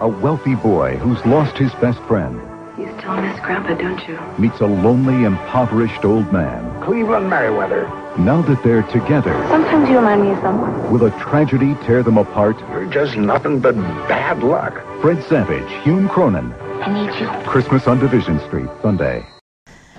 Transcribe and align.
A 0.00 0.08
wealthy 0.08 0.54
boy 0.54 0.96
who's 0.96 1.24
lost 1.24 1.56
his 1.56 1.72
best 1.74 2.00
friend 2.08 2.40
You 2.78 2.88
still 2.98 3.16
miss 3.20 3.38
Grandpa, 3.40 3.74
don't 3.74 4.06
you? 4.08 4.18
meets 4.38 4.60
a 4.60 4.66
lonely, 4.66 5.24
impoverished 5.24 6.04
old 6.04 6.32
man. 6.32 6.60
Cleveland 6.82 7.30
Merriweather. 7.30 7.86
Now 8.18 8.42
that 8.42 8.62
they're 8.64 8.82
together, 8.84 9.32
Sometimes 9.48 9.88
you 9.88 9.96
remind 9.96 10.22
me 10.22 10.32
of 10.32 10.40
someone. 10.40 10.90
will 10.92 11.04
a 11.04 11.10
tragedy 11.20 11.74
tear 11.86 12.02
them 12.02 12.18
apart? 12.18 12.58
You're 12.70 12.86
just 12.86 13.16
nothing 13.16 13.60
but 13.60 13.74
bad 14.08 14.42
luck. 14.42 14.74
Fred 15.00 15.22
Savage, 15.24 15.70
Hume 15.84 16.08
Cronyn. 16.08 16.52
I 16.82 16.92
need 16.92 17.14
you. 17.20 17.28
Christmas 17.48 17.86
on 17.86 18.00
Division 18.00 18.40
Street, 18.40 18.68
Sunday. 18.82 19.26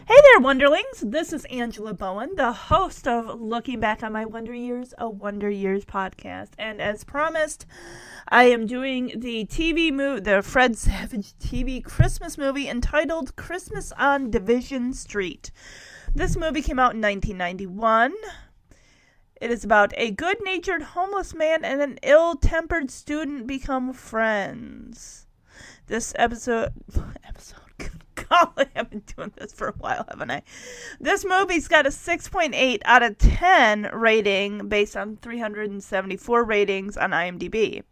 Hey 0.06 0.18
there, 0.22 0.42
Wonderlings! 0.42 1.00
This 1.00 1.32
is 1.32 1.46
Angela 1.46 1.94
Bowen, 1.94 2.36
the 2.36 2.52
host 2.52 3.08
of 3.08 3.40
Looking 3.40 3.80
Back 3.80 4.04
on 4.04 4.12
My 4.12 4.26
Wonder 4.26 4.54
Years, 4.54 4.94
a 4.98 5.10
Wonder 5.10 5.50
Years 5.50 5.86
podcast. 5.86 6.50
And 6.60 6.82
as 6.82 7.06
promised, 7.06 7.66
I 8.28 8.44
am 8.46 8.66
doing 8.66 9.14
the 9.16 9.46
TV 9.46 9.94
movie, 9.94 10.20
the 10.20 10.42
Fred 10.42 10.78
Savage 10.78 11.32
TV 11.36 11.82
Christmas 11.82 12.38
movie 12.38 12.68
entitled 12.68 13.38
Christmas 13.38 13.94
on 13.94 14.30
Division 14.30 14.92
Street. 14.92 15.52
This 16.14 16.36
movie 16.36 16.62
came 16.62 16.80
out 16.80 16.96
in 16.96 17.02
1991. 17.02 18.14
It 19.40 19.52
is 19.52 19.64
about 19.64 19.94
a 19.96 20.12
good 20.12 20.38
natured 20.44 20.82
homeless 20.82 21.34
man 21.34 21.64
and 21.64 21.82
an 21.82 21.98
ill 22.04 22.36
tempered 22.36 22.92
student 22.92 23.48
become 23.48 23.94
friends. 23.94 25.28
This 25.88 26.14
episode. 26.20 26.74
episode 27.26 27.63
golly, 28.30 28.68
I've 28.76 28.90
been 28.90 29.04
doing 29.16 29.34
this 29.36 29.54
for 29.54 29.70
a 29.70 29.74
while, 29.74 30.06
haven't 30.10 30.32
I? 30.32 30.44
This 31.00 31.26
movie's 31.26 31.68
got 31.68 31.86
a 31.86 31.90
6.8 31.90 32.82
out 32.86 33.04
of 33.04 33.18
10 33.18 33.90
rating 33.94 34.68
based 34.68 34.96
on 34.96 35.18
374 35.18 36.44
ratings 36.44 36.98
on 36.98 37.12
IMDb. 37.12 37.84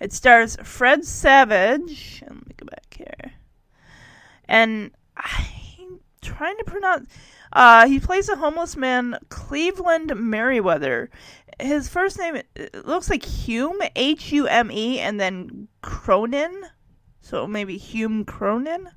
It 0.00 0.12
stars 0.12 0.56
Fred 0.62 1.04
Savage. 1.04 2.22
Let 2.22 2.34
me 2.34 2.54
go 2.56 2.66
back 2.66 2.94
here. 2.96 3.32
And 4.46 4.90
I'm 5.16 6.00
trying 6.20 6.56
to 6.58 6.64
pronounce. 6.64 7.08
Uh, 7.52 7.86
he 7.86 8.00
plays 8.00 8.28
a 8.28 8.36
homeless 8.36 8.76
man, 8.76 9.16
Cleveland 9.28 10.12
Merriweather. 10.16 11.10
His 11.60 11.88
first 11.88 12.18
name 12.18 12.42
looks 12.84 13.08
like 13.08 13.24
Hume, 13.24 13.80
H 13.94 14.32
U 14.32 14.48
M 14.48 14.72
E, 14.72 14.98
and 14.98 15.20
then 15.20 15.68
Cronyn. 15.82 16.52
So 17.24 17.46
maybe 17.46 17.78
Hume 17.78 18.26
Cronyn. 18.26 18.92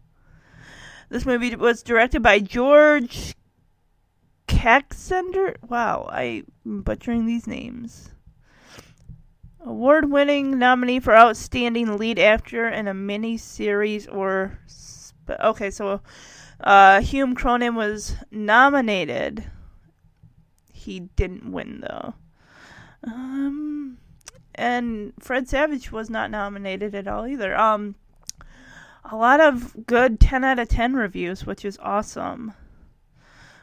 This 1.08 1.26
movie 1.26 1.56
was 1.56 1.82
directed 1.82 2.22
by 2.22 2.40
George 2.40 3.34
Kaczender. 4.50 5.56
Wow, 5.70 6.10
I'm 6.12 6.44
butchering 6.66 7.26
these 7.26 7.48
names. 7.48 8.10
Award 9.62 10.12
winning 10.12 10.60
nominee 10.60 11.00
for 11.00 11.16
Outstanding 11.16 11.98
Lead 11.98 12.20
Actor 12.20 12.68
in 12.68 12.90
a 12.90 12.94
Mini 12.94 13.38
Series 13.38 14.08
or. 14.08 14.60
Spe- 14.68 15.40
okay, 15.42 15.72
so 15.72 16.02
uh, 16.60 17.00
Hume 17.00 17.34
Cronyn 17.34 17.76
was 17.76 18.14
nominated. 18.30 19.46
He 20.74 21.00
didn't 21.00 21.50
win, 21.50 21.80
though. 21.80 22.14
Um, 23.06 24.00
and 24.54 25.14
Fred 25.18 25.48
Savage 25.48 25.94
was 25.94 26.10
not 26.10 26.30
nominated 26.30 26.94
at 26.94 27.08
all 27.08 27.26
either. 27.26 27.58
Um, 27.58 27.96
a 29.10 29.16
lot 29.16 29.40
of 29.40 29.86
good 29.88 30.20
10 30.20 30.44
out 30.44 30.60
of 30.60 30.68
10 30.68 30.94
reviews, 30.94 31.46
which 31.46 31.64
is 31.64 31.78
awesome. 31.82 32.54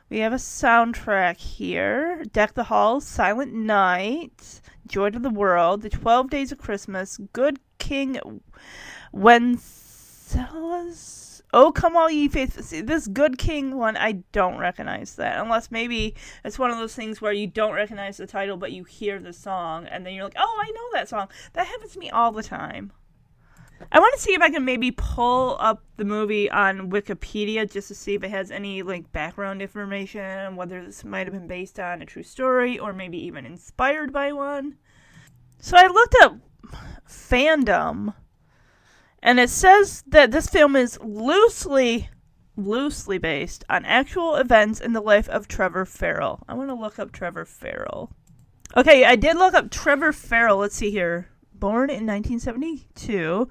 We 0.09 0.21
have 0.21 0.33
a 0.33 0.37
soundtrack 0.37 1.37
here 1.39 2.25
Deck 2.33 2.55
the 2.55 2.65
Halls, 2.65 3.07
Silent 3.07 3.53
Night, 3.53 4.61
Joy 4.87 5.11
to 5.11 5.19
the 5.19 5.31
World, 5.31 5.83
The 5.83 5.91
12 5.91 6.31
Days 6.31 6.53
of 6.53 6.59
Christmas, 6.59 7.19
Good 7.33 7.59
King 7.79 8.41
Wenceslas. 9.13 9.83
Oh, 11.53 11.73
come 11.73 11.97
all 11.97 12.11
ye 12.11 12.29
faithful. 12.29 12.63
See, 12.63 12.81
this 12.81 13.07
Good 13.07 13.39
King 13.39 13.77
one, 13.77 13.97
I 13.97 14.13
don't 14.33 14.59
recognize 14.59 15.15
that. 15.17 15.39
Unless 15.39 15.71
maybe 15.71 16.15
it's 16.45 16.59
one 16.59 16.71
of 16.71 16.79
those 16.79 16.95
things 16.95 17.21
where 17.21 17.33
you 17.33 17.47
don't 17.47 17.75
recognize 17.75 18.17
the 18.17 18.27
title, 18.27 18.57
but 18.57 18.73
you 18.73 18.85
hear 18.85 19.19
the 19.19 19.33
song, 19.33 19.87
and 19.87 20.05
then 20.05 20.15
you're 20.15 20.25
like, 20.25 20.37
oh, 20.37 20.63
I 20.63 20.71
know 20.71 20.89
that 20.95 21.09
song. 21.09 21.29
That 21.53 21.67
happens 21.67 21.93
to 21.93 21.99
me 21.99 22.11
all 22.11 22.33
the 22.33 22.43
time. 22.43 22.93
I 23.93 24.01
want 24.01 24.15
to 24.15 24.21
see 24.21 24.33
if 24.33 24.43
I 24.43 24.51
can 24.51 24.65
maybe 24.65 24.91
pull 24.91 25.57
up 25.61 25.85
the 25.97 26.05
movie 26.05 26.51
on 26.51 26.91
Wikipedia 26.91 27.71
just 27.71 27.89
to 27.89 27.95
see 27.95 28.15
if 28.15 28.25
it 28.25 28.31
has 28.31 28.51
any 28.51 28.83
like 28.83 29.13
background 29.13 29.63
information, 29.63 30.57
whether 30.57 30.85
this 30.85 31.05
might 31.05 31.27
have 31.27 31.33
been 31.35 31.47
based 31.47 31.79
on 31.79 32.03
a 32.03 32.07
true 32.07 32.23
story 32.23 32.79
or 32.79 32.93
maybe 32.93 33.19
even 33.19 33.47
inspired 33.47 34.13
by 34.13 34.33
one. 34.33 34.77
So 35.61 35.77
I 35.77 35.87
looked 35.87 36.17
up 36.23 36.39
fandom 37.09 38.15
and 39.23 39.39
it 39.39 39.51
says 39.51 40.03
that 40.09 40.31
this 40.31 40.49
film 40.49 40.77
is 40.77 40.99
loosely 41.01 42.09
loosely 42.57 43.19
based 43.19 43.65
on 43.69 43.85
actual 43.85 44.37
events 44.37 44.81
in 44.81 44.93
the 44.93 45.01
life 45.01 45.29
of 45.29 45.49
Trevor 45.49 45.85
Ferrell. 45.85 46.45
I 46.49 46.55
want 46.55 46.69
to 46.69 46.75
look 46.75 46.99
up 46.99 47.11
Trevor 47.11 47.45
Ferrell. 47.45 48.13
Okay, 48.77 49.05
I 49.05 49.17
did 49.17 49.37
look 49.37 49.55
up 49.55 49.71
Trevor 49.71 50.13
Ferrell. 50.13 50.59
Let's 50.59 50.77
see 50.77 50.91
here 50.91 51.29
born 51.55 51.91
in 51.91 52.07
1972. 52.07 53.49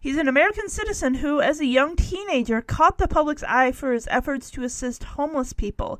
He's 0.00 0.16
an 0.18 0.28
American 0.28 0.68
citizen 0.68 1.14
who, 1.14 1.40
as 1.40 1.60
a 1.60 1.66
young 1.66 1.96
teenager, 1.96 2.60
caught 2.60 2.98
the 2.98 3.08
public's 3.08 3.42
eye 3.44 3.72
for 3.72 3.92
his 3.92 4.06
efforts 4.10 4.50
to 4.50 4.62
assist 4.62 5.04
homeless 5.04 5.52
people. 5.52 5.98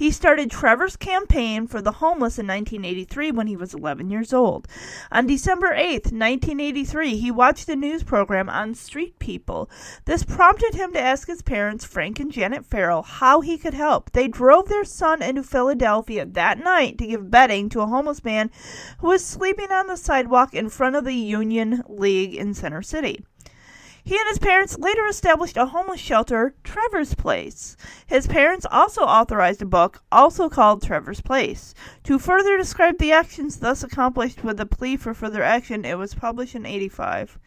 He 0.00 0.10
started 0.10 0.50
Trevor's 0.50 0.96
Campaign 0.96 1.66
for 1.66 1.82
the 1.82 1.92
Homeless 1.92 2.38
in 2.38 2.46
1983 2.46 3.32
when 3.32 3.48
he 3.48 3.54
was 3.54 3.74
11 3.74 4.08
years 4.08 4.32
old. 4.32 4.66
On 5.12 5.26
December 5.26 5.74
8, 5.74 6.06
1983, 6.06 7.18
he 7.18 7.30
watched 7.30 7.68
a 7.68 7.76
news 7.76 8.02
program 8.02 8.48
on 8.48 8.74
street 8.74 9.18
people. 9.18 9.68
This 10.06 10.24
prompted 10.24 10.74
him 10.74 10.94
to 10.94 10.98
ask 10.98 11.28
his 11.28 11.42
parents, 11.42 11.84
Frank 11.84 12.18
and 12.18 12.32
Janet 12.32 12.64
Ferrell, 12.64 13.02
how 13.02 13.42
he 13.42 13.58
could 13.58 13.74
help. 13.74 14.12
They 14.12 14.26
drove 14.26 14.70
their 14.70 14.86
son 14.86 15.20
into 15.20 15.42
Philadelphia 15.42 16.24
that 16.24 16.58
night 16.58 16.96
to 16.96 17.06
give 17.06 17.30
bedding 17.30 17.68
to 17.68 17.82
a 17.82 17.86
homeless 17.86 18.24
man 18.24 18.50
who 19.00 19.08
was 19.08 19.22
sleeping 19.22 19.70
on 19.70 19.86
the 19.86 19.98
sidewalk 19.98 20.54
in 20.54 20.70
front 20.70 20.96
of 20.96 21.04
the 21.04 21.12
Union 21.12 21.82
League 21.86 22.34
in 22.34 22.54
Center 22.54 22.80
City. 22.80 23.22
He 24.10 24.18
and 24.18 24.28
his 24.28 24.40
parents 24.40 24.76
later 24.76 25.06
established 25.06 25.56
a 25.56 25.66
homeless 25.66 26.00
shelter, 26.00 26.52
Trevor's 26.64 27.14
Place. 27.14 27.76
His 28.08 28.26
parents 28.26 28.66
also 28.68 29.02
authorized 29.02 29.62
a 29.62 29.66
book, 29.66 30.02
also 30.10 30.48
called 30.48 30.82
Trevor's 30.82 31.20
Place. 31.20 31.76
To 32.02 32.18
further 32.18 32.56
describe 32.56 32.98
the 32.98 33.12
actions 33.12 33.58
thus 33.58 33.84
accomplished 33.84 34.42
with 34.42 34.58
a 34.58 34.66
plea 34.66 34.96
for 34.96 35.14
further 35.14 35.44
action, 35.44 35.84
it 35.84 35.96
was 35.96 36.16
published 36.16 36.56
in 36.56 36.66
85. 36.66 37.38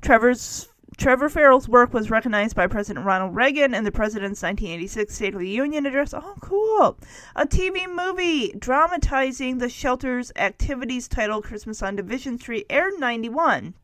Trevor's 0.00 0.68
Trevor 0.96 1.28
Ferrell's 1.28 1.68
work 1.68 1.92
was 1.92 2.08
recognized 2.08 2.54
by 2.54 2.68
President 2.68 3.04
Ronald 3.04 3.34
Reagan 3.34 3.74
in 3.74 3.82
the 3.82 3.90
President's 3.90 4.44
1986 4.44 5.12
State 5.12 5.34
of 5.34 5.40
the 5.40 5.48
Union 5.48 5.86
address. 5.86 6.14
Oh, 6.14 6.36
cool. 6.40 7.00
A 7.34 7.48
TV 7.48 7.92
movie 7.92 8.52
dramatizing 8.56 9.58
the 9.58 9.68
shelter's 9.68 10.30
activities 10.36 11.08
titled 11.08 11.42
Christmas 11.42 11.82
on 11.82 11.96
Division 11.96 12.38
Street 12.38 12.66
aired 12.70 12.94
in 12.94 13.00
91. 13.00 13.74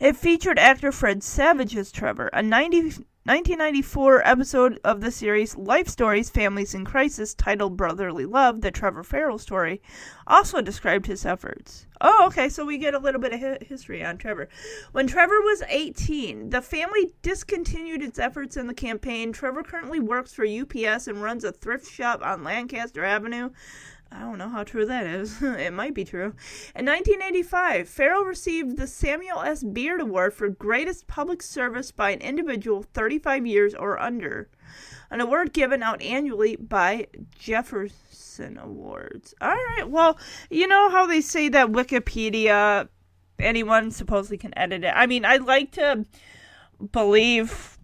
It 0.00 0.16
featured 0.16 0.58
actor 0.58 0.92
Fred 0.92 1.22
Savage 1.22 1.76
as 1.76 1.92
Trevor. 1.92 2.30
A 2.32 2.42
90, 2.42 3.04
1994 3.24 4.26
episode 4.26 4.80
of 4.82 5.02
the 5.02 5.10
series 5.10 5.58
Life 5.58 5.88
Stories 5.88 6.30
Families 6.30 6.72
in 6.72 6.86
Crisis, 6.86 7.34
titled 7.34 7.76
Brotherly 7.76 8.24
Love, 8.24 8.62
the 8.62 8.70
Trevor 8.70 9.02
Ferrell 9.02 9.36
story, 9.36 9.82
also 10.26 10.62
described 10.62 11.04
his 11.04 11.26
efforts. 11.26 11.86
Oh, 12.00 12.24
okay, 12.28 12.48
so 12.48 12.64
we 12.64 12.78
get 12.78 12.94
a 12.94 12.98
little 12.98 13.20
bit 13.20 13.34
of 13.34 13.68
history 13.68 14.02
on 14.02 14.16
Trevor. 14.16 14.48
When 14.92 15.06
Trevor 15.06 15.42
was 15.42 15.62
18, 15.68 16.48
the 16.48 16.62
family 16.62 17.12
discontinued 17.20 18.00
its 18.00 18.18
efforts 18.18 18.56
in 18.56 18.68
the 18.68 18.74
campaign. 18.74 19.34
Trevor 19.34 19.62
currently 19.62 20.00
works 20.00 20.32
for 20.32 20.46
UPS 20.46 21.08
and 21.08 21.22
runs 21.22 21.44
a 21.44 21.52
thrift 21.52 21.92
shop 21.92 22.22
on 22.24 22.42
Lancaster 22.42 23.04
Avenue. 23.04 23.50
I 24.12 24.20
don't 24.20 24.38
know 24.38 24.48
how 24.48 24.64
true 24.64 24.86
that 24.86 25.06
is. 25.06 25.40
it 25.42 25.72
might 25.72 25.94
be 25.94 26.04
true. 26.04 26.34
In 26.74 26.86
1985, 26.86 27.88
Ferrell 27.88 28.24
received 28.24 28.76
the 28.76 28.86
Samuel 28.86 29.40
S. 29.40 29.62
Beard 29.62 30.00
Award 30.00 30.34
for 30.34 30.48
Greatest 30.48 31.06
Public 31.06 31.42
Service 31.42 31.92
by 31.92 32.10
an 32.10 32.20
individual 32.20 32.82
35 32.82 33.46
years 33.46 33.74
or 33.74 33.98
under, 33.98 34.48
an 35.10 35.20
award 35.20 35.52
given 35.52 35.82
out 35.82 36.02
annually 36.02 36.56
by 36.56 37.06
Jefferson 37.38 38.58
Awards. 38.58 39.34
All 39.40 39.50
right, 39.50 39.88
well, 39.88 40.18
you 40.50 40.66
know 40.66 40.90
how 40.90 41.06
they 41.06 41.20
say 41.20 41.48
that 41.48 41.68
Wikipedia, 41.68 42.88
anyone 43.38 43.90
supposedly 43.90 44.38
can 44.38 44.56
edit 44.58 44.84
it. 44.84 44.92
I 44.94 45.06
mean, 45.06 45.24
I'd 45.24 45.44
like 45.44 45.72
to 45.72 46.04
believe 46.92 47.78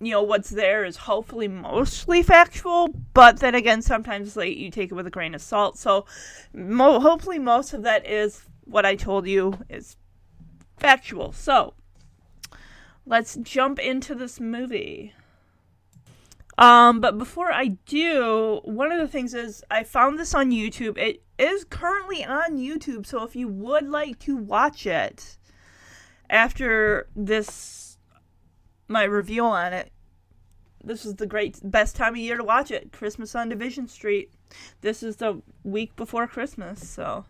you 0.00 0.10
know 0.12 0.22
what's 0.22 0.50
there 0.50 0.84
is 0.84 0.96
hopefully 0.96 1.48
mostly 1.48 2.22
factual 2.22 2.88
but 3.12 3.38
then 3.40 3.54
again 3.54 3.82
sometimes 3.82 4.36
like 4.36 4.56
you 4.56 4.70
take 4.70 4.90
it 4.90 4.94
with 4.94 5.06
a 5.06 5.10
grain 5.10 5.34
of 5.34 5.42
salt. 5.42 5.78
So 5.78 6.06
mo- 6.52 7.00
hopefully 7.00 7.38
most 7.38 7.72
of 7.72 7.82
that 7.82 8.06
is 8.06 8.42
what 8.64 8.86
i 8.86 8.94
told 8.94 9.26
you 9.26 9.58
is 9.68 9.96
factual. 10.76 11.32
So 11.32 11.74
let's 13.06 13.36
jump 13.36 13.78
into 13.78 14.14
this 14.14 14.40
movie. 14.40 15.12
Um, 16.58 17.00
but 17.00 17.16
before 17.16 17.52
I 17.52 17.78
do, 17.86 18.60
one 18.64 18.92
of 18.92 18.98
the 18.98 19.08
things 19.08 19.34
is 19.34 19.64
I 19.70 19.82
found 19.84 20.18
this 20.18 20.34
on 20.34 20.50
YouTube. 20.50 20.98
It 20.98 21.22
is 21.38 21.64
currently 21.64 22.24
on 22.24 22.58
YouTube, 22.58 23.06
so 23.06 23.22
if 23.24 23.34
you 23.34 23.48
would 23.48 23.88
like 23.88 24.18
to 24.20 24.36
watch 24.36 24.86
it 24.86 25.38
after 26.28 27.08
this, 27.16 27.79
my 28.90 29.04
review 29.04 29.44
on 29.44 29.72
it, 29.72 29.92
this 30.82 31.04
is 31.04 31.16
the 31.16 31.26
great 31.26 31.58
best 31.62 31.96
time 31.96 32.14
of 32.14 32.18
year 32.18 32.36
to 32.36 32.44
watch 32.44 32.70
it. 32.70 32.92
Christmas 32.92 33.34
on 33.34 33.48
Division 33.48 33.86
Street. 33.86 34.32
This 34.80 35.02
is 35.02 35.16
the 35.16 35.42
week 35.62 35.94
before 35.94 36.26
Christmas, 36.26 36.88
so 36.88 37.24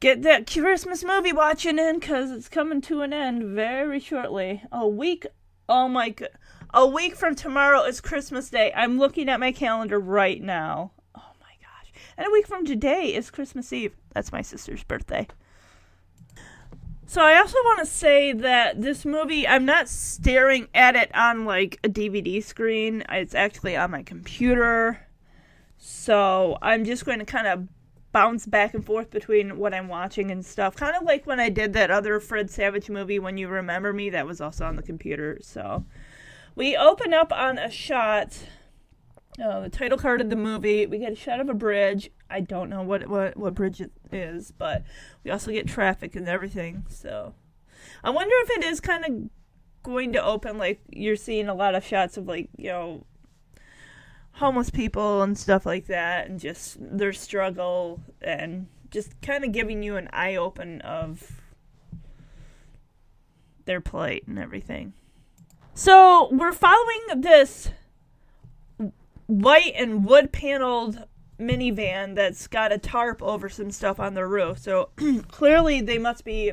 get 0.00 0.22
that 0.22 0.50
Christmas 0.50 1.04
movie 1.04 1.32
watching 1.32 1.78
in 1.78 1.98
because 1.98 2.30
it's 2.30 2.48
coming 2.48 2.80
to 2.82 3.02
an 3.02 3.12
end 3.12 3.54
very 3.54 4.00
shortly. 4.00 4.62
A 4.72 4.88
week. 4.88 5.26
Oh 5.68 5.88
my 5.88 6.10
god. 6.10 6.30
A 6.72 6.86
week 6.86 7.16
from 7.16 7.34
tomorrow 7.34 7.82
is 7.82 8.00
Christmas 8.00 8.48
Day. 8.48 8.72
I'm 8.74 8.98
looking 8.98 9.28
at 9.28 9.40
my 9.40 9.52
calendar 9.52 9.98
right 9.98 10.40
now. 10.40 10.92
Oh 11.16 11.32
my 11.40 11.52
gosh. 11.60 11.92
And 12.16 12.26
a 12.26 12.30
week 12.30 12.46
from 12.46 12.64
today 12.64 13.12
is 13.14 13.30
Christmas 13.30 13.72
Eve. 13.72 13.96
That's 14.14 14.32
my 14.32 14.42
sister's 14.42 14.84
birthday. 14.84 15.26
So 17.10 17.22
I 17.22 17.38
also 17.38 17.56
want 17.64 17.80
to 17.80 17.86
say 17.86 18.32
that 18.34 18.82
this 18.82 19.04
movie, 19.04 19.44
I'm 19.44 19.64
not 19.64 19.88
staring 19.88 20.68
at 20.72 20.94
it 20.94 21.12
on 21.12 21.44
like 21.44 21.80
a 21.82 21.88
DVD 21.88 22.40
screen. 22.40 23.02
It's 23.10 23.34
actually 23.34 23.76
on 23.76 23.90
my 23.90 24.04
computer. 24.04 25.08
So 25.76 26.56
I'm 26.62 26.84
just 26.84 27.04
going 27.04 27.18
to 27.18 27.24
kind 27.24 27.48
of 27.48 27.66
bounce 28.12 28.46
back 28.46 28.74
and 28.74 28.86
forth 28.86 29.10
between 29.10 29.58
what 29.58 29.74
I'm 29.74 29.88
watching 29.88 30.30
and 30.30 30.46
stuff. 30.46 30.76
Kind 30.76 30.94
of 30.94 31.02
like 31.02 31.26
when 31.26 31.40
I 31.40 31.48
did 31.48 31.72
that 31.72 31.90
other 31.90 32.20
Fred 32.20 32.48
Savage 32.48 32.88
movie, 32.88 33.18
When 33.18 33.36
You 33.36 33.48
Remember 33.48 33.92
Me, 33.92 34.10
that 34.10 34.24
was 34.24 34.40
also 34.40 34.64
on 34.64 34.76
the 34.76 34.82
computer. 34.82 35.40
So 35.42 35.84
we 36.54 36.76
open 36.76 37.12
up 37.12 37.32
on 37.32 37.58
a 37.58 37.72
shot. 37.72 38.38
Uh, 39.42 39.60
the 39.60 39.70
title 39.70 39.96
card 39.96 40.20
of 40.20 40.28
the 40.28 40.36
movie. 40.36 40.86
We 40.86 40.98
get 40.98 41.12
a 41.12 41.16
shot 41.16 41.40
of 41.40 41.48
a 41.48 41.54
bridge. 41.54 42.10
I 42.28 42.40
don't 42.40 42.68
know 42.68 42.82
what 42.82 43.08
what 43.08 43.36
what 43.36 43.54
bridge 43.54 43.80
it 43.80 43.90
is, 44.12 44.50
but 44.50 44.84
we 45.24 45.30
also 45.30 45.50
get 45.50 45.66
traffic 45.66 46.14
and 46.14 46.28
everything. 46.28 46.84
So 46.88 47.34
I 48.04 48.10
wonder 48.10 48.34
if 48.42 48.50
it 48.50 48.64
is 48.64 48.80
kind 48.80 49.04
of 49.04 49.30
going 49.82 50.12
to 50.12 50.22
open 50.22 50.58
like 50.58 50.82
you're 50.90 51.16
seeing 51.16 51.48
a 51.48 51.54
lot 51.54 51.74
of 51.74 51.84
shots 51.84 52.18
of 52.18 52.28
like 52.28 52.50
you 52.58 52.68
know 52.68 53.06
homeless 54.32 54.68
people 54.68 55.22
and 55.22 55.38
stuff 55.38 55.64
like 55.64 55.86
that, 55.86 56.28
and 56.28 56.38
just 56.38 56.76
their 56.78 57.12
struggle 57.12 58.00
and 58.20 58.66
just 58.90 59.20
kind 59.22 59.44
of 59.44 59.52
giving 59.52 59.82
you 59.82 59.96
an 59.96 60.08
eye 60.12 60.36
open 60.36 60.80
of 60.82 61.40
their 63.64 63.80
plight 63.80 64.26
and 64.26 64.38
everything. 64.38 64.92
So 65.72 66.28
we're 66.30 66.52
following 66.52 67.00
this 67.16 67.70
white 69.30 69.74
and 69.76 70.04
wood 70.04 70.32
paneled 70.32 71.06
minivan 71.38 72.16
that's 72.16 72.46
got 72.48 72.72
a 72.72 72.78
tarp 72.78 73.22
over 73.22 73.48
some 73.48 73.70
stuff 73.70 74.00
on 74.00 74.14
the 74.14 74.26
roof. 74.26 74.58
So 74.58 74.90
clearly 75.28 75.80
they 75.80 75.98
must 75.98 76.24
be 76.24 76.52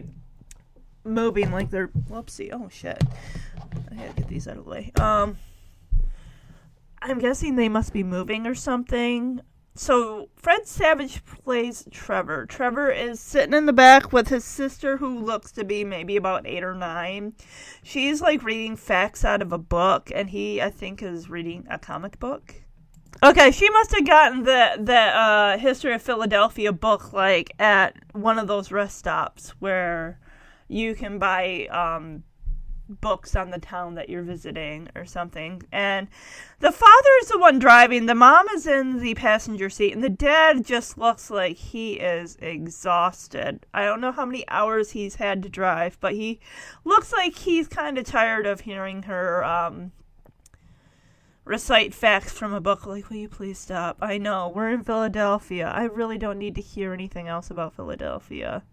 moving 1.03 1.51
like 1.51 1.71
they're 1.71 1.87
whoopsie. 1.87 2.51
Oh 2.53 2.69
shit. 2.69 3.01
I 3.91 3.95
gotta 3.95 4.13
get 4.13 4.27
these 4.27 4.47
out 4.47 4.57
of 4.57 4.65
the 4.65 4.69
way. 4.69 4.91
Um 4.99 5.37
I'm 7.01 7.19
guessing 7.19 7.55
they 7.55 7.69
must 7.69 7.93
be 7.93 8.03
moving 8.03 8.45
or 8.45 8.55
something. 8.55 9.41
So 9.75 10.29
Fred 10.35 10.67
Savage 10.67 11.23
plays 11.23 11.85
Trevor. 11.91 12.47
Trevor 12.47 12.89
is 12.89 13.19
sitting 13.19 13.53
in 13.53 13.67
the 13.67 13.73
back 13.73 14.11
with 14.11 14.29
his 14.29 14.43
sister 14.43 14.97
who 14.97 15.19
looks 15.19 15.51
to 15.51 15.63
be 15.63 15.83
maybe 15.83 16.15
about 16.15 16.47
8 16.47 16.63
or 16.63 16.73
9. 16.73 17.33
She's 17.83 18.21
like 18.21 18.43
reading 18.43 18.75
facts 18.75 19.23
out 19.23 19.41
of 19.41 19.51
a 19.51 19.59
book 19.59 20.11
and 20.13 20.29
he 20.29 20.61
I 20.61 20.69
think 20.69 21.01
is 21.01 21.29
reading 21.29 21.67
a 21.69 21.77
comic 21.77 22.19
book. 22.19 22.55
Okay, 23.23 23.49
she 23.49 23.67
must 23.71 23.95
have 23.95 24.05
gotten 24.05 24.43
the 24.43 24.77
the 24.79 24.93
uh, 24.95 25.57
history 25.57 25.93
of 25.93 26.03
Philadelphia 26.03 26.71
book 26.71 27.13
like 27.13 27.51
at 27.57 27.95
one 28.13 28.37
of 28.37 28.47
those 28.47 28.71
rest 28.71 28.97
stops 28.97 29.49
where 29.59 30.19
you 30.67 30.93
can 30.93 31.17
buy 31.17 31.65
um, 31.71 32.23
books 32.87 33.35
on 33.35 33.49
the 33.49 33.57
town 33.57 33.95
that 33.95 34.07
you're 34.07 34.21
visiting 34.21 34.87
or 34.95 35.05
something. 35.05 35.63
And 35.71 36.07
the 36.59 36.71
father 36.71 37.09
is 37.21 37.29
the 37.29 37.39
one 37.39 37.57
driving, 37.57 38.05
the 38.05 38.13
mom 38.13 38.47
is 38.49 38.67
in 38.67 38.99
the 38.99 39.15
passenger 39.15 39.69
seat, 39.69 39.93
and 39.93 40.03
the 40.03 40.09
dad 40.09 40.63
just 40.63 40.97
looks 40.97 41.31
like 41.31 41.57
he 41.57 41.93
is 41.93 42.37
exhausted. 42.39 43.65
I 43.73 43.85
don't 43.85 44.01
know 44.01 44.11
how 44.11 44.25
many 44.25 44.47
hours 44.47 44.91
he's 44.91 45.15
had 45.15 45.41
to 45.41 45.49
drive, 45.49 45.97
but 45.99 46.13
he 46.13 46.39
looks 46.83 47.11
like 47.11 47.35
he's 47.35 47.67
kind 47.67 47.97
of 47.97 48.05
tired 48.05 48.45
of 48.45 48.61
hearing 48.61 49.03
her 49.03 49.43
um, 49.43 49.91
recite 51.47 51.93
facts 51.93 52.31
from 52.31 52.53
a 52.53 52.61
book. 52.61 52.85
Like, 52.85 53.09
will 53.09 53.17
you 53.17 53.29
please 53.29 53.57
stop? 53.57 53.97
I 54.01 54.17
know, 54.17 54.51
we're 54.53 54.69
in 54.69 54.83
Philadelphia. 54.83 55.71
I 55.73 55.83
really 55.83 56.17
don't 56.17 56.39
need 56.39 56.55
to 56.55 56.61
hear 56.61 56.93
anything 56.93 57.27
else 57.27 57.49
about 57.49 57.75
Philadelphia. 57.75 58.63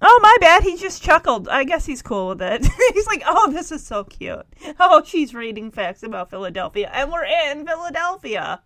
Oh, 0.00 0.20
my 0.22 0.36
bad. 0.40 0.62
He 0.62 0.76
just 0.76 1.02
chuckled. 1.02 1.48
I 1.48 1.64
guess 1.64 1.86
he's 1.86 2.02
cool 2.02 2.28
with 2.28 2.42
it. 2.42 2.64
he's 2.94 3.06
like, 3.06 3.22
oh, 3.26 3.50
this 3.50 3.72
is 3.72 3.84
so 3.84 4.04
cute. 4.04 4.46
Oh, 4.78 5.02
she's 5.04 5.34
reading 5.34 5.70
facts 5.70 6.02
about 6.02 6.30
Philadelphia. 6.30 6.90
And 6.92 7.10
we're 7.10 7.24
in 7.24 7.66
Philadelphia. 7.66 8.62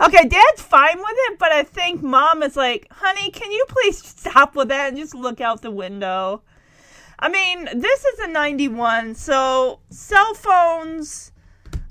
Okay, 0.00 0.28
dad's 0.28 0.62
fine 0.62 0.98
with 0.98 1.16
it, 1.30 1.38
but 1.38 1.50
I 1.50 1.64
think 1.64 2.02
mom 2.02 2.44
is 2.44 2.54
like, 2.54 2.86
honey, 2.92 3.30
can 3.30 3.50
you 3.50 3.64
please 3.68 3.98
stop 4.06 4.54
with 4.54 4.68
that 4.68 4.90
and 4.90 4.96
just 4.96 5.14
look 5.14 5.40
out 5.40 5.62
the 5.62 5.70
window? 5.72 6.42
I 7.18 7.28
mean, 7.28 7.64
this 7.64 8.04
is 8.04 8.18
a 8.20 8.28
91, 8.28 9.16
so 9.16 9.80
cell 9.90 10.34
phones, 10.34 11.32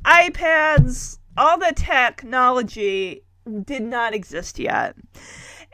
iPads, 0.05 1.19
all 1.37 1.57
the 1.57 1.73
technology 1.75 3.23
did 3.65 3.83
not 3.83 4.13
exist 4.13 4.59
yet. 4.59 4.95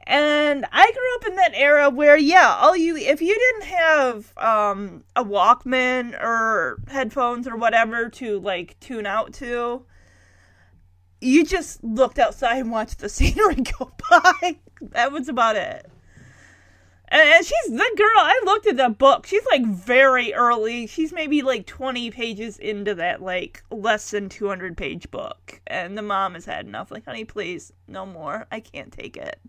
And 0.10 0.66
I 0.72 0.92
grew 0.92 1.16
up 1.16 1.28
in 1.28 1.36
that 1.36 1.52
era 1.54 1.90
where, 1.90 2.18
yeah, 2.18 2.56
all 2.60 2.76
you 2.76 2.98
if 2.98 3.22
you 3.22 3.36
didn't 3.36 3.76
have 3.76 4.34
um, 4.38 5.04
a 5.16 5.24
Walkman 5.24 6.20
or 6.20 6.82
headphones 6.88 7.48
or 7.48 7.56
whatever 7.56 8.10
to 8.10 8.40
like 8.40 8.80
tune 8.80 9.06
out 9.06 9.34
to, 9.34 9.86
you 11.22 11.46
just 11.46 11.84
looked 11.84 12.18
outside 12.18 12.58
and 12.58 12.72
watched 12.72 13.00
the 13.00 13.10
scenery 13.10 13.56
go 13.56 13.92
by. 14.10 14.58
that 14.82 15.12
was 15.12 15.30
about 15.30 15.56
it. 15.56 15.86
And, 17.12 17.46
she's 17.46 17.72
the 17.72 17.92
girl. 17.98 18.18
I 18.18 18.42
looked 18.46 18.68
at 18.68 18.78
the 18.78 18.90
book. 18.90 19.26
She's 19.26 19.46
like 19.52 19.66
very 19.66 20.34
early. 20.34 20.86
She's 20.88 21.12
maybe 21.12 21.42
like 21.42 21.66
20 21.66 22.12
pages 22.12 22.58
into 22.58 22.94
that 22.96 23.22
like 23.22 23.64
less 23.72 24.12
than 24.12 24.30
200 24.30 24.78
page 24.78 25.10
book. 25.10 25.60
And 25.68 25.98
the 25.98 26.04
mom 26.04 26.36
has 26.36 26.46
had 26.46 26.68
enough. 26.68 26.92
Like, 26.92 27.06
honey, 27.06 27.26
please, 27.26 27.74
no 27.88 28.06
more. 28.06 28.46
I 28.52 28.60
can't 28.60 28.92
take 28.92 29.18
it. 29.18 29.40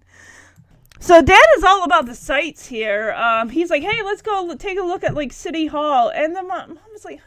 So 1.01 1.23
dad 1.23 1.45
is 1.57 1.65
all 1.65 1.85
about 1.85 2.07
the 2.07 2.15
sights 2.15 2.67
here. 2.67 3.12
Um, 3.12 3.49
he's 3.49 3.71
like, 3.71 3.83
hey, 3.83 4.03
let's 4.03 4.23
go 4.23 4.55
take 4.55 4.79
a 4.79 4.83
look 4.83 5.05
at 5.05 5.14
like 5.14 5.33
City 5.33 5.67
Hall. 5.67 6.11
And 6.14 6.37
the 6.37 6.43
mom, 6.43 6.75
mom 6.75 6.95
is 6.95 7.05
like, 7.05 7.21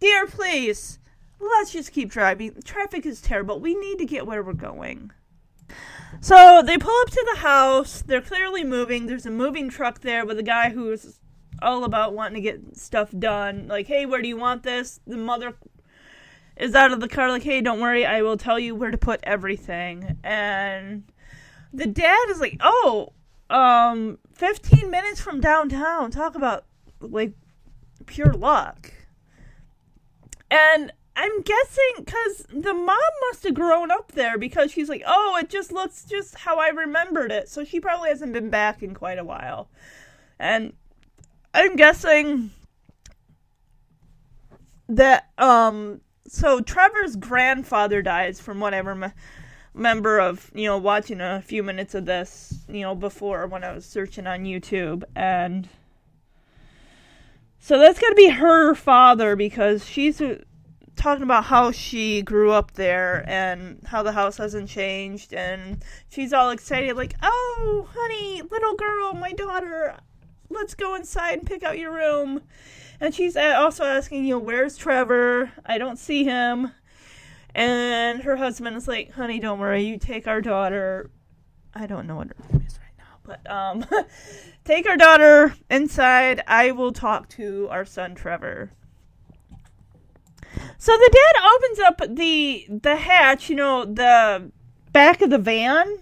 dear, 0.00 0.26
please, 0.26 0.98
let's 1.40 1.70
just 1.70 1.92
keep 1.92 2.10
driving. 2.10 2.54
Traffic 2.64 3.04
is 3.04 3.20
terrible. 3.20 3.60
We 3.60 3.74
need 3.74 3.98
to 3.98 4.06
get 4.06 4.26
where 4.26 4.42
we're 4.42 4.54
going. 4.54 5.12
So 6.20 6.62
they 6.64 6.78
pull 6.78 7.00
up 7.02 7.10
to 7.10 7.26
the 7.34 7.40
house. 7.40 8.02
They're 8.02 8.20
clearly 8.20 8.64
moving. 8.64 9.06
There's 9.06 9.26
a 9.26 9.30
moving 9.30 9.68
truck 9.68 10.00
there 10.00 10.26
with 10.26 10.38
a 10.38 10.42
guy 10.42 10.70
who's 10.70 11.20
all 11.62 11.84
about 11.84 12.14
wanting 12.14 12.34
to 12.34 12.40
get 12.40 12.76
stuff 12.76 13.10
done. 13.18 13.68
Like, 13.68 13.86
hey, 13.86 14.06
where 14.06 14.22
do 14.22 14.28
you 14.28 14.36
want 14.36 14.62
this? 14.62 15.00
The 15.06 15.16
mother 15.16 15.54
is 16.56 16.74
out 16.74 16.92
of 16.92 17.00
the 17.00 17.08
car, 17.08 17.30
like, 17.30 17.42
hey, 17.42 17.60
don't 17.60 17.80
worry, 17.80 18.04
I 18.04 18.22
will 18.22 18.36
tell 18.36 18.58
you 18.58 18.74
where 18.74 18.90
to 18.90 18.98
put 18.98 19.20
everything. 19.22 20.18
And 20.24 21.04
the 21.72 21.86
dad 21.86 22.28
is 22.30 22.40
like, 22.40 22.56
oh, 22.60 23.12
um, 23.48 24.18
15 24.34 24.90
minutes 24.90 25.20
from 25.20 25.40
downtown. 25.40 26.10
Talk 26.10 26.34
about, 26.34 26.64
like, 27.00 27.32
pure 28.06 28.32
luck. 28.32 28.92
And 30.50 30.92
I'm 31.20 31.42
guessing 31.42 31.92
because 31.96 32.46
the 32.48 32.72
mom 32.72 32.96
must 33.28 33.42
have 33.42 33.54
grown 33.54 33.90
up 33.90 34.12
there 34.12 34.38
because 34.38 34.70
she's 34.70 34.88
like, 34.88 35.02
oh, 35.04 35.36
it 35.42 35.50
just 35.50 35.72
looks 35.72 36.04
just 36.04 36.36
how 36.36 36.58
I 36.60 36.68
remembered 36.68 37.32
it. 37.32 37.48
So 37.48 37.64
she 37.64 37.80
probably 37.80 38.10
hasn't 38.10 38.32
been 38.32 38.50
back 38.50 38.84
in 38.84 38.94
quite 38.94 39.18
a 39.18 39.24
while. 39.24 39.68
And 40.38 40.74
I'm 41.52 41.74
guessing 41.74 42.52
that, 44.88 45.28
um, 45.38 46.02
so 46.28 46.60
Trevor's 46.60 47.16
grandfather 47.16 48.00
dies 48.00 48.40
from 48.40 48.60
what 48.60 48.72
I 48.72 48.78
rem- 48.78 49.12
remember 49.74 50.20
of, 50.20 50.52
you 50.54 50.66
know, 50.66 50.78
watching 50.78 51.20
a 51.20 51.42
few 51.42 51.64
minutes 51.64 51.96
of 51.96 52.06
this, 52.06 52.60
you 52.68 52.82
know, 52.82 52.94
before 52.94 53.48
when 53.48 53.64
I 53.64 53.72
was 53.72 53.84
searching 53.84 54.28
on 54.28 54.44
YouTube. 54.44 55.02
And 55.16 55.68
so 57.58 57.76
that's 57.76 57.98
got 57.98 58.10
to 58.10 58.14
be 58.14 58.28
her 58.28 58.76
father 58.76 59.34
because 59.34 59.84
she's 59.84 60.22
talking 60.98 61.22
about 61.22 61.44
how 61.44 61.70
she 61.70 62.20
grew 62.22 62.50
up 62.50 62.72
there 62.72 63.24
and 63.28 63.80
how 63.86 64.02
the 64.02 64.12
house 64.12 64.36
hasn't 64.36 64.68
changed 64.68 65.32
and 65.32 65.82
she's 66.08 66.32
all 66.32 66.50
excited 66.50 66.96
like 66.96 67.14
oh 67.22 67.88
honey 67.94 68.42
little 68.50 68.74
girl 68.74 69.14
my 69.14 69.32
daughter 69.32 69.96
let's 70.50 70.74
go 70.74 70.94
inside 70.94 71.38
and 71.38 71.46
pick 71.46 71.62
out 71.62 71.78
your 71.78 71.92
room 71.94 72.42
and 73.00 73.14
she's 73.14 73.36
also 73.36 73.84
asking 73.84 74.24
you 74.24 74.34
know 74.34 74.38
where's 74.38 74.76
trevor 74.76 75.50
i 75.64 75.78
don't 75.78 75.98
see 75.98 76.24
him 76.24 76.72
And 77.54 78.22
her 78.22 78.36
husband 78.36 78.76
is 78.76 78.86
like, 78.86 79.12
honey, 79.12 79.40
don't 79.40 79.58
worry. 79.58 79.82
You 79.82 79.98
take 79.98 80.28
our 80.28 80.40
daughter. 80.40 81.10
I 81.74 81.86
don't 81.86 82.06
know 82.06 82.16
what 82.16 82.28
her 82.28 82.52
name 82.52 82.64
is 82.66 82.78
right 82.78 82.94
now, 82.98 83.18
but 83.24 83.50
um, 83.50 83.84
take 84.64 84.86
our 84.88 84.96
daughter 84.96 85.54
inside. 85.70 86.42
I 86.46 86.70
will 86.72 86.92
talk 86.92 87.28
to 87.30 87.66
our 87.70 87.84
son 87.84 88.14
Trevor. 88.14 88.70
So 90.78 90.92
the 90.96 91.10
dad 91.12 91.42
opens 91.54 91.78
up 91.80 92.16
the 92.16 92.66
the 92.68 92.96
hatch, 92.96 93.50
you 93.50 93.56
know, 93.56 93.84
the 93.84 94.50
back 94.92 95.20
of 95.22 95.30
the 95.30 95.38
van, 95.38 95.98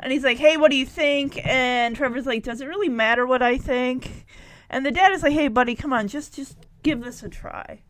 and 0.00 0.12
he's 0.12 0.24
like, 0.24 0.38
"Hey, 0.38 0.56
what 0.56 0.70
do 0.70 0.76
you 0.76 0.86
think?" 0.86 1.44
And 1.46 1.96
Trevor's 1.96 2.26
like, 2.26 2.42
"Does 2.42 2.60
it 2.60 2.66
really 2.66 2.88
matter 2.88 3.26
what 3.26 3.42
I 3.42 3.58
think?" 3.58 4.26
And 4.70 4.84
the 4.84 4.90
dad 4.90 5.12
is 5.12 5.22
like, 5.22 5.32
"Hey, 5.32 5.48
buddy, 5.48 5.74
come 5.74 5.92
on, 5.92 6.08
just 6.08 6.34
just 6.34 6.56
give 6.82 7.02
this 7.02 7.22
a 7.22 7.28
try." 7.28 7.80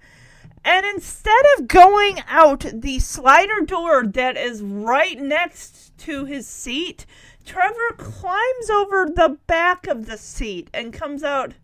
And 0.64 0.84
instead 0.86 1.44
of 1.56 1.68
going 1.68 2.22
out 2.28 2.66
the 2.72 2.98
slider 2.98 3.60
door 3.64 4.04
that 4.06 4.36
is 4.36 4.62
right 4.62 5.18
next 5.18 5.96
to 5.98 6.24
his 6.24 6.46
seat, 6.46 7.06
Trevor 7.44 7.94
climbs 7.96 8.70
over 8.70 9.08
the 9.14 9.38
back 9.46 9.86
of 9.86 10.06
the 10.06 10.18
seat 10.18 10.68
and 10.74 10.92
comes 10.92 11.22
out 11.22 11.54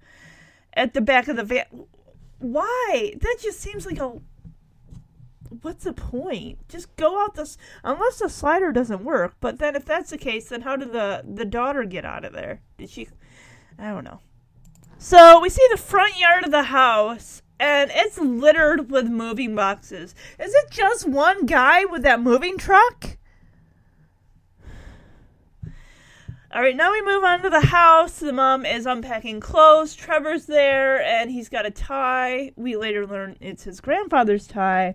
at 0.75 0.95
the 0.95 1.01
back 1.01 1.29
of 1.29 1.37
the 1.37 1.45
van. 1.45 1.67
Why? 2.39 3.15
That 3.21 3.37
just 3.41 3.61
seems 3.61 3.87
like 3.87 3.99
a. 3.99 4.21
What's 5.63 5.85
the 5.85 5.93
point? 5.93 6.69
Just 6.69 6.95
go 6.97 7.23
out 7.23 7.35
this 7.35 7.57
unless 7.83 8.19
the 8.19 8.29
slider 8.29 8.73
doesn't 8.73 9.05
work. 9.05 9.35
But 9.41 9.59
then, 9.59 9.77
if 9.77 9.85
that's 9.85 10.11
the 10.11 10.19
case, 10.19 10.49
then 10.49 10.63
how 10.63 10.77
did 10.77 10.93
the 10.93 11.23
the 11.27 11.45
daughter 11.45 11.85
get 11.85 12.05
out 12.05 12.25
of 12.25 12.33
there? 12.33 12.61
Did 12.77 12.91
she? 12.91 13.09
I 13.79 13.91
don't 13.91 14.05
know. 14.05 14.21
So 14.99 15.41
we 15.41 15.49
see 15.49 15.67
the 15.71 15.77
front 15.77 16.19
yard 16.19 16.45
of 16.45 16.51
the 16.51 16.65
house, 16.65 17.43
and 17.61 17.91
it's 17.95 18.19
littered 18.19 18.91
with 18.91 19.07
moving 19.07 19.55
boxes. 19.55 20.15
Is 20.39 20.55
it 20.55 20.71
just 20.71 21.09
one 21.09 21.47
guy 21.47 21.85
with 21.85 22.03
that 22.03 22.21
moving 22.21 22.57
truck? 22.57 23.19
All 26.55 26.61
right, 26.61 26.77
now 26.77 26.93
we 26.93 27.03
move 27.03 27.25
on 27.25 27.43
to 27.43 27.51
the 27.51 27.61
house. 27.61 28.21
The 28.21 28.33
mom 28.33 28.65
is 28.65 28.87
unpacking 28.87 29.41
clothes. 29.41 29.93
Trevor's 29.93 30.47
there, 30.47 31.03
and 31.03 31.29
he's 31.29 31.49
got 31.49 31.67
a 31.67 31.71
tie. 31.73 32.53
We 32.55 32.77
later 32.77 33.09
learn 33.09 33.37
it's 33.41 33.65
his 33.65 33.81
grandfather's 33.81 34.47
tie. 34.47 34.95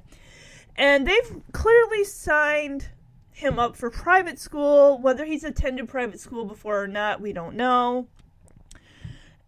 And 0.78 1.06
they've 1.06 1.42
clearly 1.52 2.06
signed 2.06 2.88
him 3.32 3.60
up 3.60 3.76
for 3.76 3.90
private 3.90 4.40
school. 4.40 5.00
Whether 5.00 5.26
he's 5.26 5.44
attended 5.44 5.90
private 5.90 6.22
school 6.22 6.46
before 6.46 6.82
or 6.82 6.88
not, 6.88 7.20
we 7.20 7.34
don't 7.34 7.58
know. 7.58 8.08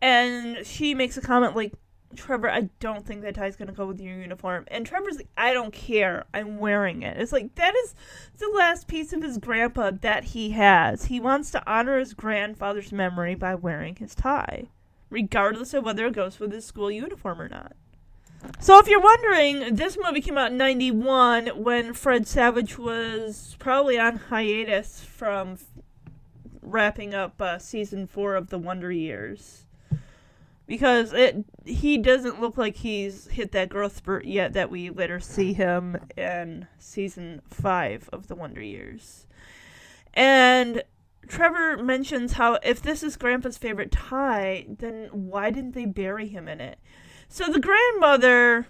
And 0.01 0.65
she 0.65 0.93
makes 0.93 1.15
a 1.15 1.21
comment 1.21 1.55
like, 1.55 1.71
Trevor, 2.15 2.49
I 2.49 2.69
don't 2.79 3.05
think 3.05 3.21
that 3.21 3.35
tie's 3.35 3.55
gonna 3.55 3.71
go 3.71 3.85
with 3.85 3.99
your 3.99 4.15
uniform. 4.15 4.65
And 4.69 4.85
Trevor's 4.85 5.17
like, 5.17 5.29
I 5.37 5.53
don't 5.53 5.73
care. 5.73 6.25
I'm 6.33 6.59
wearing 6.59 7.03
it. 7.03 7.17
It's 7.17 7.31
like 7.31 7.55
that 7.55 7.75
is 7.75 7.95
the 8.37 8.49
last 8.49 8.87
piece 8.87 9.13
of 9.13 9.21
his 9.21 9.37
grandpa 9.37 9.91
that 10.01 10.25
he 10.25 10.51
has. 10.51 11.05
He 11.05 11.19
wants 11.19 11.51
to 11.51 11.71
honor 11.71 11.99
his 11.99 12.13
grandfather's 12.13 12.91
memory 12.91 13.35
by 13.35 13.55
wearing 13.55 13.95
his 13.95 14.15
tie, 14.15 14.67
regardless 15.09 15.73
of 15.73 15.85
whether 15.85 16.05
it 16.07 16.13
goes 16.13 16.39
with 16.39 16.51
his 16.51 16.65
school 16.65 16.91
uniform 16.91 17.41
or 17.41 17.49
not. 17.49 17.73
So 18.59 18.79
if 18.79 18.87
you're 18.87 19.01
wondering, 19.01 19.75
this 19.75 19.97
movie 20.01 20.21
came 20.21 20.37
out 20.37 20.51
in 20.51 20.57
91 20.57 21.47
when 21.47 21.93
Fred 21.93 22.27
Savage 22.27 22.77
was 22.77 23.55
probably 23.59 23.99
on 23.99 24.17
hiatus 24.17 25.03
from 25.03 25.57
wrapping 26.61 27.13
up 27.13 27.41
uh, 27.41 27.59
season 27.59 28.07
4 28.07 28.35
of 28.35 28.49
The 28.49 28.57
Wonder 28.57 28.91
Years 28.91 29.65
because 30.67 31.13
it 31.13 31.43
he 31.65 31.97
doesn't 31.97 32.39
look 32.39 32.57
like 32.57 32.77
he's 32.77 33.27
hit 33.27 33.51
that 33.51 33.69
growth 33.69 33.97
spurt 33.97 34.25
yet 34.25 34.53
that 34.53 34.69
we 34.69 34.89
later 34.89 35.19
see 35.19 35.53
him 35.53 35.97
in 36.15 36.67
season 36.79 37.41
five 37.45 38.09
of 38.13 38.27
the 38.27 38.35
Wonder 38.35 38.61
Years. 38.61 39.25
And 40.13 40.83
Trevor 41.27 41.77
mentions 41.77 42.33
how 42.33 42.59
if 42.63 42.81
this 42.81 43.03
is 43.03 43.15
Grandpa's 43.15 43.57
favorite 43.57 43.91
tie, 43.91 44.65
then 44.67 45.09
why 45.11 45.49
didn't 45.49 45.73
they 45.73 45.85
bury 45.85 46.27
him 46.27 46.47
in 46.47 46.59
it? 46.59 46.79
So 47.27 47.45
the 47.47 47.59
grandmother 47.59 48.67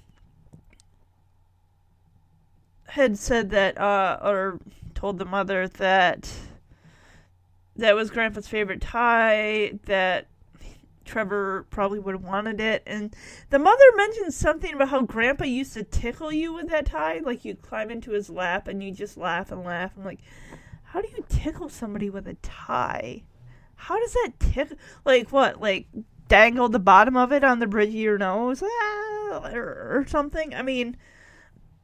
had 2.90 3.18
said 3.18 3.50
that, 3.52 3.80
uh, 3.80 4.20
or 4.22 4.60
told 4.94 5.18
the 5.18 5.26
mother 5.26 5.68
that 5.68 6.30
that 7.76 7.96
was 7.96 8.12
Grandpa's 8.12 8.48
favorite 8.48 8.82
tie, 8.82 9.72
that 9.86 10.28
Trevor 11.06 11.66
probably 11.70 12.00
would 12.00 12.16
have 12.16 12.24
wanted 12.24 12.60
it. 12.60 12.84
And 12.86 13.16
the 13.50 13.60
mother 13.60 13.84
mentioned 13.96 14.34
something 14.34 14.74
about 14.74 14.90
how 14.90 15.02
Grandpa 15.02 15.46
used 15.46 15.74
to 15.74 15.84
tickle 15.84 16.32
you 16.32 16.54
with 16.54 16.70
that 16.70 16.86
tie. 16.86 17.20
Like 17.24 17.46
you 17.46 17.56
climb 17.56 17.92
into 17.92 18.12
his 18.12 18.30
lap 18.30 18.68
and 18.68 18.84
you 18.84 18.92
just 18.92 19.18
laugh 19.18 19.52
and 19.52 19.64
laugh. 19.64 19.94
I'm 19.98 20.06
like, 20.06 20.22
how 20.84 21.02
do 21.02 21.08
you 21.16 21.24
tickle 21.30 21.70
somebody 21.70 22.10
with 22.10 22.28
a 22.28 22.36
tie? 22.36 23.24
How 23.76 24.00
does 24.00 24.14
that 24.14 24.34
tickle? 24.40 24.78
Like 25.06 25.32
what? 25.32 25.60
Like 25.60 25.88
dangle 26.28 26.70
the 26.70 26.80
bottom 26.80 27.18
of 27.18 27.32
it 27.32 27.44
on 27.44 27.60
the 27.60 27.68
bridge 27.68 27.90
of 27.90 27.96
your 27.96 28.18
nose 28.18 28.64
ah, 28.64 29.52
or, 29.54 30.00
or 30.00 30.06
something? 30.08 30.54
I 30.54 30.62
mean, 30.62 30.98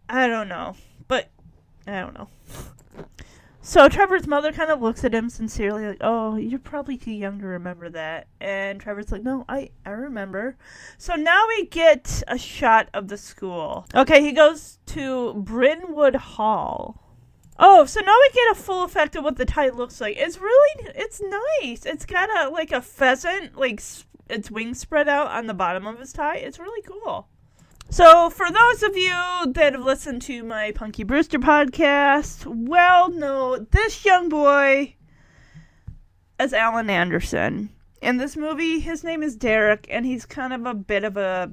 I 0.07 0.27
don't 0.27 0.47
know. 0.47 0.75
But 1.07 1.29
I 1.87 1.99
don't 1.99 2.13
know. 2.13 2.29
So 3.67 3.89
Trevor's 3.89 4.27
mother 4.27 4.53
kind 4.53 4.71
of 4.71 4.81
looks 4.81 5.03
at 5.03 5.13
him 5.13 5.29
sincerely, 5.29 5.85
like, 5.85 5.97
"Oh, 5.99 6.37
you're 6.37 6.57
probably 6.57 6.95
too 6.95 7.11
young 7.11 7.37
to 7.39 7.45
remember 7.47 7.89
that." 7.89 8.27
And 8.39 8.79
Trevor's 8.79 9.11
like, 9.11 9.23
"No, 9.23 9.43
I 9.49 9.71
I 9.85 9.89
remember." 9.89 10.55
So 10.97 11.15
now 11.15 11.45
we 11.49 11.65
get 11.65 12.23
a 12.29 12.37
shot 12.37 12.87
of 12.93 13.09
the 13.09 13.17
school. 13.17 13.85
Okay, 13.93 14.21
he 14.21 14.31
goes 14.31 14.79
to 14.85 15.33
Brynwood 15.45 16.15
Hall. 16.15 17.03
Oh, 17.59 17.83
so 17.83 17.99
now 17.99 18.15
we 18.21 18.29
get 18.33 18.53
a 18.53 18.55
full 18.55 18.83
effect 18.83 19.17
of 19.17 19.25
what 19.25 19.35
the 19.35 19.43
tie 19.43 19.67
looks 19.67 19.99
like. 19.99 20.15
It's 20.15 20.39
really, 20.39 20.93
it's 20.95 21.21
nice. 21.21 21.85
It's 21.85 22.05
got 22.05 22.29
a 22.29 22.49
like 22.49 22.71
a 22.71 22.81
pheasant, 22.81 23.57
like 23.57 23.81
its 24.29 24.49
wings 24.49 24.79
spread 24.79 25.09
out 25.09 25.27
on 25.27 25.47
the 25.47 25.53
bottom 25.53 25.85
of 25.85 25.99
his 25.99 26.13
tie. 26.13 26.37
It's 26.37 26.57
really 26.57 26.83
cool. 26.83 27.27
So, 27.89 28.29
for 28.29 28.51
those 28.51 28.83
of 28.83 28.97
you 28.97 29.13
that 29.53 29.71
have 29.71 29.83
listened 29.83 30.21
to 30.23 30.43
my 30.43 30.73
Punky 30.73 31.03
Brewster 31.03 31.39
podcast, 31.39 32.45
well, 32.45 33.09
know 33.09 33.57
this 33.57 34.03
young 34.03 34.27
boy 34.27 34.95
is 36.37 36.51
Allen 36.51 36.89
Anderson. 36.89 37.69
In 38.01 38.17
this 38.17 38.35
movie, 38.35 38.81
his 38.81 39.05
name 39.05 39.23
is 39.23 39.37
Derek, 39.37 39.87
and 39.89 40.05
he's 40.05 40.25
kind 40.25 40.51
of 40.51 40.65
a 40.65 40.73
bit 40.73 41.05
of 41.05 41.15
a 41.15 41.49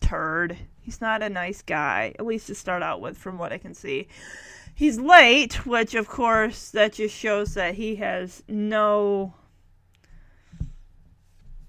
turd. 0.00 0.56
He's 0.82 1.00
not 1.00 1.20
a 1.20 1.28
nice 1.28 1.62
guy, 1.62 2.14
at 2.16 2.24
least 2.24 2.46
to 2.46 2.54
start 2.54 2.84
out 2.84 3.00
with, 3.00 3.18
from 3.18 3.36
what 3.36 3.52
I 3.52 3.58
can 3.58 3.74
see. 3.74 4.06
He's 4.76 5.00
late, 5.00 5.66
which, 5.66 5.96
of 5.96 6.06
course, 6.06 6.70
that 6.70 6.92
just 6.92 7.14
shows 7.14 7.54
that 7.54 7.74
he 7.74 7.96
has 7.96 8.44
no 8.46 9.34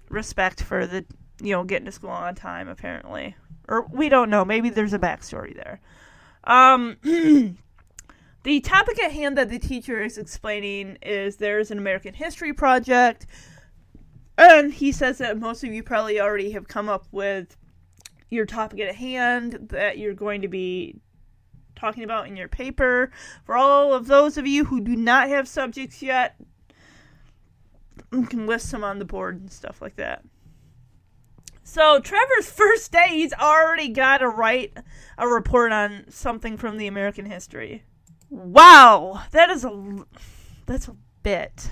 respect 0.08 0.62
for 0.62 0.86
the, 0.86 1.04
you 1.42 1.50
know, 1.50 1.64
getting 1.64 1.86
to 1.86 1.92
school 1.92 2.10
on 2.10 2.36
time, 2.36 2.68
apparently 2.68 3.34
or 3.72 3.86
we 3.90 4.10
don't 4.10 4.28
know. 4.28 4.44
Maybe 4.44 4.68
there's 4.68 4.92
a 4.92 4.98
backstory 4.98 5.54
there. 5.56 5.80
Um, 6.44 6.98
the 8.42 8.60
topic 8.60 9.02
at 9.02 9.12
hand 9.12 9.38
that 9.38 9.48
the 9.48 9.58
teacher 9.58 10.02
is 10.02 10.18
explaining 10.18 10.98
is 11.00 11.36
there's 11.36 11.70
an 11.70 11.78
American 11.78 12.12
history 12.12 12.52
project, 12.52 13.26
and 14.36 14.74
he 14.74 14.92
says 14.92 15.18
that 15.18 15.38
most 15.38 15.64
of 15.64 15.72
you 15.72 15.82
probably 15.82 16.20
already 16.20 16.50
have 16.50 16.68
come 16.68 16.90
up 16.90 17.06
with 17.12 17.56
your 18.28 18.44
topic 18.44 18.80
at 18.80 18.94
hand 18.96 19.68
that 19.70 19.96
you're 19.96 20.12
going 20.12 20.42
to 20.42 20.48
be 20.48 21.00
talking 21.74 22.04
about 22.04 22.28
in 22.28 22.36
your 22.36 22.48
paper. 22.48 23.10
For 23.44 23.56
all 23.56 23.94
of 23.94 24.06
those 24.06 24.36
of 24.36 24.46
you 24.46 24.66
who 24.66 24.82
do 24.82 24.96
not 24.96 25.30
have 25.30 25.48
subjects 25.48 26.02
yet, 26.02 26.36
you 28.12 28.26
can 28.26 28.46
list 28.46 28.70
them 28.70 28.84
on 28.84 28.98
the 28.98 29.06
board 29.06 29.40
and 29.40 29.50
stuff 29.50 29.80
like 29.80 29.96
that. 29.96 30.22
So 31.72 32.00
Trevor's 32.00 32.50
first 32.50 32.92
day, 32.92 33.06
he's 33.08 33.32
already 33.32 33.88
got 33.88 34.18
to 34.18 34.28
write 34.28 34.76
a 35.16 35.26
report 35.26 35.72
on 35.72 36.04
something 36.10 36.58
from 36.58 36.76
the 36.76 36.86
American 36.86 37.24
history. 37.24 37.84
Wow, 38.28 39.22
that 39.30 39.48
is 39.48 39.64
a 39.64 40.04
that's 40.66 40.88
a 40.88 40.96
bit. 41.22 41.70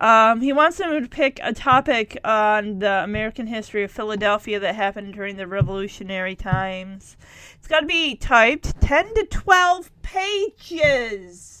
Um, 0.00 0.40
he 0.40 0.54
wants 0.54 0.78
them 0.78 0.98
to 0.98 1.06
pick 1.06 1.40
a 1.42 1.52
topic 1.52 2.16
on 2.24 2.78
the 2.78 3.04
American 3.04 3.48
history 3.48 3.84
of 3.84 3.90
Philadelphia 3.90 4.58
that 4.58 4.76
happened 4.76 5.12
during 5.12 5.36
the 5.36 5.46
Revolutionary 5.46 6.34
times. 6.34 7.18
It's 7.58 7.68
got 7.68 7.80
to 7.80 7.86
be 7.86 8.16
typed 8.16 8.80
10 8.80 9.14
to 9.14 9.26
12 9.26 9.90
pages. 10.00 11.59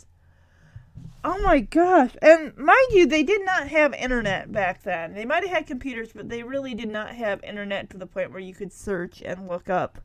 Oh 1.22 1.38
my 1.42 1.60
gosh. 1.60 2.12
And 2.22 2.56
mind 2.56 2.86
you, 2.92 3.06
they 3.06 3.22
did 3.22 3.44
not 3.44 3.68
have 3.68 3.92
internet 3.92 4.50
back 4.50 4.82
then. 4.82 5.12
They 5.12 5.26
might 5.26 5.42
have 5.42 5.52
had 5.52 5.66
computers, 5.66 6.12
but 6.14 6.28
they 6.28 6.42
really 6.42 6.74
did 6.74 6.88
not 6.88 7.14
have 7.14 7.44
internet 7.44 7.90
to 7.90 7.98
the 7.98 8.06
point 8.06 8.30
where 8.30 8.40
you 8.40 8.54
could 8.54 8.72
search 8.72 9.22
and 9.22 9.46
look 9.46 9.68
up 9.68 9.98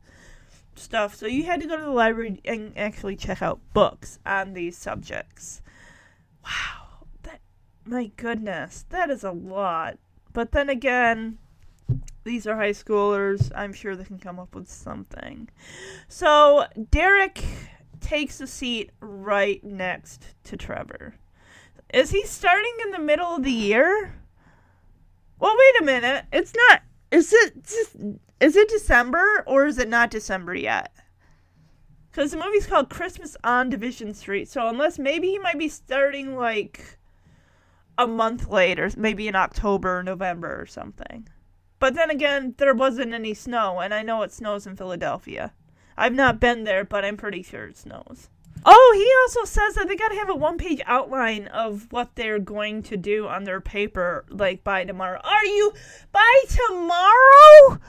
stuff. 0.75 1.15
So 1.15 1.25
you 1.25 1.43
had 1.43 1.61
to 1.61 1.67
go 1.67 1.77
to 1.77 1.83
the 1.83 1.89
library 1.89 2.41
and 2.43 2.77
actually 2.77 3.15
check 3.15 3.41
out 3.41 3.59
books 3.73 4.19
on 4.25 4.53
these 4.53 4.77
subjects. 4.77 5.61
Wow. 6.43 7.05
That 7.23 7.39
my 7.85 8.11
goodness. 8.17 8.85
That 8.89 9.09
is 9.09 9.23
a 9.23 9.31
lot. 9.31 9.97
But 10.33 10.51
then 10.51 10.69
again, 10.69 11.37
these 12.25 12.45
are 12.45 12.57
high 12.57 12.71
schoolers. 12.71 13.51
I'm 13.55 13.71
sure 13.71 13.95
they 13.95 14.03
can 14.03 14.19
come 14.19 14.39
up 14.39 14.53
with 14.53 14.69
something. 14.69 15.47
So 16.09 16.65
Derek 16.91 17.41
takes 18.05 18.39
a 18.39 18.45
seat 18.45 18.91
right 18.99 19.63
next 19.63 20.35
to 20.43 20.55
Trevor. 20.55 21.15
Is 21.91 22.11
he 22.11 22.23
starting 22.25 22.73
in 22.83 22.91
the 22.91 22.99
middle 22.99 23.35
of 23.35 23.43
the 23.43 23.51
year? 23.51 24.13
Well, 25.39 25.55
wait 25.57 25.81
a 25.81 25.85
minute. 25.85 26.25
It's 26.31 26.53
not. 26.55 26.83
Is 27.09 27.33
it 27.33 27.63
just, 27.63 27.95
is 28.39 28.55
it 28.55 28.69
December 28.69 29.43
or 29.47 29.65
is 29.65 29.79
it 29.79 29.89
not 29.89 30.11
December 30.11 30.53
yet? 30.53 30.93
Because 32.11 32.31
the 32.31 32.37
movie's 32.37 32.67
called 32.67 32.91
Christmas 32.91 33.35
on 33.43 33.71
Division 33.71 34.13
Street. 34.13 34.47
So 34.49 34.67
unless 34.67 34.99
maybe 34.99 35.29
he 35.29 35.39
might 35.39 35.57
be 35.57 35.67
starting 35.67 36.35
like 36.35 36.99
a 37.97 38.05
month 38.05 38.49
later, 38.49 38.89
maybe 38.95 39.27
in 39.27 39.35
October 39.35 39.99
or 39.99 40.03
November 40.03 40.61
or 40.61 40.67
something. 40.67 41.27
But 41.79 41.95
then 41.95 42.11
again, 42.11 42.53
there 42.57 42.75
wasn't 42.75 43.13
any 43.13 43.33
snow, 43.33 43.79
and 43.79 43.93
I 43.93 44.03
know 44.03 44.21
it 44.21 44.31
snows 44.31 44.67
in 44.67 44.75
Philadelphia. 44.75 45.53
I've 45.97 46.13
not 46.13 46.39
been 46.39 46.63
there, 46.63 46.83
but 46.83 47.05
I'm 47.05 47.17
pretty 47.17 47.43
sure 47.43 47.65
it 47.65 47.77
snows. 47.77 48.29
Oh, 48.67 48.93
he 48.95 49.11
also 49.23 49.45
says 49.45 49.75
that 49.75 49.87
they 49.87 49.95
gotta 49.95 50.15
have 50.15 50.29
a 50.29 50.35
one 50.35 50.57
page 50.57 50.81
outline 50.85 51.47
of 51.47 51.91
what 51.91 52.15
they're 52.15 52.39
going 52.39 52.81
to 52.83 52.97
do 52.97 53.27
on 53.27 53.43
their 53.43 53.61
paper, 53.61 54.25
like 54.29 54.63
by 54.63 54.83
tomorrow. 54.85 55.19
Are 55.23 55.45
you 55.45 55.73
by 56.11 56.43
tomorrow? 56.47 57.79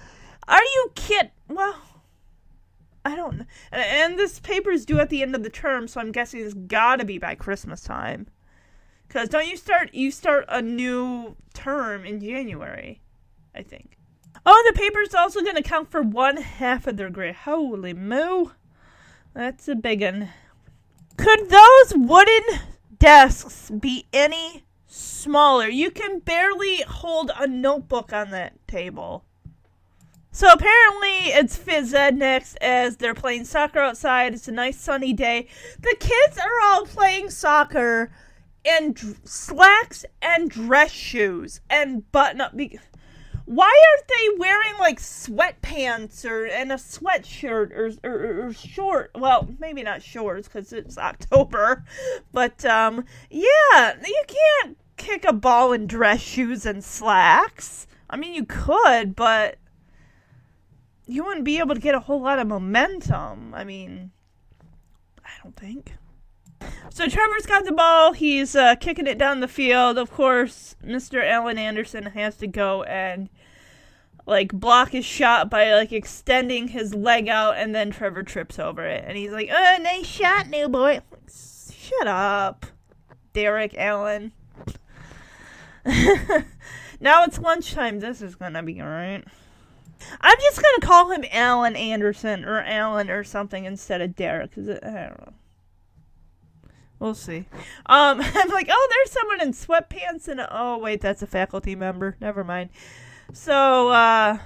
Are 0.47 0.63
you 0.63 0.93
kid? 0.95 1.31
Well, 1.49 1.81
I 3.07 3.17
don't 3.17 3.39
know. 3.39 3.45
And, 3.73 4.19
this 4.19 4.39
paper 4.41 4.71
is 4.71 4.85
due 4.85 5.01
at 5.01 5.11
the 5.11 5.23
end 5.23 5.35
of 5.35 5.43
the 5.43 5.51
term, 5.51 5.89
so 5.89 6.01
I'm 6.01 6.13
guessing 6.13 6.41
it's 6.41 6.55
gotta 6.55 7.05
be 7.05 7.19
by 7.19 7.37
Christmas 7.37 7.81
time. 7.81 8.27
Cause 9.09 9.29
don't 9.29 9.47
you 9.47 9.57
start 9.57 9.95
you 9.95 10.11
start 10.11 10.45
a 10.49 10.61
new 10.61 11.37
term 11.55 12.05
in 12.05 12.21
January, 12.21 13.01
I 13.55 13.63
think. 13.63 13.97
Oh, 14.49 14.65
the 14.65 14.79
paper's 14.79 15.13
also 15.13 15.43
gonna 15.43 15.61
count 15.61 15.91
for 15.91 16.03
one 16.03 16.37
half 16.37 16.87
of 16.87 16.97
their 16.97 17.11
grade. 17.11 17.35
Holy 17.35 17.93
moo. 17.93 18.47
That's 19.35 19.67
a 19.67 19.75
big 19.75 20.03
one. 20.03 20.31
Could 21.17 21.51
those 21.51 21.95
wooden 21.97 22.61
desks 22.97 23.71
be 23.71 24.07
any 24.13 24.63
smaller? 24.87 25.69
You 25.69 25.91
can 25.91 26.21
barely 26.21 26.83
hold 26.83 27.33
a 27.37 27.49
notebook 27.49 28.13
on 28.13 28.31
that 28.31 28.55
table. 28.69 29.25
So 30.31 30.53
apparently 30.53 31.33
it's 31.33 31.59
phys 31.59 31.93
ed 31.93 32.17
next 32.17 32.57
as 32.61 32.99
they're 32.99 33.15
playing 33.15 33.47
soccer 33.47 33.81
outside. 33.81 34.33
It's 34.33 34.47
a 34.47 34.53
nice 34.53 34.79
sunny 34.79 35.13
day. 35.13 35.49
The 35.81 35.97
kids 35.99 36.39
are 36.39 36.61
all 36.63 36.87
playing 36.87 37.31
soccer 37.31 38.13
in 38.63 38.95
slacks 39.25 40.05
and 40.23 40.49
dress 40.49 40.93
shoes 40.93 41.61
and 41.69 42.11
button 42.13 42.41
up. 42.41 42.57
Be- 42.57 42.79
why 43.47 43.73
aren't 43.93 44.09
they 44.09 44.39
wearing 44.39 44.75
like 44.79 44.99
sweatpants 44.99 46.29
or 46.29 46.47
and 46.47 46.73
a 46.73 46.75
sweatshirt 46.75 47.71
or, 47.73 47.93
or, 48.03 48.49
or 48.49 48.53
short? 48.53 49.13
Well, 49.15 49.49
maybe 49.61 49.85
not 49.85 50.03
shorts 50.03 50.49
because 50.49 50.73
it's 50.73 50.99
October, 50.99 51.85
but 52.33 52.65
um, 52.65 53.05
yeah, 53.31 53.95
you 54.05 54.23
can't 54.27 54.77
kick 54.97 55.25
a 55.25 55.33
ball 55.33 55.73
in 55.73 55.87
dress 55.87 56.21
shoes 56.21 56.67
and 56.67 56.83
slacks. 56.83 57.87
I 58.11 58.17
mean, 58.17 58.35
you 58.35 58.45
could, 58.45 59.15
but 59.15 59.59
you 61.07 61.25
wouldn't 61.25 61.45
be 61.45 61.61
able 61.61 61.77
to 61.77 61.81
get 61.81 61.95
a 61.95 62.01
whole 62.01 62.21
lot 62.21 62.41
of 62.41 62.49
momentum. 62.49 63.55
I 63.55 63.63
mean, 63.63 64.11
I 65.25 65.31
don't 65.43 65.57
think. 65.57 65.93
So 66.91 67.09
Trevor's 67.09 67.45
got 67.45 67.65
the 67.65 67.73
ball. 67.73 68.13
He's 68.13 68.57
uh, 68.57 68.75
kicking 68.77 69.07
it 69.07 69.19
down 69.19 69.41
the 69.41 69.49
field. 69.49 69.99
Of 69.99 70.11
course, 70.11 70.77
Mr. 70.85 71.23
Allen 71.23 71.59
Anderson 71.59 72.07
has 72.07 72.37
to 72.37 72.47
go 72.47 72.85
and 72.85 73.29
like 74.27 74.53
block 74.53 74.91
his 74.91 75.05
shot 75.05 75.49
by 75.51 75.73
like 75.75 75.93
extending 75.93 76.69
his 76.69 76.95
leg 76.95 77.29
out, 77.29 77.57
and 77.57 77.75
then 77.75 77.91
Trevor 77.91 78.23
trips 78.23 78.59
over 78.59 78.85
it, 78.85 79.05
and 79.07 79.17
he's 79.17 79.31
like, 79.31 79.49
"Oh, 79.51 79.77
nice 79.81 80.07
shot, 80.07 80.49
new 80.49 80.69
boy." 80.69 81.01
Shut 81.29 82.07
up, 82.07 82.67
Derek 83.33 83.75
Allen. 83.77 84.33
now 85.85 87.25
it's 87.25 87.39
lunchtime. 87.39 88.01
This 88.01 88.21
is 88.21 88.35
gonna 88.35 88.63
be 88.63 88.81
alright. 88.81 89.25
I'm 90.21 90.39
just 90.41 90.57
gonna 90.57 90.81
call 90.81 91.11
him 91.13 91.25
Allen 91.31 91.77
Anderson 91.77 92.45
or 92.45 92.63
Alan 92.63 93.11
or 93.11 93.23
something 93.23 93.65
instead 93.65 94.01
of 94.01 94.17
Derek, 94.17 94.55
cause 94.55 94.69
it, 94.69 94.83
I 94.83 95.09
don't 95.09 95.27
know. 95.27 95.33
We'll 96.99 97.15
see. 97.15 97.47
Um, 97.87 98.21
I'm 98.25 98.49
like, 98.49 98.69
oh, 98.71 98.89
there's 98.91 99.13
someone 99.13 99.41
in 99.41 99.53
sweatpants 99.53 100.29
and 100.29 100.47
oh 100.51 100.79
wait, 100.79 101.01
that's 101.01 101.23
a 101.23 101.27
faculty 101.27 101.75
member. 101.75 102.17
Never 102.21 102.45
mind. 102.45 102.71
So, 103.33 103.89
uh, 103.91 104.39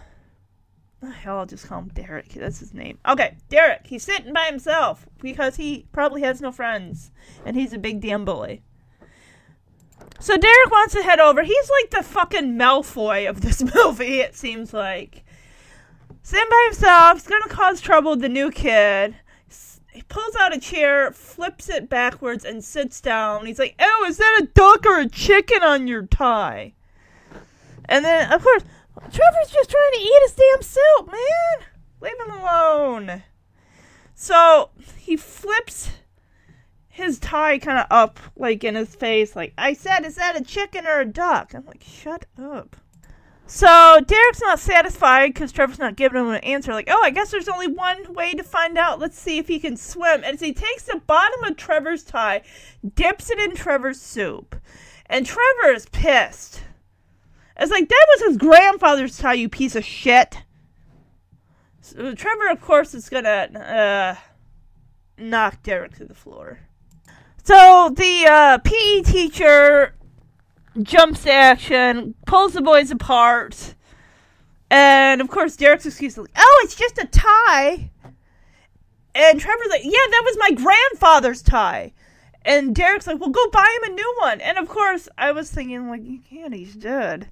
hell, 1.12 1.38
I'll 1.38 1.46
just 1.46 1.66
call 1.66 1.80
him 1.80 1.88
Derek. 1.88 2.30
That's 2.30 2.60
his 2.60 2.74
name. 2.74 2.98
Okay, 3.06 3.36
Derek. 3.48 3.86
He's 3.86 4.02
sitting 4.02 4.32
by 4.32 4.46
himself 4.46 5.06
because 5.20 5.56
he 5.56 5.86
probably 5.92 6.22
has 6.22 6.40
no 6.40 6.50
friends, 6.50 7.10
and 7.44 7.56
he's 7.56 7.72
a 7.72 7.78
big 7.78 8.00
damn 8.00 8.24
bully. 8.24 8.62
So 10.18 10.36
Derek 10.36 10.70
wants 10.70 10.94
to 10.94 11.02
head 11.02 11.20
over. 11.20 11.42
He's 11.42 11.70
like 11.70 11.90
the 11.90 12.02
fucking 12.02 12.56
Malfoy 12.58 13.28
of 13.28 13.42
this 13.42 13.62
movie. 13.74 14.20
It 14.20 14.34
seems 14.34 14.72
like. 14.72 15.24
Sitting 16.22 16.50
by 16.50 16.68
himself. 16.70 17.14
He's 17.14 17.26
gonna 17.26 17.48
cause 17.48 17.80
trouble 17.80 18.12
with 18.12 18.20
the 18.20 18.28
new 18.28 18.50
kid 18.50 19.16
he 20.00 20.04
pulls 20.08 20.34
out 20.36 20.56
a 20.56 20.58
chair, 20.58 21.12
flips 21.12 21.68
it 21.68 21.90
backwards, 21.90 22.42
and 22.42 22.64
sits 22.64 23.02
down. 23.02 23.44
He's 23.44 23.58
like, 23.58 23.74
"Oh, 23.78 24.06
is 24.08 24.16
that 24.16 24.40
a 24.42 24.46
duck 24.46 24.86
or 24.86 24.98
a 24.98 25.06
chicken 25.06 25.62
on 25.62 25.86
your 25.86 26.06
tie?" 26.06 26.72
And 27.84 28.02
then, 28.02 28.32
of 28.32 28.42
course, 28.42 28.62
Trevor's 28.96 29.52
just 29.52 29.68
trying 29.68 29.92
to 29.92 30.00
eat 30.00 30.22
his 30.22 30.32
damn 30.32 30.62
soup, 30.62 31.06
man. 31.08 31.66
Leave 32.00 32.18
him 32.18 32.30
alone. 32.30 33.24
So 34.14 34.70
he 34.96 35.18
flips 35.18 35.90
his 36.88 37.18
tie 37.18 37.58
kind 37.58 37.78
of 37.78 37.86
up, 37.90 38.18
like 38.36 38.64
in 38.64 38.76
his 38.76 38.94
face, 38.94 39.36
like, 39.36 39.52
I 39.58 39.74
said, 39.74 40.06
is 40.06 40.14
that 40.14 40.40
a 40.40 40.42
chicken 40.42 40.86
or 40.86 41.00
a 41.00 41.04
duck? 41.04 41.52
I'm 41.54 41.66
like, 41.66 41.84
shut 41.86 42.24
up. 42.38 42.74
So 43.52 43.98
Derek's 44.06 44.40
not 44.40 44.60
satisfied 44.60 45.34
because 45.34 45.50
Trevor's 45.50 45.80
not 45.80 45.96
giving 45.96 46.20
him 46.20 46.28
an 46.28 46.36
answer. 46.36 46.72
Like, 46.72 46.88
oh, 46.88 47.02
I 47.02 47.10
guess 47.10 47.32
there's 47.32 47.48
only 47.48 47.66
one 47.66 48.14
way 48.14 48.32
to 48.32 48.44
find 48.44 48.78
out. 48.78 49.00
Let's 49.00 49.18
see 49.18 49.38
if 49.38 49.48
he 49.48 49.58
can 49.58 49.76
swim. 49.76 50.22
And 50.22 50.38
so 50.38 50.46
he 50.46 50.52
takes 50.52 50.84
the 50.84 51.02
bottom 51.04 51.42
of 51.42 51.56
Trevor's 51.56 52.04
tie, 52.04 52.42
dips 52.94 53.28
it 53.28 53.40
in 53.40 53.56
Trevor's 53.56 54.00
soup, 54.00 54.54
and 55.06 55.26
Trevor 55.26 55.72
is 55.74 55.86
pissed. 55.86 56.62
It's 57.58 57.72
like 57.72 57.88
that 57.88 58.06
was 58.10 58.28
his 58.28 58.36
grandfather's 58.36 59.18
tie, 59.18 59.34
you 59.34 59.48
piece 59.48 59.74
of 59.74 59.84
shit. 59.84 60.44
So 61.80 62.14
Trevor, 62.14 62.50
of 62.50 62.60
course, 62.60 62.94
is 62.94 63.08
gonna 63.08 63.48
uh, 63.58 64.14
knock 65.20 65.60
Derek 65.64 65.96
to 65.96 66.04
the 66.04 66.14
floor. 66.14 66.60
So 67.42 67.92
the 67.96 68.26
uh, 68.30 68.58
PE 68.58 69.02
teacher 69.02 69.96
jumps 70.82 71.26
action, 71.26 72.14
pulls 72.26 72.52
the 72.52 72.62
boys 72.62 72.90
apart, 72.90 73.74
and 74.70 75.20
of 75.20 75.28
course 75.28 75.56
Derek's 75.56 75.86
excuse 75.86 76.12
is 76.12 76.18
like, 76.18 76.30
"Oh, 76.36 76.60
it's 76.64 76.74
just 76.74 76.98
a 76.98 77.06
tie." 77.06 77.90
And 79.14 79.40
Trevor's 79.40 79.68
like, 79.70 79.84
"Yeah, 79.84 79.90
that 79.90 80.22
was 80.24 80.36
my 80.38 80.50
grandfather's 80.52 81.42
tie." 81.42 81.92
And 82.42 82.74
Derek's 82.74 83.06
like, 83.06 83.20
"Well, 83.20 83.30
go 83.30 83.50
buy 83.50 83.78
him 83.82 83.92
a 83.92 83.94
new 83.94 84.14
one." 84.20 84.40
And 84.40 84.58
of 84.58 84.68
course, 84.68 85.08
I 85.18 85.32
was 85.32 85.50
thinking 85.50 85.88
like, 85.88 86.04
"You 86.04 86.20
can't. 86.28 86.54
He's 86.54 86.74
dead." 86.74 87.30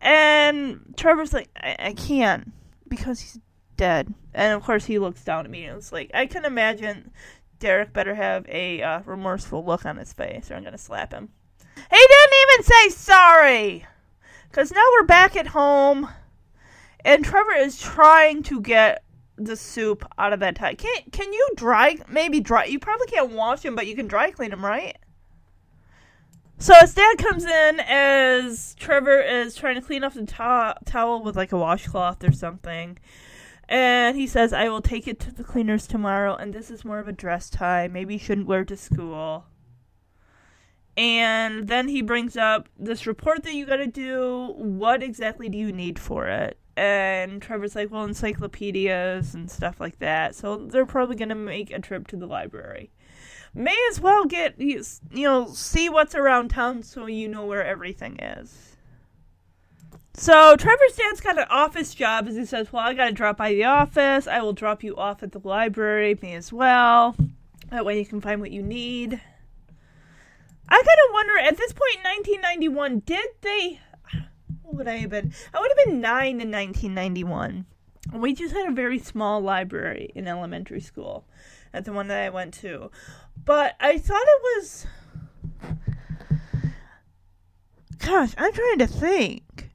And 0.00 0.94
Trevor's 0.96 1.32
like, 1.32 1.50
I, 1.56 1.76
I 1.78 1.92
can't 1.92 2.52
because 2.88 3.20
he's 3.20 3.38
dead. 3.76 4.12
And 4.34 4.52
of 4.52 4.62
course, 4.62 4.84
he 4.84 4.98
looks 4.98 5.24
down 5.24 5.44
at 5.44 5.50
me 5.50 5.64
and 5.64 5.78
it's 5.78 5.92
like, 5.92 6.10
I 6.14 6.26
can 6.26 6.44
imagine 6.44 7.10
Derek 7.58 7.92
better 7.92 8.14
have 8.14 8.46
a 8.48 8.82
uh, 8.82 9.00
remorseful 9.04 9.64
look 9.64 9.84
on 9.84 9.96
his 9.96 10.12
face 10.12 10.50
or 10.50 10.54
I'm 10.54 10.64
to 10.64 10.78
slap 10.78 11.12
him. 11.12 11.30
He 11.90 12.06
didn't 12.08 12.34
even 12.42 12.64
say 12.64 12.88
sorry! 12.90 13.86
Because 14.50 14.72
now 14.72 14.84
we're 14.98 15.06
back 15.06 15.36
at 15.36 15.48
home 15.48 16.08
and 17.04 17.24
Trevor 17.24 17.54
is 17.54 17.80
trying 17.80 18.42
to 18.44 18.60
get 18.60 19.04
the 19.36 19.56
soup 19.56 20.04
out 20.18 20.32
of 20.32 20.40
that 20.40 20.56
tie. 20.56 20.74
Can 20.74 21.02
can 21.12 21.32
you 21.32 21.48
dry 21.56 21.96
maybe 22.08 22.40
dry 22.40 22.64
you 22.64 22.78
probably 22.78 23.06
can't 23.06 23.30
wash 23.30 23.64
him, 23.64 23.76
but 23.76 23.86
you 23.86 23.94
can 23.94 24.08
dry 24.08 24.30
clean 24.30 24.52
him, 24.52 24.64
right? 24.64 24.98
So 26.58 26.74
his 26.80 26.92
dad 26.92 27.18
comes 27.18 27.44
in 27.44 27.80
as 27.80 28.74
Trevor 28.74 29.20
is 29.20 29.54
trying 29.54 29.76
to 29.76 29.80
clean 29.80 30.02
off 30.02 30.14
the 30.14 30.26
to- 30.26 30.76
towel 30.84 31.22
with 31.22 31.36
like 31.36 31.52
a 31.52 31.58
washcloth 31.58 32.24
or 32.24 32.32
something. 32.32 32.98
And 33.68 34.16
he 34.16 34.26
says, 34.26 34.52
I 34.52 34.68
will 34.68 34.80
take 34.80 35.06
it 35.06 35.20
to 35.20 35.30
the 35.30 35.44
cleaners 35.44 35.86
tomorrow, 35.86 36.34
and 36.34 36.52
this 36.54 36.70
is 36.70 36.86
more 36.86 36.98
of 36.98 37.06
a 37.06 37.12
dress 37.12 37.50
tie. 37.50 37.86
Maybe 37.86 38.14
you 38.14 38.18
shouldn't 38.18 38.46
wear 38.48 38.62
it 38.62 38.68
to 38.68 38.76
school. 38.76 39.44
And 40.98 41.68
then 41.68 41.88
he 41.88 42.02
brings 42.02 42.36
up 42.36 42.68
this 42.76 43.06
report 43.06 43.44
that 43.44 43.54
you 43.54 43.64
gotta 43.64 43.86
do. 43.86 44.52
What 44.56 45.02
exactly 45.02 45.48
do 45.48 45.56
you 45.56 45.72
need 45.72 45.98
for 45.98 46.26
it? 46.26 46.58
And 46.76 47.40
Trevor's 47.40 47.74
like, 47.74 47.90
well, 47.90 48.04
encyclopedias 48.04 49.34
and 49.34 49.50
stuff 49.50 49.80
like 49.80 50.00
that. 50.00 50.34
So 50.34 50.56
they're 50.56 50.84
probably 50.84 51.16
gonna 51.16 51.34
make 51.34 51.70
a 51.70 51.78
trip 51.78 52.08
to 52.08 52.16
the 52.16 52.26
library 52.26 52.90
may 53.54 53.76
as 53.90 54.00
well 54.00 54.24
get 54.24 54.60
you 54.60 54.84
know 55.10 55.48
see 55.48 55.88
what's 55.88 56.14
around 56.14 56.48
town 56.48 56.82
so 56.82 57.06
you 57.06 57.28
know 57.28 57.44
where 57.44 57.64
everything 57.64 58.18
is. 58.20 58.76
So 60.14 60.56
Trevor's 60.56 60.96
dad's 60.96 61.20
got 61.20 61.38
an 61.38 61.46
office 61.48 61.94
job, 61.94 62.26
as 62.26 62.36
he 62.36 62.44
says, 62.44 62.72
"Well, 62.72 62.82
I 62.82 62.94
got 62.94 63.06
to 63.06 63.12
drop 63.12 63.36
by 63.36 63.50
the 63.50 63.64
office. 63.64 64.26
I 64.26 64.40
will 64.42 64.52
drop 64.52 64.82
you 64.82 64.96
off 64.96 65.22
at 65.22 65.32
the 65.32 65.40
library, 65.44 66.18
me 66.20 66.34
as 66.34 66.52
well. 66.52 67.14
That 67.70 67.84
way 67.84 67.98
you 67.98 68.06
can 68.06 68.20
find 68.20 68.40
what 68.40 68.50
you 68.50 68.62
need." 68.62 69.20
I 70.70 70.76
kind 70.76 70.98
of 71.08 71.12
wonder 71.14 71.38
at 71.38 71.56
this 71.56 71.72
point 71.72 71.96
in 71.96 72.34
1991, 72.42 73.00
did 73.00 73.28
they? 73.40 73.80
What 74.62 74.76
would 74.76 74.88
I 74.88 74.96
have 74.98 75.10
been? 75.10 75.32
I 75.54 75.60
would 75.60 75.70
have 75.76 75.86
been 75.86 76.00
nine 76.00 76.40
in 76.40 76.50
1991. 76.50 77.64
We 78.12 78.34
just 78.34 78.54
had 78.54 78.68
a 78.68 78.74
very 78.74 78.98
small 78.98 79.40
library 79.40 80.10
in 80.14 80.28
elementary 80.28 80.80
school, 80.80 81.26
at 81.72 81.84
the 81.84 81.92
one 81.92 82.08
that 82.08 82.22
I 82.22 82.30
went 82.30 82.54
to, 82.54 82.90
but 83.44 83.76
I 83.80 83.98
thought 83.98 84.22
it 84.22 84.42
was. 84.42 84.86
Gosh, 87.98 88.34
I'm 88.38 88.52
trying 88.52 88.78
to 88.78 88.86
think. 88.86 89.70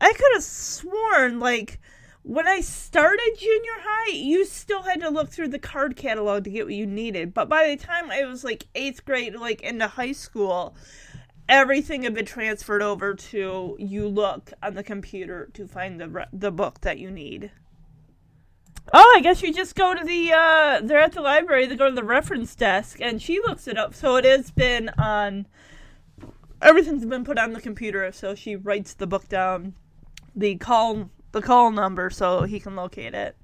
I 0.00 0.12
could 0.12 0.32
have 0.34 0.42
sworn, 0.42 1.40
like, 1.40 1.78
when 2.22 2.46
I 2.46 2.60
started 2.60 3.36
junior 3.38 3.72
high, 3.80 4.12
you 4.12 4.44
still 4.44 4.82
had 4.82 5.00
to 5.00 5.08
look 5.08 5.30
through 5.30 5.48
the 5.48 5.58
card 5.58 5.96
catalog 5.96 6.44
to 6.44 6.50
get 6.50 6.66
what 6.66 6.74
you 6.74 6.86
needed. 6.86 7.32
But 7.32 7.48
by 7.48 7.68
the 7.68 7.82
time 7.82 8.10
I 8.10 8.24
was 8.26 8.44
like 8.44 8.66
eighth 8.74 9.04
grade, 9.04 9.34
like 9.34 9.62
into 9.62 9.88
high 9.88 10.12
school, 10.12 10.74
everything 11.48 12.02
had 12.02 12.14
been 12.14 12.26
transferred 12.26 12.82
over 12.82 13.14
to 13.14 13.76
you 13.78 14.06
look 14.06 14.52
on 14.62 14.74
the 14.74 14.82
computer 14.82 15.48
to 15.54 15.66
find 15.66 16.00
the 16.00 16.26
the 16.32 16.52
book 16.52 16.82
that 16.82 16.98
you 16.98 17.10
need. 17.10 17.50
Oh, 18.92 19.14
I 19.16 19.20
guess 19.20 19.42
you 19.42 19.52
just 19.52 19.74
go 19.74 19.94
to 19.94 20.04
the 20.04 20.32
uh 20.32 20.80
they're 20.82 21.00
at 21.00 21.12
the 21.12 21.22
library, 21.22 21.66
they 21.66 21.76
go 21.76 21.88
to 21.88 21.94
the 21.94 22.04
reference 22.04 22.54
desk 22.54 23.00
and 23.00 23.22
she 23.22 23.40
looks 23.40 23.66
it 23.66 23.78
up. 23.78 23.94
So 23.94 24.16
it 24.16 24.26
has 24.26 24.50
been 24.50 24.90
on 24.98 25.46
everything's 26.60 27.06
been 27.06 27.24
put 27.24 27.38
on 27.38 27.54
the 27.54 27.60
computer, 27.62 28.12
so 28.12 28.34
she 28.34 28.56
writes 28.56 28.92
the 28.92 29.06
book 29.06 29.26
down, 29.28 29.74
the 30.36 30.56
call 30.56 31.08
the 31.32 31.42
call 31.42 31.70
number 31.70 32.10
so 32.10 32.42
he 32.42 32.60
can 32.60 32.76
locate 32.76 33.14
it. 33.14 33.36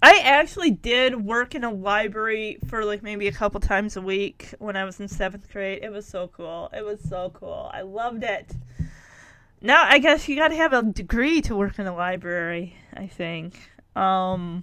I 0.00 0.20
actually 0.20 0.70
did 0.70 1.24
work 1.24 1.56
in 1.56 1.64
a 1.64 1.72
library 1.72 2.58
for 2.68 2.84
like 2.84 3.02
maybe 3.02 3.26
a 3.26 3.32
couple 3.32 3.58
times 3.60 3.96
a 3.96 4.00
week 4.00 4.54
when 4.58 4.76
I 4.76 4.84
was 4.84 5.00
in 5.00 5.08
seventh 5.08 5.50
grade. 5.50 5.80
It 5.82 5.90
was 5.90 6.06
so 6.06 6.28
cool. 6.28 6.70
It 6.72 6.84
was 6.84 7.00
so 7.08 7.30
cool. 7.30 7.68
I 7.74 7.82
loved 7.82 8.22
it. 8.22 8.52
Now 9.60 9.82
I 9.82 9.98
guess 9.98 10.28
you 10.28 10.36
gotta 10.36 10.54
have 10.54 10.72
a 10.72 10.82
degree 10.84 11.40
to 11.42 11.56
work 11.56 11.80
in 11.80 11.86
a 11.88 11.94
library, 11.94 12.76
I 12.94 13.08
think. 13.08 13.58
Um 13.96 14.62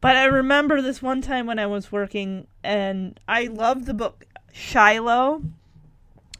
but 0.00 0.16
I 0.16 0.24
remember 0.24 0.80
this 0.80 1.02
one 1.02 1.20
time 1.20 1.46
when 1.46 1.58
I 1.58 1.66
was 1.66 1.92
working 1.92 2.46
and 2.64 3.20
I 3.28 3.48
loved 3.48 3.84
the 3.84 3.94
book 3.94 4.24
Shiloh 4.52 5.42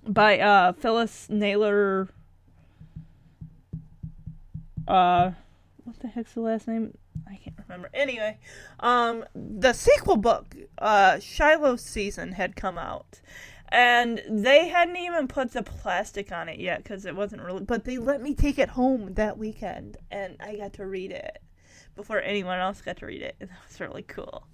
by 0.07 0.39
uh 0.39 0.73
Phyllis 0.73 1.29
Naylor 1.29 2.09
uh 4.89 5.33
what 5.85 6.01
the 6.01 6.09
heck's 6.09 6.35
the 6.35 6.41
last 6.41 6.67
name? 6.69 6.97
I 7.29 7.37
can't 7.37 7.57
remember. 7.69 7.91
Anyway, 7.95 8.39
um 8.81 9.25
the 9.35 9.73
sequel 9.73 10.17
book, 10.17 10.57
uh 10.79 11.19
Shiloh 11.21 11.77
season 11.77 12.33
had 12.33 12.57
come 12.57 12.79
out. 12.79 13.21
And 13.71 14.23
they 14.27 14.69
hadn't 14.69 14.97
even 14.97 15.29
put 15.29 15.53
the 15.53 15.63
plastic 15.63 16.33
on 16.33 16.49
it 16.49 16.59
yet 16.59 16.83
because 16.83 17.05
it 17.05 17.15
wasn't 17.15 17.43
really. 17.43 17.65
But 17.65 17.85
they 17.85 17.99
let 17.99 18.23
me 18.23 18.35
take 18.35 18.59
it 18.59 18.71
home 18.71 19.13
that 19.15 19.37
weekend, 19.37 19.99
and 20.11 20.37
I 20.41 20.57
got 20.57 20.73
to 20.75 20.87
read 20.87 21.13
it 21.13 21.43
before 21.95 22.21
anyone 22.23 22.59
else 22.59 22.81
got 22.81 22.97
to 22.99 23.07
read 23.07 23.21
it. 23.21 23.37
And 23.41 23.51
that 23.51 23.59
was 23.69 23.81
really 23.81 24.03
cool. 24.03 24.47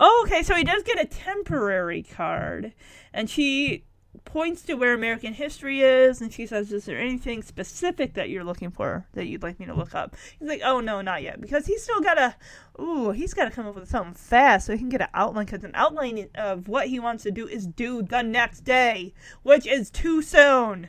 Oh, 0.00 0.24
okay, 0.26 0.42
so 0.42 0.54
he 0.54 0.64
does 0.64 0.82
get 0.82 0.98
a 0.98 1.04
temporary 1.04 2.02
card, 2.02 2.72
and 3.12 3.28
she 3.28 3.84
points 4.24 4.62
to 4.62 4.74
where 4.74 4.94
American 4.94 5.34
history 5.34 5.80
is, 5.80 6.20
and 6.20 6.32
she 6.32 6.46
says, 6.46 6.72
"Is 6.72 6.84
there 6.84 6.98
anything 6.98 7.42
specific 7.42 8.14
that 8.14 8.28
you're 8.28 8.44
looking 8.44 8.70
for 8.70 9.06
that 9.12 9.26
you'd 9.26 9.42
like 9.42 9.58
me 9.58 9.66
to 9.66 9.74
look 9.74 9.94
up?" 9.94 10.16
He's 10.38 10.48
like, 10.48 10.60
"Oh 10.64 10.80
no, 10.80 11.00
not 11.00 11.22
yet," 11.22 11.40
because 11.40 11.66
he's 11.66 11.82
still 11.82 12.00
got 12.00 12.14
to, 12.14 12.34
ooh, 12.80 13.10
he's 13.10 13.34
got 13.34 13.46
to 13.46 13.50
come 13.50 13.66
up 13.66 13.74
with 13.74 13.88
something 13.88 14.14
fast 14.14 14.66
so 14.66 14.72
he 14.72 14.78
can 14.78 14.88
get 14.88 15.00
an 15.00 15.08
outline. 15.14 15.46
Because 15.46 15.64
an 15.64 15.72
outline 15.74 16.28
of 16.34 16.68
what 16.68 16.88
he 16.88 17.00
wants 17.00 17.22
to 17.24 17.30
do 17.30 17.46
is 17.46 17.66
due 17.66 18.02
the 18.02 18.22
next 18.22 18.60
day, 18.60 19.14
which 19.42 19.66
is 19.66 19.90
too 19.90 20.22
soon. 20.22 20.88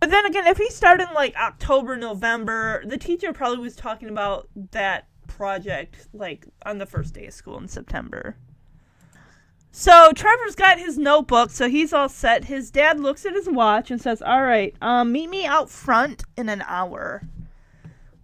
But 0.00 0.10
then 0.10 0.24
again, 0.24 0.46
if 0.46 0.56
he 0.56 0.70
started 0.70 1.08
in 1.08 1.14
like 1.14 1.34
October, 1.36 1.96
November, 1.96 2.82
the 2.86 2.96
teacher 2.98 3.32
probably 3.32 3.58
was 3.58 3.76
talking 3.76 4.08
about 4.08 4.48
that 4.72 5.08
project 5.26 6.08
like 6.12 6.46
on 6.66 6.78
the 6.78 6.86
first 6.86 7.14
day 7.14 7.26
of 7.26 7.34
school 7.34 7.58
in 7.58 7.68
September. 7.68 8.36
So 9.72 10.12
Trevor's 10.12 10.56
got 10.56 10.78
his 10.78 10.98
notebook, 10.98 11.50
so 11.50 11.68
he's 11.68 11.92
all 11.92 12.08
set. 12.08 12.44
His 12.44 12.70
dad 12.70 12.98
looks 12.98 13.24
at 13.24 13.34
his 13.34 13.48
watch 13.48 13.90
and 13.90 14.00
says, 14.00 14.20
"All 14.20 14.42
right, 14.42 14.74
um, 14.82 15.12
meet 15.12 15.30
me 15.30 15.46
out 15.46 15.70
front 15.70 16.24
in 16.36 16.48
an 16.48 16.62
hour." 16.66 17.22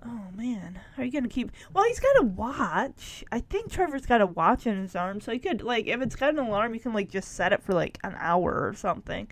Oh 0.05 0.25
man, 0.35 0.81
are 0.99 1.05
you 1.05 1.13
gonna 1.13 1.29
keep? 1.29 1.53
Well, 1.73 1.85
he's 1.85 2.01
got 2.01 2.21
a 2.21 2.25
watch. 2.25 3.25
I 3.31 3.41
think 3.41 3.71
Trevor's 3.71 4.07
got 4.07 4.21
a 4.21 4.27
watch 4.27 4.67
in 4.67 4.81
his 4.81 4.97
arm, 4.97 5.21
so 5.21 5.33
he 5.33 5.39
could 5.39 5.63
like, 5.63 5.87
if 5.87 6.01
it's 6.03 6.17
got 6.17 6.31
an 6.31 6.41
alarm, 6.41 6.75
you 6.75 6.81
can 6.81 6.93
like 6.93 7.11
just 7.11 7.33
set 7.33 7.53
it 7.53 7.63
for 7.63 7.75
like 7.75 7.99
an 8.03 8.17
hour 8.19 8.67
or 8.67 8.75
something. 8.75 9.29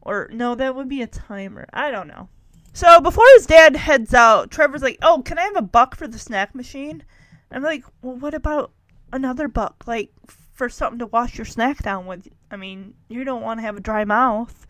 Or 0.00 0.30
no, 0.32 0.54
that 0.54 0.74
would 0.74 0.88
be 0.88 1.02
a 1.02 1.06
timer. 1.06 1.66
I 1.72 1.90
don't 1.90 2.08
know. 2.08 2.28
So 2.72 3.00
before 3.00 3.24
his 3.34 3.46
dad 3.46 3.76
heads 3.76 4.14
out, 4.14 4.50
Trevor's 4.50 4.82
like, 4.82 4.98
"Oh, 5.02 5.22
can 5.22 5.38
I 5.38 5.42
have 5.42 5.56
a 5.56 5.62
buck 5.62 5.94
for 5.94 6.08
the 6.08 6.18
snack 6.18 6.54
machine?" 6.54 7.04
I'm 7.50 7.62
like, 7.62 7.84
"Well, 8.00 8.16
what 8.16 8.34
about 8.34 8.72
another 9.12 9.48
buck, 9.48 9.84
like 9.86 10.10
for 10.60 10.68
something 10.68 10.98
to 10.98 11.06
wash 11.06 11.38
your 11.38 11.46
snack 11.46 11.82
down 11.82 12.04
with? 12.04 12.28
I 12.50 12.56
mean, 12.56 12.92
you 13.08 13.24
don't 13.24 13.40
want 13.40 13.60
to 13.60 13.62
have 13.62 13.78
a 13.78 13.80
dry 13.80 14.04
mouth. 14.04 14.66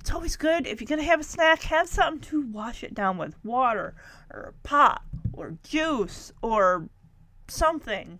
It's 0.00 0.10
always 0.10 0.34
good 0.34 0.66
if 0.66 0.80
you're 0.80 0.88
gonna 0.88 1.04
have 1.04 1.20
a 1.20 1.22
snack, 1.22 1.62
have 1.62 1.86
something 1.86 2.20
to 2.22 2.42
wash 2.42 2.82
it 2.82 2.92
down 2.92 3.18
with, 3.18 3.36
water 3.44 3.94
or 4.32 4.40
a 4.40 4.66
pop 4.66 5.04
or 5.32 5.58
juice 5.62 6.32
or 6.42 6.88
something." 7.46 8.18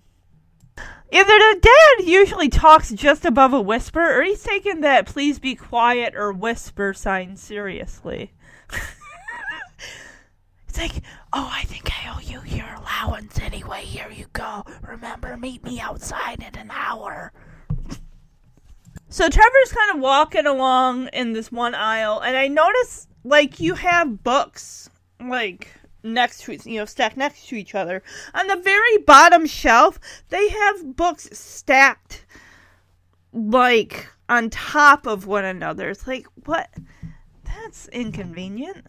Either 1.11 1.38
the 1.38 1.59
dad 1.61 2.07
usually 2.07 2.49
talks 2.49 2.93
just 2.93 3.25
above 3.25 3.53
a 3.53 3.61
whisper, 3.61 4.21
or 4.21 4.23
he's 4.23 4.45
taking 4.45 4.81
that 4.83 5.05
please 5.05 5.41
be 5.41 5.57
quiet 5.57 6.15
or 6.15 6.33
whisper 6.33 6.95
sign 6.95 7.37
seriously. 7.37 8.33
it's 10.73 10.79
like, 10.79 11.05
oh, 11.35 11.51
I 11.53 11.65
think 11.65 11.91
I 11.93 12.15
owe 12.15 12.21
you 12.21 12.41
your 12.47 12.67
allowance 12.67 13.39
anyway. 13.39 13.83
Here 13.83 14.11
you 14.11 14.25
go. 14.33 14.65
Remember, 14.81 15.37
meet 15.37 15.63
me 15.63 15.79
outside 15.79 16.39
in 16.43 16.59
an 16.59 16.71
hour. 16.71 17.31
So 19.11 19.29
Trevor's 19.29 19.73
kind 19.73 19.95
of 19.95 20.01
walking 20.01 20.47
along 20.47 21.09
in 21.09 21.35
this 21.35 21.53
one 21.53 21.75
aisle, 21.75 22.21
and 22.21 22.39
I 22.39 22.49
notice, 22.49 23.07
like, 23.23 23.61
you 23.61 23.75
have 23.75 24.25
books, 24.25 24.89
like, 25.21 25.69
next 26.03 26.41
to 26.45 26.59
you 26.65 26.79
know 26.79 26.85
stacked 26.87 27.17
next 27.17 27.47
to 27.47 27.55
each 27.55 27.77
other 27.77 28.03
on 28.35 28.49
the 28.49 28.57
very 28.57 28.99
bottom 29.07 29.47
shelf 29.47 30.01
they 30.31 30.49
have 30.49 30.97
books 30.97 31.29
stacked 31.33 32.27
like 33.33 34.09
on 34.29 34.51
top 34.51 35.07
of 35.07 35.29
one 35.29 35.45
another 35.45 35.91
it's 35.91 36.09
like 36.09 36.27
what 36.45 36.69
that's 37.45 37.87
inconvenient 37.91 38.85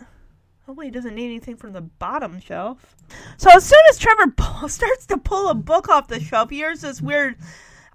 Hopefully, 0.66 0.88
he 0.88 0.92
doesn't 0.92 1.16
need 1.16 1.26
anything 1.26 1.58
from 1.58 1.74
the 1.74 1.82
bottom 1.82 2.40
shelf. 2.40 2.96
So 3.38 3.50
as 3.52 3.66
soon 3.66 3.82
as 3.90 3.98
Trevor 3.98 4.34
starts 4.68 5.06
to 5.08 5.18
pull 5.18 5.50
a 5.50 5.54
book 5.54 5.90
off 5.90 6.08
the 6.08 6.20
shelf, 6.20 6.50
he 6.50 6.58
hears 6.58 6.82
this 6.82 7.02
weird. 7.02 7.36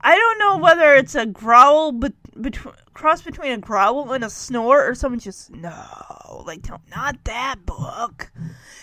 I 0.01 0.15
don't 0.17 0.39
know 0.39 0.59
whether 0.59 0.95
it's 0.95 1.15
a 1.15 1.27
growl, 1.27 1.93
but 1.93 2.13
between 2.41 2.75
cross 2.95 3.23
between 3.23 3.53
a 3.53 3.59
growl 3.59 4.13
and 4.13 4.25
a 4.25 4.31
snore, 4.31 4.85
or 4.87 4.95
someone 4.95 5.21
just 5.21 5.51
no, 5.51 6.43
like 6.47 6.63
don't, 6.63 6.83
not 6.91 7.25
that 7.25 7.65
book. 7.65 8.31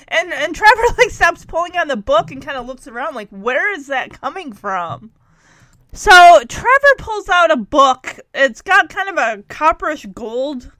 And 0.07 0.33
and 0.33 0.55
Trevor 0.55 0.83
like 0.97 1.11
stops 1.11 1.45
pulling 1.45 1.77
on 1.77 1.87
the 1.87 1.97
book 1.97 2.31
and 2.31 2.41
kind 2.41 2.57
of 2.57 2.65
looks 2.65 2.87
around 2.87 3.13
like 3.13 3.29
where 3.29 3.73
is 3.73 3.87
that 3.87 4.19
coming 4.19 4.51
from? 4.51 5.11
So 5.93 6.43
Trevor 6.47 6.95
pulls 6.97 7.29
out 7.29 7.51
a 7.51 7.57
book. 7.57 8.19
It's 8.33 8.61
got 8.61 8.89
kind 8.89 9.09
of 9.09 9.17
a 9.17 9.43
copperish 9.43 10.13
gold 10.13 10.71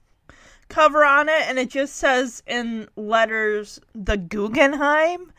cover 0.68 1.04
on 1.04 1.28
it, 1.28 1.42
and 1.46 1.58
it 1.58 1.70
just 1.70 1.96
says 1.96 2.42
in 2.46 2.88
letters 2.96 3.80
the 3.94 4.16
Guggenheim. 4.16 5.32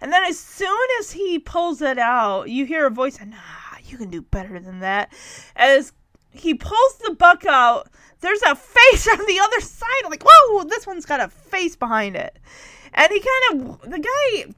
And 0.00 0.12
then 0.12 0.24
as 0.24 0.38
soon 0.38 0.86
as 0.98 1.12
he 1.12 1.38
pulls 1.38 1.80
it 1.80 1.98
out, 1.98 2.48
you 2.48 2.66
hear 2.66 2.86
a 2.86 2.90
voice, 2.90 3.20
nah, 3.20 3.36
you 3.84 3.96
can 3.96 4.10
do 4.10 4.22
better 4.22 4.58
than 4.58 4.80
that. 4.80 5.12
As 5.54 5.92
he 6.32 6.54
pulls 6.54 6.96
the 7.04 7.14
buck 7.14 7.46
out, 7.46 7.88
there's 8.20 8.42
a 8.42 8.56
face 8.56 9.08
on 9.12 9.24
the 9.26 9.40
other 9.40 9.60
side. 9.60 9.88
I'm 10.04 10.10
like, 10.10 10.24
whoa, 10.26 10.64
this 10.64 10.86
one's 10.86 11.06
got 11.06 11.20
a 11.20 11.28
face 11.28 11.76
behind 11.76 12.16
it. 12.16 12.38
And 12.94 13.10
he 13.12 13.20
kind 13.20 13.70
of, 13.70 13.90
the 13.90 13.98
guy 13.98 14.52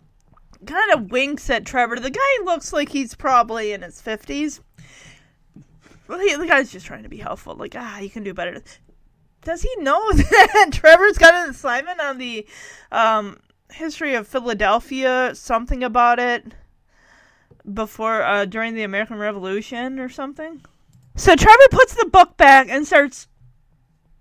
kind 0.66 0.92
of 0.92 1.10
winks 1.10 1.50
at 1.50 1.66
Trevor. 1.66 1.96
The 1.96 2.10
guy 2.10 2.44
looks 2.44 2.72
like 2.72 2.88
he's 2.88 3.14
probably 3.14 3.72
in 3.72 3.82
his 3.82 4.00
50s. 4.00 4.60
Well, 6.08 6.18
he, 6.18 6.34
the 6.34 6.46
guy's 6.46 6.72
just 6.72 6.86
trying 6.86 7.02
to 7.02 7.08
be 7.08 7.18
helpful. 7.18 7.54
Like, 7.54 7.74
ah, 7.76 7.98
you 7.98 8.10
can 8.10 8.24
do 8.24 8.34
better. 8.34 8.62
Does 9.44 9.62
he 9.62 9.74
know 9.78 10.12
that 10.12 10.70
Trevor's 10.72 11.18
got 11.18 11.34
an 11.34 11.50
assignment 11.50 12.00
on 12.00 12.18
the 12.18 12.46
um, 12.90 13.38
history 13.70 14.14
of 14.14 14.26
Philadelphia? 14.26 15.32
Something 15.34 15.84
about 15.84 16.18
it 16.18 16.54
before, 17.72 18.22
uh, 18.22 18.46
during 18.46 18.74
the 18.74 18.82
American 18.82 19.18
Revolution 19.18 20.00
or 20.00 20.08
something? 20.08 20.62
So 21.16 21.36
Trevor 21.36 21.68
puts 21.70 21.94
the 21.94 22.06
book 22.06 22.36
back 22.36 22.68
and 22.68 22.86
starts 22.86 23.28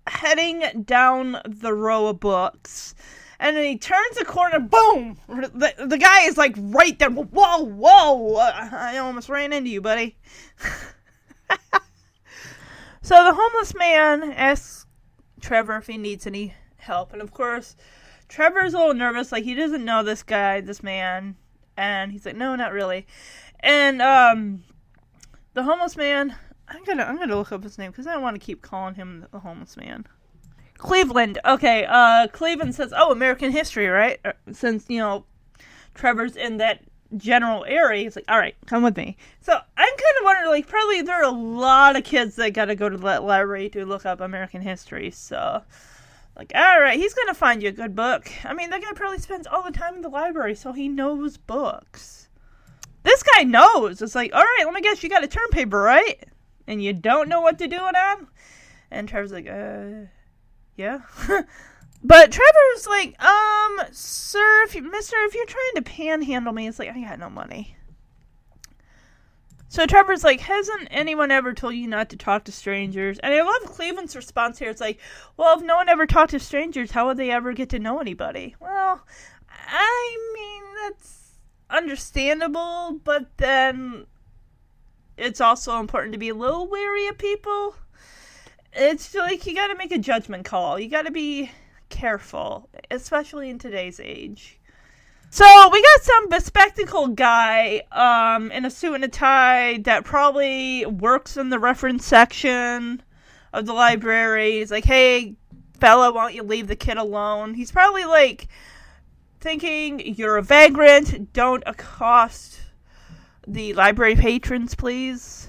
heading 0.06 0.82
down 0.84 1.40
the 1.44 1.72
row 1.72 2.06
of 2.08 2.20
books. 2.20 2.94
And 3.40 3.56
then 3.56 3.64
he 3.64 3.76
turns 3.76 4.16
the 4.16 4.24
corner, 4.24 4.60
boom! 4.60 5.18
The, 5.28 5.74
the 5.86 5.98
guy 5.98 6.22
is 6.22 6.36
like 6.36 6.54
right 6.56 6.96
there. 6.98 7.10
Whoa, 7.10 7.64
whoa! 7.64 8.36
I 8.36 8.98
almost 8.98 9.28
ran 9.28 9.52
into 9.52 9.70
you, 9.70 9.80
buddy. 9.80 10.16
so 13.02 13.24
the 13.24 13.34
homeless 13.34 13.74
man 13.74 14.32
asks 14.32 14.83
Trevor 15.44 15.76
if 15.76 15.86
he 15.86 15.98
needs 15.98 16.26
any 16.26 16.54
help. 16.78 17.12
And 17.12 17.20
of 17.20 17.32
course, 17.32 17.76
Trevor's 18.28 18.72
a 18.72 18.78
little 18.78 18.94
nervous. 18.94 19.30
Like, 19.30 19.44
he 19.44 19.54
doesn't 19.54 19.84
know 19.84 20.02
this 20.02 20.22
guy, 20.22 20.62
this 20.62 20.82
man. 20.82 21.36
And 21.76 22.10
he's 22.12 22.24
like, 22.24 22.36
no, 22.36 22.56
not 22.56 22.72
really. 22.72 23.06
And, 23.60 24.00
um, 24.00 24.64
the 25.52 25.62
homeless 25.62 25.96
man, 25.96 26.34
I'm 26.66 26.82
gonna, 26.84 27.04
I'm 27.04 27.18
gonna 27.18 27.36
look 27.36 27.52
up 27.52 27.62
his 27.62 27.76
name 27.78 27.90
because 27.90 28.06
I 28.06 28.14
don't 28.14 28.22
want 28.22 28.40
to 28.40 28.44
keep 28.44 28.62
calling 28.62 28.94
him 28.94 29.26
the 29.30 29.40
homeless 29.40 29.76
man. 29.76 30.06
Cleveland. 30.78 31.38
Okay, 31.44 31.86
uh, 31.88 32.26
Cleveland 32.28 32.74
says, 32.74 32.92
oh, 32.96 33.12
American 33.12 33.52
history, 33.52 33.86
right? 33.86 34.18
Uh, 34.24 34.32
Since, 34.50 34.86
you 34.88 34.98
know, 34.98 35.26
Trevor's 35.94 36.36
in 36.36 36.56
that 36.56 36.80
general 37.16 37.64
area, 37.66 38.04
he's 38.04 38.16
like, 38.16 38.24
all 38.28 38.38
right, 38.38 38.56
come 38.66 38.82
with 38.82 38.96
me. 38.96 39.16
So 39.40 39.52
I'm 39.52 39.88
kind 39.88 40.16
of 40.18 40.24
wondering, 40.24 40.50
like, 40.50 40.66
probably 40.66 41.02
there 41.02 41.22
are 41.22 41.24
a 41.24 41.30
lot 41.30 41.96
of 41.96 42.04
kids 42.04 42.36
that 42.36 42.52
got 42.52 42.66
to 42.66 42.74
go 42.74 42.88
to 42.88 42.96
that 42.98 43.24
library 43.24 43.68
to 43.70 43.84
look 43.84 44.06
up 44.06 44.20
American 44.20 44.60
history. 44.60 45.10
So, 45.10 45.62
like, 46.36 46.52
all 46.54 46.80
right, 46.80 46.98
he's 46.98 47.14
going 47.14 47.28
to 47.28 47.34
find 47.34 47.62
you 47.62 47.68
a 47.68 47.72
good 47.72 47.94
book. 47.94 48.30
I 48.44 48.54
mean, 48.54 48.70
that 48.70 48.82
guy 48.82 48.92
probably 48.94 49.18
spends 49.18 49.46
all 49.46 49.62
the 49.62 49.70
time 49.70 49.96
in 49.96 50.02
the 50.02 50.08
library, 50.08 50.54
so 50.54 50.72
he 50.72 50.88
knows 50.88 51.36
books. 51.36 52.28
This 53.02 53.22
guy 53.22 53.44
knows. 53.44 54.00
It's 54.02 54.14
like, 54.14 54.34
all 54.34 54.42
right, 54.42 54.64
let 54.64 54.74
me 54.74 54.80
guess, 54.80 55.02
you 55.02 55.08
got 55.08 55.24
a 55.24 55.28
term 55.28 55.48
paper, 55.50 55.80
right? 55.80 56.24
And 56.66 56.82
you 56.82 56.92
don't 56.92 57.28
know 57.28 57.42
what 57.42 57.58
to 57.58 57.68
do 57.68 57.76
it 57.76 57.96
on? 57.96 58.28
And 58.90 59.08
Trevor's 59.08 59.32
like, 59.32 59.48
uh, 59.48 60.06
yeah. 60.76 61.00
but 62.04 62.30
Trevor's 62.30 62.86
like, 62.86 63.20
um, 63.20 63.80
sir, 63.90 64.62
if 64.64 64.74
you, 64.74 64.82
mister, 64.82 65.16
if 65.20 65.34
you're 65.34 65.46
trying 65.46 65.74
to 65.76 65.82
panhandle 65.82 66.52
me, 66.52 66.68
it's 66.68 66.78
like, 66.78 66.90
I 66.90 67.00
got 67.00 67.18
no 67.18 67.30
money. 67.30 67.76
So 69.74 69.86
Trevor's 69.86 70.22
like, 70.22 70.38
hasn't 70.38 70.86
anyone 70.92 71.32
ever 71.32 71.52
told 71.52 71.74
you 71.74 71.88
not 71.88 72.10
to 72.10 72.16
talk 72.16 72.44
to 72.44 72.52
strangers? 72.52 73.18
And 73.18 73.34
I 73.34 73.42
love 73.42 73.72
Cleveland's 73.72 74.14
response 74.14 74.60
here. 74.60 74.70
It's 74.70 74.80
like, 74.80 75.00
well, 75.36 75.58
if 75.58 75.64
no 75.64 75.74
one 75.74 75.88
ever 75.88 76.06
talked 76.06 76.30
to 76.30 76.38
strangers, 76.38 76.92
how 76.92 77.06
would 77.06 77.16
they 77.16 77.32
ever 77.32 77.52
get 77.52 77.70
to 77.70 77.80
know 77.80 77.98
anybody? 77.98 78.54
Well, 78.60 79.04
I 79.50 80.32
mean, 80.32 80.62
that's 80.82 81.38
understandable, 81.70 83.00
but 83.02 83.36
then 83.38 84.06
it's 85.16 85.40
also 85.40 85.80
important 85.80 86.12
to 86.12 86.20
be 86.20 86.28
a 86.28 86.34
little 86.34 86.68
wary 86.68 87.08
of 87.08 87.18
people. 87.18 87.74
It's 88.72 89.12
like 89.12 89.44
you 89.44 89.56
got 89.56 89.68
to 89.68 89.76
make 89.76 89.90
a 89.90 89.98
judgment 89.98 90.44
call. 90.44 90.78
You 90.78 90.88
got 90.88 91.06
to 91.06 91.10
be 91.10 91.50
careful, 91.94 92.68
especially 92.90 93.48
in 93.48 93.58
today's 93.58 94.00
age. 94.00 94.58
So 95.30 95.68
we 95.72 95.82
got 95.82 96.02
some 96.02 96.28
bespectacled 96.28 97.16
guy 97.16 97.82
um, 97.92 98.52
in 98.52 98.64
a 98.64 98.70
suit 98.70 98.94
and 98.94 99.04
a 99.04 99.08
tie 99.08 99.78
that 99.78 100.04
probably 100.04 100.86
works 100.86 101.36
in 101.36 101.50
the 101.50 101.58
reference 101.58 102.04
section 102.04 103.02
of 103.52 103.66
the 103.66 103.72
library. 103.72 104.58
He's 104.58 104.70
like, 104.70 104.84
"Hey, 104.84 105.34
fella, 105.80 106.12
why 106.12 106.22
don't 106.22 106.34
you 106.34 106.42
leave 106.42 106.68
the 106.68 106.76
kid 106.76 106.98
alone?" 106.98 107.54
He's 107.54 107.72
probably 107.72 108.04
like 108.04 108.48
thinking, 109.40 110.14
"You're 110.14 110.36
a 110.36 110.42
vagrant. 110.42 111.32
Don't 111.32 111.62
accost 111.66 112.60
the 113.46 113.72
library 113.72 114.14
patrons, 114.14 114.74
please." 114.74 115.48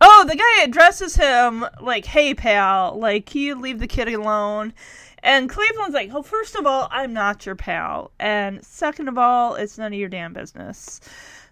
Oh, 0.00 0.24
the 0.26 0.36
guy 0.36 0.62
addresses 0.62 1.16
him 1.16 1.66
like, 1.80 2.06
"Hey, 2.06 2.32
pal, 2.32 2.96
like, 2.98 3.26
can 3.26 3.40
you 3.40 3.54
leave 3.56 3.80
the 3.80 3.86
kid 3.86 4.08
alone?" 4.08 4.72
And 5.22 5.48
Cleveland's 5.48 5.94
like, 5.94 6.12
well, 6.12 6.22
first 6.22 6.54
of 6.54 6.66
all, 6.66 6.88
I'm 6.90 7.12
not 7.12 7.44
your 7.44 7.54
pal, 7.54 8.10
and 8.18 8.64
second 8.64 9.08
of 9.08 9.18
all, 9.18 9.54
it's 9.54 9.76
none 9.78 9.92
of 9.92 9.98
your 9.98 10.08
damn 10.08 10.32
business." 10.32 11.00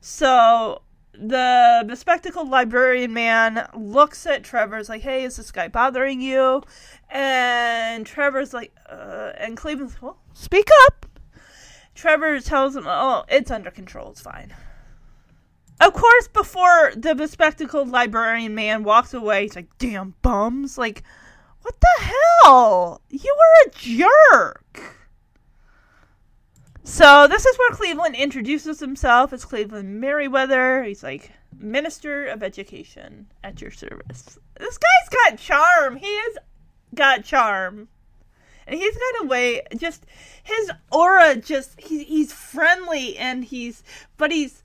So 0.00 0.82
the 1.12 1.84
bespectacled 1.86 2.48
librarian 2.48 3.12
man 3.12 3.68
looks 3.74 4.26
at 4.26 4.44
Trevor's 4.44 4.88
like, 4.88 5.02
"Hey, 5.02 5.24
is 5.24 5.36
this 5.36 5.50
guy 5.50 5.68
bothering 5.68 6.20
you?" 6.20 6.62
And 7.10 8.06
Trevor's 8.06 8.54
like, 8.54 8.72
uh, 8.88 9.32
and 9.36 9.56
Cleveland's 9.56 9.94
like, 9.94 10.02
"Well, 10.02 10.18
speak 10.32 10.68
up." 10.86 11.06
Trevor 11.94 12.38
tells 12.40 12.76
him, 12.76 12.84
"Oh, 12.86 13.24
it's 13.28 13.50
under 13.50 13.70
control. 13.70 14.10
It's 14.12 14.20
fine." 14.20 14.54
Of 15.80 15.92
course, 15.92 16.28
before 16.28 16.92
the 16.96 17.14
bespectacled 17.14 17.88
librarian 17.88 18.54
man 18.54 18.82
walks 18.82 19.14
away, 19.14 19.42
he's 19.42 19.56
like, 19.56 19.76
"Damn 19.78 20.14
bums!" 20.22 20.78
Like, 20.78 21.02
what 21.68 21.80
the 21.80 22.04
hell? 22.04 23.02
You 23.10 23.36
were 23.36 23.70
a 23.70 23.74
jerk. 23.74 24.96
So 26.82 27.26
this 27.26 27.44
is 27.44 27.58
where 27.58 27.76
Cleveland 27.76 28.16
introduces 28.16 28.80
himself 28.80 29.34
as 29.34 29.44
Cleveland 29.44 30.00
Merriweather. 30.00 30.82
He's 30.84 31.02
like 31.02 31.30
Minister 31.58 32.26
of 32.26 32.42
Education 32.42 33.26
at 33.44 33.60
your 33.60 33.70
service. 33.70 34.38
This 34.58 34.78
guy's 34.78 35.08
got 35.10 35.38
charm. 35.38 35.96
He 35.96 36.06
has 36.06 36.38
got 36.94 37.24
charm. 37.24 37.88
And 38.66 38.78
he's 38.78 38.96
got 38.96 39.24
a 39.24 39.26
way 39.26 39.62
just 39.76 40.06
his 40.42 40.70
aura 40.90 41.36
just 41.36 41.78
he, 41.78 42.04
he's 42.04 42.32
friendly 42.32 43.16
and 43.18 43.44
he's 43.44 43.82
but 44.16 44.30
he's 44.30 44.62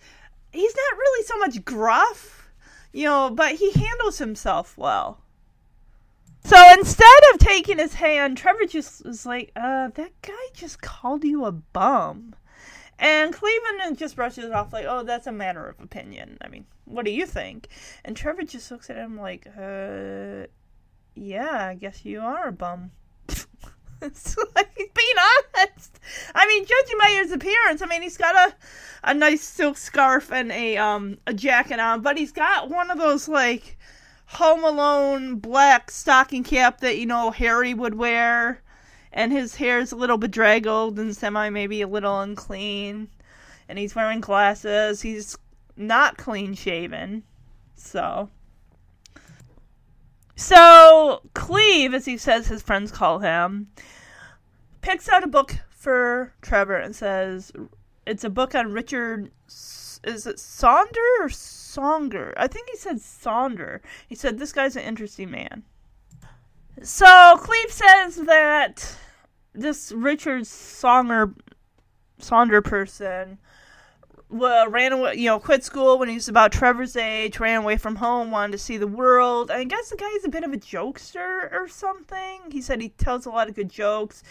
he's 0.52 0.76
not 0.76 0.98
really 0.98 1.26
so 1.26 1.38
much 1.38 1.66
gruff, 1.66 2.50
you 2.94 3.06
know, 3.06 3.30
but 3.30 3.56
he 3.56 3.72
handles 3.74 4.20
himself 4.20 4.78
well. 4.78 5.23
So 6.54 6.74
instead 6.74 7.08
of 7.34 7.40
taking 7.40 7.80
his 7.80 7.96
hand, 7.96 8.38
Trevor 8.38 8.68
just 8.68 9.04
was 9.04 9.26
like, 9.26 9.52
uh, 9.56 9.88
that 9.88 10.12
guy 10.22 10.34
just 10.54 10.84
called 10.84 11.24
you 11.24 11.46
a 11.46 11.52
bum. 11.52 12.36
And 13.00 13.34
Cleveland 13.34 13.98
just 13.98 14.16
brushes 14.16 14.46
it 14.46 14.52
off 14.52 14.72
like, 14.72 14.86
oh, 14.88 15.02
that's 15.02 15.26
a 15.26 15.32
matter 15.32 15.68
of 15.68 15.80
opinion. 15.80 16.38
I 16.42 16.50
mean, 16.50 16.66
what 16.86 17.06
do 17.06 17.12
you 17.12 17.26
think? 17.26 17.70
And 18.06 18.16
Trevor 18.16 18.44
just 18.44 18.70
looks 18.70 18.92
at 18.92 18.98
him 18.98 19.20
like, 19.20 19.48
uh, 19.48 20.46
yeah, 21.16 21.70
I 21.70 21.74
guess 21.74 22.06
you 22.06 22.20
are 22.20 22.50
a 22.50 22.52
bum. 22.52 22.92
it's 24.04 24.38
like, 24.56 24.76
being 24.76 25.16
honest. 25.58 26.00
I 26.36 26.46
mean, 26.46 26.68
judging 26.68 27.00
by 27.00 27.18
his 27.20 27.32
appearance, 27.32 27.82
I 27.82 27.88
mean, 27.88 28.04
he's 28.04 28.18
got 28.18 28.36
a, 28.36 28.56
a 29.04 29.14
nice 29.16 29.42
silk 29.42 29.78
scarf 29.78 30.32
and 30.32 30.52
a, 30.52 30.78
um, 30.78 31.18
a 31.26 31.34
jacket 31.34 31.80
on, 31.80 32.02
but 32.02 32.16
he's 32.16 32.32
got 32.32 32.70
one 32.70 32.92
of 32.92 33.00
those, 33.00 33.28
like, 33.28 33.76
Home 34.34 34.64
Alone 34.64 35.36
black 35.36 35.92
stocking 35.92 36.44
cap 36.44 36.80
that 36.80 36.98
you 36.98 37.06
know 37.06 37.30
Harry 37.30 37.74
would 37.74 37.94
wear, 37.94 38.64
and 39.12 39.32
his 39.32 39.56
hair's 39.56 39.92
a 39.92 39.96
little 39.96 40.18
bedraggled 40.18 40.98
and 40.98 41.16
semi 41.16 41.50
maybe 41.50 41.82
a 41.82 41.88
little 41.88 42.20
unclean, 42.20 43.10
and 43.70 43.78
he's 43.78 43.96
wearing 43.96 44.22
glasses. 44.22 45.04
He's 45.04 45.38
not 45.78 46.18
clean 46.18 46.56
shaven, 46.56 47.24
so. 47.76 48.30
So 50.36 51.22
Cleve, 51.36 51.94
as 51.94 52.06
he 52.06 52.18
says 52.18 52.48
his 52.48 52.64
friends 52.64 52.92
call 52.92 53.20
him, 53.20 53.68
picks 54.82 55.08
out 55.08 55.24
a 55.24 55.28
book 55.28 55.58
for 55.70 56.34
Trevor 56.42 56.78
and 56.78 56.96
says 56.96 57.52
it's 58.08 58.24
a 58.24 58.32
book 58.32 58.56
on 58.56 58.74
Richard. 58.74 59.32
Is 59.48 60.26
it 60.26 60.38
Sonder 60.38 61.20
or 61.20 61.30
Songer? 61.76 62.34
I 62.38 62.48
think 62.48 62.70
he 62.70 62.78
said 62.78 62.98
Sonder. 62.98 63.80
He 64.08 64.16
said 64.16 64.38
this 64.38 64.54
guy's 64.54 64.76
an 64.76 64.84
interesting 64.84 65.32
man. 65.32 65.64
So 66.82 67.38
Cleve 67.38 67.72
says 67.72 68.16
that 68.18 68.98
this 69.54 69.92
Richard 69.92 70.44
Songer 70.44 71.34
Sonder 72.20 72.64
person 72.64 73.38
well, 74.34 74.68
ran 74.68 74.94
away, 74.94 75.16
you 75.16 75.28
know, 75.28 75.40
quit 75.40 75.64
school 75.64 76.00
when 76.00 76.10
he 76.10 76.16
was 76.16 76.28
about 76.28 76.52
Trevor's 76.52 76.96
age, 76.96 77.40
ran 77.40 77.62
away 77.62 77.78
from 77.78 77.98
home, 77.98 78.32
wanted 78.32 78.54
to 78.54 78.58
see 78.58 78.78
the 78.78 78.88
world. 78.88 79.52
I 79.52 79.64
guess 79.64 79.90
the 79.90 79.96
guy's 79.96 80.26
a 80.26 80.30
bit 80.30 80.44
of 80.44 80.52
a 80.52 80.58
jokester 80.58 81.52
or 81.54 81.68
something. 81.68 82.42
He 82.52 82.60
said 82.60 82.82
he 82.82 82.90
tells 82.90 83.28
a 83.28 83.30
lot 83.30 83.48
of 83.48 83.54
good 83.54 83.70
jokes. 83.70 84.24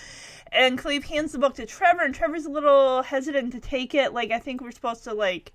And 0.50 0.76
Cleve 0.76 1.04
hands 1.04 1.32
the 1.32 1.38
book 1.38 1.54
to 1.54 1.66
Trevor, 1.66 2.02
and 2.02 2.14
Trevor's 2.14 2.46
a 2.46 2.50
little 2.50 3.02
hesitant 3.02 3.52
to 3.52 3.60
take 3.60 3.94
it. 3.94 4.12
Like, 4.12 4.32
I 4.32 4.40
think 4.40 4.60
we're 4.60 4.72
supposed 4.72 5.04
to, 5.04 5.14
like, 5.14 5.52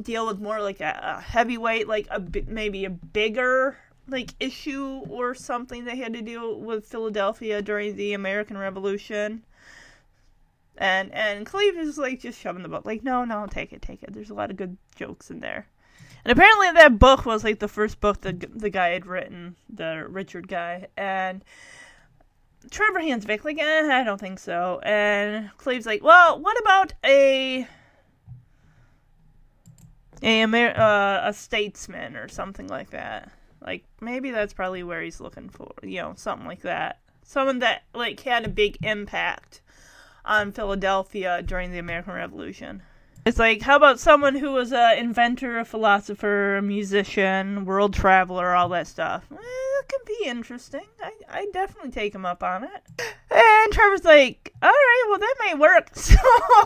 deal 0.00 0.26
with 0.26 0.40
more 0.40 0.60
like 0.60 0.80
a, 0.80 1.16
a 1.18 1.20
heavyweight, 1.20 1.88
like 1.88 2.06
a 2.10 2.22
maybe 2.46 2.84
a 2.84 2.90
bigger 2.90 3.76
like 4.08 4.34
issue 4.40 5.02
or 5.08 5.34
something 5.34 5.84
they 5.84 5.96
had 5.96 6.14
to 6.14 6.22
deal 6.22 6.58
with 6.58 6.86
Philadelphia 6.86 7.62
during 7.62 7.96
the 7.96 8.12
American 8.12 8.58
Revolution. 8.58 9.42
And 10.76 11.12
and 11.12 11.44
Cleve 11.44 11.76
is 11.76 11.98
like 11.98 12.20
just 12.20 12.40
shoving 12.40 12.62
the 12.62 12.68
book, 12.68 12.84
like, 12.84 13.02
no, 13.02 13.24
no, 13.24 13.46
take 13.46 13.72
it, 13.72 13.82
take 13.82 14.02
it. 14.02 14.12
There's 14.12 14.30
a 14.30 14.34
lot 14.34 14.50
of 14.50 14.56
good 14.56 14.76
jokes 14.96 15.30
in 15.30 15.40
there. 15.40 15.66
And 16.24 16.32
apparently 16.32 16.70
that 16.72 16.98
book 16.98 17.24
was 17.24 17.44
like 17.44 17.58
the 17.58 17.68
first 17.68 18.00
book 18.00 18.20
the 18.20 18.32
the 18.32 18.70
guy 18.70 18.90
had 18.90 19.06
written, 19.06 19.56
the 19.68 20.06
Richard 20.08 20.48
guy, 20.48 20.88
and 20.96 21.44
Trevor 22.70 23.00
hands 23.00 23.24
back 23.24 23.44
like, 23.44 23.58
eh, 23.58 23.88
I 23.90 24.04
don't 24.04 24.20
think 24.20 24.38
so. 24.38 24.80
And 24.82 25.50
Cleve's 25.56 25.86
like, 25.86 26.02
well, 26.02 26.38
what 26.38 26.58
about 26.60 26.92
a 27.04 27.66
a 30.22 30.42
Amer- 30.42 30.78
uh, 30.78 31.28
a 31.28 31.32
statesman 31.32 32.16
or 32.16 32.28
something 32.28 32.68
like 32.68 32.90
that. 32.90 33.30
Like 33.64 33.84
maybe 34.00 34.30
that's 34.30 34.52
probably 34.54 34.82
where 34.82 35.02
he's 35.02 35.20
looking 35.20 35.48
for, 35.48 35.72
you 35.82 36.00
know, 36.00 36.14
something 36.16 36.46
like 36.46 36.62
that. 36.62 37.00
someone 37.22 37.58
that 37.60 37.82
like 37.94 38.20
had 38.20 38.44
a 38.44 38.48
big 38.48 38.78
impact 38.82 39.60
on 40.24 40.52
Philadelphia 40.52 41.42
during 41.42 41.70
the 41.72 41.78
American 41.78 42.12
Revolution. 42.14 42.82
It's 43.26 43.38
like, 43.38 43.60
how 43.60 43.76
about 43.76 44.00
someone 44.00 44.34
who 44.34 44.52
was 44.52 44.72
an 44.72 44.98
inventor, 44.98 45.58
a 45.58 45.64
philosopher, 45.64 46.56
a 46.56 46.62
musician, 46.62 47.64
world 47.66 47.92
traveler, 47.92 48.54
all 48.54 48.70
that 48.70 48.86
stuff? 48.86 49.24
Eh, 49.30 49.36
that 49.36 49.88
could 49.88 50.06
be 50.06 50.26
interesting. 50.26 50.86
I 51.02 51.12
I 51.28 51.46
definitely 51.52 51.90
take 51.90 52.14
him 52.14 52.24
up 52.24 52.42
on 52.42 52.64
it. 52.64 53.02
And 53.30 53.72
Trevor's 53.72 54.04
like, 54.04 54.52
all 54.62 54.70
right, 54.70 55.06
well 55.08 55.18
that 55.18 55.34
may 55.44 55.54
work. 55.54 55.90
So 55.94 56.16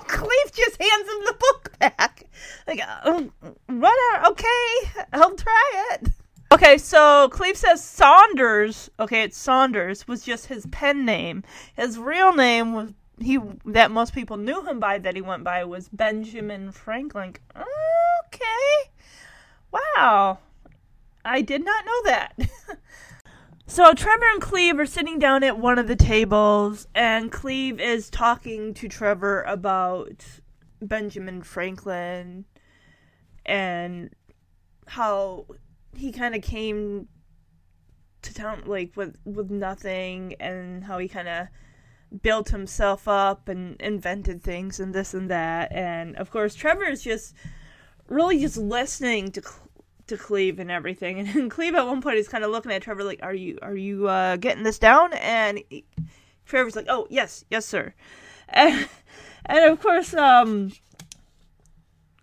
Cleve 0.06 0.52
just 0.52 0.80
hands 0.80 1.08
him 1.08 1.24
the 1.26 1.36
book 1.38 1.78
back. 1.78 2.24
Like, 2.66 2.80
uh, 2.80 3.22
whatever. 3.66 4.26
Okay, 4.28 5.04
I'll 5.12 5.34
try 5.34 5.90
it. 5.92 6.08
Okay, 6.52 6.78
so 6.78 7.28
Cleve 7.30 7.56
says 7.56 7.82
Saunders. 7.82 8.88
Okay, 9.00 9.22
it's 9.24 9.36
Saunders 9.36 10.06
was 10.06 10.22
just 10.22 10.46
his 10.46 10.66
pen 10.66 11.04
name. 11.04 11.42
His 11.76 11.98
real 11.98 12.32
name 12.32 12.72
was 12.74 12.92
he 13.20 13.38
that 13.64 13.90
most 13.90 14.12
people 14.14 14.36
knew 14.36 14.64
him 14.66 14.80
by 14.80 14.98
that 14.98 15.14
he 15.14 15.20
went 15.20 15.44
by 15.44 15.64
was 15.64 15.88
Benjamin 15.88 16.72
Franklin. 16.72 17.34
Okay. 17.56 18.90
Wow. 19.70 20.38
I 21.24 21.40
did 21.40 21.64
not 21.64 21.84
know 21.84 22.02
that. 22.04 22.32
so 23.66 23.94
Trevor 23.94 24.26
and 24.32 24.42
Cleve 24.42 24.78
are 24.78 24.86
sitting 24.86 25.18
down 25.18 25.42
at 25.42 25.58
one 25.58 25.78
of 25.78 25.88
the 25.88 25.96
tables 25.96 26.86
and 26.94 27.32
Cleve 27.32 27.80
is 27.80 28.10
talking 28.10 28.74
to 28.74 28.88
Trevor 28.88 29.42
about 29.42 30.24
Benjamin 30.82 31.42
Franklin 31.42 32.44
and 33.46 34.10
how 34.86 35.46
he 35.96 36.12
kind 36.12 36.34
of 36.34 36.42
came 36.42 37.08
to 38.22 38.34
town 38.34 38.62
like 38.66 38.92
with 38.96 39.16
with 39.24 39.50
nothing 39.50 40.34
and 40.40 40.84
how 40.84 40.98
he 40.98 41.08
kind 41.08 41.28
of 41.28 41.48
built 42.22 42.50
himself 42.50 43.08
up 43.08 43.48
and 43.48 43.80
invented 43.80 44.42
things 44.42 44.80
and 44.80 44.94
this 44.94 45.14
and 45.14 45.30
that. 45.30 45.72
And 45.72 46.16
of 46.16 46.30
course, 46.30 46.54
Trevor 46.54 46.84
is 46.84 47.02
just 47.02 47.34
really 48.08 48.40
just 48.40 48.56
listening 48.56 49.30
to 49.32 49.42
to 50.06 50.16
Cleve 50.16 50.58
and 50.58 50.70
everything. 50.70 51.26
And 51.34 51.50
Cleve 51.50 51.74
at 51.74 51.86
one 51.86 52.02
point 52.02 52.16
is 52.16 52.28
kind 52.28 52.44
of 52.44 52.50
looking 52.50 52.72
at 52.72 52.82
Trevor 52.82 53.04
like, 53.04 53.20
"Are 53.22 53.34
you 53.34 53.58
are 53.62 53.76
you 53.76 54.08
uh, 54.08 54.36
getting 54.36 54.64
this 54.64 54.78
down?" 54.78 55.12
And 55.14 55.62
he, 55.68 55.84
Trevor's 56.46 56.76
like, 56.76 56.86
"Oh 56.88 57.06
yes, 57.10 57.44
yes, 57.50 57.66
sir." 57.66 57.94
And, 58.46 58.86
and 59.46 59.72
of 59.72 59.80
course, 59.80 60.12
um, 60.12 60.70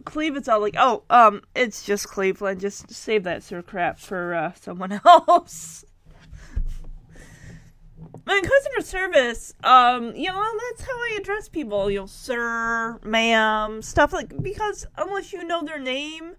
Cleve 0.05 0.37
is 0.37 0.47
all 0.47 0.61
like, 0.61 0.75
"Oh, 0.77 1.03
um, 1.09 1.41
it's 1.55 1.83
just 1.83 2.07
Cleveland. 2.07 2.61
Just 2.61 2.93
save 2.93 3.23
that 3.23 3.41
sir 3.41 3.63
crap 3.63 3.99
for 3.99 4.35
uh, 4.35 4.53
someone 4.53 5.01
else." 5.05 5.83
In 8.27 8.41
customer 8.41 8.81
service, 8.81 9.53
um, 9.63 10.15
you 10.15 10.27
know, 10.27 10.45
that's 10.69 10.87
how 10.87 10.93
I 10.93 11.17
address 11.19 11.49
people. 11.49 11.89
You 11.89 12.01
know, 12.01 12.05
sir, 12.05 12.99
ma'am, 13.03 13.81
stuff 13.81 14.13
like 14.13 14.41
because 14.41 14.85
unless 14.97 15.33
you 15.33 15.43
know 15.43 15.63
their 15.63 15.79
name 15.79 16.35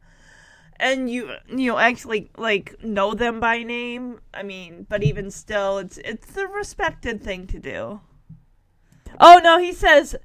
and 0.76 1.10
you 1.10 1.30
you 1.48 1.70
know 1.70 1.78
actually 1.78 2.30
like 2.36 2.82
know 2.82 3.14
them 3.14 3.40
by 3.40 3.62
name, 3.62 4.20
I 4.32 4.42
mean, 4.42 4.86
but 4.88 5.02
even 5.02 5.30
still, 5.30 5.78
it's 5.78 5.98
it's 5.98 6.32
the 6.32 6.46
respected 6.46 7.22
thing 7.22 7.46
to 7.48 7.58
do. 7.58 8.00
Oh 9.20 9.40
no, 9.42 9.58
he 9.58 9.72
says 9.72 10.16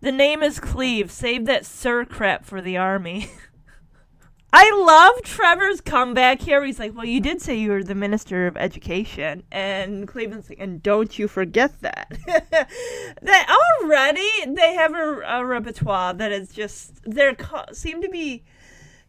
the 0.00 0.12
name 0.12 0.42
is 0.42 0.58
Cleve. 0.60 1.10
Save 1.10 1.46
that 1.46 1.66
sir 1.66 2.04
crap 2.04 2.44
for 2.44 2.60
the 2.60 2.76
army. 2.76 3.30
I 4.54 4.70
love 4.70 5.22
Trevor's 5.22 5.80
comeback 5.80 6.42
here. 6.42 6.62
He's 6.62 6.78
like, 6.78 6.94
"Well, 6.94 7.06
you 7.06 7.20
did 7.20 7.40
say 7.40 7.56
you 7.56 7.70
were 7.70 7.82
the 7.82 7.94
minister 7.94 8.46
of 8.46 8.56
education," 8.58 9.44
and 9.50 10.06
Cleveland's 10.06 10.50
like, 10.50 10.60
"And 10.60 10.82
don't 10.82 11.18
you 11.18 11.26
forget 11.26 11.80
that." 11.80 12.12
that 13.22 13.58
already 13.82 14.28
they 14.46 14.74
have 14.74 14.92
a, 14.94 15.20
a, 15.26 15.44
repertoire 15.44 16.12
that 16.14 16.32
is 16.32 16.50
just 16.50 17.00
they 17.06 17.34
seem 17.72 18.02
to 18.02 18.08
be. 18.10 18.44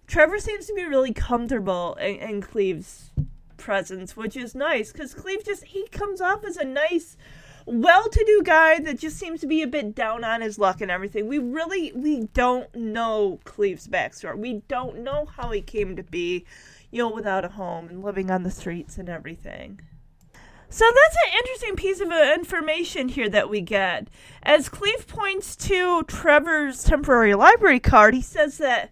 Trevor 0.07 0.39
seems 0.39 0.65
to 0.67 0.73
be 0.73 0.85
really 0.85 1.13
comfortable 1.13 1.95
in, 1.95 2.15
in 2.15 2.41
Cleve's 2.41 3.11
presence, 3.57 4.15
which 4.15 4.37
is 4.37 4.55
nice 4.55 4.93
because 4.93 5.13
Cleve 5.13 5.43
just 5.43 5.65
he 5.65 5.87
comes 5.89 6.21
off 6.21 6.45
as 6.45 6.55
a 6.55 6.65
nice 6.65 7.17
well-to-do 7.65 8.41
guy 8.43 8.79
that 8.79 8.99
just 8.99 9.17
seems 9.17 9.41
to 9.41 9.47
be 9.47 9.61
a 9.61 9.67
bit 9.67 9.95
down 9.95 10.23
on 10.23 10.41
his 10.41 10.57
luck 10.57 10.81
and 10.81 10.91
everything. 10.91 11.27
We 11.27 11.39
really 11.39 11.91
we 11.93 12.27
don't 12.33 12.73
know 12.75 13.39
Cleve's 13.43 13.87
backstory. 13.87 14.37
We 14.37 14.63
don't 14.67 14.99
know 14.99 15.25
how 15.25 15.51
he 15.51 15.61
came 15.61 15.95
to 15.95 16.03
be, 16.03 16.45
you 16.91 17.03
know, 17.03 17.09
without 17.09 17.45
a 17.45 17.49
home 17.49 17.87
and 17.89 18.03
living 18.03 18.29
on 18.29 18.43
the 18.43 18.51
streets 18.51 18.97
and 18.97 19.09
everything. 19.09 19.81
So 20.69 20.85
that's 20.85 21.15
an 21.15 21.37
interesting 21.37 21.75
piece 21.75 21.99
of 21.99 22.09
uh, 22.09 22.33
information 22.33 23.09
here 23.09 23.29
that 23.29 23.47
we 23.47 23.61
get. 23.61 24.07
As 24.41 24.69
Cleve 24.69 25.07
points 25.07 25.55
to 25.57 26.01
Trevor's 26.05 26.83
temporary 26.83 27.35
library 27.35 27.79
card, 27.79 28.15
he 28.15 28.21
says 28.21 28.57
that 28.57 28.89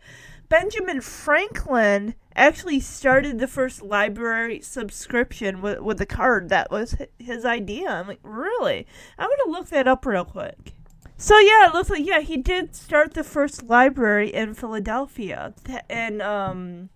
Benjamin 0.51 0.99
Franklin 0.99 2.13
actually 2.35 2.81
started 2.81 3.39
the 3.39 3.47
first 3.47 3.81
library 3.81 4.59
subscription 4.59 5.61
with, 5.61 5.79
with 5.79 5.97
the 5.97 6.05
card. 6.05 6.49
That 6.49 6.69
was 6.69 6.97
his 7.17 7.45
idea. 7.45 7.87
I'm 7.87 8.09
like, 8.09 8.19
really? 8.21 8.85
I'm 9.17 9.29
to 9.29 9.49
look 9.49 9.69
that 9.69 9.87
up 9.87 10.05
real 10.05 10.25
quick. 10.25 10.73
So 11.15 11.39
yeah, 11.39 11.67
it 11.67 11.73
looks 11.73 11.89
like 11.89 12.05
yeah 12.05 12.19
he 12.19 12.35
did 12.35 12.75
start 12.75 13.13
the 13.13 13.23
first 13.23 13.63
library 13.63 14.33
in 14.33 14.53
Philadelphia, 14.53 15.53
and 15.89 16.21
um, 16.21 16.89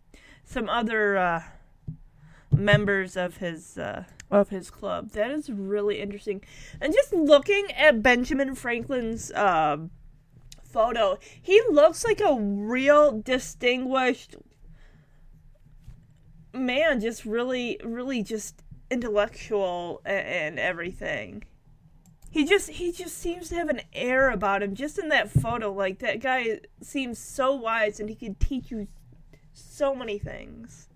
some 0.44 0.68
other 0.68 1.16
uh, 1.16 1.44
members 2.52 3.16
of 3.16 3.38
his 3.38 3.78
uh, 3.78 4.04
of 4.30 4.50
his 4.50 4.70
club. 4.70 5.12
That 5.12 5.32
is 5.32 5.50
really 5.50 6.02
interesting. 6.02 6.42
And 6.82 6.92
just 6.92 7.14
looking 7.14 7.72
at 7.72 8.04
Benjamin 8.04 8.54
Franklin's 8.54 9.32
uh, 9.32 9.78
photo, 10.76 11.18
he 11.42 11.62
looks 11.70 12.04
like 12.04 12.20
a 12.20 12.38
real 12.38 13.22
distinguished 13.22 14.36
man 16.54 17.00
just 17.00 17.26
really 17.26 17.80
really 17.84 18.22
just 18.22 18.62
intellectual 18.92 20.02
and, 20.06 20.28
and 20.28 20.60
everything. 20.60 21.44
He 22.30 22.44
just 22.44 22.70
he 22.70 22.92
just 22.92 23.18
seems 23.18 23.48
to 23.50 23.56
have 23.56 23.70
an 23.70 23.82
air 23.94 24.30
about 24.30 24.62
him. 24.62 24.76
Just 24.76 25.00
in 25.00 25.08
that 25.10 25.32
photo 25.32 25.72
like 25.72 26.00
that 26.00 26.20
guy 26.20 26.60
seems 26.82 27.18
so 27.20 27.56
wise 27.56 28.02
and 28.02 28.10
he 28.10 28.16
could 28.16 28.38
teach 28.42 28.70
you 28.70 28.90
so 29.54 29.96
many 29.96 30.20
things. 30.20 30.90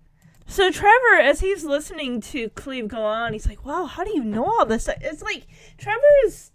So 0.46 0.70
trevor 0.70 1.18
as 1.22 1.40
he's 1.40 1.64
listening 1.64 2.20
to 2.22 2.50
cleve 2.50 2.88
go 2.88 3.02
on 3.02 3.32
he's 3.32 3.48
like 3.48 3.64
wow 3.64 3.86
how 3.86 4.04
do 4.04 4.10
you 4.10 4.24
know 4.24 4.44
all 4.44 4.66
this? 4.66 4.90
It's 5.00 5.22
like 5.22 5.46
trevor 5.78 6.00
is 6.26 6.50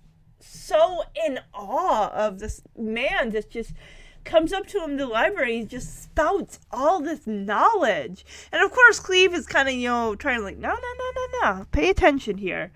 so 0.48 1.04
in 1.26 1.40
awe 1.54 2.10
of 2.12 2.40
this 2.40 2.62
man 2.78 3.32
that's 3.32 3.46
just 3.46 3.74
comes 4.26 4.52
up 4.52 4.68
to 4.68 4.84
him 4.84 4.92
in 4.92 4.98
the 4.98 5.06
library, 5.06 5.60
he 5.60 5.66
just 5.66 6.04
spouts 6.04 6.60
all 6.72 7.00
this 7.00 7.26
knowledge. 7.26 8.26
And 8.52 8.62
of 8.64 8.72
course, 8.72 9.00
Cleve 9.00 9.34
is 9.34 9.46
kind 9.46 9.70
of, 9.70 9.76
you 9.76 9.88
know, 9.88 10.16
trying 10.16 10.40
to 10.40 10.44
like, 10.44 10.58
no, 10.58 10.70
no, 10.70 10.76
no, 10.76 11.12
no, 11.16 11.28
no, 11.42 11.66
pay 11.72 11.90
attention 11.90 12.38
here. 12.38 12.72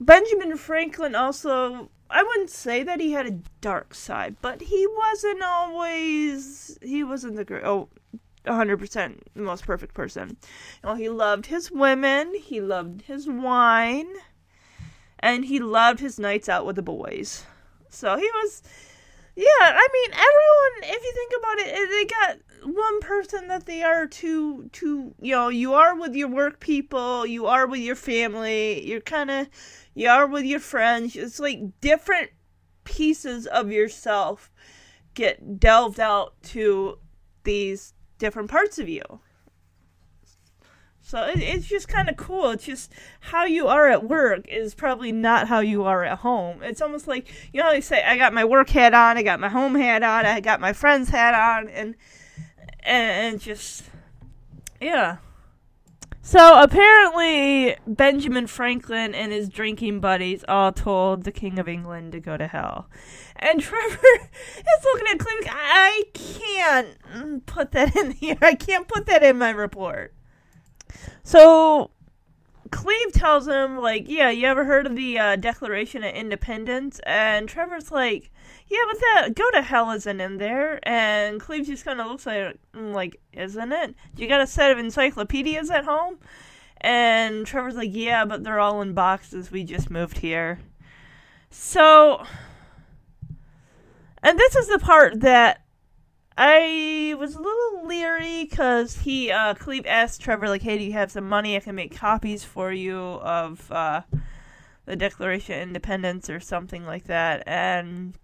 Benjamin 0.00 0.56
Franklin 0.56 1.14
also, 1.14 1.90
I 2.08 2.22
wouldn't 2.22 2.50
say 2.50 2.82
that 2.82 3.00
he 3.00 3.12
had 3.12 3.26
a 3.26 3.38
dark 3.60 3.94
side, 3.94 4.36
but 4.40 4.62
he 4.62 4.86
wasn't 4.86 5.42
always, 5.42 6.78
he 6.82 7.04
wasn't 7.04 7.36
the 7.36 7.66
oh, 7.66 7.88
100% 8.46 9.18
the 9.34 9.42
most 9.42 9.66
perfect 9.66 9.94
person. 9.94 10.36
You 10.82 10.90
know, 10.90 10.94
he 10.94 11.08
loved 11.08 11.46
his 11.46 11.70
women, 11.70 12.34
he 12.34 12.60
loved 12.60 13.02
his 13.02 13.26
wine, 13.26 14.08
and 15.24 15.46
he 15.46 15.58
loved 15.58 16.00
his 16.00 16.18
nights 16.18 16.50
out 16.50 16.66
with 16.66 16.76
the 16.76 16.82
boys. 16.82 17.44
So 17.88 18.16
he 18.16 18.30
was 18.34 18.62
yeah, 19.34 19.46
I 19.58 19.88
mean 19.92 20.10
everyone. 20.12 20.96
If 20.96 21.02
you 21.02 21.12
think 21.12 21.32
about 21.38 21.58
it, 21.58 21.74
eh, 21.74 21.86
they 21.90 22.04
got 22.04 22.74
one 22.74 23.00
person 23.00 23.48
that 23.48 23.64
they 23.64 23.82
are 23.82 24.06
to 24.06 24.68
to 24.68 25.14
you 25.18 25.34
know. 25.34 25.48
You 25.48 25.72
are 25.72 25.98
with 25.98 26.14
your 26.14 26.28
work 26.28 26.60
people. 26.60 27.26
You 27.26 27.46
are 27.46 27.66
with 27.66 27.80
your 27.80 27.96
family. 27.96 28.86
You're 28.86 29.00
kind 29.00 29.30
of 29.30 29.48
you 29.94 30.08
are 30.08 30.26
with 30.26 30.44
your 30.44 30.60
friends. 30.60 31.16
It's 31.16 31.40
like 31.40 31.80
different 31.80 32.30
pieces 32.84 33.46
of 33.46 33.72
yourself 33.72 34.52
get 35.14 35.58
delved 35.58 36.00
out 36.00 36.34
to 36.42 36.98
these 37.44 37.94
different 38.18 38.50
parts 38.50 38.78
of 38.78 38.90
you. 38.90 39.02
So 41.06 41.22
it, 41.22 41.38
it's 41.38 41.66
just 41.66 41.86
kind 41.86 42.08
of 42.08 42.16
cool. 42.16 42.50
It's 42.50 42.64
just 42.64 42.90
how 43.20 43.44
you 43.44 43.68
are 43.68 43.88
at 43.88 44.08
work 44.08 44.48
is 44.48 44.74
probably 44.74 45.12
not 45.12 45.48
how 45.48 45.60
you 45.60 45.84
are 45.84 46.02
at 46.02 46.20
home. 46.20 46.62
It's 46.62 46.80
almost 46.80 47.06
like 47.06 47.30
you 47.52 47.60
know 47.60 47.78
say 47.80 48.02
I 48.02 48.16
got 48.16 48.32
my 48.32 48.44
work 48.44 48.70
hat 48.70 48.94
on, 48.94 49.18
I 49.18 49.22
got 49.22 49.38
my 49.38 49.50
home 49.50 49.74
hat 49.74 50.02
on, 50.02 50.24
I 50.24 50.40
got 50.40 50.60
my 50.60 50.72
friend's 50.72 51.10
hat 51.10 51.34
on, 51.34 51.68
and 51.68 51.94
and, 52.80 53.34
and 53.34 53.40
just 53.40 53.84
yeah. 54.80 55.18
So 56.22 56.58
apparently 56.58 57.76
Benjamin 57.86 58.46
Franklin 58.46 59.14
and 59.14 59.30
his 59.30 59.50
drinking 59.50 60.00
buddies 60.00 60.42
all 60.48 60.72
told 60.72 61.24
the 61.24 61.32
King 61.32 61.58
of 61.58 61.68
England 61.68 62.12
to 62.12 62.20
go 62.20 62.38
to 62.38 62.46
hell. 62.46 62.88
And 63.36 63.60
Trevor 63.60 63.98
is 63.98 64.84
looking 64.84 65.06
at 65.12 65.18
Cleve. 65.18 65.48
I 65.50 66.04
can't 66.14 67.44
put 67.44 67.72
that 67.72 67.94
in 67.94 68.10
here. 68.22 68.38
I 68.40 68.54
can't 68.54 68.88
put 68.88 69.04
that 69.04 69.22
in 69.22 69.36
my 69.36 69.50
report. 69.50 70.14
So 71.22 71.90
Cleve 72.70 73.12
tells 73.12 73.46
him, 73.46 73.78
like, 73.78 74.08
yeah, 74.08 74.30
you 74.30 74.46
ever 74.46 74.64
heard 74.64 74.86
of 74.86 74.96
the 74.96 75.18
uh, 75.18 75.36
Declaration 75.36 76.02
of 76.02 76.14
Independence? 76.14 77.00
And 77.06 77.48
Trevor's 77.48 77.90
like, 77.90 78.30
yeah, 78.68 78.78
but 78.90 78.98
that 79.00 79.34
go 79.34 79.50
to 79.52 79.62
hell 79.62 79.90
isn't 79.90 80.20
in 80.20 80.38
there. 80.38 80.80
And 80.88 81.40
Cleve 81.40 81.66
just 81.66 81.84
kind 81.84 82.00
of 82.00 82.06
looks 82.06 82.26
like, 82.26 82.58
like, 82.74 83.20
isn't 83.32 83.72
it? 83.72 83.94
You 84.16 84.26
got 84.28 84.40
a 84.40 84.46
set 84.46 84.72
of 84.72 84.78
encyclopedias 84.78 85.70
at 85.70 85.84
home? 85.84 86.18
And 86.80 87.46
Trevor's 87.46 87.76
like, 87.76 87.90
yeah, 87.92 88.24
but 88.24 88.44
they're 88.44 88.60
all 88.60 88.82
in 88.82 88.92
boxes. 88.92 89.50
We 89.50 89.64
just 89.64 89.90
moved 89.90 90.18
here. 90.18 90.60
So, 91.50 92.24
and 94.22 94.38
this 94.38 94.56
is 94.56 94.68
the 94.68 94.78
part 94.78 95.20
that 95.20 95.63
I 96.36 97.14
was 97.18 97.34
a 97.34 97.40
little 97.40 97.86
leery 97.86 98.44
because 98.44 98.98
he, 98.98 99.30
uh, 99.30 99.54
Cleve 99.54 99.86
asked 99.86 100.20
Trevor, 100.20 100.48
like, 100.48 100.62
hey, 100.62 100.78
do 100.78 100.84
you 100.84 100.92
have 100.92 101.12
some 101.12 101.28
money? 101.28 101.56
I 101.56 101.60
can 101.60 101.76
make 101.76 101.96
copies 101.96 102.42
for 102.42 102.72
you 102.72 102.98
of, 102.98 103.70
uh, 103.70 104.02
the 104.84 104.96
Declaration 104.96 105.54
of 105.54 105.68
Independence 105.68 106.28
or 106.28 106.40
something 106.40 106.84
like 106.84 107.04
that. 107.04 107.44
And 107.46 108.14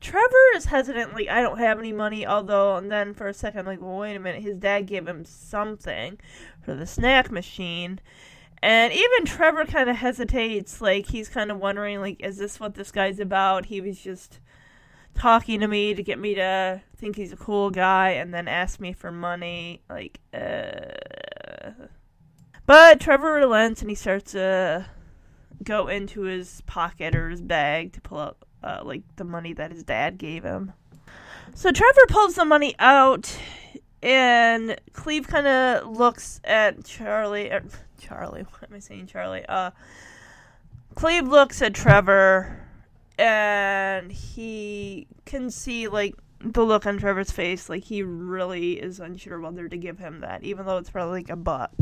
Trevor 0.00 0.54
is 0.54 0.66
hesitantly, 0.66 1.28
I 1.28 1.42
don't 1.42 1.58
have 1.58 1.78
any 1.78 1.92
money, 1.92 2.24
although, 2.24 2.76
and 2.76 2.90
then 2.90 3.14
for 3.14 3.26
a 3.26 3.34
second, 3.34 3.60
I'm 3.60 3.66
like, 3.66 3.80
well, 3.80 3.98
wait 3.98 4.14
a 4.14 4.20
minute, 4.20 4.42
his 4.42 4.58
dad 4.58 4.82
gave 4.82 5.08
him 5.08 5.24
something 5.24 6.18
for 6.62 6.74
the 6.74 6.86
snack 6.86 7.30
machine. 7.32 8.00
And 8.62 8.92
even 8.92 9.24
Trevor 9.24 9.64
kind 9.64 9.90
of 9.90 9.96
hesitates, 9.96 10.80
like, 10.80 11.06
he's 11.06 11.28
kind 11.28 11.50
of 11.50 11.58
wondering, 11.58 12.00
like, 12.00 12.20
is 12.20 12.38
this 12.38 12.60
what 12.60 12.74
this 12.74 12.92
guy's 12.92 13.18
about? 13.18 13.66
He 13.66 13.80
was 13.80 13.98
just 13.98 14.38
talking 15.16 15.60
to 15.60 15.68
me 15.68 15.94
to 15.94 16.02
get 16.02 16.18
me 16.18 16.34
to 16.34 16.82
think 16.96 17.16
he's 17.16 17.32
a 17.32 17.36
cool 17.36 17.70
guy 17.70 18.10
and 18.10 18.32
then 18.32 18.48
ask 18.48 18.80
me 18.80 18.92
for 18.92 19.10
money. 19.10 19.82
Like, 19.88 20.20
uh. 20.32 21.72
But 22.66 23.00
Trevor 23.00 23.32
relents 23.32 23.80
and 23.80 23.90
he 23.90 23.94
starts 23.94 24.32
to 24.32 24.86
go 25.62 25.88
into 25.88 26.22
his 26.22 26.62
pocket 26.66 27.14
or 27.14 27.30
his 27.30 27.40
bag 27.40 27.92
to 27.92 28.00
pull 28.00 28.18
out, 28.18 28.36
uh, 28.62 28.80
like, 28.84 29.02
the 29.16 29.24
money 29.24 29.52
that 29.52 29.72
his 29.72 29.82
dad 29.82 30.18
gave 30.18 30.42
him. 30.42 30.72
So 31.54 31.70
Trevor 31.70 32.06
pulls 32.08 32.34
the 32.34 32.44
money 32.44 32.74
out 32.78 33.38
and 34.02 34.76
Cleve 34.92 35.26
kind 35.26 35.46
of 35.46 35.88
looks 35.96 36.40
at 36.44 36.84
Charlie. 36.84 37.50
Er, 37.50 37.64
Charlie, 37.98 38.42
what 38.50 38.70
am 38.70 38.76
I 38.76 38.78
saying, 38.78 39.06
Charlie? 39.06 39.44
Uh, 39.46 39.70
Cleve 40.94 41.28
looks 41.28 41.62
at 41.62 41.74
Trevor 41.74 42.65
and 43.18 44.12
he 44.12 45.06
can 45.24 45.50
see 45.50 45.88
like 45.88 46.14
the 46.40 46.64
look 46.64 46.86
on 46.86 46.98
Trevor's 46.98 47.30
face, 47.30 47.68
like 47.68 47.84
he 47.84 48.02
really 48.02 48.74
is 48.74 49.00
unsure 49.00 49.40
whether 49.40 49.68
to 49.68 49.76
give 49.76 49.98
him 49.98 50.20
that, 50.20 50.44
even 50.44 50.66
though 50.66 50.78
it's 50.78 50.90
probably 50.90 51.20
like 51.20 51.30
a 51.30 51.36
buck. 51.36 51.74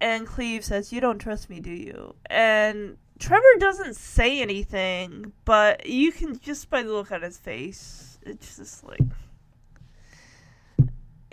And 0.00 0.26
Cleve 0.26 0.64
says, 0.64 0.92
"You 0.92 1.00
don't 1.00 1.18
trust 1.18 1.48
me, 1.48 1.60
do 1.60 1.70
you?" 1.70 2.14
And 2.26 2.96
Trevor 3.18 3.44
doesn't 3.58 3.94
say 3.96 4.40
anything, 4.40 5.32
but 5.44 5.86
you 5.86 6.10
can 6.10 6.38
just 6.40 6.70
by 6.70 6.82
the 6.82 6.92
look 6.92 7.12
on 7.12 7.22
his 7.22 7.38
face, 7.38 8.18
it's 8.22 8.56
just 8.56 8.84
like. 8.84 9.00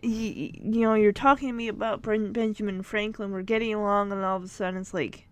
You, 0.01 0.51
you 0.53 0.81
know, 0.81 0.93
you're 0.93 1.11
talking 1.11 1.49
to 1.49 1.53
me 1.53 1.67
about 1.67 2.01
Benjamin 2.01 2.83
Franklin. 2.83 3.31
We're 3.31 3.41
getting 3.41 3.73
along, 3.73 4.13
and 4.13 4.23
all 4.23 4.37
of 4.37 4.43
a 4.43 4.47
sudden, 4.47 4.79
it's 4.79 4.93
like, 4.93 5.27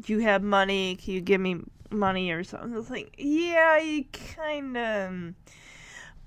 "Do 0.00 0.14
you 0.14 0.18
have 0.20 0.42
money? 0.42 0.96
Can 0.96 1.14
you 1.14 1.20
give 1.20 1.40
me 1.40 1.60
money 1.90 2.30
or 2.30 2.44
something. 2.44 2.76
It's 2.76 2.90
like, 2.90 3.14
yeah, 3.18 3.78
you 3.78 4.04
kind 4.36 4.76
of. 4.76 5.08
Um, 5.08 5.34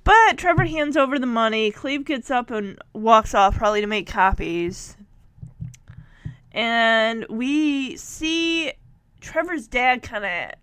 but 0.04 0.38
Trevor 0.38 0.66
hands 0.66 0.98
over 0.98 1.20
the 1.20 1.28
money. 1.28 1.72
Cleve 1.72 2.06
gets 2.06 2.32
up 2.32 2.50
and 2.50 2.80
walks 2.94 3.36
off, 3.36 3.58
probably 3.58 3.82
to 3.82 3.88
make 3.88 4.08
copies. 4.08 4.98
And 6.52 7.26
we 7.30 7.96
see 7.98 8.74
Trevor's 9.20 9.68
dad 9.68 10.02
kind 10.02 10.26
of 10.26 10.60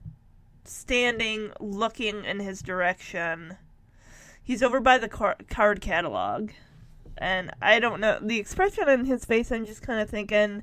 standing, 0.64 1.52
looking 1.60 2.24
in 2.24 2.40
his 2.40 2.62
direction. 2.62 3.56
He's 4.42 4.62
over 4.62 4.80
by 4.80 4.98
the 4.98 5.08
car- 5.08 5.36
card 5.48 5.80
catalog. 5.80 6.50
And 7.16 7.52
I 7.62 7.80
don't 7.80 8.00
know. 8.00 8.18
The 8.20 8.38
expression 8.38 8.88
on 8.88 9.04
his 9.04 9.24
face, 9.24 9.52
I'm 9.52 9.66
just 9.66 9.82
kind 9.82 10.00
of 10.00 10.10
thinking 10.10 10.62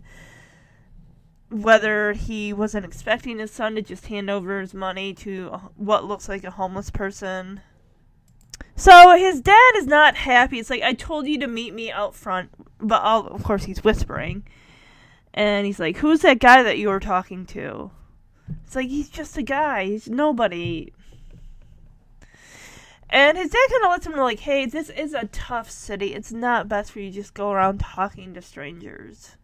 whether 1.49 2.13
he 2.13 2.51
wasn't 2.53 2.85
expecting 2.85 3.39
his 3.39 3.51
son 3.51 3.75
to 3.75 3.81
just 3.81 4.07
hand 4.07 4.29
over 4.29 4.59
his 4.59 4.73
money 4.73 5.13
to 5.13 5.49
what 5.75 6.05
looks 6.05 6.27
like 6.27 6.43
a 6.43 6.51
homeless 6.51 6.89
person. 6.89 7.61
So 8.75 9.15
his 9.17 9.41
dad 9.41 9.73
is 9.75 9.85
not 9.85 10.15
happy. 10.15 10.59
It's 10.59 10.69
like 10.69 10.81
I 10.81 10.93
told 10.93 11.27
you 11.27 11.39
to 11.39 11.47
meet 11.47 11.73
me 11.73 11.91
out 11.91 12.15
front, 12.15 12.49
but 12.79 13.01
I'll, 13.03 13.27
of 13.27 13.43
course 13.43 13.63
he's 13.63 13.83
whispering, 13.83 14.43
and 15.33 15.65
he's 15.65 15.79
like, 15.79 15.97
"Who's 15.97 16.21
that 16.21 16.39
guy 16.39 16.63
that 16.63 16.77
you 16.77 16.89
were 16.89 16.99
talking 16.99 17.45
to?" 17.47 17.91
It's 18.65 18.75
like 18.75 18.89
he's 18.89 19.09
just 19.09 19.37
a 19.37 19.43
guy. 19.43 19.85
He's 19.85 20.09
nobody. 20.09 20.91
And 23.09 23.37
his 23.37 23.49
dad 23.51 23.67
kind 23.69 23.85
of 23.85 23.91
lets 23.91 24.05
him 24.05 24.15
know, 24.15 24.23
like, 24.23 24.39
"Hey, 24.39 24.65
this 24.65 24.89
is 24.89 25.13
a 25.13 25.27
tough 25.27 25.69
city. 25.69 26.13
It's 26.13 26.31
not 26.31 26.67
best 26.67 26.91
for 26.91 26.99
you 26.99 27.11
just 27.11 27.33
go 27.33 27.51
around 27.51 27.79
talking 27.79 28.33
to 28.33 28.41
strangers." 28.41 29.37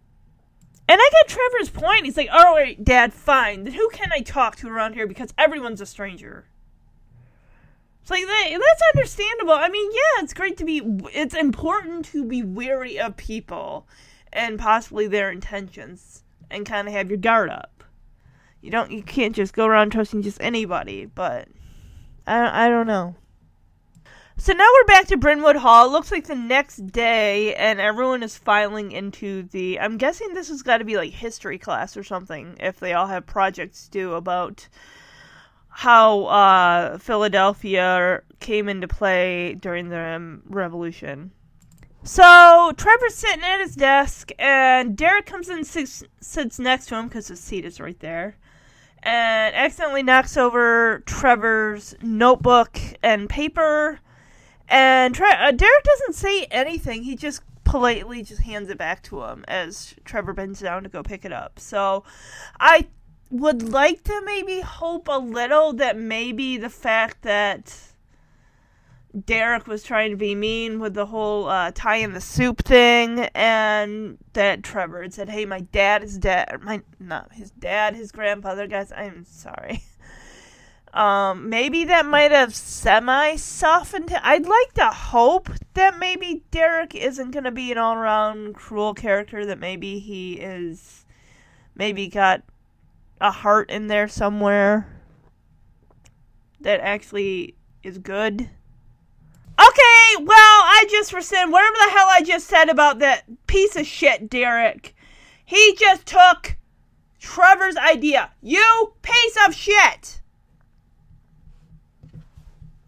And 0.92 1.00
I 1.02 1.10
get 1.10 1.30
Trevor's 1.30 1.70
point. 1.70 2.04
He's 2.04 2.18
like, 2.18 2.28
"All 2.34 2.54
right, 2.54 2.84
Dad, 2.84 3.14
fine. 3.14 3.64
Then 3.64 3.72
who 3.72 3.88
can 3.94 4.12
I 4.12 4.20
talk 4.20 4.58
to 4.58 4.68
around 4.68 4.94
here? 4.94 5.08
Because 5.08 5.34
everyone's 5.38 5.80
a 5.80 5.86
stranger." 5.86 6.44
It's 8.02 8.12
like 8.12 8.26
that's 8.28 8.82
understandable. 8.94 9.54
I 9.54 9.70
mean, 9.70 9.90
yeah, 9.90 10.22
it's 10.22 10.34
great 10.34 10.58
to 10.58 10.66
be. 10.66 10.82
It's 11.14 11.34
important 11.34 12.04
to 12.08 12.26
be 12.26 12.44
wary 12.44 13.00
of 13.00 13.16
people 13.16 13.88
and 14.34 14.60
possibly 14.60 15.08
their 15.08 15.32
intentions, 15.32 16.26
and 16.50 16.66
kind 16.66 16.90
of 16.90 16.94
have 16.94 17.10
your 17.10 17.20
guard 17.20 17.50
up. 17.50 17.86
You 18.60 18.70
don't. 18.70 18.92
You 18.92 19.02
can't 19.02 19.34
just 19.34 19.54
go 19.54 19.66
around 19.66 19.92
trusting 19.92 20.24
just 20.24 20.42
anybody. 20.42 21.06
But 21.06 21.48
I. 22.28 22.66
I 22.66 22.68
don't 22.68 22.88
know. 22.88 23.16
So 24.42 24.54
now 24.54 24.66
we're 24.74 24.86
back 24.86 25.06
to 25.10 25.18
Brynwood 25.18 25.58
Hall. 25.58 25.86
It 25.86 25.92
looks 25.92 26.12
like 26.12 26.26
the 26.26 26.34
next 26.34 26.88
day, 26.88 27.54
and 27.54 27.80
everyone 27.80 28.24
is 28.24 28.40
filing 28.40 28.92
into 28.92 29.44
the. 29.44 29.80
I'm 29.80 30.00
guessing 30.00 30.34
this 30.34 30.50
has 30.50 30.64
got 30.64 30.80
to 30.80 30.84
be 30.84 30.98
like 30.98 31.12
history 31.12 31.60
class 31.60 31.96
or 31.96 32.04
something, 32.04 32.58
if 32.60 32.80
they 32.80 32.94
all 32.94 33.06
have 33.06 33.28
projects 33.28 33.88
due 33.88 34.14
about 34.14 34.68
how 35.70 36.24
uh, 36.24 36.98
Philadelphia 36.98 38.24
came 38.40 38.68
into 38.68 38.88
play 38.88 39.54
during 39.54 39.90
the 39.90 40.00
um, 40.00 40.42
Revolution. 40.48 41.30
So 42.02 42.74
Trevor's 42.76 43.14
sitting 43.14 43.44
at 43.44 43.60
his 43.60 43.76
desk, 43.76 44.32
and 44.40 44.98
Derek 44.98 45.28
comes 45.28 45.50
in 45.50 45.64
sits, 45.64 46.04
sits 46.20 46.58
next 46.58 46.88
to 46.88 46.96
him 46.96 47.10
because 47.10 47.28
his 47.28 47.40
seat 47.40 47.64
is 47.64 47.80
right 47.80 48.00
there, 48.00 48.38
and 49.04 49.54
accidentally 49.54 50.02
knocks 50.02 50.36
over 50.36 51.04
Trevor's 51.06 51.94
notebook 52.02 52.80
and 53.04 53.30
paper 53.30 54.00
and 54.72 55.14
Tre- 55.14 55.30
uh, 55.30 55.52
Derek 55.52 55.84
doesn't 55.84 56.16
say 56.16 56.46
anything. 56.46 57.04
He 57.04 57.16
just 57.16 57.44
politely 57.66 58.24
just 58.24 58.42
hands 58.42 58.70
it 58.70 58.78
back 58.78 59.04
to 59.04 59.22
him 59.24 59.44
as 59.48 59.94
Trevor 60.06 60.34
bends 60.34 60.62
down 60.62 60.84
to 60.84 60.90
go 60.90 61.04
pick 61.04 61.26
it 61.26 61.34
up. 61.34 61.60
So 61.60 62.06
I 62.60 62.88
would 63.30 63.62
like 63.62 64.04
to 64.06 64.22
maybe 64.26 64.62
hope 64.62 65.10
a 65.10 65.20
little 65.20 65.74
that 65.74 65.98
maybe 65.98 66.56
the 66.58 66.70
fact 66.70 67.22
that 67.24 67.78
Derek 69.26 69.68
was 69.68 69.84
trying 69.84 70.12
to 70.12 70.18
be 70.18 70.36
mean 70.36 70.80
with 70.80 70.94
the 70.94 71.08
whole 71.08 71.50
uh, 71.50 71.72
tie 71.76 71.98
in 71.98 72.14
the 72.14 72.22
soup 72.22 72.64
thing, 72.64 73.20
and 73.36 74.18
that 74.34 74.64
Trevor 74.64 75.02
had 75.02 75.14
said, 75.14 75.30
"Hey, 75.30 75.44
my 75.46 75.60
dad 75.60 76.02
is 76.02 76.18
dead. 76.18 76.62
My 76.62 76.82
not 76.98 77.34
his 77.34 77.52
dad, 77.52 77.94
his 77.96 78.14
grandfather. 78.14 78.68
Guys, 78.68 78.94
I'm 78.96 79.26
sorry." 79.26 79.84
Um, 80.94 81.50
maybe 81.50 81.86
that 81.86 82.06
might 82.06 82.32
have 82.32 82.54
semi 82.54 83.38
softened 83.38 84.10
him. 84.10 84.20
I'd 84.24 84.46
like 84.46 84.74
to 84.74 84.88
hope 84.88 85.50
that 85.74 85.98
maybe 85.98 86.44
Derek 86.52 86.94
isn't 86.94 87.32
going 87.32 87.46
to 87.46 87.52
be 87.52 87.72
an 87.72 87.78
all 87.78 87.94
around 87.94 88.56
cruel 88.56 88.94
character, 88.94 89.46
that 89.46 89.60
maybe 89.60 90.00
he 90.00 90.34
is, 90.34 91.06
maybe 91.76 92.08
got 92.08 92.44
a 93.22 93.32
heart 93.32 93.70
in 93.70 93.88
there 93.88 94.08
somewhere 94.10 94.88
that 96.60 96.82
actually 96.82 97.56
is 97.84 97.98
good. 97.98 98.42
Okay, 99.60 100.16
well, 100.20 100.28
I 100.30 100.86
just 100.90 101.14
rescind 101.14 101.52
whatever 101.52 101.76
the 101.76 101.92
hell 101.92 102.08
I 102.10 102.24
just 102.24 102.48
said 102.48 102.68
about 102.68 103.00
that 103.00 103.24
piece 103.48 103.76
of 103.76 103.86
shit, 103.86 104.30
Derek. 104.30 104.96
He 105.46 105.76
just 105.80 106.06
took 106.06 106.58
Trevor's 107.20 107.78
idea. 107.78 108.32
You 108.42 108.94
piece 109.02 109.38
of 109.46 109.54
shit! 109.54 110.21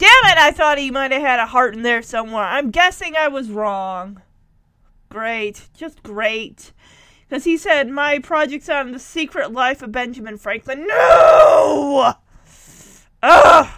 Damn 0.03 0.31
it, 0.33 0.37
I 0.37 0.51
thought 0.51 0.79
he 0.79 0.91
might 0.91 1.13
have 1.13 1.21
had 1.21 1.39
a 1.39 1.45
heart 1.45 1.75
in 1.75 1.83
there 1.83 2.01
somewhere. 2.01 2.43
I'm 2.43 2.71
guessing 2.71 3.15
I 3.15 3.29
was 3.29 3.49
wrong. 3.49 4.21
Great. 5.07 5.69
Just 5.73 6.03
great. 6.03 6.73
Because 7.25 7.45
he 7.45 7.55
said, 7.55 7.87
my 7.87 8.19
project's 8.19 8.67
on 8.67 8.91
the 8.91 8.99
secret 8.99 9.53
life 9.53 9.81
of 9.81 9.93
Benjamin 9.93 10.37
Franklin. 10.37 10.85
No! 10.87 12.15
Ugh! 13.21 13.69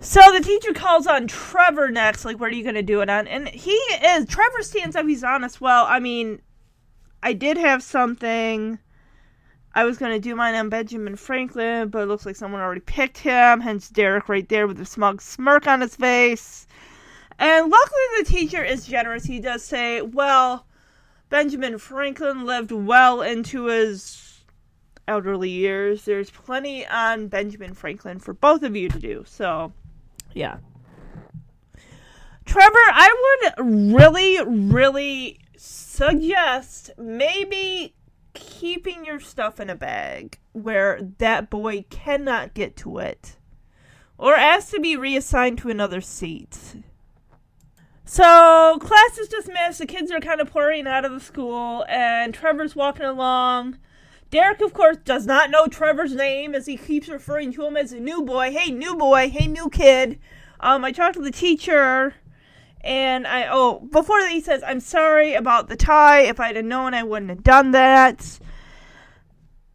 So 0.00 0.20
the 0.32 0.40
teacher 0.40 0.72
calls 0.72 1.08
on 1.08 1.26
Trevor 1.26 1.90
next, 1.90 2.24
like, 2.24 2.38
what 2.38 2.52
are 2.52 2.54
you 2.54 2.62
going 2.62 2.76
to 2.76 2.82
do 2.82 3.00
it 3.00 3.10
on? 3.10 3.26
And 3.26 3.48
he 3.48 3.72
is, 3.72 4.26
Trevor 4.26 4.62
stands 4.62 4.94
up, 4.94 5.08
he's 5.08 5.24
honest. 5.24 5.60
Well, 5.60 5.84
I 5.84 5.98
mean, 5.98 6.42
I 7.24 7.32
did 7.32 7.56
have 7.56 7.82
something. 7.82 8.78
I 9.74 9.84
was 9.84 9.98
going 9.98 10.12
to 10.12 10.18
do 10.18 10.34
mine 10.34 10.54
on 10.54 10.68
Benjamin 10.68 11.16
Franklin, 11.16 11.88
but 11.88 12.02
it 12.02 12.06
looks 12.06 12.26
like 12.26 12.36
someone 12.36 12.60
already 12.60 12.80
picked 12.80 13.18
him, 13.18 13.60
hence 13.60 13.88
Derek 13.88 14.28
right 14.28 14.48
there 14.48 14.66
with 14.66 14.80
a 14.80 14.84
smug 14.84 15.22
smirk 15.22 15.66
on 15.66 15.80
his 15.80 15.94
face. 15.94 16.66
And 17.38 17.70
luckily, 17.70 18.00
the 18.18 18.24
teacher 18.24 18.64
is 18.64 18.86
generous. 18.86 19.24
He 19.24 19.40
does 19.40 19.62
say, 19.64 20.02
well, 20.02 20.66
Benjamin 21.28 21.78
Franklin 21.78 22.44
lived 22.44 22.72
well 22.72 23.22
into 23.22 23.66
his 23.66 24.42
elderly 25.06 25.50
years. 25.50 26.04
There's 26.04 26.30
plenty 26.30 26.86
on 26.86 27.28
Benjamin 27.28 27.74
Franklin 27.74 28.18
for 28.18 28.34
both 28.34 28.62
of 28.64 28.74
you 28.74 28.88
to 28.88 28.98
do. 28.98 29.24
So, 29.26 29.72
yeah. 30.34 30.58
Trevor, 32.44 32.74
I 32.74 33.52
would 33.56 33.94
really, 33.94 34.40
really 34.44 35.38
suggest 35.56 36.90
maybe 36.98 37.94
keeping 38.34 39.04
your 39.04 39.20
stuff 39.20 39.60
in 39.60 39.70
a 39.70 39.74
bag 39.74 40.38
where 40.52 41.00
that 41.18 41.50
boy 41.50 41.84
cannot 41.90 42.54
get 42.54 42.76
to 42.76 42.98
it 42.98 43.36
or 44.18 44.34
ask 44.34 44.70
to 44.70 44.80
be 44.80 44.96
reassigned 44.96 45.58
to 45.58 45.70
another 45.70 46.00
seat. 46.00 46.76
So, 48.04 48.76
class 48.80 49.18
is 49.18 49.28
dismissed. 49.28 49.78
The 49.78 49.86
kids 49.86 50.10
are 50.10 50.20
kind 50.20 50.40
of 50.40 50.50
pouring 50.50 50.86
out 50.86 51.04
of 51.04 51.12
the 51.12 51.20
school, 51.20 51.84
and 51.88 52.34
Trevor's 52.34 52.74
walking 52.74 53.06
along. 53.06 53.78
Derek, 54.30 54.60
of 54.60 54.72
course, 54.74 54.96
does 54.96 55.26
not 55.26 55.50
know 55.50 55.66
Trevor's 55.66 56.14
name 56.14 56.54
as 56.54 56.66
he 56.66 56.76
keeps 56.76 57.08
referring 57.08 57.52
to 57.52 57.64
him 57.64 57.76
as 57.76 57.92
a 57.92 58.00
new 58.00 58.22
boy. 58.22 58.50
Hey, 58.50 58.70
new 58.70 58.96
boy. 58.96 59.30
Hey, 59.30 59.46
new 59.46 59.68
kid. 59.70 60.18
Um, 60.58 60.84
I 60.84 60.92
talked 60.92 61.14
to 61.14 61.22
the 61.22 61.30
teacher 61.30 62.14
and 62.82 63.26
I 63.26 63.48
oh 63.50 63.80
before 63.80 64.20
that 64.20 64.30
he 64.30 64.40
says 64.40 64.62
I'm 64.66 64.80
sorry 64.80 65.34
about 65.34 65.68
the 65.68 65.76
tie. 65.76 66.20
If 66.20 66.40
I'd 66.40 66.56
have 66.56 66.64
known, 66.64 66.94
I 66.94 67.02
wouldn't 67.02 67.30
have 67.30 67.42
done 67.42 67.72
that. 67.72 68.38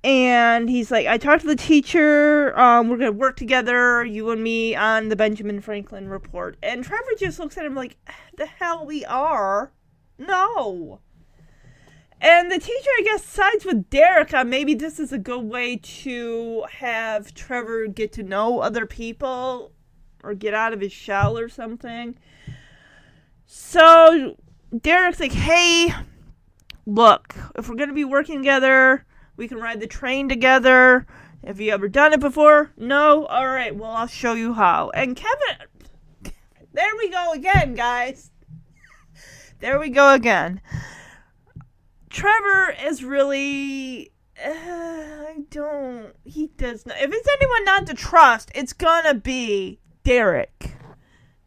And 0.04 0.70
he's 0.70 0.92
like, 0.92 1.08
I 1.08 1.18
talked 1.18 1.42
to 1.42 1.48
the 1.48 1.56
teacher. 1.56 2.58
Um, 2.60 2.90
we're 2.90 2.98
gonna 2.98 3.12
work 3.12 3.38
together, 3.38 4.06
you 4.06 4.30
and 4.30 4.44
me, 4.44 4.76
on 4.76 5.10
the 5.10 5.16
Benjamin 5.16 5.62
Franklin 5.62 6.08
report. 6.10 6.58
And 6.62 6.84
Trevor 6.84 7.14
just 7.18 7.40
looks 7.40 7.58
at 7.58 7.66
him 7.66 7.74
like, 7.74 7.98
the 8.38 8.46
hell 8.46 8.86
we 8.86 9.04
are? 9.06 9.72
No. 10.20 11.00
And 12.22 12.52
the 12.52 12.60
teacher, 12.60 12.90
I 13.00 13.02
guess, 13.04 13.26
sides 13.26 13.66
with 13.66 13.90
Derek 13.90 14.34
on 14.34 14.50
maybe 14.50 14.74
this 14.74 15.00
is 15.00 15.12
a 15.12 15.18
good 15.18 15.44
way 15.44 15.78
to 15.78 16.66
have 16.72 17.34
Trevor 17.34 17.88
get 17.88 18.14
to 18.14 18.24
know 18.24 18.60
other 18.60 18.86
people 18.86 19.72
or 20.24 20.34
get 20.34 20.54
out 20.54 20.74
of 20.74 20.82
his 20.82 20.92
shell 20.94 21.38
or 21.38 21.50
something. 21.50 22.18
So 23.46 24.38
Derek's 24.82 25.20
like, 25.20 25.32
hey, 25.32 25.94
look, 26.86 27.36
if 27.56 27.70
we're 27.70 27.76
going 27.76 27.90
to 27.90 27.96
be 27.96 28.06
working 28.06 28.40
together, 28.40 29.06
we 29.38 29.48
can 29.48 29.60
ride 29.60 29.80
the 29.80 29.88
train 29.88 30.30
together. 30.30 31.06
Have 31.46 31.60
you 31.60 31.72
ever 31.72 31.88
done 31.88 32.14
it 32.14 32.20
before? 32.20 32.72
No? 32.78 33.26
All 33.26 33.48
right, 33.48 33.76
well, 33.76 33.92
I'll 33.92 34.08
show 34.08 34.34
you 34.34 34.54
how. 34.54 34.90
And 34.94 35.16
Kevin, 35.16 36.34
there 36.74 36.92
we 36.98 37.10
go 37.10 37.34
again, 37.34 37.76
guys. 37.76 38.32
There 39.62 39.80
we 39.80 39.90
go 39.90 40.14
again. 40.14 40.62
Trevor 42.10 42.76
is 42.86 43.06
really. 43.06 44.12
Uh, 44.38 44.50
I 44.50 45.38
don't. 45.50 46.14
He 46.26 46.48
does 46.58 46.86
not. 46.86 46.98
If 47.00 47.10
it's 47.12 47.28
anyone 47.40 47.64
not 47.64 47.88
to 47.88 47.94
trust, 47.94 48.52
it's 48.54 48.74
gonna 48.74 49.14
be 49.14 49.80
Derek 50.04 50.75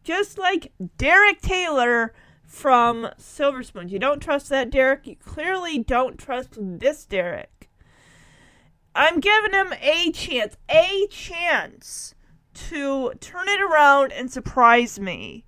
just 0.08 0.38
like 0.38 0.72
Derek 0.96 1.42
Taylor 1.42 2.14
from 2.42 3.10
Silver 3.18 3.62
Spoons. 3.62 3.92
You 3.92 3.98
don't 3.98 4.20
trust 4.20 4.48
that 4.48 4.70
Derek. 4.70 5.06
You 5.06 5.16
clearly 5.16 5.80
don't 5.80 6.18
trust 6.18 6.56
this 6.58 7.04
Derek. 7.04 7.68
I'm 8.94 9.20
giving 9.20 9.52
him 9.52 9.74
a 9.82 10.10
chance, 10.12 10.56
a 10.70 11.06
chance 11.08 12.14
to 12.54 13.12
turn 13.20 13.48
it 13.48 13.60
around 13.60 14.12
and 14.12 14.30
surprise 14.30 14.98
me 14.98 15.44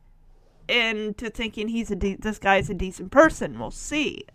into 0.69 1.31
thinking 1.31 1.69
he's 1.69 1.91
a 1.91 1.97
de- 1.97 2.17
this 2.17 2.39
guy's 2.39 2.69
a 2.69 2.75
decent 2.75 3.11
person. 3.11 3.59
We'll 3.59 3.71
see. 3.71 4.27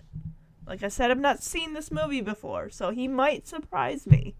Like 0.66 0.82
I 0.82 0.88
said, 0.88 1.12
I've 1.12 1.20
not 1.20 1.44
seen 1.44 1.74
this 1.74 1.92
movie 1.92 2.22
before, 2.22 2.72
so 2.72 2.90
he 2.90 3.08
might 3.08 3.48
surprise 3.48 4.08
me. 4.08 4.34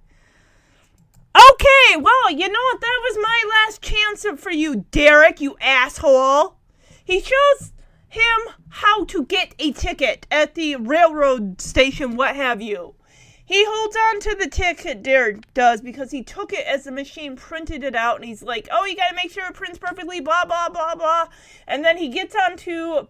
Okay, 1.36 1.98
well, 1.98 2.32
you 2.32 2.48
know 2.48 2.60
what? 2.72 2.80
That 2.80 3.02
was 3.04 3.18
my 3.22 3.44
last 3.50 3.82
chance 3.82 4.26
for 4.42 4.52
you, 4.52 4.86
Derek, 4.92 5.42
you 5.42 5.58
asshole. 5.60 6.56
He 7.04 7.20
shows 7.20 7.74
him 8.08 8.54
how 8.70 9.04
to 9.06 9.26
get 9.26 9.54
a 9.60 9.74
ticket 9.74 10.26
at 10.32 10.56
the 10.56 10.78
railroad 10.78 11.60
station, 11.60 12.16
what 12.16 12.38
have 12.38 12.62
you. 12.62 12.96
He 13.44 13.66
holds 13.68 13.98
on 13.98 14.22
to 14.22 14.36
the 14.36 14.50
ticket, 14.50 15.04
Derek 15.04 15.54
does, 15.54 15.82
because 15.82 16.10
he 16.10 16.24
took 16.24 16.54
it 16.54 16.66
as 16.66 16.86
the 16.86 16.92
machine 16.92 17.36
printed 17.36 17.84
it 17.84 17.96
out, 17.96 18.16
and 18.16 18.26
he's 18.26 18.42
like, 18.42 18.70
oh, 18.72 18.86
you 18.86 18.96
gotta 18.96 19.16
make 19.16 19.32
sure 19.32 19.46
it 19.46 19.54
prints 19.54 19.78
perfectly, 19.78 20.22
blah, 20.22 20.46
blah, 20.46 20.70
blah, 20.70 20.96
blah. 20.96 21.28
And 21.68 21.84
then 21.84 21.98
he 21.98 22.08
gets 22.08 22.34
onto 22.34 23.08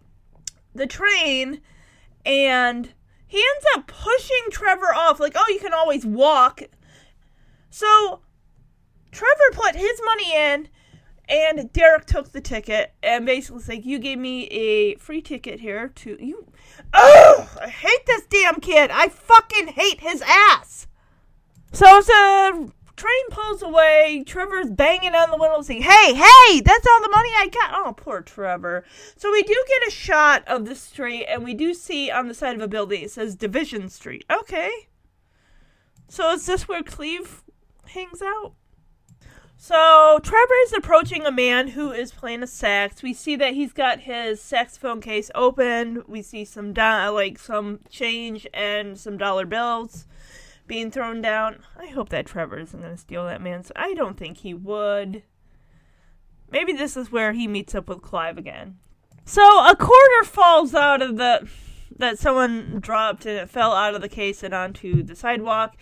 the 0.73 0.87
train, 0.87 1.61
and 2.25 2.91
he 3.27 3.37
ends 3.37 3.65
up 3.75 3.87
pushing 3.87 4.47
Trevor 4.49 4.93
off, 4.95 5.19
like, 5.19 5.33
oh, 5.35 5.45
you 5.49 5.59
can 5.59 5.73
always 5.73 6.05
walk. 6.05 6.63
So 7.75 8.21
Trevor 9.11 9.51
put 9.51 9.75
his 9.75 9.99
money 10.05 10.33
in, 10.33 10.69
and 11.27 11.73
Derek 11.73 12.05
took 12.05 12.31
the 12.31 12.39
ticket 12.39 12.93
and 13.03 13.25
basically 13.25 13.63
said, 13.63 13.85
"You 13.85 13.99
gave 13.99 14.17
me 14.17 14.45
a 14.45 14.95
free 14.95 15.21
ticket 15.21 15.59
here 15.59 15.89
to 15.89 16.17
you." 16.17 16.47
Oh, 16.93 17.49
I 17.61 17.67
hate 17.67 18.05
this 18.05 18.27
damn 18.27 18.61
kid. 18.61 18.91
I 18.91 19.09
fucking 19.09 19.67
hate 19.67 19.99
his 19.99 20.23
ass. 20.25 20.87
So 21.73 21.99
the 21.99 22.71
train 22.95 23.29
pulls 23.29 23.61
away, 23.61 24.23
Trevor's 24.25 24.69
banging 24.69 25.13
on 25.13 25.29
the 25.29 25.37
window 25.37 25.61
saying, 25.61 25.81
Hey, 25.81 26.13
hey, 26.13 26.61
that's 26.61 26.87
all 26.87 27.01
the 27.01 27.09
money 27.09 27.31
I 27.35 27.49
got. 27.49 27.71
Oh, 27.73 27.91
poor 27.91 28.21
Trevor. 28.21 28.85
So 29.17 29.29
we 29.33 29.43
do 29.43 29.65
get 29.67 29.89
a 29.89 29.91
shot 29.91 30.47
of 30.47 30.63
the 30.63 30.75
street, 30.75 31.25
and 31.25 31.43
we 31.43 31.53
do 31.53 31.73
see 31.73 32.09
on 32.09 32.29
the 32.29 32.33
side 32.33 32.55
of 32.55 32.61
a 32.61 32.69
building 32.69 33.01
it 33.01 33.11
says 33.11 33.35
Division 33.35 33.89
Street. 33.89 34.23
Okay. 34.31 34.87
So 36.07 36.31
is 36.31 36.45
this 36.45 36.69
where 36.69 36.81
Cleve 36.81 37.43
hangs 37.95 38.21
out. 38.21 38.53
So 39.57 40.19
Trevor 40.21 40.53
is 40.65 40.73
approaching 40.73 41.25
a 41.25 41.31
man 41.31 41.69
who 41.69 41.91
is 41.91 42.11
playing 42.11 42.43
a 42.43 42.47
sax. 42.47 43.01
We 43.01 43.13
see 43.13 43.35
that 43.37 43.53
he's 43.53 43.73
got 43.73 44.01
his 44.01 44.41
saxophone 44.41 45.01
case 45.01 45.31
open. 45.33 46.03
We 46.07 46.21
see 46.21 46.45
some 46.45 46.73
do- 46.73 46.81
like 46.81 47.39
some 47.39 47.79
change 47.89 48.45
and 48.53 48.99
some 48.99 49.17
dollar 49.17 49.45
bills 49.45 50.05
being 50.67 50.91
thrown 50.91 51.21
down. 51.21 51.63
I 51.77 51.87
hope 51.87 52.09
that 52.09 52.25
Trevor 52.25 52.59
isn't 52.59 52.79
going 52.79 52.93
to 52.93 52.97
steal 52.97 53.25
that 53.25 53.41
man's. 53.41 53.71
I 53.75 53.93
don't 53.93 54.17
think 54.17 54.37
he 54.37 54.53
would. 54.53 55.23
Maybe 56.51 56.73
this 56.73 56.95
is 56.95 57.11
where 57.11 57.33
he 57.33 57.47
meets 57.47 57.73
up 57.73 57.87
with 57.87 58.01
Clive 58.01 58.37
again. 58.37 58.77
So 59.25 59.41
a 59.41 59.75
quarter 59.75 60.23
falls 60.23 60.75
out 60.75 61.01
of 61.01 61.17
the 61.17 61.47
that 61.97 62.19
someone 62.19 62.79
dropped 62.79 63.25
and 63.25 63.37
it 63.37 63.49
fell 63.49 63.73
out 63.73 63.95
of 63.95 64.01
the 64.01 64.09
case 64.09 64.43
and 64.43 64.53
onto 64.53 65.03
the 65.03 65.15
sidewalk. 65.15 65.75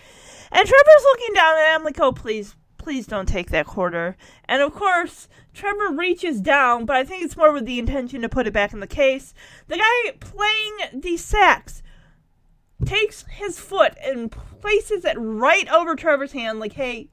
And 0.52 0.68
Trevor's 0.68 1.04
looking 1.04 1.34
down 1.34 1.58
at 1.58 1.76
him 1.76 1.84
like, 1.84 2.00
oh, 2.00 2.12
please, 2.12 2.56
please 2.78 3.08
don't 3.08 3.28
take 3.28 3.50
that 3.50 3.66
quarter. 3.66 4.16
And 4.46 4.62
of 4.62 4.74
course, 4.74 5.28
Trevor 5.54 5.92
reaches 5.92 6.42
down, 6.42 6.86
but 6.86 6.96
I 6.96 7.04
think 7.04 7.24
it's 7.24 7.38
more 7.38 7.52
with 7.52 7.66
the 7.66 7.80
intention 7.80 8.22
to 8.22 8.30
put 8.30 8.48
it 8.48 8.54
back 8.54 8.74
in 8.74 8.80
the 8.80 8.88
case. 8.88 9.34
The 9.68 9.78
guy 9.78 10.12
playing 10.20 11.02
the 11.02 11.18
sax 11.18 11.82
takes 12.86 13.26
his 13.30 13.60
foot 13.60 13.94
and 14.04 14.32
places 14.32 15.06
it 15.06 15.16
right 15.18 15.68
over 15.70 15.96
Trevor's 15.96 16.34
hand, 16.34 16.60
like, 16.60 16.74
hey, 16.74 17.10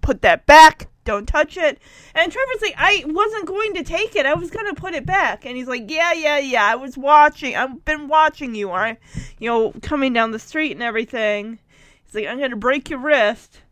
put 0.00 0.22
that 0.22 0.46
back. 0.46 0.88
Don't 1.08 1.24
touch 1.24 1.56
it. 1.56 1.80
And 2.14 2.30
Trevor's 2.30 2.60
like, 2.60 2.74
I 2.76 3.02
wasn't 3.06 3.46
going 3.46 3.72
to 3.72 3.82
take 3.82 4.14
it. 4.14 4.26
I 4.26 4.34
was 4.34 4.50
going 4.50 4.66
to 4.66 4.78
put 4.78 4.92
it 4.92 5.06
back. 5.06 5.46
And 5.46 5.56
he's 5.56 5.66
like, 5.66 5.90
Yeah, 5.90 6.12
yeah, 6.12 6.36
yeah. 6.36 6.66
I 6.66 6.74
was 6.74 6.98
watching. 6.98 7.56
I've 7.56 7.82
been 7.86 8.08
watching 8.08 8.54
you, 8.54 8.68
right? 8.68 8.98
You 9.38 9.48
know, 9.48 9.72
coming 9.80 10.12
down 10.12 10.32
the 10.32 10.38
street 10.38 10.72
and 10.72 10.82
everything. 10.82 11.60
He's 12.04 12.14
like, 12.14 12.26
I'm 12.26 12.36
going 12.36 12.50
to 12.50 12.56
break 12.56 12.90
your 12.90 12.98
wrist. 12.98 13.62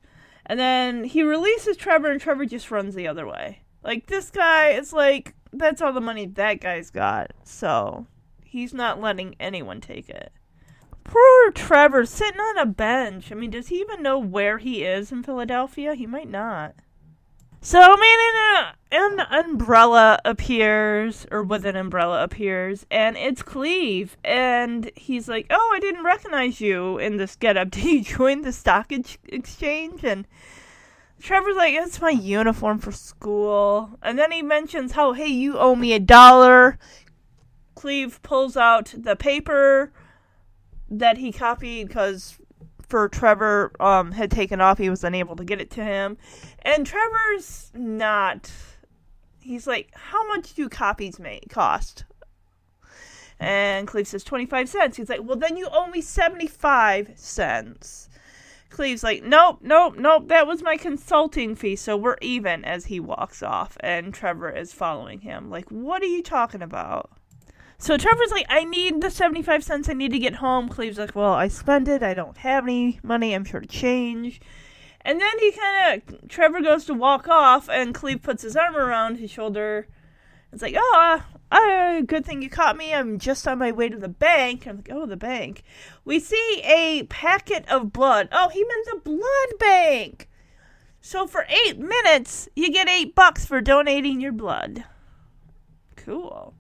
And 0.47 0.59
then 0.59 1.05
he 1.05 1.23
releases 1.23 1.77
Trevor, 1.77 2.11
and 2.11 2.19
Trevor 2.19 2.47
just 2.47 2.71
runs 2.71 2.95
the 2.95 3.07
other 3.07 3.27
way. 3.27 3.61
Like, 3.85 4.07
this 4.07 4.31
guy 4.31 4.71
is 4.71 4.95
like, 4.95 5.35
that's 5.53 5.83
all 5.83 5.93
the 5.93 6.01
money 6.01 6.25
that 6.25 6.63
guy's 6.63 6.89
got. 6.89 7.33
So, 7.45 8.07
he's 8.47 8.73
not 8.73 8.99
letting 8.99 9.37
anyone 9.39 9.83
take 9.83 10.09
it. 10.09 10.33
Poor 11.05 11.51
Trevor 11.51 12.07
sitting 12.07 12.41
on 12.41 12.57
a 12.57 12.65
bench. 12.65 13.31
I 13.31 13.35
mean, 13.35 13.51
does 13.51 13.69
he 13.69 13.81
even 13.81 14.03
know 14.03 14.19
where 14.19 14.57
he 14.57 14.85
is 14.85 15.13
in 15.13 15.23
Philadelphia? 15.23 15.95
He 15.95 16.07
might 16.07 16.31
not. 16.31 16.77
So, 17.61 17.81
man, 17.81 18.75
an, 18.93 19.21
an 19.21 19.45
umbrella 19.45 20.21
appears, 20.25 21.27
or 21.31 21.43
with 21.43 21.67
an 21.67 21.77
umbrella 21.77 22.23
appears, 22.23 22.87
and 22.91 23.17
it's 23.17 23.43
Cleve. 23.43 24.17
And 24.23 24.91
he's 24.95 25.29
like, 25.29 25.47
Oh, 25.51 25.73
I 25.75 25.81
didn't 25.81 26.05
recognize 26.05 26.61
you 26.61 26.99
in 26.99 27.17
this 27.17 27.37
getup. 27.37 27.71
Did 27.71 27.85
you 27.85 28.03
join 28.03 28.43
the 28.43 28.53
stock 28.53 28.93
ex- 28.93 29.19
exchange? 29.29 30.05
And 30.05 30.27
Trevor's 31.21 31.57
like, 31.57 31.75
It's 31.75 32.01
my 32.01 32.11
uniform 32.11 32.79
for 32.79 32.93
school. 32.93 33.99
And 34.03 34.19
then 34.19 34.31
he 34.31 34.43
mentions 34.43 34.93
how, 34.93 35.13
Hey, 35.13 35.29
you 35.29 35.59
owe 35.59 35.75
me 35.75 35.93
a 35.93 36.01
dollar. 36.01 36.79
Cleve 37.75 38.23
pulls 38.23 38.57
out 38.57 38.95
the 38.97 39.17
paper 39.17 39.93
that 40.89 41.19
he 41.19 41.33
copied 41.33 41.89
because 41.89 42.39
for 42.89 43.09
Trevor 43.09 43.73
um, 43.81 44.13
had 44.13 44.31
taken 44.31 44.61
off, 44.61 44.79
he 44.79 44.91
was 44.91 45.05
unable 45.05 45.37
to 45.37 45.45
get 45.45 45.61
it 45.61 45.71
to 45.73 45.85
him. 45.85 46.17
And 46.63 46.87
Trevor's 46.87 47.71
not. 47.75 48.51
He's 49.41 49.67
like, 49.67 49.91
how 49.95 50.27
much 50.29 50.55
do 50.55 50.69
copies 50.69 51.19
make 51.19 51.49
cost? 51.49 52.05
And 53.39 53.87
Cleve 53.87 54.09
says 54.09 54.25
25 54.25 54.69
cents. 54.69 54.97
He's 54.97 55.09
like, 55.09 55.23
well, 55.23 55.37
then 55.37 55.57
you 55.57 55.69
owe 55.71 55.89
me 55.89 56.01
75 56.01 57.13
cents. 57.17 58.09
Cleve's 58.71 59.05
like, 59.05 59.23
nope, 59.23 59.59
nope, 59.63 59.97
nope, 59.97 60.29
that 60.29 60.47
was 60.47 60.63
my 60.63 60.77
consulting 60.77 61.55
fee, 61.55 61.77
so 61.77 61.97
we're 61.97 62.19
even 62.21 62.65
as 62.65 62.87
he 62.87 63.01
walks 63.01 63.43
off. 63.43 63.77
And 63.81 64.13
Trevor 64.13 64.51
is 64.51 64.73
following 64.73 65.21
him. 65.21 65.49
Like, 65.49 65.71
what 65.71 66.03
are 66.03 66.07
you 66.07 66.23
talking 66.23 66.63
about? 66.63 67.11
So 67.79 67.97
Trevor's 67.99 68.31
like, 68.31 68.47
I 68.49 68.65
need 68.65 69.01
the 69.01 69.11
75 69.11 69.63
cents. 69.63 69.89
I 69.89 69.93
need 69.93 70.13
to 70.13 70.19
get 70.19 70.37
home. 70.37 70.69
Cleve's 70.69 70.99
like, 70.99 71.15
well, 71.15 71.33
I 71.33 71.49
spent 71.49 71.89
it. 71.89 72.03
I 72.03 72.15
don't 72.15 72.39
have 72.39 72.65
any 72.65 73.01
money. 73.03 73.35
I'm 73.35 73.45
sure 73.45 73.61
to 73.61 73.67
change. 73.67 74.41
And 75.03 75.21
then 75.21 75.39
he 75.39 75.53
kind 75.53 76.03
of, 76.03 76.29
Trevor 76.29 76.61
goes 76.61 76.85
to 76.87 76.95
walk 76.95 77.29
off, 77.29 77.69
and 77.69 77.95
Cleve 77.95 78.23
puts 78.23 78.43
his 78.43 78.57
arm 78.57 78.75
around 78.75 79.19
his 79.19 79.31
shoulder. 79.31 79.87
It's 80.53 80.63
like, 80.63 80.75
oh, 80.77 81.23
uh, 81.53 82.01
good 82.01 82.25
thing 82.25 82.43
you 82.43 82.51
caught 82.51 82.77
me. 82.77 82.93
I'm 82.93 83.19
just 83.19 83.47
on 83.47 83.59
my 83.59 83.71
way 83.71 83.89
to 83.89 83.97
the 83.97 84.09
bank. 84.09 84.67
I'm 84.67 84.77
like, 84.77 84.91
oh, 84.91 85.07
the 85.07 85.17
bank. 85.17 85.63
We 86.05 86.19
see 86.19 86.61
a 86.65 87.05
packet 87.05 87.69
of 87.69 87.93
blood. 87.93 88.29
Oh, 88.33 88.49
he 88.49 88.65
meant 88.65 88.87
the 88.87 89.11
blood 89.11 89.59
bank. 89.61 90.29
So 91.01 91.27
for 91.27 91.47
eight 91.49 91.79
minutes, 91.79 92.49
you 92.57 92.73
get 92.73 92.89
eight 92.89 93.15
bucks 93.15 93.47
for 93.47 93.61
donating 93.61 94.21
your 94.21 94.33
blood. 94.33 94.85
Cool. 95.95 96.55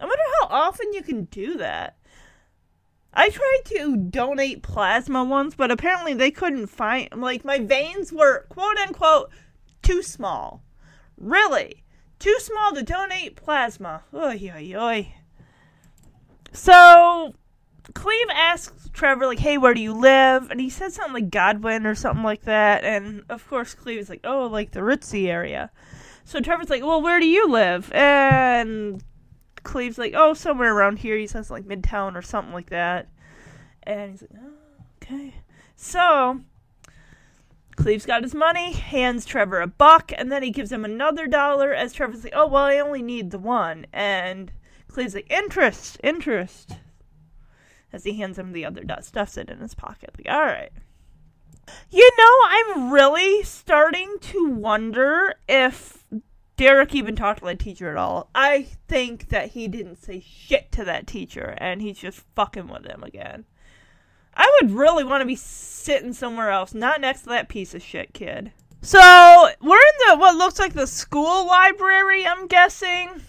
I 0.00 0.04
wonder 0.04 0.22
how 0.40 0.48
often 0.48 0.92
you 0.92 1.02
can 1.02 1.24
do 1.24 1.56
that. 1.58 1.96
I 3.12 3.30
tried 3.30 3.62
to 3.66 3.96
donate 3.96 4.62
plasma 4.62 5.24
once, 5.24 5.54
but 5.54 5.70
apparently 5.70 6.12
they 6.12 6.30
couldn't 6.30 6.66
find. 6.66 7.08
Like, 7.16 7.44
my 7.44 7.58
veins 7.58 8.12
were 8.12 8.46
quote 8.50 8.76
unquote 8.76 9.30
too 9.82 10.02
small. 10.02 10.62
Really? 11.16 11.82
Too 12.18 12.36
small 12.40 12.72
to 12.74 12.82
donate 12.82 13.36
plasma. 13.36 14.02
Oy, 14.12 14.52
oy, 14.54 14.74
oy. 14.76 15.14
So, 16.52 17.34
Cleve 17.94 18.28
asks 18.34 18.90
Trevor, 18.92 19.26
like, 19.26 19.38
hey, 19.38 19.58
where 19.58 19.74
do 19.74 19.80
you 19.80 19.92
live? 19.92 20.50
And 20.50 20.60
he 20.60 20.70
says 20.70 20.94
something 20.94 21.14
like 21.14 21.30
Godwin 21.30 21.86
or 21.86 21.94
something 21.94 22.24
like 22.24 22.42
that. 22.42 22.84
And 22.84 23.24
of 23.28 23.46
course, 23.48 23.74
Cleve 23.74 23.96
Cleve's 23.96 24.10
like, 24.10 24.20
oh, 24.24 24.46
like 24.46 24.72
the 24.72 24.80
Ritzy 24.80 25.28
area. 25.28 25.70
So 26.24 26.40
Trevor's 26.40 26.70
like, 26.70 26.82
well, 26.82 27.00
where 27.00 27.20
do 27.20 27.26
you 27.26 27.48
live? 27.48 27.90
And 27.92 29.02
Cleve's 29.66 29.98
like, 29.98 30.14
oh, 30.14 30.32
somewhere 30.32 30.74
around 30.74 31.00
here. 31.00 31.18
He 31.18 31.26
says 31.26 31.50
like 31.50 31.64
Midtown 31.64 32.14
or 32.14 32.22
something 32.22 32.54
like 32.54 32.70
that. 32.70 33.08
And 33.82 34.12
he's 34.12 34.22
like, 34.22 34.30
oh, 34.40 34.52
okay. 35.02 35.34
So 35.74 36.40
Cleve's 37.74 38.06
got 38.06 38.22
his 38.22 38.34
money, 38.34 38.72
hands 38.72 39.26
Trevor 39.26 39.60
a 39.60 39.66
buck, 39.66 40.12
and 40.16 40.30
then 40.30 40.42
he 40.42 40.50
gives 40.50 40.70
him 40.70 40.84
another 40.84 41.26
dollar 41.26 41.74
as 41.74 41.92
Trevor's 41.92 42.24
like, 42.24 42.32
oh, 42.34 42.46
well, 42.46 42.64
I 42.64 42.78
only 42.78 43.02
need 43.02 43.32
the 43.32 43.38
one. 43.38 43.86
And 43.92 44.52
Cleve's 44.88 45.16
like, 45.16 45.30
interest, 45.30 45.98
interest. 46.02 46.76
As 47.92 48.04
he 48.04 48.18
hands 48.18 48.38
him 48.38 48.52
the 48.52 48.64
other 48.64 48.84
dot, 48.84 49.04
stuffs 49.04 49.36
it 49.36 49.50
in 49.50 49.58
his 49.58 49.74
pocket. 49.74 50.10
Like, 50.16 50.32
all 50.32 50.42
right. 50.42 50.72
You 51.90 52.08
know, 52.16 52.34
I'm 52.44 52.92
really 52.92 53.42
starting 53.42 54.16
to 54.20 54.48
wonder 54.48 55.34
if 55.48 56.05
Derek 56.56 56.94
even 56.94 57.16
talked 57.16 57.40
to 57.40 57.44
that 57.46 57.58
teacher 57.58 57.90
at 57.90 57.96
all. 57.96 58.30
I 58.34 58.68
think 58.88 59.28
that 59.28 59.50
he 59.50 59.68
didn't 59.68 60.02
say 60.02 60.20
shit 60.20 60.72
to 60.72 60.84
that 60.84 61.06
teacher 61.06 61.54
and 61.58 61.82
he's 61.82 61.98
just 61.98 62.22
fucking 62.34 62.68
with 62.68 62.86
him 62.86 63.02
again. 63.02 63.44
I 64.34 64.50
would 64.60 64.70
really 64.70 65.04
want 65.04 65.22
to 65.22 65.26
be 65.26 65.36
sitting 65.36 66.12
somewhere 66.12 66.50
else, 66.50 66.74
not 66.74 67.00
next 67.00 67.22
to 67.22 67.28
that 67.30 67.48
piece 67.48 67.74
of 67.74 67.82
shit 67.82 68.12
kid. 68.12 68.52
So, 68.82 69.48
we're 69.62 69.76
in 69.76 70.08
the 70.08 70.16
what 70.16 70.36
looks 70.36 70.58
like 70.58 70.74
the 70.74 70.86
school 70.86 71.46
library, 71.46 72.26
I'm 72.26 72.46
guessing. 72.46 73.22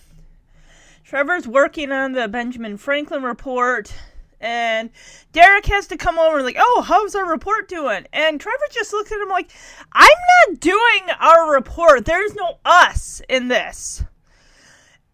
Trevor's 1.04 1.48
working 1.48 1.92
on 1.92 2.12
the 2.12 2.28
Benjamin 2.28 2.78
Franklin 2.78 3.24
report. 3.24 3.94
And 4.40 4.92
Derek 5.32 5.66
has 5.68 5.88
to 5.88 5.98
come 5.98 6.20
over 6.20 6.44
like, 6.44 6.58
oh, 6.60 6.84
how's 6.86 7.16
our 7.16 7.28
report 7.28 7.68
doing? 7.68 8.06
And 8.14 8.40
Trevor 8.40 8.58
just 8.72 8.94
looks 8.94 9.12
at 9.12 9.22
him 9.22 9.30
like, 9.30 9.52
I'm 9.92 10.10
not 10.50 10.60
doing 10.60 11.02
our 11.20 11.54
report. 11.54 12.06
There's 12.06 12.36
no 12.36 12.60
us 12.64 13.22
in 13.28 13.48
this. 13.48 14.04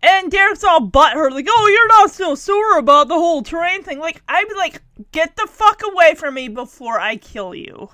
And 0.01 0.29
Derek's 0.29 0.65
all 0.65 0.81
butthurt, 0.81 1.31
like, 1.31 1.47
oh, 1.49 1.67
you're 1.67 1.87
not 1.87 2.11
so 2.11 2.35
sore 2.35 2.77
about 2.77 3.07
the 3.07 3.13
whole 3.13 3.41
terrain 3.41 3.83
thing. 3.83 3.99
Like, 3.99 4.21
I'd 4.27 4.49
be 4.49 4.55
like, 4.55 4.81
get 5.13 5.37
the 5.37 5.47
fuck 5.49 5.81
away 5.81 6.15
from 6.15 6.33
me 6.33 6.49
before 6.49 6.99
I 6.99 7.15
kill 7.15 7.55
you. 7.55 7.89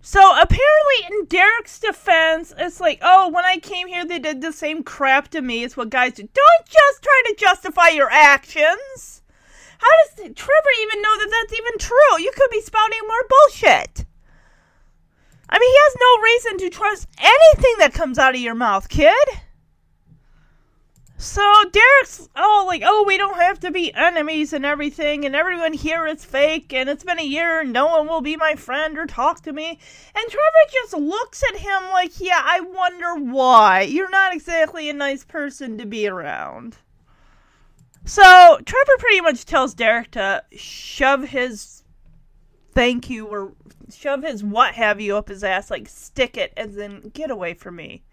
So 0.00 0.20
apparently, 0.32 1.06
in 1.08 1.26
Derek's 1.26 1.78
defense, 1.78 2.52
it's 2.58 2.80
like, 2.80 2.98
oh, 3.02 3.28
when 3.28 3.44
I 3.44 3.58
came 3.58 3.86
here, 3.86 4.04
they 4.04 4.18
did 4.18 4.40
the 4.40 4.52
same 4.52 4.82
crap 4.82 5.28
to 5.28 5.40
me. 5.40 5.62
It's 5.62 5.76
what 5.76 5.90
guys 5.90 6.14
do. 6.14 6.22
Don't 6.22 6.66
just 6.66 7.02
try 7.02 7.22
to 7.26 7.34
justify 7.36 7.88
your 7.88 8.10
actions. 8.10 9.15
How 9.78 9.90
does 10.04 10.34
Trevor 10.34 10.74
even 10.82 11.02
know 11.02 11.16
that 11.18 11.30
that's 11.30 11.58
even 11.58 11.78
true? 11.78 12.20
You 12.20 12.32
could 12.34 12.50
be 12.50 12.60
spouting 12.60 13.00
more 13.06 13.26
bullshit. 13.28 14.04
I 15.48 15.58
mean, 15.58 15.70
he 15.70 15.78
has 15.78 15.96
no 16.00 16.22
reason 16.22 16.58
to 16.58 16.76
trust 16.76 17.08
anything 17.18 17.74
that 17.78 17.94
comes 17.94 18.18
out 18.18 18.34
of 18.34 18.40
your 18.40 18.54
mouth, 18.54 18.88
kid. 18.88 19.14
So 21.18 21.64
Derek's 21.72 22.28
oh 22.36 22.64
like 22.66 22.82
oh 22.84 23.04
we 23.06 23.16
don't 23.16 23.40
have 23.40 23.58
to 23.60 23.70
be 23.70 23.94
enemies 23.94 24.52
and 24.52 24.66
everything 24.66 25.24
and 25.24 25.34
everyone 25.34 25.72
here 25.72 26.06
is 26.06 26.26
fake 26.26 26.74
and 26.74 26.90
it's 26.90 27.04
been 27.04 27.18
a 27.18 27.24
year 27.24 27.60
and 27.60 27.72
no 27.72 27.86
one 27.86 28.06
will 28.06 28.20
be 28.20 28.36
my 28.36 28.54
friend 28.54 28.98
or 28.98 29.06
talk 29.06 29.40
to 29.44 29.52
me 29.52 29.78
and 30.14 30.28
Trevor 30.28 30.70
just 30.70 30.92
looks 30.92 31.42
at 31.42 31.56
him 31.60 31.84
like 31.90 32.20
yeah 32.20 32.42
I 32.44 32.60
wonder 32.60 33.14
why 33.14 33.82
you're 33.82 34.10
not 34.10 34.34
exactly 34.34 34.90
a 34.90 34.92
nice 34.92 35.24
person 35.24 35.78
to 35.78 35.86
be 35.86 36.06
around. 36.06 36.76
So 38.06 38.60
Trevor 38.64 38.96
pretty 38.98 39.20
much 39.20 39.44
tells 39.44 39.74
Derek 39.74 40.12
to 40.12 40.44
shove 40.52 41.24
his 41.24 41.82
thank 42.72 43.10
you 43.10 43.26
or 43.26 43.52
shove 43.92 44.22
his 44.22 44.44
what 44.44 44.74
have 44.74 45.00
you 45.00 45.16
up 45.16 45.28
his 45.28 45.42
ass, 45.42 45.72
like 45.72 45.88
stick 45.88 46.36
it, 46.36 46.52
and 46.56 46.74
then 46.74 47.10
get 47.14 47.32
away 47.32 47.52
from 47.52 47.74
me. 47.74 48.04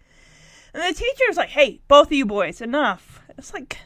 And 0.74 0.82
the 0.82 0.98
teacher's 0.98 1.36
like, 1.36 1.50
hey, 1.50 1.80
both 1.86 2.08
of 2.08 2.12
you 2.12 2.26
boys, 2.26 2.60
enough. 2.60 3.22
It's 3.38 3.54
like. 3.54 3.78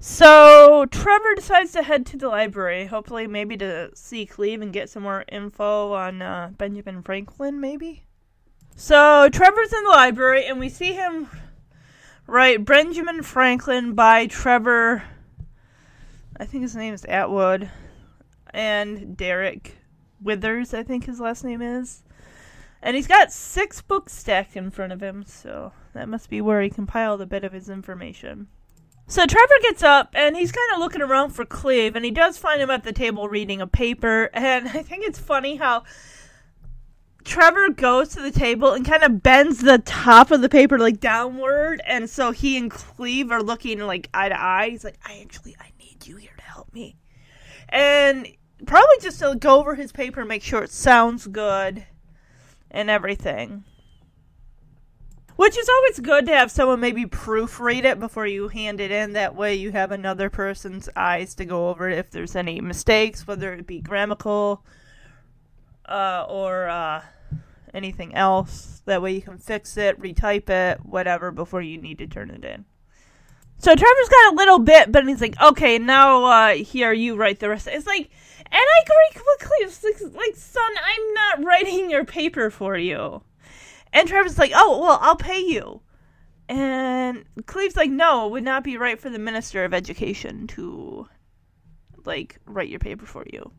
So 0.00 0.84
Trevor 0.90 1.36
decides 1.36 1.70
to 1.72 1.82
head 1.84 2.04
to 2.06 2.16
the 2.16 2.28
library, 2.28 2.86
hopefully, 2.86 3.28
maybe 3.28 3.56
to 3.58 3.90
see 3.94 4.26
Cleve 4.26 4.60
and 4.60 4.72
get 4.72 4.90
some 4.90 5.04
more 5.04 5.24
info 5.30 5.92
on 5.92 6.20
uh, 6.20 6.50
Benjamin 6.58 7.00
Franklin, 7.02 7.60
maybe. 7.60 8.06
So 8.74 9.28
Trevor's 9.30 9.72
in 9.72 9.84
the 9.84 9.90
library, 9.90 10.46
and 10.46 10.58
we 10.58 10.68
see 10.68 10.94
him 10.94 11.28
Right, 12.26 12.64
Benjamin 12.64 13.22
Franklin 13.22 13.92
by 13.92 14.26
Trevor. 14.26 15.02
I 16.38 16.46
think 16.46 16.62
his 16.62 16.74
name 16.74 16.94
is 16.94 17.04
Atwood, 17.04 17.70
and 18.48 19.14
Derek 19.14 19.76
Withers. 20.22 20.72
I 20.72 20.84
think 20.84 21.04
his 21.04 21.20
last 21.20 21.44
name 21.44 21.60
is. 21.60 22.02
And 22.80 22.96
he's 22.96 23.06
got 23.06 23.30
six 23.30 23.82
books 23.82 24.14
stacked 24.14 24.56
in 24.56 24.70
front 24.70 24.94
of 24.94 25.02
him, 25.02 25.24
so 25.26 25.72
that 25.92 26.08
must 26.08 26.30
be 26.30 26.40
where 26.40 26.62
he 26.62 26.70
compiled 26.70 27.20
a 27.20 27.26
bit 27.26 27.44
of 27.44 27.52
his 27.52 27.68
information. 27.68 28.48
So 29.06 29.26
Trevor 29.26 29.58
gets 29.60 29.82
up 29.82 30.10
and 30.14 30.34
he's 30.34 30.50
kind 30.50 30.72
of 30.72 30.78
looking 30.78 31.02
around 31.02 31.30
for 31.30 31.44
Cleve, 31.44 31.94
and 31.94 32.06
he 32.06 32.10
does 32.10 32.38
find 32.38 32.60
him 32.60 32.70
at 32.70 32.84
the 32.84 32.92
table 32.92 33.28
reading 33.28 33.60
a 33.60 33.66
paper. 33.66 34.30
And 34.32 34.66
I 34.74 34.82
think 34.82 35.04
it's 35.04 35.18
funny 35.18 35.56
how 35.56 35.84
Trevor 37.24 37.70
goes 37.70 38.10
to 38.10 38.20
the 38.20 38.30
table 38.30 38.72
and 38.72 38.84
kind 38.84 39.02
of 39.02 39.22
bends 39.22 39.58
the 39.58 39.78
top 39.78 40.30
of 40.30 40.42
the 40.42 40.48
paper 40.48 40.78
like 40.78 41.00
downward, 41.00 41.80
and 41.86 42.08
so 42.08 42.30
he 42.32 42.58
and 42.58 42.70
Cleve 42.70 43.30
are 43.30 43.42
looking 43.42 43.80
like 43.80 44.10
eye 44.12 44.28
to 44.28 44.40
eye. 44.40 44.68
He's 44.70 44.84
like, 44.84 44.98
"I 45.04 45.20
actually, 45.20 45.56
I 45.58 45.72
need 45.78 46.06
you 46.06 46.16
here 46.16 46.34
to 46.36 46.44
help 46.44 46.72
me," 46.74 46.96
and 47.70 48.28
probably 48.66 48.96
just 49.00 49.20
to 49.20 49.34
go 49.36 49.58
over 49.58 49.74
his 49.74 49.90
paper 49.90 50.20
and 50.20 50.28
make 50.28 50.42
sure 50.42 50.62
it 50.62 50.70
sounds 50.70 51.26
good 51.26 51.86
and 52.70 52.90
everything. 52.90 53.64
Which 55.36 55.58
is 55.58 55.68
always 55.68 55.98
good 55.98 56.26
to 56.26 56.32
have 56.36 56.50
someone 56.50 56.78
maybe 56.78 57.06
proofread 57.06 57.84
it 57.84 57.98
before 57.98 58.26
you 58.26 58.48
hand 58.48 58.80
it 58.80 58.92
in. 58.92 59.14
That 59.14 59.34
way 59.34 59.54
you 59.54 59.72
have 59.72 59.90
another 59.90 60.30
person's 60.30 60.88
eyes 60.94 61.34
to 61.36 61.44
go 61.44 61.70
over 61.70 61.88
it 61.88 61.98
if 61.98 62.10
there's 62.10 62.36
any 62.36 62.60
mistakes, 62.60 63.26
whether 63.26 63.52
it 63.52 63.66
be 63.66 63.80
grammatical 63.80 64.64
uh, 65.88 66.26
or 66.28 66.68
uh, 66.68 67.02
anything 67.72 68.14
else. 68.14 68.82
That 68.86 69.02
way 69.02 69.12
you 69.12 69.22
can 69.22 69.38
fix 69.38 69.76
it, 69.76 70.00
retype 70.00 70.48
it, 70.50 70.84
whatever, 70.84 71.30
before 71.30 71.62
you 71.62 71.78
need 71.78 71.98
to 71.98 72.06
turn 72.06 72.30
it 72.30 72.44
in. 72.44 72.64
So 73.58 73.74
Trevor's 73.74 74.08
got 74.08 74.32
a 74.32 74.36
little 74.36 74.58
bit, 74.58 74.92
but 74.92 75.06
he's 75.06 75.20
like, 75.20 75.40
okay, 75.40 75.78
now 75.78 76.24
uh, 76.24 76.54
here 76.54 76.92
you 76.92 77.16
write 77.16 77.40
the 77.40 77.48
rest. 77.48 77.68
It's 77.70 77.86
like, 77.86 78.10
and 78.46 78.62
I 78.62 78.82
agree 78.82 79.22
quickly. 79.38 79.90
Like, 79.90 80.14
like, 80.14 80.36
son, 80.36 80.70
I'm 80.84 81.14
not 81.14 81.44
writing 81.48 81.90
your 81.90 82.04
paper 82.04 82.50
for 82.50 82.76
you. 82.76 83.22
And 83.92 84.08
Trevor's 84.08 84.38
like, 84.38 84.52
oh, 84.54 84.80
well, 84.80 84.98
I'll 85.00 85.16
pay 85.16 85.40
you. 85.40 85.80
And 86.48 87.24
Cleve's 87.46 87.76
like, 87.76 87.90
no, 87.90 88.26
it 88.26 88.32
would 88.32 88.44
not 88.44 88.64
be 88.64 88.76
right 88.76 89.00
for 89.00 89.08
the 89.08 89.18
Minister 89.18 89.64
of 89.64 89.72
Education 89.72 90.46
to, 90.48 91.08
like, 92.04 92.38
write 92.44 92.68
your 92.68 92.80
paper 92.80 93.06
for 93.06 93.24
you. 93.32 93.50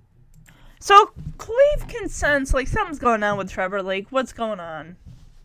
So 0.86 1.10
Cleve 1.40 1.88
can 1.88 2.10
sense, 2.10 2.54
like, 2.54 2.68
something's 2.68 3.00
going 3.00 3.24
on 3.24 3.40
with 3.40 3.50
Trevor. 3.50 3.82
Like, 3.82 4.06
what's 4.12 4.32
going 4.32 4.60
on? 4.60 4.98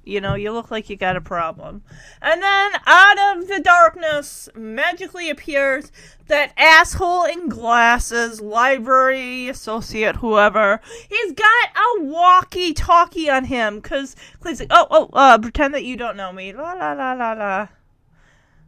You 0.05 0.20
know, 0.20 0.34
you 0.34 0.53
look 0.53 0.70
like 0.70 0.91
you 0.91 0.97
got 0.97 1.16
a 1.16 1.22
problem. 1.22 1.82
And 2.20 2.43
then 2.43 2.72
out 2.84 3.18
of 3.18 3.49
the 3.49 3.59
darkness 3.59 4.51
magically 4.55 5.30
appears 5.30 5.93
that 6.26 6.53
asshole 6.59 7.24
in 7.24 7.49
glasses, 7.49 8.43
library 8.43 9.49
associate, 9.49 10.16
whoever. 10.16 10.78
He's 11.09 11.32
got 11.32 11.68
a 11.74 12.03
walkie 12.03 12.74
talkie 12.74 13.30
on 13.30 13.47
him 13.47 13.80
because 13.80 14.16
Cleve's 14.41 14.61
like, 14.61 14.68
oh, 14.70 14.88
oh, 14.91 15.09
uh, 15.14 15.38
pretend 15.38 15.72
that 15.72 15.84
you 15.84 15.97
don't 15.97 16.18
know 16.18 16.34
me. 16.34 16.53
La 16.53 16.74
la 16.74 16.93
la 16.93 17.14
la 17.14 17.32
la. 17.32 17.68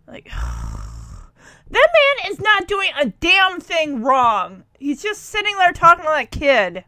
Like, 0.07 0.31
that 1.73 1.89
man 2.23 2.33
is 2.33 2.41
not 2.41 2.69
doing 2.69 2.91
a 2.99 3.07
damn 3.07 3.61
thing 3.61 4.03
wrong. 4.03 4.65
He's 4.79 5.03
just 5.03 5.25
sitting 5.25 5.57
there 5.59 5.73
talking 5.73 6.05
to 6.05 6.11
that 6.11 6.31
kid. 6.31 6.85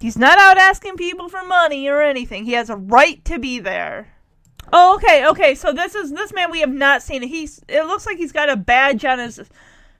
He's 0.00 0.18
not 0.18 0.38
out 0.38 0.58
asking 0.58 0.96
people 0.96 1.28
for 1.28 1.44
money 1.44 1.88
or 1.88 2.02
anything. 2.02 2.44
He 2.44 2.52
has 2.52 2.70
a 2.70 2.76
right 2.76 3.24
to 3.26 3.38
be 3.38 3.58
there. 3.58 4.14
Oh, 4.72 4.94
okay, 4.96 5.26
okay. 5.26 5.54
So 5.54 5.72
this 5.72 5.94
is 5.94 6.10
this 6.12 6.32
man 6.32 6.50
we 6.50 6.60
have 6.60 6.72
not 6.72 7.02
seen. 7.02 7.22
He's 7.22 7.60
it 7.68 7.86
looks 7.86 8.06
like 8.06 8.16
he's 8.16 8.32
got 8.32 8.48
a 8.48 8.56
badge 8.56 9.04
on 9.04 9.18
his 9.18 9.40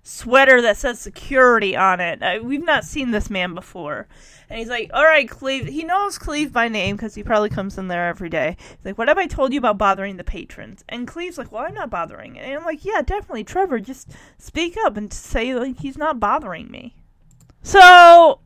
sweater 0.03 0.63
that 0.63 0.77
says 0.77 1.01
security 1.01 1.77
on 1.77 2.01
it. 2.01 2.45
We've 2.45 2.65
not 2.65 2.85
seen 2.85 3.11
this 3.11 3.31
man 3.31 3.55
before. 3.55 4.09
And 4.51 4.59
he's 4.59 4.69
like, 4.69 4.91
"All 4.93 5.05
right, 5.05 5.29
Cleve." 5.29 5.67
He 5.67 5.85
knows 5.85 6.19
Cleve 6.19 6.53
by 6.53 6.69
name 6.69 6.97
because 6.97 7.15
he 7.15 7.23
probably 7.23 7.49
comes 7.49 7.79
in 7.79 7.89
there 7.89 8.09
every 8.09 8.29
day. 8.29 8.57
He's 8.59 8.85
like, 8.85 8.99
"What 8.99 9.09
have 9.09 9.17
I 9.17 9.27
told 9.27 9.53
you 9.53 9.59
about 9.59 9.79
bothering 9.79 10.17
the 10.17 10.25
patrons?" 10.25 10.85
And 10.89 11.07
Cleve's 11.07 11.39
like, 11.39 11.53
"Well, 11.53 11.65
I'm 11.65 11.75
not 11.75 11.89
bothering." 11.89 12.39
And 12.39 12.59
I'm 12.59 12.65
like, 12.65 12.85
"Yeah, 12.85 13.01
definitely, 13.01 13.45
Trevor. 13.45 13.79
Just 13.79 14.11
speak 14.39 14.77
up 14.85 14.97
and 14.97 15.13
say 15.13 15.55
like 15.55 15.79
he's 15.79 15.97
not 15.97 16.21
bothering 16.21 16.71
me." 16.71 16.97
So 17.63 18.41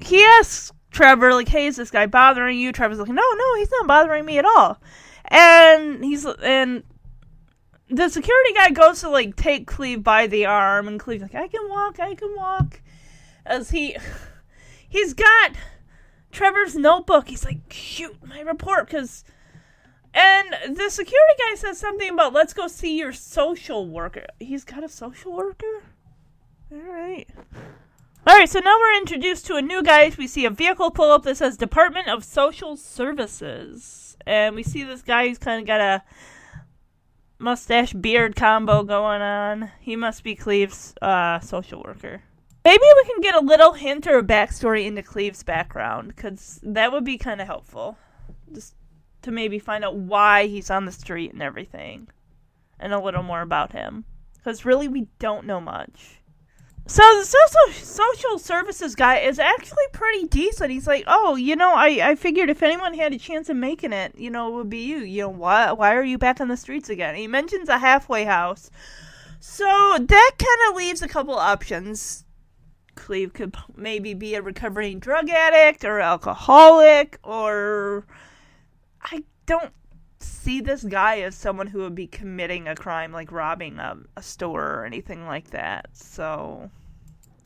he 0.00 0.24
asks 0.24 0.72
Trevor, 0.90 1.34
like, 1.34 1.48
hey, 1.48 1.66
is 1.66 1.76
this 1.76 1.90
guy 1.90 2.06
bothering 2.06 2.58
you? 2.58 2.72
Trevor's 2.72 2.98
like, 2.98 3.08
no, 3.08 3.14
no, 3.14 3.54
he's 3.56 3.70
not 3.70 3.86
bothering 3.86 4.24
me 4.24 4.38
at 4.38 4.44
all. 4.44 4.80
And 5.24 6.04
he's, 6.04 6.24
and 6.24 6.84
the 7.90 8.08
security 8.08 8.54
guy 8.54 8.70
goes 8.70 9.00
to, 9.00 9.08
like, 9.08 9.34
take 9.34 9.66
Cleve 9.66 10.02
by 10.04 10.28
the 10.28 10.46
arm, 10.46 10.86
and 10.86 11.00
Cleve's 11.00 11.22
like, 11.22 11.34
I 11.34 11.48
can 11.48 11.68
walk, 11.68 11.98
I 11.98 12.14
can 12.14 12.34
walk. 12.36 12.80
As 13.44 13.70
he, 13.70 13.96
he's 14.94 15.12
got 15.12 15.52
Trevor's 16.30 16.76
notebook. 16.76 17.28
He's 17.28 17.44
like, 17.44 17.58
shoot, 17.70 18.16
my 18.24 18.40
report, 18.40 18.86
because, 18.86 19.24
and 20.14 20.76
the 20.76 20.88
security 20.88 21.34
guy 21.38 21.56
says 21.56 21.78
something 21.78 22.10
about, 22.10 22.32
let's 22.32 22.54
go 22.54 22.68
see 22.68 22.96
your 22.96 23.12
social 23.12 23.88
worker. 23.88 24.24
He's 24.38 24.64
got 24.64 24.84
a 24.84 24.88
social 24.88 25.32
worker? 25.32 25.82
All 26.72 26.78
right. 26.78 27.26
Alright, 28.26 28.48
so 28.48 28.60
now 28.60 28.76
we're 28.78 28.98
introduced 28.98 29.46
to 29.46 29.56
a 29.56 29.62
new 29.62 29.82
guy. 29.82 30.10
We 30.16 30.28
see 30.28 30.44
a 30.44 30.50
vehicle 30.50 30.92
pull 30.92 31.10
up 31.10 31.24
that 31.24 31.36
says 31.36 31.56
Department 31.56 32.08
of 32.08 32.24
Social 32.24 32.76
Services. 32.76 34.16
And 34.26 34.54
we 34.54 34.62
see 34.62 34.84
this 34.84 35.02
guy 35.02 35.28
who's 35.28 35.38
kind 35.38 35.60
of 35.60 35.66
got 35.66 35.80
a 35.80 36.02
mustache 37.38 37.92
beard 37.92 38.36
combo 38.36 38.84
going 38.84 39.20
on. 39.20 39.72
He 39.80 39.96
must 39.96 40.22
be 40.22 40.36
Cleve's 40.36 40.94
uh, 41.02 41.40
social 41.40 41.82
worker. 41.82 42.22
Maybe 42.64 42.82
we 42.82 43.04
can 43.04 43.20
get 43.20 43.34
a 43.34 43.40
little 43.40 43.74
hint 43.74 44.06
or 44.06 44.18
a 44.18 44.22
backstory 44.22 44.86
into 44.86 45.02
Cleve's 45.02 45.42
background, 45.42 46.08
because 46.08 46.60
that 46.62 46.92
would 46.92 47.04
be 47.04 47.18
kind 47.18 47.40
of 47.40 47.46
helpful. 47.46 47.98
Just 48.52 48.74
to 49.22 49.30
maybe 49.30 49.58
find 49.58 49.84
out 49.84 49.96
why 49.96 50.46
he's 50.46 50.70
on 50.70 50.86
the 50.86 50.92
street 50.92 51.32
and 51.32 51.42
everything. 51.42 52.08
And 52.80 52.92
a 52.92 52.98
little 52.98 53.22
more 53.22 53.42
about 53.42 53.72
him. 53.72 54.04
Because 54.36 54.64
really, 54.64 54.88
we 54.88 55.08
don't 55.18 55.46
know 55.46 55.60
much. 55.60 56.20
So 56.86 57.02
the 57.18 57.24
social 57.24 57.82
social 57.82 58.38
services 58.38 58.94
guy 58.94 59.20
is 59.20 59.38
actually 59.38 59.86
pretty 59.92 60.26
decent. 60.26 60.70
He's 60.70 60.86
like, 60.86 61.04
oh, 61.06 61.34
you 61.34 61.56
know, 61.56 61.72
I, 61.72 62.10
I 62.10 62.14
figured 62.14 62.50
if 62.50 62.62
anyone 62.62 62.92
had 62.92 63.14
a 63.14 63.18
chance 63.18 63.48
of 63.48 63.56
making 63.56 63.94
it, 63.94 64.18
you 64.18 64.28
know, 64.28 64.48
it 64.48 64.54
would 64.54 64.68
be 64.68 64.84
you. 64.84 64.98
You 64.98 65.22
know, 65.22 65.28
why 65.30 65.72
why 65.72 65.94
are 65.94 66.04
you 66.04 66.18
back 66.18 66.42
on 66.42 66.48
the 66.48 66.58
streets 66.58 66.90
again? 66.90 67.14
He 67.14 67.26
mentions 67.26 67.70
a 67.70 67.78
halfway 67.78 68.24
house, 68.24 68.70
so 69.40 69.64
that 69.98 70.32
kind 70.38 70.70
of 70.70 70.76
leaves 70.76 71.00
a 71.00 71.08
couple 71.08 71.34
options. 71.34 72.23
Cleve 72.94 73.32
could 73.32 73.56
maybe 73.76 74.14
be 74.14 74.34
a 74.34 74.42
recovering 74.42 74.98
drug 74.98 75.28
addict 75.28 75.84
or 75.84 76.00
alcoholic, 76.00 77.18
or 77.22 78.06
I 79.02 79.24
don't 79.46 79.72
see 80.18 80.60
this 80.60 80.82
guy 80.84 81.20
as 81.20 81.34
someone 81.34 81.66
who 81.66 81.80
would 81.80 81.94
be 81.94 82.06
committing 82.06 82.66
a 82.66 82.74
crime 82.74 83.12
like 83.12 83.30
robbing 83.30 83.78
a, 83.78 83.96
a 84.16 84.22
store 84.22 84.80
or 84.80 84.84
anything 84.84 85.26
like 85.26 85.50
that. 85.50 85.88
So, 85.92 86.70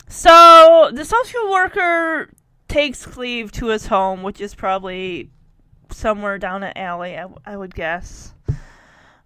so 0.07 0.89
the 0.93 1.05
social 1.05 1.51
worker 1.51 2.31
takes 2.67 3.05
Cleve 3.05 3.51
to 3.53 3.67
his 3.67 3.87
home, 3.87 4.23
which 4.23 4.39
is 4.39 4.55
probably 4.55 5.29
somewhere 5.91 6.37
down 6.37 6.63
an 6.63 6.77
alley, 6.77 7.17
I, 7.17 7.27
I 7.45 7.57
would 7.57 7.75
guess. 7.75 8.33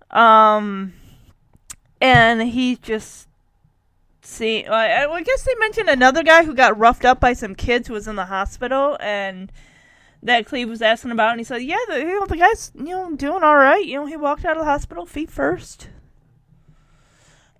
Um, 0.09 0.93
and 1.99 2.41
he 2.41 2.75
just 2.75 3.27
see. 4.27 4.65
I, 4.65 5.05
I 5.05 5.23
guess 5.23 5.43
they 5.43 5.55
mentioned 5.59 5.89
another 5.89 6.23
guy 6.23 6.43
who 6.43 6.55
got 6.55 6.77
roughed 6.77 7.05
up 7.05 7.19
by 7.19 7.33
some 7.33 7.55
kids 7.55 7.87
who 7.87 7.93
was 7.93 8.07
in 8.07 8.15
the 8.15 8.25
hospital, 8.25 8.97
and 8.99 9.51
that 10.21 10.45
Cleve 10.45 10.69
was 10.69 10.81
asking 10.81 11.11
about, 11.11 11.31
and 11.31 11.39
he 11.39 11.43
said, 11.43 11.63
"Yeah, 11.63 11.77
the, 11.87 11.99
you 11.99 12.19
know, 12.19 12.25
the 12.25 12.37
guy's 12.37 12.71
you 12.75 12.85
know 12.85 13.15
doing 13.15 13.43
all 13.43 13.57
right. 13.57 13.85
You 13.85 13.99
know, 13.99 14.05
he 14.05 14.17
walked 14.17 14.45
out 14.45 14.57
of 14.57 14.63
the 14.63 14.69
hospital 14.69 15.05
feet 15.05 15.29
first. 15.29 15.89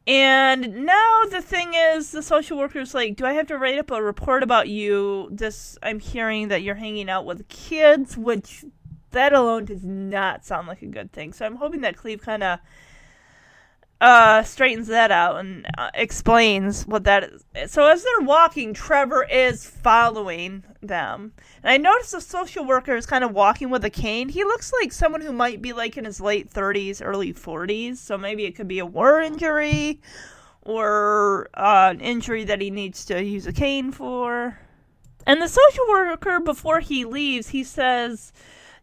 And 0.06 0.86
now 0.86 1.22
the 1.30 1.42
thing 1.42 1.74
is, 1.76 2.12
the 2.12 2.22
social 2.22 2.58
worker's 2.58 2.94
like, 2.94 3.16
"Do 3.16 3.26
I 3.26 3.34
have 3.34 3.48
to 3.48 3.58
write 3.58 3.80
up 3.80 3.92
a 3.92 4.02
report 4.02 4.44
about 4.44 4.68
you? 4.70 5.30
This 5.32 5.78
I'm 5.84 6.00
hearing 6.00 6.50
that 6.50 6.62
you're 6.62 6.76
hanging 6.76 7.10
out 7.10 7.26
with 7.26 7.48
kids, 7.48 8.18
which 8.18 8.66
that 9.12 9.32
alone 9.34 9.66
does 9.66 9.84
not 9.84 10.46
sound 10.46 10.68
like 10.68 10.82
a 10.82 10.88
good 10.88 11.12
thing. 11.14 11.34
So 11.34 11.46
I'm 11.46 11.58
hoping 11.58 11.82
that 11.82 11.98
Cleve 11.98 12.22
kind 12.22 12.44
of." 12.44 12.60
Uh, 14.02 14.44
straightens 14.44 14.88
that 14.88 15.12
out 15.12 15.40
and 15.40 15.66
uh, 15.78 15.90
explains 15.94 16.86
what 16.86 17.06
that 17.06 17.24
is. 17.24 17.72
So 17.72 17.88
as 17.88 18.04
they're 18.04 18.26
walking, 18.26 18.74
Trevor 18.74 19.24
is 19.24 19.66
following 19.66 20.64
them. 20.82 21.32
And 21.64 21.72
I 21.72 21.78
notice 21.78 22.12
the 22.12 22.20
social 22.20 22.66
worker 22.66 22.96
is 22.96 23.06
kind 23.06 23.24
of 23.24 23.32
walking 23.32 23.70
with 23.70 23.86
a 23.86 23.90
cane. 23.90 24.30
He 24.30 24.44
looks 24.44 24.74
like 24.82 24.92
someone 24.92 25.22
who 25.22 25.32
might 25.32 25.62
be 25.62 25.72
like 25.72 25.96
in 25.96 26.06
his 26.06 26.20
late 26.20 26.50
30s, 26.50 27.02
early 27.04 27.34
40s. 27.34 27.98
So 27.98 28.18
maybe 28.18 28.46
it 28.46 28.56
could 28.56 28.68
be 28.68 28.80
a 28.80 28.86
war 28.86 29.22
injury 29.22 30.02
or 30.64 31.50
uh, 31.54 31.90
an 31.92 32.02
injury 32.02 32.44
that 32.46 32.62
he 32.62 32.72
needs 32.72 33.06
to 33.06 33.24
use 33.24 33.48
a 33.48 33.54
cane 33.54 33.92
for. 33.92 34.60
And 35.26 35.42
the 35.42 35.48
social 35.48 35.88
worker, 35.88 36.40
before 36.40 36.82
he 36.82 37.06
leaves, 37.06 37.50
he 37.50 37.64
says 37.64 38.34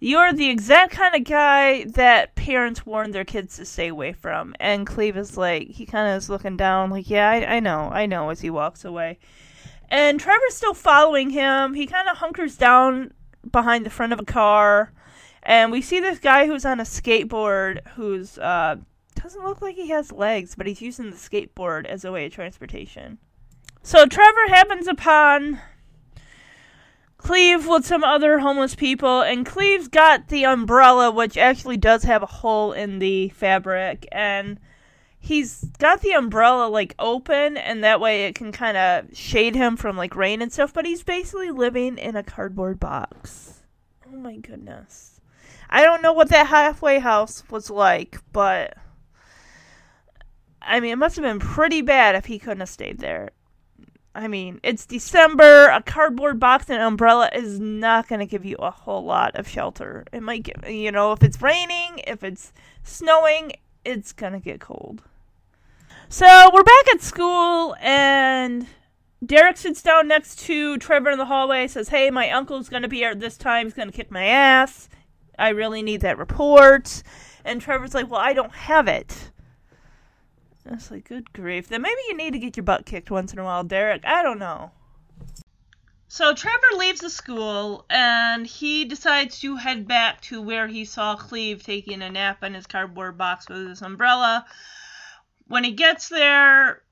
you're 0.00 0.32
the 0.32 0.48
exact 0.48 0.92
kind 0.92 1.14
of 1.14 1.24
guy 1.24 1.84
that 1.84 2.34
parents 2.34 2.86
warn 2.86 3.10
their 3.10 3.24
kids 3.24 3.56
to 3.56 3.66
stay 3.66 3.88
away 3.88 4.14
from. 4.14 4.54
And 4.58 4.86
Cleve 4.86 5.16
is 5.16 5.36
like, 5.36 5.68
he 5.68 5.84
kind 5.84 6.08
of 6.08 6.16
is 6.16 6.30
looking 6.30 6.56
down, 6.56 6.90
like, 6.90 7.10
yeah, 7.10 7.28
I, 7.28 7.56
I 7.56 7.60
know, 7.60 7.90
I 7.92 8.06
know, 8.06 8.30
as 8.30 8.40
he 8.40 8.48
walks 8.48 8.84
away. 8.84 9.18
And 9.90 10.18
Trevor's 10.18 10.54
still 10.54 10.74
following 10.74 11.30
him. 11.30 11.74
He 11.74 11.86
kind 11.86 12.08
of 12.08 12.16
hunkers 12.16 12.56
down 12.56 13.12
behind 13.50 13.84
the 13.84 13.90
front 13.90 14.12
of 14.12 14.18
a 14.18 14.24
car. 14.24 14.92
And 15.42 15.70
we 15.70 15.82
see 15.82 16.00
this 16.00 16.18
guy 16.18 16.46
who's 16.46 16.64
on 16.64 16.80
a 16.80 16.84
skateboard 16.84 17.86
who's, 17.88 18.38
uh, 18.38 18.76
doesn't 19.22 19.44
look 19.44 19.60
like 19.60 19.74
he 19.74 19.90
has 19.90 20.12
legs, 20.12 20.54
but 20.54 20.66
he's 20.66 20.80
using 20.80 21.10
the 21.10 21.16
skateboard 21.16 21.84
as 21.84 22.04
a 22.04 22.12
way 22.12 22.26
of 22.26 22.32
transportation. 22.32 23.18
So 23.82 24.06
Trevor 24.06 24.48
happens 24.48 24.86
upon 24.86 25.60
Cleve 27.20 27.66
with 27.66 27.84
some 27.84 28.02
other 28.02 28.38
homeless 28.38 28.74
people, 28.74 29.20
and 29.20 29.44
Cleve's 29.44 29.88
got 29.88 30.28
the 30.28 30.46
umbrella, 30.46 31.10
which 31.10 31.36
actually 31.36 31.76
does 31.76 32.04
have 32.04 32.22
a 32.22 32.26
hole 32.26 32.72
in 32.72 32.98
the 32.98 33.28
fabric, 33.28 34.08
and 34.10 34.58
he's 35.18 35.64
got 35.78 36.00
the 36.00 36.12
umbrella 36.12 36.66
like 36.66 36.94
open, 36.98 37.58
and 37.58 37.84
that 37.84 38.00
way 38.00 38.24
it 38.24 38.34
can 38.34 38.52
kind 38.52 38.78
of 38.78 39.14
shade 39.14 39.54
him 39.54 39.76
from 39.76 39.98
like 39.98 40.16
rain 40.16 40.40
and 40.40 40.50
stuff. 40.50 40.72
But 40.72 40.86
he's 40.86 41.02
basically 41.02 41.50
living 41.50 41.98
in 41.98 42.16
a 42.16 42.22
cardboard 42.22 42.80
box. 42.80 43.64
Oh 44.08 44.16
my 44.16 44.36
goodness! 44.36 45.20
I 45.68 45.82
don't 45.82 46.02
know 46.02 46.14
what 46.14 46.30
that 46.30 46.46
halfway 46.46 47.00
house 47.00 47.44
was 47.50 47.68
like, 47.68 48.16
but 48.32 48.78
I 50.62 50.80
mean, 50.80 50.92
it 50.92 50.96
must 50.96 51.16
have 51.16 51.22
been 51.22 51.38
pretty 51.38 51.82
bad 51.82 52.14
if 52.14 52.24
he 52.24 52.38
couldn't 52.38 52.60
have 52.60 52.70
stayed 52.70 52.98
there. 52.98 53.32
I 54.14 54.26
mean, 54.28 54.60
it's 54.62 54.86
December. 54.86 55.68
A 55.68 55.82
cardboard 55.82 56.40
box 56.40 56.68
and 56.68 56.78
an 56.80 56.86
umbrella 56.86 57.30
is 57.32 57.60
not 57.60 58.08
going 58.08 58.18
to 58.18 58.26
give 58.26 58.44
you 58.44 58.56
a 58.56 58.70
whole 58.70 59.04
lot 59.04 59.36
of 59.36 59.48
shelter. 59.48 60.04
It 60.12 60.22
might 60.22 60.42
get, 60.42 60.70
you 60.70 60.90
know, 60.90 61.12
if 61.12 61.22
it's 61.22 61.40
raining, 61.40 62.00
if 62.06 62.24
it's 62.24 62.52
snowing, 62.82 63.52
it's 63.84 64.12
going 64.12 64.32
to 64.32 64.40
get 64.40 64.60
cold. 64.60 65.02
So 66.08 66.50
we're 66.52 66.64
back 66.64 66.88
at 66.92 67.02
school, 67.02 67.76
and 67.80 68.66
Derek 69.24 69.56
sits 69.56 69.80
down 69.80 70.08
next 70.08 70.40
to 70.40 70.76
Trevor 70.78 71.10
in 71.10 71.18
the 71.18 71.26
hallway. 71.26 71.68
Says, 71.68 71.90
"Hey, 71.90 72.10
my 72.10 72.30
uncle's 72.30 72.68
going 72.68 72.82
to 72.82 72.88
be 72.88 72.96
here 72.96 73.14
this 73.14 73.36
time. 73.36 73.66
He's 73.66 73.74
going 73.74 73.90
to 73.90 73.96
kick 73.96 74.10
my 74.10 74.24
ass. 74.24 74.88
I 75.40 75.48
really 75.50 75.82
need 75.82 76.02
that 76.02 76.18
report. 76.18 77.02
And 77.44 77.60
Trevor's 77.60 77.94
like, 77.94 78.10
well, 78.10 78.20
I 78.20 78.32
don't 78.32 78.52
have 78.52 78.86
it. 78.86 79.30
It's 80.70 80.90
like, 80.90 81.08
good 81.08 81.32
grief. 81.32 81.68
Then 81.68 81.82
maybe 81.82 82.00
you 82.08 82.16
need 82.16 82.32
to 82.32 82.38
get 82.38 82.56
your 82.56 82.64
butt 82.64 82.86
kicked 82.86 83.10
once 83.10 83.32
in 83.32 83.38
a 83.38 83.44
while, 83.44 83.64
Derek. 83.64 84.06
I 84.06 84.22
don't 84.22 84.38
know. 84.38 84.70
So 86.06 86.34
Trevor 86.34 86.76
leaves 86.76 87.00
the 87.00 87.10
school 87.10 87.84
and 87.88 88.46
he 88.46 88.84
decides 88.84 89.40
to 89.40 89.56
head 89.56 89.86
back 89.86 90.20
to 90.22 90.42
where 90.42 90.66
he 90.66 90.84
saw 90.84 91.16
Cleve 91.16 91.62
taking 91.62 92.02
a 92.02 92.10
nap 92.10 92.42
in 92.42 92.54
his 92.54 92.66
cardboard 92.66 93.16
box 93.16 93.48
with 93.48 93.68
his 93.68 93.82
umbrella. 93.82 94.44
When 95.46 95.62
he 95.62 95.72
gets 95.72 96.08
there, 96.08 96.82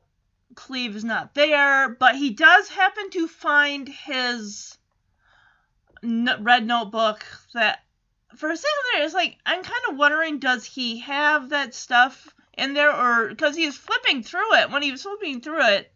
Cleve 0.54 0.94
is 0.96 1.04
not 1.04 1.34
there, 1.34 1.88
but 1.88 2.16
he 2.16 2.30
does 2.30 2.68
happen 2.68 3.10
to 3.10 3.26
find 3.26 3.88
his 3.88 4.78
red 6.02 6.64
notebook 6.66 7.24
that 7.54 7.82
for 8.36 8.50
a 8.50 8.56
second 8.56 8.84
there 8.92 9.04
it's 9.04 9.14
like 9.14 9.36
I'm 9.44 9.64
kind 9.64 9.80
of 9.88 9.96
wondering 9.96 10.38
does 10.38 10.64
he 10.64 11.00
have 11.00 11.48
that 11.48 11.74
stuff 11.74 12.32
in 12.58 12.74
there 12.74 12.90
are 12.90 13.28
because 13.28 13.56
he 13.56 13.66
was 13.66 13.76
flipping 13.76 14.22
through 14.22 14.54
it 14.56 14.70
when 14.70 14.82
he 14.82 14.90
was 14.90 15.02
flipping 15.02 15.40
through 15.40 15.64
it 15.64 15.92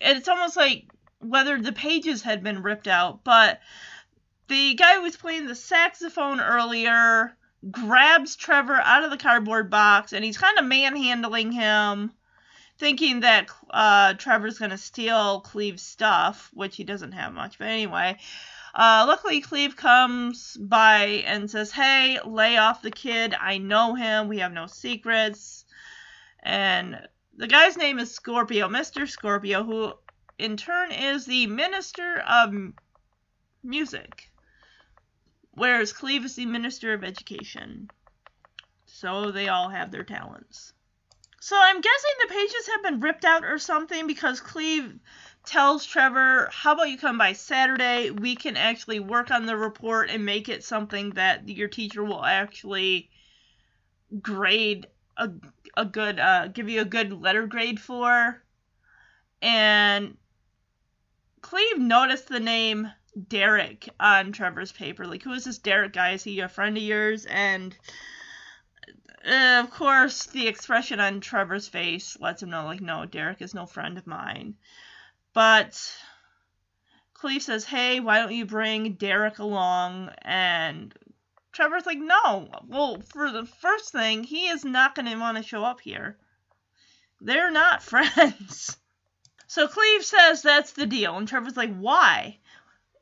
it's 0.00 0.28
almost 0.28 0.56
like 0.56 0.84
whether 1.20 1.60
the 1.60 1.72
pages 1.72 2.22
had 2.22 2.42
been 2.42 2.62
ripped 2.62 2.86
out 2.86 3.24
but 3.24 3.60
the 4.48 4.74
guy 4.74 4.94
who 4.94 5.02
was 5.02 5.16
playing 5.16 5.46
the 5.46 5.54
saxophone 5.54 6.40
earlier 6.40 7.36
grabs 7.70 8.36
Trevor 8.36 8.76
out 8.76 9.04
of 9.04 9.10
the 9.10 9.16
cardboard 9.16 9.70
box 9.70 10.12
and 10.12 10.24
he's 10.24 10.38
kind 10.38 10.58
of 10.58 10.64
manhandling 10.64 11.52
him 11.52 12.12
thinking 12.78 13.20
that 13.20 13.48
uh, 13.70 14.14
Trevor's 14.14 14.60
going 14.60 14.70
to 14.70 14.78
steal 14.78 15.40
Cleve's 15.40 15.82
stuff 15.82 16.50
which 16.54 16.76
he 16.76 16.84
doesn't 16.84 17.12
have 17.12 17.32
much 17.32 17.58
but 17.58 17.66
anyway 17.66 18.16
uh, 18.74 19.04
luckily, 19.08 19.40
Cleve 19.40 19.76
comes 19.76 20.56
by 20.56 21.24
and 21.26 21.50
says, 21.50 21.72
Hey, 21.72 22.18
lay 22.24 22.58
off 22.58 22.82
the 22.82 22.92
kid. 22.92 23.34
I 23.34 23.58
know 23.58 23.94
him. 23.94 24.28
We 24.28 24.38
have 24.38 24.52
no 24.52 24.66
secrets. 24.66 25.64
And 26.42 27.08
the 27.36 27.46
guy's 27.46 27.76
name 27.76 27.98
is 27.98 28.14
Scorpio, 28.14 28.68
Mr. 28.68 29.08
Scorpio, 29.08 29.64
who 29.64 29.92
in 30.38 30.56
turn 30.56 30.92
is 30.92 31.26
the 31.26 31.46
Minister 31.46 32.18
of 32.20 32.54
Music, 33.62 34.30
whereas 35.52 35.92
Cleve 35.92 36.24
is 36.24 36.36
the 36.36 36.46
Minister 36.46 36.92
of 36.94 37.04
Education. 37.04 37.90
So 38.86 39.30
they 39.30 39.48
all 39.48 39.68
have 39.68 39.90
their 39.90 40.04
talents. 40.04 40.72
So 41.40 41.56
I'm 41.60 41.80
guessing 41.80 42.10
the 42.20 42.34
pages 42.34 42.68
have 42.72 42.82
been 42.82 43.00
ripped 43.00 43.24
out 43.24 43.44
or 43.44 43.58
something 43.58 44.06
because 44.06 44.40
Cleve 44.40 44.98
tells 45.44 45.86
Trevor, 45.86 46.48
How 46.52 46.72
about 46.72 46.90
you 46.90 46.98
come 46.98 47.16
by 47.16 47.32
Saturday? 47.32 48.10
We 48.10 48.34
can 48.34 48.56
actually 48.56 49.00
work 49.00 49.30
on 49.30 49.46
the 49.46 49.56
report 49.56 50.10
and 50.10 50.26
make 50.26 50.48
it 50.48 50.64
something 50.64 51.10
that 51.10 51.48
your 51.48 51.68
teacher 51.68 52.02
will 52.02 52.24
actually 52.24 53.10
grade 54.20 54.88
a, 55.16 55.30
a 55.78 55.84
good, 55.84 56.18
uh, 56.18 56.48
give 56.48 56.68
you 56.68 56.80
a 56.80 56.84
good 56.84 57.12
letter 57.12 57.46
grade 57.46 57.80
for. 57.80 58.42
And 59.40 60.16
Cleve 61.40 61.78
noticed 61.78 62.28
the 62.28 62.40
name 62.40 62.90
Derek 63.28 63.88
on 64.00 64.32
Trevor's 64.32 64.72
paper. 64.72 65.06
Like, 65.06 65.22
who 65.22 65.32
is 65.32 65.44
this 65.44 65.58
Derek 65.58 65.92
guy? 65.92 66.12
Is 66.12 66.24
he 66.24 66.40
a 66.40 66.48
friend 66.48 66.76
of 66.76 66.82
yours? 66.82 67.26
And 67.26 67.76
uh, 69.24 69.62
of 69.64 69.70
course, 69.70 70.26
the 70.26 70.48
expression 70.48 71.00
on 71.00 71.20
Trevor's 71.20 71.68
face 71.68 72.18
lets 72.20 72.42
him 72.42 72.50
know, 72.50 72.64
like, 72.64 72.80
no, 72.80 73.06
Derek 73.06 73.40
is 73.40 73.54
no 73.54 73.66
friend 73.66 73.98
of 73.98 74.06
mine. 74.06 74.56
But 75.32 75.80
Cleve 77.14 77.42
says, 77.42 77.64
hey, 77.64 78.00
why 78.00 78.18
don't 78.18 78.32
you 78.32 78.46
bring 78.46 78.94
Derek 78.94 79.38
along? 79.38 80.10
And 80.22 80.92
Trevor's 81.52 81.86
like, 81.86 81.98
no. 81.98 82.48
Well, 82.66 83.00
for 83.12 83.30
the 83.30 83.46
first 83.46 83.92
thing, 83.92 84.24
he 84.24 84.48
is 84.48 84.64
not 84.64 84.94
going 84.94 85.06
to 85.06 85.16
want 85.16 85.36
to 85.36 85.42
show 85.42 85.64
up 85.64 85.80
here. 85.80 86.16
They're 87.20 87.50
not 87.50 87.82
friends. 87.82 88.76
So 89.46 89.66
Cleve 89.66 90.04
says 90.04 90.42
that's 90.42 90.72
the 90.72 90.86
deal. 90.86 91.16
And 91.16 91.26
Trevor's 91.26 91.56
like, 91.56 91.74
why? 91.76 92.38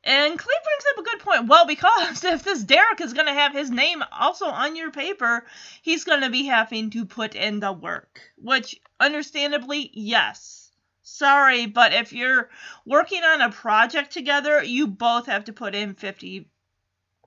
And 0.04 0.38
Cleve 0.38 0.62
brings 0.62 0.84
up 0.92 0.98
a 0.98 1.02
good 1.02 1.18
point. 1.18 1.48
Well, 1.48 1.66
because 1.66 2.24
if 2.24 2.44
this 2.44 2.62
Derek 2.62 3.00
is 3.00 3.12
going 3.12 3.26
to 3.26 3.32
have 3.32 3.52
his 3.52 3.70
name 3.70 4.04
also 4.12 4.46
on 4.46 4.76
your 4.76 4.92
paper, 4.92 5.44
he's 5.82 6.04
going 6.04 6.20
to 6.20 6.30
be 6.30 6.46
having 6.46 6.90
to 6.90 7.04
put 7.04 7.34
in 7.34 7.58
the 7.58 7.72
work. 7.72 8.20
Which, 8.38 8.80
understandably, 9.00 9.90
yes. 9.92 10.70
Sorry, 11.02 11.66
but 11.66 11.92
if 11.92 12.12
you're 12.12 12.50
working 12.84 13.24
on 13.24 13.40
a 13.40 13.50
project 13.50 14.12
together, 14.12 14.62
you 14.62 14.86
both 14.86 15.26
have 15.26 15.44
to 15.46 15.52
put 15.52 15.74
in 15.74 15.94
50, 15.94 16.48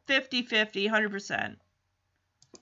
50, 0.10 0.42
50, 0.42 0.90
100%. 0.90 1.56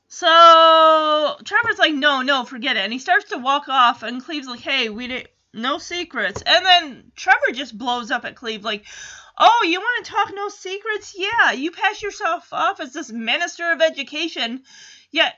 So 0.09 1.37
Trevor's 1.45 1.79
like, 1.79 1.93
no, 1.93 2.21
no, 2.21 2.43
forget 2.43 2.75
it. 2.75 2.81
And 2.81 2.91
he 2.91 2.99
starts 2.99 3.29
to 3.29 3.37
walk 3.37 3.69
off, 3.69 4.03
and 4.03 4.21
Cleve's 4.21 4.49
like, 4.49 4.59
hey, 4.59 4.89
we 4.89 5.07
didn't, 5.07 5.29
no 5.53 5.77
secrets. 5.77 6.43
And 6.45 6.65
then 6.65 7.11
Trevor 7.15 7.53
just 7.53 7.77
blows 7.77 8.11
up 8.11 8.25
at 8.25 8.35
Cleve, 8.35 8.65
like, 8.65 8.83
oh, 9.39 9.65
you 9.65 9.79
want 9.79 10.05
to 10.05 10.11
talk 10.11 10.33
no 10.35 10.49
secrets? 10.49 11.15
Yeah, 11.17 11.53
you 11.53 11.71
pass 11.71 12.01
yourself 12.01 12.51
off 12.51 12.81
as 12.81 12.91
this 12.91 13.09
minister 13.09 13.71
of 13.71 13.79
education, 13.81 14.63
yet 15.09 15.35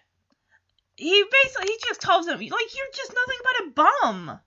he 0.96 1.24
basically 1.44 1.68
he 1.68 1.78
just 1.88 2.02
tells 2.02 2.28
him 2.28 2.40
like 2.40 2.50
you're 2.50 2.96
just 2.96 3.14
nothing 3.14 3.40
but 3.44 3.68
a 3.68 3.70
bum. 3.70 4.40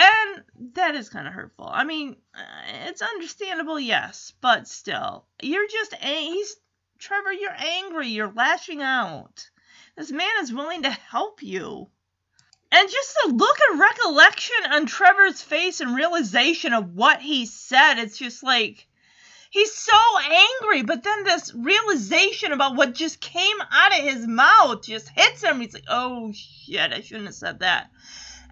And 0.00 0.44
that 0.74 0.94
is 0.94 1.08
kind 1.08 1.26
of 1.26 1.34
hurtful. 1.34 1.68
I 1.68 1.82
mean, 1.84 2.16
uh, 2.34 2.86
it's 2.86 3.02
understandable, 3.02 3.80
yes, 3.80 4.32
but 4.40 4.68
still, 4.68 5.26
you're 5.42 5.66
just 5.66 5.94
he's 5.96 6.56
Trevor. 6.98 7.32
You're 7.32 7.54
angry. 7.56 8.08
You're 8.08 8.32
lashing 8.32 8.82
out. 8.82 9.48
This 9.96 10.10
man 10.10 10.30
is 10.40 10.52
willing 10.52 10.82
to 10.82 10.90
help 10.90 11.42
you. 11.42 11.88
And 12.70 12.90
just 12.90 13.16
the 13.24 13.32
look 13.32 13.56
of 13.72 13.78
recollection 13.78 14.56
on 14.72 14.86
Trevor's 14.86 15.40
face 15.40 15.80
and 15.80 15.94
realization 15.94 16.74
of 16.74 16.94
what 16.94 17.20
he 17.20 17.46
said, 17.46 17.94
it's 17.98 18.18
just 18.18 18.42
like 18.42 18.86
he's 19.50 19.74
so 19.74 19.96
angry, 20.28 20.82
but 20.82 21.02
then 21.02 21.24
this 21.24 21.54
realization 21.54 22.52
about 22.52 22.76
what 22.76 22.94
just 22.94 23.20
came 23.20 23.56
out 23.70 23.98
of 23.98 24.04
his 24.04 24.26
mouth 24.26 24.82
just 24.82 25.08
hits 25.08 25.42
him. 25.42 25.60
He's 25.60 25.72
like, 25.72 25.86
oh 25.88 26.32
shit, 26.34 26.92
I 26.92 27.00
shouldn't 27.00 27.26
have 27.26 27.34
said 27.34 27.60
that. 27.60 27.90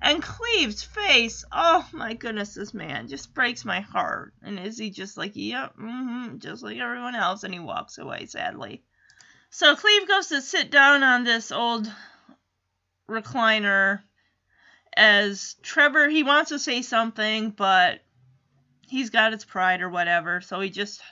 And 0.02 0.22
Cleve's 0.22 0.82
face, 0.82 1.44
oh 1.50 1.86
my 1.92 2.14
goodness, 2.14 2.54
this 2.54 2.74
man 2.74 3.08
just 3.08 3.34
breaks 3.34 3.64
my 3.64 3.80
heart. 3.80 4.34
And 4.42 4.58
is 4.58 4.78
he 4.78 4.90
just 4.90 5.16
like, 5.16 5.32
yep, 5.34 5.76
mm-hmm, 5.76 6.38
just 6.38 6.62
like 6.62 6.78
everyone 6.78 7.14
else? 7.14 7.44
And 7.44 7.52
he 7.52 7.60
walks 7.60 7.98
away, 7.98 8.26
sadly. 8.26 8.82
So 9.50 9.74
Cleve 9.74 10.06
goes 10.06 10.28
to 10.28 10.42
sit 10.42 10.70
down 10.70 11.02
on 11.02 11.24
this 11.24 11.50
old 11.50 11.90
recliner 13.08 14.02
as 14.96 15.56
Trevor, 15.62 16.08
he 16.08 16.22
wants 16.22 16.50
to 16.50 16.58
say 16.58 16.82
something, 16.82 17.50
but 17.50 18.00
he's 18.88 19.10
got 19.10 19.32
his 19.32 19.44
pride 19.44 19.82
or 19.82 19.90
whatever, 19.90 20.40
so 20.40 20.60
he 20.60 20.70
just 20.70 21.02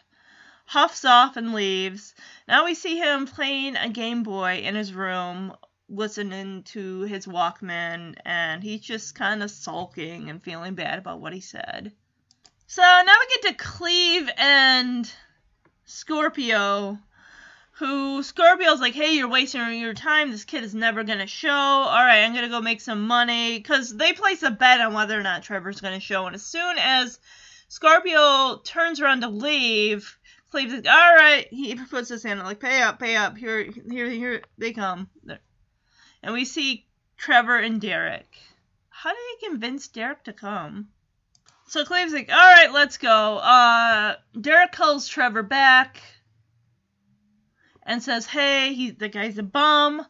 huffs 0.65 1.05
off 1.05 1.37
and 1.37 1.53
leaves. 1.53 2.15
Now 2.49 2.65
we 2.65 2.75
see 2.75 2.97
him 2.97 3.27
playing 3.27 3.77
a 3.77 3.91
Game 3.91 4.23
Boy 4.23 4.63
in 4.65 4.75
his 4.75 4.95
room, 4.95 5.55
listening 5.89 6.63
to 6.65 7.03
his 7.03 7.27
Walkman, 7.27 8.15
and 8.25 8.63
he's 8.63 8.81
just 8.81 9.15
kind 9.15 9.43
of 9.43 9.51
sulking 9.51 10.31
and 10.31 10.43
feeling 10.43 10.75
bad 10.75 10.99
about 10.99 11.21
what 11.21 11.33
he 11.33 11.41
said. 11.41 11.93
So 12.67 12.83
now 12.83 13.15
we 13.21 13.43
get 13.43 13.49
to 13.49 13.65
Cleve 13.65 14.31
and 14.37 15.11
Scorpio 15.85 16.99
who 17.79 18.23
Scorpio's 18.23 18.81
like, 18.81 18.95
hey, 18.95 19.15
you're 19.15 19.29
wasting 19.29 19.81
your 19.81 19.95
time. 19.95 20.31
This 20.31 20.45
kid 20.45 20.63
is 20.63 20.75
never 20.75 21.03
gonna 21.03 21.27
show. 21.27 21.51
All 21.51 22.05
right, 22.05 22.23
I'm 22.23 22.33
gonna 22.33 22.49
go 22.49 22.61
make 22.61 22.81
some 22.81 23.07
money 23.07 23.59
because 23.59 23.95
they 23.95 24.13
place 24.13 24.45
a 24.45 24.51
bet 24.51 24.81
on 24.81 24.95
whether 24.95 25.19
or 25.19 25.25
not 25.25 25.43
Trevor's 25.43 25.81
gonna 25.81 25.99
show. 25.99 26.27
And 26.27 26.37
as 26.37 26.47
soon 26.47 26.77
as 26.79 27.19
Scorpio 27.69 28.59
turns 28.59 29.01
around 29.01 29.23
to 29.23 29.29
leave, 29.29 30.17
Cleve's 30.51 30.73
like, 30.73 30.87
all 30.87 31.17
right. 31.17 31.49
He 31.51 31.75
puts 31.75 32.09
his 32.09 32.23
hand 32.23 32.39
like, 32.41 32.61
pay 32.61 32.81
up, 32.81 33.01
pay 33.01 33.17
up. 33.17 33.37
Here, 33.37 33.69
here, 33.91 34.09
here 34.09 34.43
they 34.57 34.73
come. 34.73 35.09
And 36.25 36.33
we 36.33 36.47
see 36.47 36.87
Trevor 37.19 37.59
and 37.59 37.79
Derek. 37.79 38.39
How 38.89 39.11
did 39.11 39.19
he 39.39 39.47
convince 39.47 39.89
Derek 39.89 40.25
to 40.25 40.33
come? 40.33 40.89
So 41.67 41.85
Cleve's 41.85 42.15
like, 42.15 42.31
all 42.31 42.37
right, 42.37 42.73
let's 42.73 42.97
go. 42.97 43.37
Uh, 43.37 44.17
Derek 44.41 44.73
calls 44.73 45.07
Trevor 45.07 45.43
back 45.43 46.01
and 47.83 48.03
says, 48.03 48.25
"Hey, 48.25 48.73
he 48.73 48.91
the 48.91 49.11
guy's 49.11 49.37
a 49.37 49.43
bum." 49.43 50.07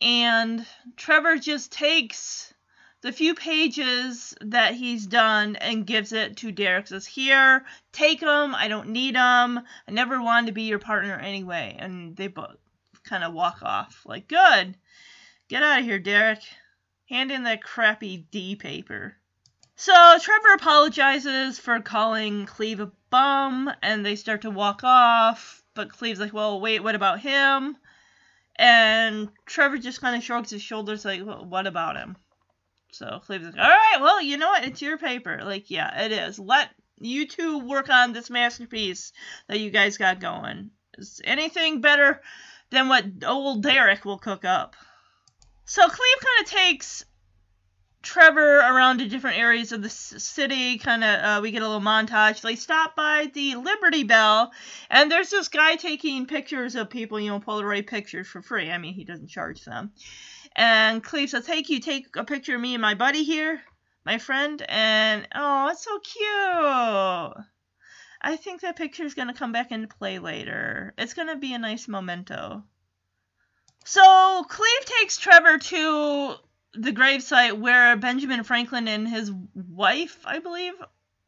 And 0.00 0.66
Trevor 0.96 1.38
just 1.38 1.70
takes 1.70 2.52
the 3.00 3.12
few 3.12 3.36
pages 3.36 4.34
that 4.40 4.74
he's 4.74 5.06
done 5.06 5.54
and 5.54 5.86
gives 5.86 6.12
it 6.12 6.38
to 6.38 6.50
Derek. 6.50 6.88
Says, 6.88 7.06
"Here, 7.06 7.64
take 7.92 8.18
them. 8.18 8.52
I 8.52 8.66
don't 8.66 8.88
need 8.88 9.14
them. 9.14 9.60
I 9.86 9.92
never 9.92 10.20
wanted 10.20 10.48
to 10.48 10.52
be 10.52 10.62
your 10.62 10.80
partner 10.80 11.16
anyway." 11.16 11.76
And 11.78 12.16
they 12.16 12.26
both 12.26 12.56
kind 13.04 13.22
of 13.22 13.32
walk 13.32 13.62
off. 13.62 14.02
Like, 14.04 14.26
good. 14.26 14.76
Get 15.48 15.62
out 15.62 15.80
of 15.80 15.84
here, 15.84 15.98
Derek. 15.98 16.40
Hand 17.08 17.30
in 17.30 17.44
that 17.44 17.62
crappy 17.62 18.26
D 18.30 18.56
paper. 18.56 19.16
So 19.76 19.92
Trevor 20.20 20.54
apologizes 20.54 21.58
for 21.58 21.80
calling 21.80 22.46
Cleve 22.46 22.80
a 22.80 22.92
bum, 23.10 23.70
and 23.82 24.04
they 24.06 24.16
start 24.16 24.42
to 24.42 24.50
walk 24.50 24.82
off 24.84 25.64
but 25.74 25.92
Cleve's 25.92 26.20
like, 26.20 26.32
well, 26.32 26.60
wait, 26.60 26.82
what 26.82 26.94
about 26.94 27.20
him? 27.20 27.76
And 28.56 29.28
Trevor 29.46 29.78
just 29.78 30.00
kind 30.00 30.16
of 30.16 30.22
shrugs 30.22 30.50
his 30.50 30.62
shoulders, 30.62 31.04
like, 31.04 31.24
well, 31.24 31.44
what 31.44 31.66
about 31.66 31.96
him? 31.96 32.16
So 32.92 33.20
Cleve's 33.24 33.46
like, 33.46 33.56
all 33.56 33.62
right, 33.68 34.00
well, 34.00 34.22
you 34.22 34.36
know 34.36 34.48
what? 34.48 34.64
It's 34.64 34.80
your 34.80 34.96
paper. 34.96 35.40
Like, 35.42 35.70
yeah, 35.70 36.04
it 36.04 36.12
is. 36.12 36.38
Let 36.38 36.70
you 37.00 37.26
two 37.26 37.58
work 37.58 37.90
on 37.90 38.12
this 38.12 38.30
masterpiece 38.30 39.12
that 39.48 39.58
you 39.58 39.70
guys 39.70 39.98
got 39.98 40.20
going. 40.20 40.70
Is 40.96 41.20
anything 41.24 41.80
better 41.80 42.22
than 42.70 42.88
what 42.88 43.04
old 43.26 43.64
Derek 43.64 44.04
will 44.04 44.18
cook 44.18 44.44
up? 44.44 44.76
So 45.66 45.88
Cleve 45.88 46.20
kind 46.20 46.44
of 46.44 46.50
takes 46.50 47.04
Trevor 48.02 48.58
around 48.58 48.98
to 48.98 49.08
different 49.08 49.38
areas 49.38 49.72
of 49.72 49.82
the 49.82 49.88
city. 49.88 50.76
Kind 50.76 51.02
of, 51.02 51.24
uh, 51.24 51.40
we 51.40 51.52
get 51.52 51.62
a 51.62 51.66
little 51.66 51.80
montage. 51.80 52.42
They 52.42 52.54
stop 52.54 52.94
by 52.94 53.30
the 53.32 53.54
Liberty 53.56 54.04
Bell, 54.04 54.52
and 54.90 55.10
there's 55.10 55.30
this 55.30 55.48
guy 55.48 55.76
taking 55.76 56.26
pictures 56.26 56.74
of 56.74 56.90
people, 56.90 57.18
you 57.18 57.30
know, 57.30 57.40
Polaroid 57.40 57.86
pictures 57.86 58.28
for 58.28 58.42
free. 58.42 58.70
I 58.70 58.76
mean, 58.76 58.92
he 58.92 59.04
doesn't 59.04 59.28
charge 59.28 59.64
them. 59.64 59.92
And 60.54 61.02
Cleve 61.02 61.30
says, 61.30 61.46
"Hey, 61.46 61.64
you 61.66 61.80
take 61.80 62.14
a 62.14 62.24
picture 62.24 62.56
of 62.56 62.60
me 62.60 62.74
and 62.74 62.82
my 62.82 62.94
buddy 62.94 63.24
here, 63.24 63.62
my 64.04 64.18
friend?" 64.18 64.62
And 64.68 65.26
oh, 65.34 65.68
it's 65.68 65.82
so 65.82 65.98
cute. 65.98 67.46
I 68.20 68.36
think 68.36 68.60
that 68.60 68.76
picture 68.76 69.04
is 69.04 69.14
gonna 69.14 69.34
come 69.34 69.52
back 69.52 69.72
into 69.72 69.88
play 69.88 70.18
later. 70.18 70.92
It's 70.98 71.14
gonna 71.14 71.36
be 71.36 71.54
a 71.54 71.58
nice 71.58 71.88
memento. 71.88 72.64
So 73.84 74.44
Cleve 74.48 74.84
takes 74.86 75.18
Trevor 75.18 75.58
to 75.58 76.34
the 76.72 76.92
gravesite 76.92 77.58
where 77.58 77.96
Benjamin 77.96 78.42
Franklin 78.42 78.88
and 78.88 79.06
his 79.06 79.30
wife, 79.54 80.18
I 80.24 80.38
believe, 80.38 80.74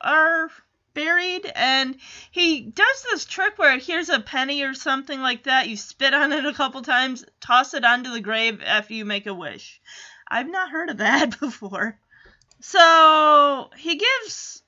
are 0.01 0.51
buried 0.95 1.45
and 1.55 1.99
he 2.31 2.63
does 2.63 3.03
this 3.03 3.27
trick 3.27 3.59
where 3.59 3.79
here's 3.79 4.09
a 4.09 4.19
penny 4.19 4.63
or 4.63 4.73
something 4.73 5.21
like 5.21 5.45
that. 5.45 5.69
You 5.69 5.77
spit 5.77 6.15
on 6.15 6.33
it 6.33 6.47
a 6.47 6.55
couple 6.55 6.81
times 6.81 7.25
toss 7.41 7.75
it 7.75 7.85
onto 7.85 8.11
the 8.11 8.21
grave 8.21 8.63
after 8.65 8.95
you 8.95 9.05
make 9.05 9.27
a 9.27 9.35
wish. 9.35 9.81
I've 10.27 10.49
not 10.49 10.71
heard 10.71 10.89
of 10.89 10.99
that 10.99 11.39
before. 11.41 11.99
So 12.61 13.71
he 13.77 13.97
gives 13.97 14.63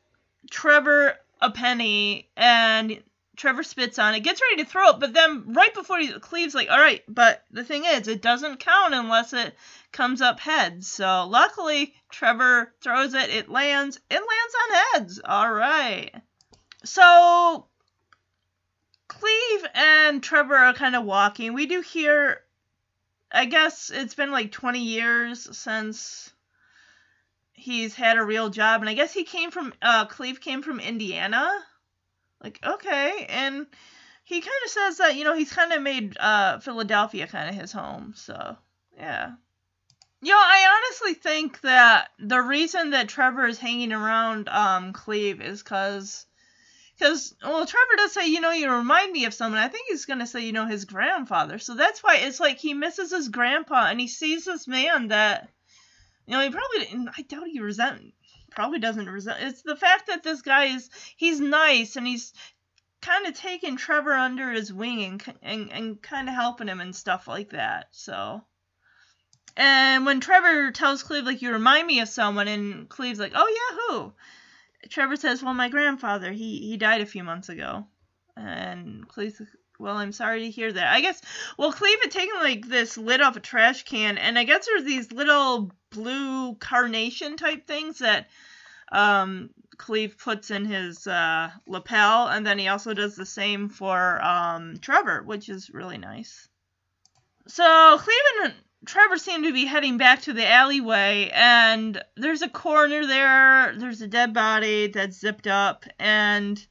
trevor 0.50 1.14
a 1.40 1.50
penny 1.50 2.28
and 2.36 3.02
Trevor 3.38 3.62
spits 3.62 4.00
on 4.00 4.14
it, 4.14 4.20
gets 4.20 4.42
ready 4.42 4.64
to 4.64 4.68
throw 4.68 4.90
it, 4.90 4.98
but 5.00 5.12
then 5.12 5.52
right 5.54 5.72
before 5.72 5.98
he 6.00 6.12
Cleve's 6.12 6.56
like, 6.56 6.68
all 6.68 6.78
right, 6.78 7.02
but 7.06 7.44
the 7.52 7.62
thing 7.62 7.84
is, 7.84 8.08
it 8.08 8.20
doesn't 8.20 8.58
count 8.58 8.94
unless 8.94 9.32
it 9.32 9.56
comes 9.92 10.20
up 10.20 10.40
heads. 10.40 10.88
So 10.88 11.26
luckily, 11.26 11.94
Trevor 12.10 12.74
throws 12.80 13.14
it, 13.14 13.30
it 13.30 13.48
lands, 13.48 14.00
it 14.10 14.14
lands 14.14 14.54
on 14.60 14.76
heads. 14.92 15.20
All 15.24 15.52
right. 15.52 16.12
So 16.84 17.66
Cleve 19.06 19.66
and 19.72 20.20
Trevor 20.20 20.56
are 20.56 20.74
kind 20.74 20.96
of 20.96 21.04
walking. 21.04 21.54
We 21.54 21.66
do 21.66 21.80
hear, 21.80 22.42
I 23.30 23.44
guess 23.44 23.90
it's 23.94 24.14
been 24.14 24.32
like 24.32 24.50
20 24.50 24.80
years 24.80 25.56
since 25.56 26.32
he's 27.52 27.94
had 27.94 28.18
a 28.18 28.24
real 28.24 28.50
job, 28.50 28.80
and 28.80 28.90
I 28.90 28.94
guess 28.94 29.12
he 29.12 29.22
came 29.22 29.52
from, 29.52 29.72
uh, 29.80 30.06
Cleve 30.06 30.40
came 30.40 30.62
from 30.62 30.80
Indiana 30.80 31.48
like, 32.42 32.60
okay. 32.64 33.26
And 33.28 33.66
he 34.24 34.40
kind 34.40 34.52
of 34.64 34.70
says 34.70 34.98
that, 34.98 35.16
you 35.16 35.24
know, 35.24 35.34
he's 35.34 35.52
kind 35.52 35.72
of 35.72 35.82
made 35.82 36.16
uh, 36.18 36.58
Philadelphia 36.60 37.26
kind 37.26 37.48
of 37.48 37.54
his 37.54 37.72
home. 37.72 38.14
So, 38.16 38.56
yeah. 38.96 39.32
You 40.20 40.30
know, 40.30 40.36
I 40.36 40.76
honestly 40.76 41.14
think 41.14 41.60
that 41.60 42.08
the 42.18 42.40
reason 42.40 42.90
that 42.90 43.08
Trevor 43.08 43.46
is 43.46 43.58
hanging 43.58 43.92
around 43.92 44.48
um, 44.48 44.92
Cleve 44.92 45.40
is 45.40 45.62
because. 45.62 46.24
Because, 46.98 47.32
well, 47.44 47.64
Trevor 47.64 47.96
does 47.96 48.10
say, 48.10 48.26
you 48.26 48.40
know, 48.40 48.50
you 48.50 48.68
remind 48.68 49.12
me 49.12 49.26
of 49.26 49.32
someone. 49.32 49.60
I 49.60 49.68
think 49.68 49.86
he's 49.88 50.04
going 50.04 50.18
to 50.18 50.26
say, 50.26 50.40
you 50.40 50.50
know, 50.50 50.66
his 50.66 50.84
grandfather. 50.84 51.60
So 51.60 51.76
that's 51.76 52.02
why 52.02 52.16
it's 52.16 52.40
like 52.40 52.58
he 52.58 52.74
misses 52.74 53.12
his 53.12 53.28
grandpa 53.28 53.86
and 53.86 54.00
he 54.00 54.08
sees 54.08 54.44
this 54.44 54.66
man 54.66 55.06
that, 55.06 55.48
you 56.26 56.34
know, 56.34 56.42
he 56.42 56.50
probably, 56.50 57.12
I 57.16 57.22
doubt 57.22 57.46
he 57.46 57.60
resent, 57.60 58.14
probably 58.50 58.78
doesn't 58.78 59.08
resent. 59.08 59.38
It's 59.42 59.62
the 59.62 59.76
fact 59.76 60.08
that 60.08 60.22
this 60.22 60.42
guy 60.42 60.66
is 60.66 60.90
he's 61.16 61.40
nice 61.40 61.96
and 61.96 62.06
he's 62.06 62.32
kind 63.00 63.26
of 63.26 63.34
taking 63.34 63.76
Trevor 63.76 64.12
under 64.12 64.50
his 64.50 64.72
wing 64.72 65.02
and 65.04 65.22
and, 65.42 65.72
and 65.72 66.02
kind 66.02 66.28
of 66.28 66.34
helping 66.34 66.68
him 66.68 66.80
and 66.80 66.94
stuff 66.94 67.28
like 67.28 67.50
that. 67.50 67.88
So. 67.92 68.42
And 69.60 70.06
when 70.06 70.20
Trevor 70.20 70.70
tells 70.70 71.02
Cleve, 71.02 71.24
like, 71.24 71.42
you 71.42 71.50
remind 71.50 71.84
me 71.84 71.98
of 71.98 72.08
someone, 72.08 72.46
and 72.46 72.88
Cleve's 72.88 73.18
like, 73.18 73.32
oh, 73.34 73.48
yeah, 73.48 73.76
who? 73.96 74.12
Trevor 74.88 75.16
says, 75.16 75.42
well, 75.42 75.52
my 75.52 75.68
grandfather, 75.68 76.30
he, 76.30 76.58
he 76.58 76.76
died 76.76 77.00
a 77.00 77.06
few 77.06 77.24
months 77.24 77.48
ago. 77.48 77.84
And 78.36 79.08
Cleve's 79.08 79.42
well, 79.80 79.96
I'm 79.96 80.12
sorry 80.12 80.42
to 80.42 80.50
hear 80.50 80.72
that. 80.72 80.92
I 80.92 81.00
guess, 81.00 81.20
well, 81.56 81.72
Cleve 81.72 81.98
had 82.02 82.12
taken, 82.12 82.36
like, 82.36 82.68
this 82.68 82.96
lid 82.96 83.20
off 83.20 83.36
a 83.36 83.40
trash 83.40 83.82
can, 83.82 84.16
and 84.16 84.38
I 84.38 84.44
guess 84.44 84.66
there's 84.66 84.84
these 84.84 85.10
little 85.10 85.72
blue 85.90 86.54
carnation 86.54 87.36
type 87.36 87.66
things 87.66 87.98
that 87.98 88.28
um, 88.92 89.50
Cleve 89.76 90.18
puts 90.18 90.50
in 90.50 90.64
his 90.64 91.06
uh, 91.06 91.50
lapel, 91.66 92.28
and 92.28 92.46
then 92.46 92.58
he 92.58 92.68
also 92.68 92.94
does 92.94 93.16
the 93.16 93.26
same 93.26 93.68
for 93.68 94.22
um, 94.22 94.78
Trevor, 94.80 95.22
which 95.22 95.48
is 95.48 95.70
really 95.70 95.98
nice. 95.98 96.48
So 97.46 97.98
Cleve 97.98 98.44
and 98.44 98.54
Trevor 98.86 99.18
seem 99.18 99.44
to 99.44 99.52
be 99.52 99.64
heading 99.64 99.96
back 99.96 100.22
to 100.22 100.32
the 100.32 100.46
alleyway, 100.46 101.30
and 101.32 102.02
there's 102.16 102.42
a 102.42 102.48
corner 102.48 103.06
there. 103.06 103.74
There's 103.76 104.02
a 104.02 104.08
dead 104.08 104.34
body 104.34 104.88
that's 104.88 105.18
zipped 105.18 105.46
up, 105.46 105.84
and 105.98 106.64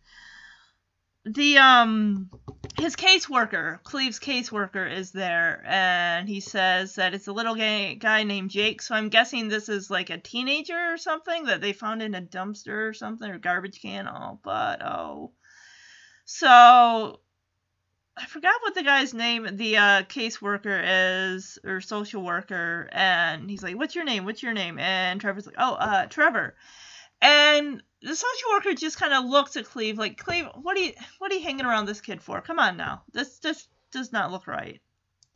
the 1.27 1.57
um 1.57 2.29
his 2.77 2.95
caseworker, 2.95 3.81
Cleve's 3.83 4.19
caseworker, 4.19 4.91
is 4.91 5.11
there, 5.11 5.63
and 5.65 6.29
he 6.29 6.39
says 6.39 6.95
that 6.95 7.13
it's 7.13 7.27
a 7.27 7.33
little 7.33 7.55
gay, 7.55 7.95
guy 7.95 8.23
named 8.23 8.51
Jake. 8.51 8.81
So 8.81 8.93
I'm 8.93 9.09
guessing 9.09 9.47
this 9.47 9.67
is 9.67 9.89
like 9.89 10.09
a 10.09 10.17
teenager 10.17 10.93
or 10.93 10.97
something 10.97 11.45
that 11.45 11.59
they 11.61 11.73
found 11.73 12.03
in 12.03 12.13
a 12.13 12.21
dumpster 12.21 12.89
or 12.89 12.93
something 12.93 13.29
or 13.29 13.39
garbage 13.39 13.81
can. 13.81 14.07
Oh, 14.07 14.39
but 14.43 14.83
oh, 14.85 15.31
so 16.25 17.19
I 18.15 18.25
forgot 18.25 18.61
what 18.61 18.75
the 18.75 18.83
guy's 18.83 19.13
name, 19.13 19.47
the 19.57 19.77
uh, 19.77 20.03
caseworker 20.03 21.33
is 21.33 21.59
or 21.63 21.81
social 21.81 22.23
worker, 22.23 22.89
and 22.91 23.49
he's 23.49 23.63
like, 23.63 23.75
"What's 23.75 23.95
your 23.95 24.05
name? 24.05 24.25
What's 24.25 24.43
your 24.43 24.53
name?" 24.53 24.79
And 24.79 25.21
Trevor's 25.21 25.45
like, 25.45 25.55
"Oh, 25.57 25.73
uh, 25.73 26.05
Trevor." 26.07 26.55
And 27.21 27.81
the 28.01 28.15
social 28.15 28.49
worker 28.51 28.73
just 28.73 28.99
kind 28.99 29.13
of 29.13 29.25
looks 29.25 29.55
at 29.55 29.65
Cleve 29.65 29.97
like, 29.97 30.17
Cleve, 30.17 30.47
what 30.61 30.77
are 30.77 30.81
you, 30.81 30.93
what 31.19 31.31
are 31.31 31.35
you 31.35 31.43
hanging 31.43 31.65
around 31.65 31.85
this 31.85 32.01
kid 32.01 32.21
for? 32.21 32.41
Come 32.41 32.59
on 32.59 32.77
now, 32.77 33.03
this 33.11 33.39
this 33.39 33.67
does 33.91 34.11
not 34.11 34.31
look 34.31 34.47
right. 34.47 34.81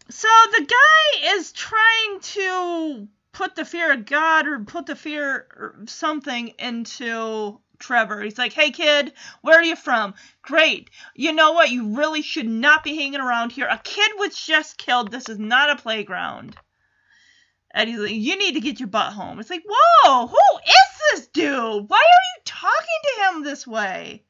So 0.10 0.28
the 0.52 0.66
guy 0.66 1.36
is 1.36 1.52
trying 1.52 2.20
to 2.22 3.08
put 3.32 3.56
the 3.56 3.66
fear 3.66 3.94
of 3.94 4.06
God 4.06 4.48
or 4.48 4.60
put 4.60 4.86
the 4.86 4.96
fear 4.96 5.48
or 5.56 5.84
something 5.88 6.50
into 6.60 7.60
Trevor. 7.80 8.22
He's 8.22 8.38
like, 8.38 8.54
hey 8.54 8.72
kid, 8.72 9.14
where 9.42 9.58
are 9.58 9.64
you 9.64 9.76
from? 9.76 10.14
Great. 10.42 10.90
You 11.16 11.32
know 11.34 11.54
what? 11.54 11.72
You 11.72 11.96
really 11.96 12.22
should 12.22 12.48
not 12.48 12.84
be 12.84 12.96
hanging 12.96 13.22
around 13.22 13.52
here. 13.52 13.68
A 13.68 13.80
kid 13.84 14.12
was 14.18 14.36
just 14.36 14.78
killed. 14.78 15.12
This 15.12 15.30
is 15.30 15.40
not 15.40 15.72
a 15.72 15.82
playground. 15.82 16.56
And 17.74 17.90
he's 17.90 18.00
like, 18.00 18.12
you 18.12 18.38
need 18.38 18.54
to 18.54 18.60
get 18.60 18.80
your 18.80 18.88
butt 18.88 19.14
home. 19.14 19.40
It's 19.40 19.50
like, 19.50 19.64
whoa, 19.68 20.28
who 20.28 20.60
is 20.66 21.12
this 21.12 21.28
dude? 21.28 21.90
Why 21.90 21.98
are 21.98 22.28
you 22.36 22.42
talking 22.46 23.00
to 23.04 23.38
him 23.38 23.44
this 23.44 23.66
way? 23.66 24.24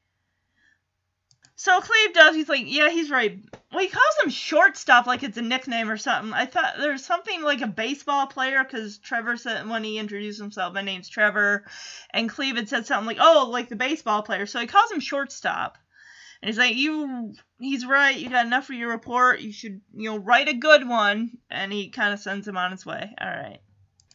So 1.56 1.80
Cleve 1.80 2.12
does. 2.12 2.34
He's 2.34 2.48
like, 2.48 2.64
yeah, 2.66 2.90
he's 2.90 3.10
right. 3.10 3.38
Well, 3.70 3.80
he 3.80 3.88
calls 3.88 4.16
him 4.22 4.30
shortstop 4.30 5.06
like 5.06 5.22
it's 5.22 5.38
a 5.38 5.42
nickname 5.42 5.90
or 5.90 5.96
something. 5.96 6.32
I 6.32 6.44
thought 6.46 6.74
there's 6.78 7.04
something 7.04 7.42
like 7.42 7.60
a 7.60 7.68
baseball 7.68 8.26
player 8.26 8.64
because 8.64 8.98
Trevor 8.98 9.36
said 9.36 9.68
when 9.68 9.84
he 9.84 9.98
introduced 9.98 10.40
himself, 10.40 10.74
my 10.74 10.82
name's 10.82 11.08
Trevor, 11.08 11.64
and 12.10 12.28
Cleve 12.28 12.56
had 12.56 12.68
said 12.68 12.86
something 12.86 13.06
like, 13.06 13.18
oh, 13.20 13.48
like 13.50 13.68
the 13.68 13.76
baseball 13.76 14.22
player. 14.22 14.46
So 14.46 14.58
he 14.58 14.66
calls 14.66 14.90
him 14.90 14.98
shortstop. 14.98 15.78
And 16.42 16.48
he's 16.48 16.58
like, 16.58 16.74
you, 16.74 17.32
he's 17.58 17.86
right. 17.86 18.16
You 18.16 18.28
got 18.28 18.46
enough 18.46 18.66
for 18.66 18.72
your 18.72 18.90
report. 18.90 19.40
You 19.40 19.52
should, 19.52 19.80
you 19.94 20.10
know, 20.10 20.18
write 20.18 20.48
a 20.48 20.54
good 20.54 20.88
one. 20.88 21.38
And 21.48 21.72
he 21.72 21.90
kind 21.90 22.12
of 22.12 22.18
sends 22.18 22.48
him 22.48 22.56
on 22.56 22.72
his 22.72 22.84
way. 22.84 23.14
All 23.20 23.28
right. 23.28 23.60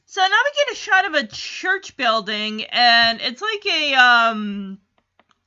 So 0.10 0.22
now 0.22 0.28
we 0.28 0.66
get 0.66 0.74
a 0.74 0.80
shot 0.80 1.06
of 1.06 1.14
a 1.16 1.28
church 1.28 1.98
building, 1.98 2.64
and 2.64 3.20
it's 3.22 3.42
like 3.42 3.66
a, 3.66 3.94
um, 3.96 4.80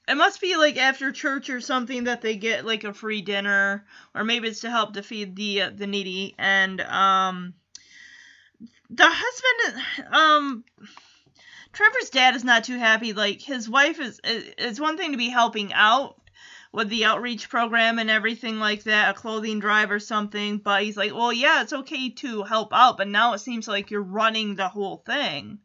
it 0.06 0.16
must 0.16 0.38
be 0.38 0.54
like 0.56 0.76
after 0.76 1.12
church 1.12 1.48
or 1.48 1.62
something 1.62 2.04
that 2.04 2.20
they 2.20 2.36
get 2.36 2.66
like 2.66 2.84
a 2.84 2.92
free 2.92 3.22
dinner, 3.22 3.86
or 4.14 4.22
maybe 4.22 4.48
it's 4.48 4.60
to 4.60 4.70
help 4.70 4.92
to 4.92 5.02
feed 5.02 5.34
the 5.34 5.62
uh, 5.62 5.70
the 5.74 5.86
needy. 5.86 6.34
And 6.38 6.78
um, 6.82 7.54
the 8.90 9.08
husband, 9.08 9.82
um, 10.12 10.64
Trevor's 11.72 12.10
dad 12.10 12.36
is 12.36 12.44
not 12.44 12.64
too 12.64 12.76
happy. 12.76 13.14
Like 13.14 13.40
his 13.40 13.66
wife 13.66 13.98
is, 13.98 14.20
it's 14.24 14.78
one 14.78 14.98
thing 14.98 15.12
to 15.12 15.18
be 15.18 15.30
helping 15.30 15.72
out, 15.72 16.19
with 16.72 16.88
the 16.88 17.04
outreach 17.04 17.48
program 17.48 17.98
and 17.98 18.10
everything 18.10 18.58
like 18.60 18.84
that, 18.84 19.10
a 19.10 19.18
clothing 19.18 19.58
drive 19.58 19.90
or 19.90 19.98
something. 19.98 20.58
But 20.58 20.82
he's 20.82 20.96
like, 20.96 21.12
well, 21.12 21.32
yeah, 21.32 21.62
it's 21.62 21.72
okay 21.72 22.10
to 22.10 22.44
help 22.44 22.72
out, 22.72 22.96
but 22.96 23.08
now 23.08 23.32
it 23.32 23.38
seems 23.38 23.66
like 23.66 23.90
you're 23.90 24.02
running 24.02 24.54
the 24.54 24.68
whole 24.68 25.02
thing. 25.04 25.58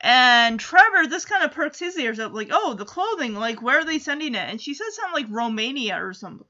And 0.00 0.58
Trevor, 0.58 1.06
this 1.06 1.24
kind 1.24 1.44
of 1.44 1.52
perks 1.52 1.78
his 1.78 1.96
ears 1.96 2.18
up, 2.18 2.32
like, 2.32 2.48
oh, 2.50 2.74
the 2.74 2.84
clothing, 2.84 3.36
like, 3.36 3.62
where 3.62 3.78
are 3.78 3.84
they 3.84 4.00
sending 4.00 4.34
it? 4.34 4.48
And 4.50 4.60
she 4.60 4.74
says 4.74 4.96
something 4.96 5.22
like 5.22 5.32
Romania 5.32 6.04
or 6.04 6.12
some 6.12 6.44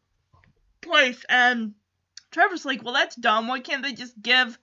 place. 0.81 1.23
And 1.29 1.75
Trevor's 2.31 2.65
like, 2.65 2.83
well, 2.83 2.95
that's 2.95 3.15
dumb. 3.15 3.49
Why 3.49 3.61
can't 3.61 3.83
they 3.83 3.93
just 3.93 4.21
give, 4.23 4.59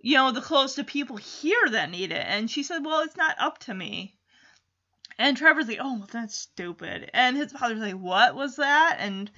you 0.00 0.16
know, 0.16 0.32
the 0.32 0.40
clothes 0.40 0.74
to 0.74 0.82
people 0.82 1.16
here 1.16 1.68
that 1.70 1.92
need 1.92 2.10
it? 2.10 2.24
And 2.26 2.50
she 2.50 2.64
said, 2.64 2.84
well, 2.84 3.02
it's 3.02 3.16
not 3.16 3.36
up 3.38 3.58
to 3.58 3.74
me. 3.74 4.16
And 5.18 5.36
Trevor's 5.36 5.68
like, 5.68 5.78
oh, 5.80 5.98
well, 5.98 6.08
that's 6.10 6.34
stupid. 6.34 7.10
And 7.14 7.36
his 7.36 7.52
father's 7.52 7.80
like, 7.80 7.94
what 7.94 8.34
was 8.34 8.56
that? 8.56 8.96
And 8.98 9.30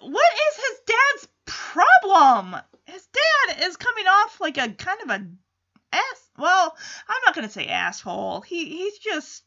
what 0.00 0.32
is 0.50 0.56
his 0.56 0.80
dad's 0.86 1.28
problem? 1.46 2.56
His 2.84 3.06
dad 3.06 3.66
is 3.66 3.76
coming 3.76 4.06
off 4.06 4.40
like 4.40 4.58
a 4.58 4.68
kind 4.70 5.00
of 5.02 5.10
a 5.10 5.26
ass. 5.92 6.30
Well, 6.38 6.76
I'm 7.08 7.20
not 7.26 7.34
gonna 7.34 7.48
say 7.48 7.66
asshole. 7.66 8.42
He 8.42 8.66
he's 8.66 8.98
just 8.98 9.42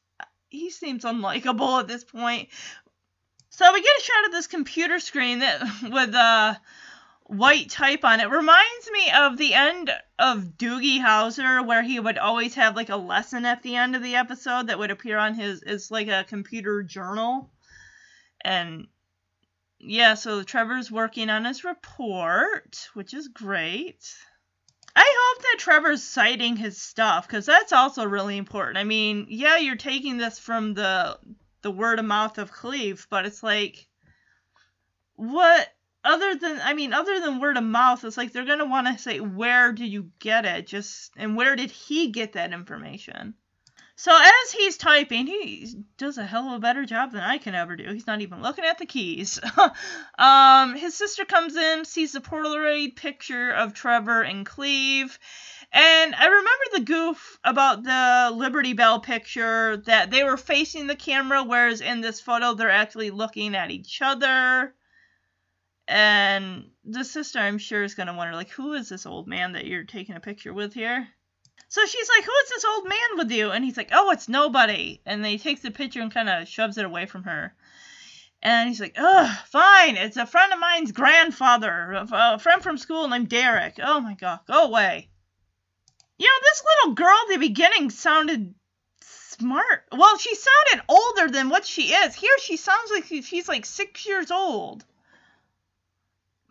he 0.50 0.70
seems 0.70 1.06
unlikable 1.06 1.80
at 1.80 1.88
this 1.88 2.04
point. 2.04 2.50
So 3.50 3.72
we 3.74 3.82
get 3.82 4.00
a 4.00 4.04
shot 4.04 4.26
of 4.26 4.32
this 4.32 4.48
computer 4.48 5.00
screen 5.00 5.40
that 5.40 5.62
with 5.84 6.14
uh 6.14 6.56
white 7.32 7.70
type 7.70 8.04
on 8.04 8.20
it 8.20 8.30
reminds 8.30 8.92
me 8.92 9.10
of 9.16 9.38
the 9.38 9.54
end 9.54 9.90
of 10.20 10.58
Doogie 10.58 11.00
Howser 11.00 11.66
where 11.66 11.82
he 11.82 11.98
would 11.98 12.18
always 12.18 12.56
have 12.56 12.76
like 12.76 12.90
a 12.90 12.98
lesson 12.98 13.46
at 13.46 13.64
the 13.64 13.78
end 13.78 13.96
of 13.96 14.04
the 14.04 14.16
episode 14.16 14.68
that 14.68 14.78
would 14.78 14.92
appear 14.92 15.18
on 15.18 15.34
his 15.34 15.64
it's 15.66 15.90
like 15.90 16.10
a 16.10 16.26
computer 16.28 16.84
journal. 16.84 17.50
And 18.44 18.88
yeah, 19.80 20.16
so 20.16 20.44
Trevor's 20.44 20.92
working 20.92 21.30
on 21.30 21.46
his 21.46 21.64
report, 21.64 22.90
which 22.96 23.14
is 23.14 23.30
great. 23.30 24.14
I 24.94 25.16
hope 25.18 25.42
that 25.44 25.60
Trevor's 25.60 26.04
citing 26.04 26.58
his 26.58 26.82
stuff 26.82 27.30
because 27.30 27.46
that's 27.46 27.72
also 27.72 28.04
really 28.04 28.36
important. 28.36 28.78
I 28.78 28.84
mean, 28.84 29.28
yeah, 29.30 29.56
you're 29.56 29.78
taking 29.78 30.18
this 30.18 30.38
from 30.38 30.74
the 30.74 31.18
the 31.62 31.72
word 31.72 32.00
of 32.00 32.04
mouth 32.04 32.38
of 32.40 32.52
Cleve, 32.52 33.08
but 33.10 33.26
it's 33.26 33.42
like, 33.42 33.88
what 35.16 35.70
other 36.04 36.36
than 36.36 36.60
I 36.62 36.74
mean, 36.74 36.94
other 36.94 37.20
than 37.20 37.40
word 37.40 37.58
of 37.58 37.64
mouth, 37.64 38.04
it's 38.04 38.18
like 38.18 38.32
they're 38.32 38.46
gonna 38.46 38.66
want 38.66 38.88
to 38.88 38.98
say 39.02 39.20
where 39.20 39.72
do 39.72 39.86
you 39.86 40.12
get 40.20 40.46
it, 40.46 40.68
just 40.68 41.12
and 41.18 41.36
where 41.36 41.56
did 41.56 41.72
he 41.72 42.10
get 42.10 42.34
that 42.34 42.54
information? 42.54 43.36
So 44.02 44.12
as 44.18 44.52
he's 44.52 44.78
typing, 44.78 45.28
he 45.28 45.76
does 45.98 46.18
a 46.18 46.26
hell 46.26 46.48
of 46.48 46.54
a 46.54 46.60
better 46.60 46.86
job 46.86 47.12
than 47.12 47.22
I 47.22 47.38
can 47.38 47.54
ever 47.54 47.76
do. 47.76 47.94
He's 47.94 48.08
not 48.08 48.22
even 48.22 48.42
looking 48.42 48.66
at 48.66 48.80
the 48.80 48.88
keys. 48.88 49.40
um, 50.18 50.76
his 50.76 50.96
sister 50.96 51.24
comes 51.24 51.56
in, 51.56 51.86
sees 51.86 52.14
the 52.14 52.20
Polaroid 52.20 52.96
picture 52.96 53.52
of 53.52 53.76
Trevor 53.76 54.24
and 54.24 54.44
Cleve. 54.44 55.20
And 55.72 56.16
I 56.16 56.26
remember 56.26 56.64
the 56.74 56.82
goof 56.82 57.38
about 57.44 57.84
the 57.84 58.32
Liberty 58.36 58.74
Bell 58.74 59.02
picture 59.02 59.78
that 59.86 60.10
they 60.10 60.24
were 60.24 60.36
facing 60.36 60.88
the 60.88 60.96
camera, 60.96 61.44
whereas 61.44 61.80
in 61.80 62.02
this 62.02 62.20
photo 62.20 62.56
they're 62.56 62.72
actually 62.72 63.12
looking 63.12 63.56
at 63.56 63.70
each 63.70 64.02
other. 64.02 64.74
And 65.92 66.70
the 66.86 67.04
sister, 67.04 67.38
I'm 67.38 67.58
sure, 67.58 67.84
is 67.84 67.96
going 67.96 68.08
to 68.08 68.14
wonder, 68.14 68.34
like, 68.34 68.50
who 68.50 68.72
is 68.76 68.88
this 68.88 69.06
old 69.06 69.28
man 69.28 69.52
that 69.52 69.66
you're 69.66 69.84
taking 69.84 70.16
a 70.16 70.22
picture 70.22 70.54
with 70.54 70.74
here? 70.74 71.06
So 71.68 71.86
she's 71.86 72.10
like, 72.16 72.24
Who 72.24 72.32
is 72.44 72.50
this 72.50 72.64
old 72.64 72.88
man 72.88 73.18
with 73.18 73.30
you? 73.30 73.52
And 73.52 73.66
he's 73.66 73.76
like, 73.76 73.90
Oh, 73.92 74.10
it's 74.12 74.30
nobody. 74.30 75.02
And 75.06 75.22
then 75.22 75.32
he 75.32 75.38
takes 75.38 75.60
the 75.60 75.70
picture 75.70 76.00
and 76.00 76.10
kind 76.14 76.30
of 76.30 76.48
shoves 76.48 76.78
it 76.78 76.86
away 76.86 77.08
from 77.08 77.24
her. 77.24 77.54
And 78.42 78.70
he's 78.70 78.80
like, 78.80 78.96
Ugh, 78.98 79.38
fine. 79.48 79.98
It's 79.98 80.16
a 80.16 80.26
friend 80.26 80.54
of 80.54 80.60
mine's 80.60 80.94
grandfather, 80.94 81.94
uh, 81.94 82.08
a 82.12 82.40
friend 82.40 82.64
from 82.64 82.78
school 82.78 83.10
named 83.10 83.28
Derek. 83.28 83.76
Oh 83.84 84.00
my 84.00 84.14
God, 84.14 84.40
go 84.48 84.64
away. 84.64 85.10
You 86.18 86.26
know, 86.26 86.40
this 86.42 86.64
little 86.64 86.96
girl 86.96 87.18
at 87.24 87.34
the 87.34 87.48
beginning 87.48 87.90
sounded 87.90 88.56
smart. 89.02 89.88
Well, 89.92 90.18
she 90.18 90.36
sounded 90.36 90.86
older 90.88 91.30
than 91.30 91.50
what 91.50 91.66
she 91.66 91.94
is. 91.94 92.16
Here 92.16 92.38
she 92.40 92.56
sounds 92.56 92.92
like 92.92 93.08
she's 93.08 93.50
like 93.50 93.66
six 93.66 94.08
years 94.08 94.32
old. 94.32 94.86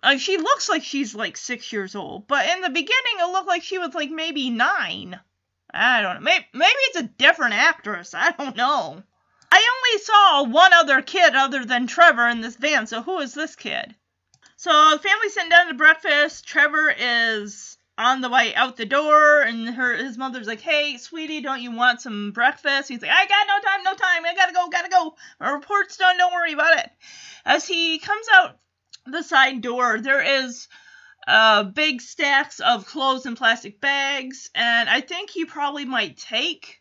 Uh, 0.02 0.16
she 0.16 0.38
looks 0.38 0.68
like 0.68 0.82
she's 0.82 1.14
like 1.14 1.36
six 1.36 1.72
years 1.72 1.94
old, 1.94 2.26
but 2.26 2.46
in 2.48 2.62
the 2.62 2.70
beginning 2.70 3.18
it 3.18 3.32
looked 3.32 3.48
like 3.48 3.62
she 3.62 3.78
was 3.78 3.94
like 3.94 4.10
maybe 4.10 4.50
nine. 4.50 5.20
I 5.72 6.00
don't 6.00 6.14
know. 6.14 6.20
Maybe, 6.20 6.46
maybe 6.54 6.70
it's 6.88 7.00
a 7.00 7.02
different 7.18 7.54
actress. 7.54 8.14
I 8.14 8.30
don't 8.32 8.56
know. 8.56 9.02
I 9.52 9.68
only 9.76 10.04
saw 10.04 10.42
one 10.44 10.72
other 10.72 11.02
kid 11.02 11.34
other 11.34 11.64
than 11.64 11.86
Trevor 11.86 12.28
in 12.28 12.40
this 12.40 12.56
van, 12.56 12.86
so 12.86 13.02
who 13.02 13.18
is 13.18 13.34
this 13.34 13.56
kid? 13.56 13.94
So 14.56 14.70
the 14.70 14.98
family's 14.98 15.34
sitting 15.34 15.50
down 15.50 15.68
to 15.68 15.74
breakfast. 15.74 16.46
Trevor 16.46 16.94
is 16.96 17.76
on 17.98 18.20
the 18.20 18.28
way 18.30 18.54
out 18.54 18.76
the 18.76 18.86
door, 18.86 19.42
and 19.42 19.68
her 19.70 19.94
his 19.94 20.16
mother's 20.16 20.46
like, 20.46 20.60
"Hey, 20.60 20.96
sweetie, 20.96 21.40
don't 21.40 21.62
you 21.62 21.72
want 21.72 22.00
some 22.00 22.32
breakfast?" 22.32 22.88
He's 22.88 23.02
like, 23.02 23.10
"I 23.10 23.26
got 23.26 23.46
no 23.46 23.60
time, 23.60 23.82
no 23.84 23.94
time. 23.94 24.24
I 24.24 24.34
gotta 24.34 24.52
go, 24.52 24.68
gotta 24.68 24.88
go. 24.88 25.16
My 25.40 25.50
report's 25.50 25.96
done. 25.96 26.16
Don't 26.16 26.32
worry 26.32 26.52
about 26.52 26.78
it." 26.78 26.90
As 27.44 27.66
he 27.66 27.98
comes 27.98 28.26
out 28.32 28.58
the 29.06 29.22
side 29.22 29.62
door, 29.62 29.98
there 30.00 30.44
is 30.44 30.68
uh, 31.26 31.64
big 31.64 32.00
stacks 32.00 32.60
of 32.60 32.86
clothes 32.86 33.26
and 33.26 33.36
plastic 33.36 33.80
bags, 33.80 34.50
and 34.54 34.88
I 34.88 35.00
think 35.00 35.30
he 35.30 35.44
probably 35.44 35.84
might 35.84 36.16
take 36.16 36.80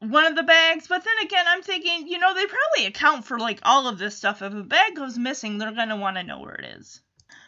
one 0.00 0.24
of 0.24 0.34
the 0.34 0.42
bags. 0.42 0.88
But 0.88 1.04
then 1.04 1.26
again, 1.26 1.44
I'm 1.46 1.62
thinking, 1.62 2.08
you 2.08 2.18
know, 2.18 2.34
they 2.34 2.46
probably 2.46 2.86
account 2.86 3.24
for 3.24 3.38
like 3.38 3.60
all 3.62 3.88
of 3.88 3.98
this 3.98 4.16
stuff. 4.16 4.42
If 4.42 4.52
a 4.52 4.62
bag 4.62 4.96
goes 4.96 5.18
missing, 5.18 5.58
they're 5.58 5.72
gonna 5.72 5.96
want 5.96 6.16
to 6.16 6.22
know 6.22 6.40
where 6.40 6.54
it 6.54 6.76
is. 6.76 7.00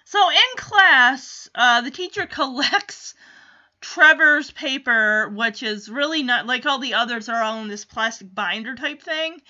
So 0.05 0.31
in 0.31 0.57
class, 0.57 1.49
uh, 1.55 1.81
the 1.81 1.91
teacher 1.91 2.27
collects 2.31 3.15
Trevor's 3.81 4.51
paper, 4.51 5.29
which 5.29 5.63
is 5.63 5.89
really 5.89 6.23
not 6.23 6.47
like 6.47 6.65
all 6.65 6.79
the 6.79 6.95
others 6.95 7.29
are 7.29 7.43
all 7.43 7.61
in 7.61 7.69
this 7.69 7.85
plastic 7.85 8.35
binder 8.35 8.75
type 8.75 9.03
thing. 9.03 9.41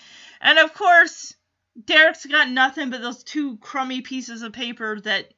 And 0.41 0.59
of 0.59 0.75
course, 0.75 1.35
Derek's 1.83 2.27
got 2.27 2.49
nothing 2.49 2.91
but 2.91 3.03
those 3.03 3.25
two 3.25 3.57
crummy 3.59 4.01
pieces 4.01 4.43
of 4.43 4.53
paper 4.53 5.01
that 5.01 5.35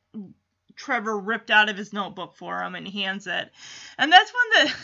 Trevor 0.76 1.18
ripped 1.18 1.51
out 1.51 1.68
of 1.68 1.76
his 1.76 1.93
notebook 1.93 2.37
for 2.37 2.62
him 2.62 2.74
and 2.74 2.87
hands 2.87 3.26
it. 3.26 3.51
And 3.97 4.12
that's 4.12 4.32
when 4.32 4.66
the 4.66 4.74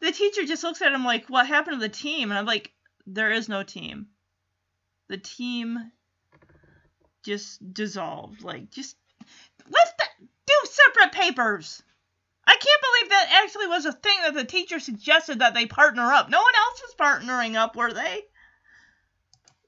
the 0.06 0.12
teacher 0.12 0.44
just 0.44 0.64
looks 0.64 0.82
at 0.82 0.92
him 0.92 1.04
like, 1.04 1.28
"What 1.28 1.46
happened 1.46 1.76
to 1.76 1.80
the 1.80 1.88
team?" 1.88 2.30
And 2.30 2.38
I'm 2.38 2.46
like, 2.46 2.72
"There 3.06 3.30
is 3.30 3.48
no 3.48 3.62
team. 3.62 4.08
The 5.08 5.18
team 5.18 5.92
just 7.22 7.72
dissolved. 7.72 8.42
Like, 8.42 8.70
just 8.70 8.96
let's 9.70 9.92
do 10.46 10.54
separate 10.64 11.12
papers." 11.12 11.82
I 12.44 12.52
can't 12.52 12.80
believe 12.80 13.10
that 13.10 13.42
actually 13.44 13.66
was 13.66 13.84
a 13.84 13.92
thing 13.92 14.16
that 14.22 14.32
the 14.32 14.44
teacher 14.44 14.80
suggested 14.80 15.40
that 15.40 15.52
they 15.52 15.66
partner 15.66 16.10
up. 16.10 16.30
No 16.30 16.38
one 16.38 16.54
else 16.56 16.82
was 16.82 16.94
partnering 16.98 17.56
up, 17.56 17.76
were 17.76 17.92
they? 17.92 18.22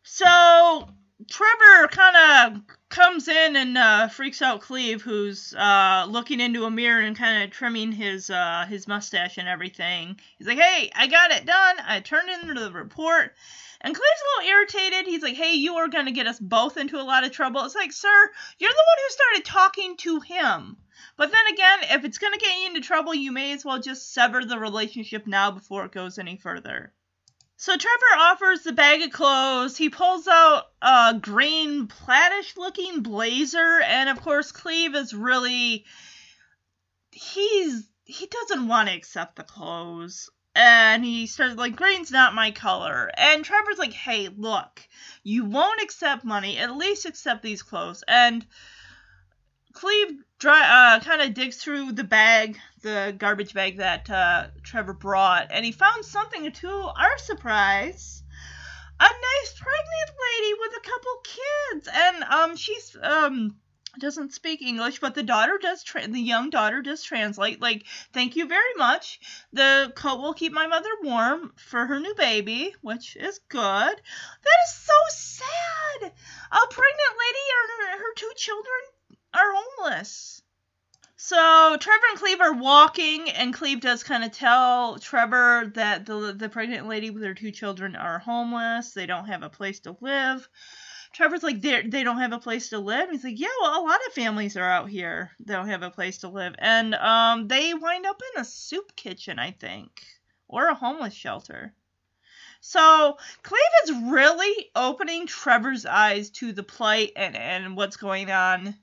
So 0.03 0.89
Trevor 1.29 1.89
kind 1.89 2.55
of 2.57 2.63
comes 2.89 3.29
in 3.29 3.57
and 3.57 3.77
uh, 3.77 4.09
freaks 4.09 4.41
out 4.41 4.61
Cleve, 4.61 5.03
who's 5.03 5.55
uh, 5.55 6.07
looking 6.09 6.41
into 6.41 6.65
a 6.65 6.71
mirror 6.71 7.01
and 7.01 7.17
kind 7.17 7.43
of 7.43 7.51
trimming 7.51 7.93
his 7.93 8.31
uh, 8.31 8.65
his 8.69 8.89
mustache 8.89 9.37
and 9.37 9.49
everything. 9.49 10.19
He's 10.39 10.47
like, 10.47 10.59
"Hey, 10.59 10.91
I 10.95 11.09
got 11.09 11.31
it 11.31 11.45
done. 11.45 11.77
I 11.87 12.01
turned 12.01 12.31
in 12.31 12.55
the 12.55 12.73
report." 12.73 13.35
And 13.83 13.95
Cleve's 13.95 14.23
a 14.23 14.41
little 14.41 14.57
irritated. 14.57 15.07
He's 15.07 15.23
like, 15.23 15.37
"Hey, 15.37 15.55
you 15.55 15.77
are 15.77 15.89
going 15.89 16.07
to 16.07 16.13
get 16.13 16.27
us 16.27 16.39
both 16.39 16.77
into 16.77 17.01
a 17.01 17.03
lot 17.03 17.25
of 17.25 17.33
trouble." 17.33 17.65
It's 17.65 17.75
like, 17.75 17.93
"Sir, 17.93 18.31
you're 18.59 18.71
the 18.71 18.77
one 18.77 18.99
who 18.99 19.13
started 19.13 19.45
talking 19.45 19.97
to 19.99 20.21
him." 20.21 20.77
But 21.17 21.33
then 21.33 21.47
again, 21.53 21.79
if 21.99 22.05
it's 22.05 22.19
going 22.19 22.33
to 22.33 22.39
get 22.39 22.57
you 22.59 22.67
into 22.69 22.81
trouble, 22.81 23.15
you 23.15 23.33
may 23.33 23.53
as 23.53 23.65
well 23.65 23.81
just 23.81 24.13
sever 24.15 24.45
the 24.45 24.59
relationship 24.59 25.27
now 25.27 25.51
before 25.51 25.85
it 25.85 25.93
goes 25.93 26.19
any 26.19 26.37
further. 26.37 26.95
So 27.61 27.77
Trevor 27.77 28.17
offers 28.17 28.63
the 28.63 28.73
bag 28.73 29.03
of 29.03 29.11
clothes. 29.11 29.77
He 29.77 29.91
pulls 29.91 30.27
out 30.27 30.69
a 30.81 31.19
green 31.21 31.89
plaidish 31.89 32.57
looking 32.57 33.03
blazer, 33.03 33.83
and 33.83 34.09
of 34.09 34.23
course 34.23 34.51
Cleve 34.51 34.95
is 34.95 35.13
really 35.13 35.85
he's 37.13 37.87
he 38.05 38.27
doesn't 38.29 38.67
want 38.67 38.89
to 38.89 38.95
accept 38.95 39.37
the 39.37 39.43
clothes. 39.43 40.31
And 40.55 41.05
he 41.05 41.27
starts 41.27 41.57
like 41.57 41.77
green's 41.77 42.11
not 42.11 42.33
my 42.33 42.51
color. 42.51 43.11
And 43.15 43.45
Trevor's 43.45 43.77
like, 43.77 43.93
"Hey, 43.93 44.29
look, 44.29 44.81
you 45.23 45.45
won't 45.45 45.83
accept 45.83 46.25
money. 46.25 46.57
At 46.57 46.75
least 46.75 47.05
accept 47.05 47.43
these 47.43 47.63
clothes." 47.63 48.03
And 48.09 48.47
Cleve 49.75 50.25
dry, 50.41 50.97
uh, 50.97 51.01
kind 51.01 51.21
of 51.21 51.35
digs 51.35 51.59
through 51.59 51.93
the 51.93 52.03
bag, 52.03 52.59
the 52.81 53.15
garbage 53.17 53.53
bag 53.53 53.77
that 53.77 54.09
uh, 54.11 54.47
Trevor 54.63 54.95
brought, 54.95 55.49
and 55.51 55.65
he 55.65 55.71
found 55.71 56.05
something 56.05 56.51
to 56.51 56.69
our 56.69 57.19
surprise. 57.19 58.25
A 58.99 59.03
nice 59.03 59.55
pregnant 59.55 60.19
lady 60.29 60.55
with 60.59 60.73
a 60.77 60.89
couple 60.89 61.23
kids, 61.25 61.89
and 61.93 62.25
um, 62.25 62.57
she's 62.57 62.97
um 63.03 63.57
doesn't 63.99 64.33
speak 64.33 64.63
English, 64.63 65.01
but 65.01 65.15
the 65.15 65.23
daughter 65.23 65.59
does. 65.61 65.83
Tra- 65.83 66.07
the 66.07 66.21
young 66.21 66.49
daughter 66.49 66.81
does 66.81 67.03
translate. 67.03 67.61
Like, 67.61 67.85
thank 68.13 68.37
you 68.37 68.47
very 68.47 68.75
much. 68.77 69.21
The 69.53 69.93
coat 69.97 70.21
will 70.21 70.33
keep 70.33 70.53
my 70.53 70.67
mother 70.67 70.91
warm 71.03 71.53
for 71.57 71.87
her 71.87 71.99
new 71.99 72.15
baby, 72.15 72.75
which 72.83 73.17
is 73.17 73.41
good. 73.49 73.61
That 73.63 74.59
is 74.67 74.75
so 74.75 74.93
sad. 75.09 76.13
A 76.53 76.67
pregnant 76.71 77.15
lady 77.19 77.47
and 77.51 77.71
her, 77.79 77.99
her 77.99 78.15
two 78.17 78.33
children 78.37 78.81
are 79.35 79.53
homeless. 79.55 80.43
So 81.23 81.77
Trevor 81.79 82.05
and 82.11 82.19
Cleve 82.19 82.41
are 82.41 82.55
walking, 82.55 83.31
and 83.31 83.53
Cleve 83.53 83.81
does 83.81 84.03
kind 84.03 84.25
of 84.25 84.33
tell 84.33 84.99
Trevor 84.99 85.71
that 85.75 86.07
the 86.07 86.33
the 86.33 86.49
pregnant 86.49 86.89
lady 86.89 87.11
with 87.11 87.23
her 87.23 87.35
two 87.35 87.51
children 87.51 87.95
are 87.95 88.19
homeless. 88.19 88.93
They 88.93 89.05
don't 89.05 89.27
have 89.27 89.43
a 89.43 89.51
place 89.51 89.81
to 89.81 89.97
live. 90.01 90.49
Trevor's 91.13 91.43
like, 91.43 91.61
they 91.61 91.83
they 91.83 92.05
don't 92.05 92.21
have 92.21 92.33
a 92.33 92.39
place 92.39 92.71
to 92.71 92.79
live. 92.79 93.11
He's 93.11 93.23
like, 93.23 93.39
yeah, 93.39 93.49
well, 93.61 93.83
a 93.83 93.87
lot 93.87 94.01
of 94.07 94.15
families 94.15 94.57
are 94.57 94.65
out 94.65 94.89
here. 94.89 95.31
They 95.41 95.53
don't 95.53 95.69
have 95.69 95.83
a 95.83 95.91
place 95.91 96.19
to 96.19 96.29
live, 96.29 96.55
and 96.59 96.95
um, 96.95 97.49
they 97.49 97.75
wind 97.75 98.07
up 98.07 98.23
in 98.35 98.41
a 98.41 98.45
soup 98.47 98.97
kitchen, 98.97 99.39
I 99.39 99.51
think, 99.51 100.03
or 100.49 100.69
a 100.69 100.75
homeless 100.75 101.13
shelter. 101.13 101.75
So 102.63 103.19
Cleve 103.43 103.61
is 103.85 103.93
really 104.11 104.71
opening 104.75 105.27
Trevor's 105.27 105.85
eyes 105.85 106.31
to 106.31 106.53
the 106.53 106.63
plight 106.63 107.13
and 107.17 107.37
and 107.37 107.77
what's 107.77 107.99
going 107.99 108.31
on 108.31 108.75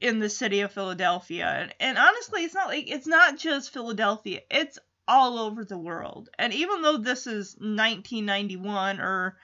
in 0.00 0.18
the 0.18 0.28
city 0.28 0.60
of 0.60 0.72
Philadelphia. 0.72 1.70
And, 1.80 1.98
honestly, 1.98 2.44
it's 2.44 2.54
not 2.54 2.68
like 2.68 2.90
it's 2.90 3.06
not 3.06 3.38
just 3.38 3.72
Philadelphia. 3.72 4.40
It's 4.50 4.78
all 5.06 5.38
over 5.38 5.64
the 5.64 5.78
world. 5.78 6.30
And 6.38 6.52
even 6.52 6.82
though 6.82 6.96
this 6.98 7.26
is 7.26 7.54
1991 7.54 9.00
or 9.00 9.36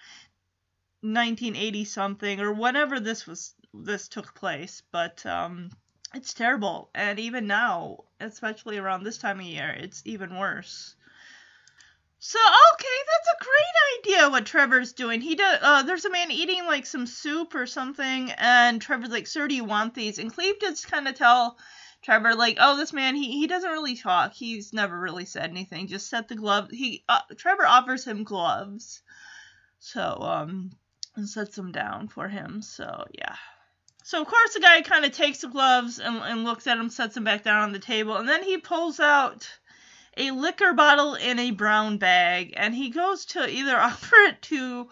1980 1.03 1.85
something 1.85 2.41
or 2.41 2.53
whenever 2.53 3.01
this 3.01 3.27
was 3.27 3.55
this 3.73 4.09
took 4.09 4.35
place, 4.35 4.83
but 4.93 5.25
um 5.27 5.71
it's 6.15 6.35
terrible. 6.35 6.91
And 6.95 7.19
even 7.21 7.47
now, 7.47 8.05
especially 8.19 8.79
around 8.79 9.05
this 9.05 9.19
time 9.19 9.39
of 9.39 9.47
year, 9.47 9.71
it's 9.71 10.03
even 10.05 10.37
worse. 10.37 10.97
So 12.23 12.39
okay, 12.75 12.99
that's 13.09 13.29
a 13.41 13.45
great 13.45 14.15
idea. 14.15 14.31
What 14.31 14.45
Trevor's 14.45 14.93
doing, 14.93 15.23
he 15.23 15.37
does. 15.37 15.59
Uh, 15.63 15.83
there's 15.85 16.05
a 16.05 16.11
man 16.11 16.31
eating 16.31 16.67
like 16.67 16.85
some 16.85 17.07
soup 17.07 17.55
or 17.55 17.67
something, 17.67 18.31
and 18.33 18.81
Trevor's 18.81 19.09
like, 19.09 19.27
"Sir, 19.27 19.49
do 19.49 19.55
you 19.55 19.65
want 19.65 19.95
these?" 19.95 20.19
And 20.19 20.31
Cleve 20.31 20.61
just 20.61 20.91
kind 20.91 21.09
of 21.09 21.15
tell 21.15 21.59
Trevor 22.03 22.35
like, 22.35 22.59
"Oh, 22.61 22.77
this 22.77 22.93
man, 22.93 23.17
he 23.17 23.39
he 23.39 23.47
doesn't 23.47 23.71
really 23.71 23.97
talk. 23.97 24.35
He's 24.35 24.75
never 24.75 25.01
really 25.01 25.25
said 25.25 25.49
anything. 25.49 25.87
Just 25.87 26.11
set 26.11 26.29
the 26.29 26.35
glove. 26.35 26.71
He 26.71 27.05
uh, 27.09 27.23
Trevor 27.39 27.67
offers 27.67 28.07
him 28.07 28.25
gloves, 28.25 29.01
so 29.79 30.19
um, 30.21 30.73
and 31.17 31.27
sets 31.27 31.57
them 31.57 31.73
down 31.73 32.09
for 32.09 32.29
him. 32.29 32.61
So 32.61 33.07
yeah." 33.15 33.37
So 34.05 34.21
of 34.21 34.29
course 34.29 34.53
the 34.53 34.61
guy 34.61 34.83
kind 34.83 35.07
of 35.07 35.13
takes 35.13 35.39
the 35.39 35.49
gloves 35.49 35.99
and, 35.99 36.17
and 36.17 36.45
looks 36.45 36.67
at 36.67 36.77
them, 36.77 36.91
sets 36.91 37.15
them 37.15 37.25
back 37.25 37.45
down 37.45 37.63
on 37.63 37.73
the 37.73 37.79
table, 37.79 38.19
and 38.19 38.29
then 38.29 38.43
he 38.43 38.59
pulls 38.59 39.01
out 39.01 39.49
a 40.21 40.33
liquor 40.33 40.75
bottle 40.75 41.15
in 41.15 41.39
a 41.39 41.51
brown 41.51 41.99
bag, 41.99 42.55
and 42.57 42.75
he 42.75 42.91
goes 42.91 43.25
to 43.27 43.49
either 43.49 43.77
offer 43.79 44.17
it 44.29 44.43
to 44.43 44.89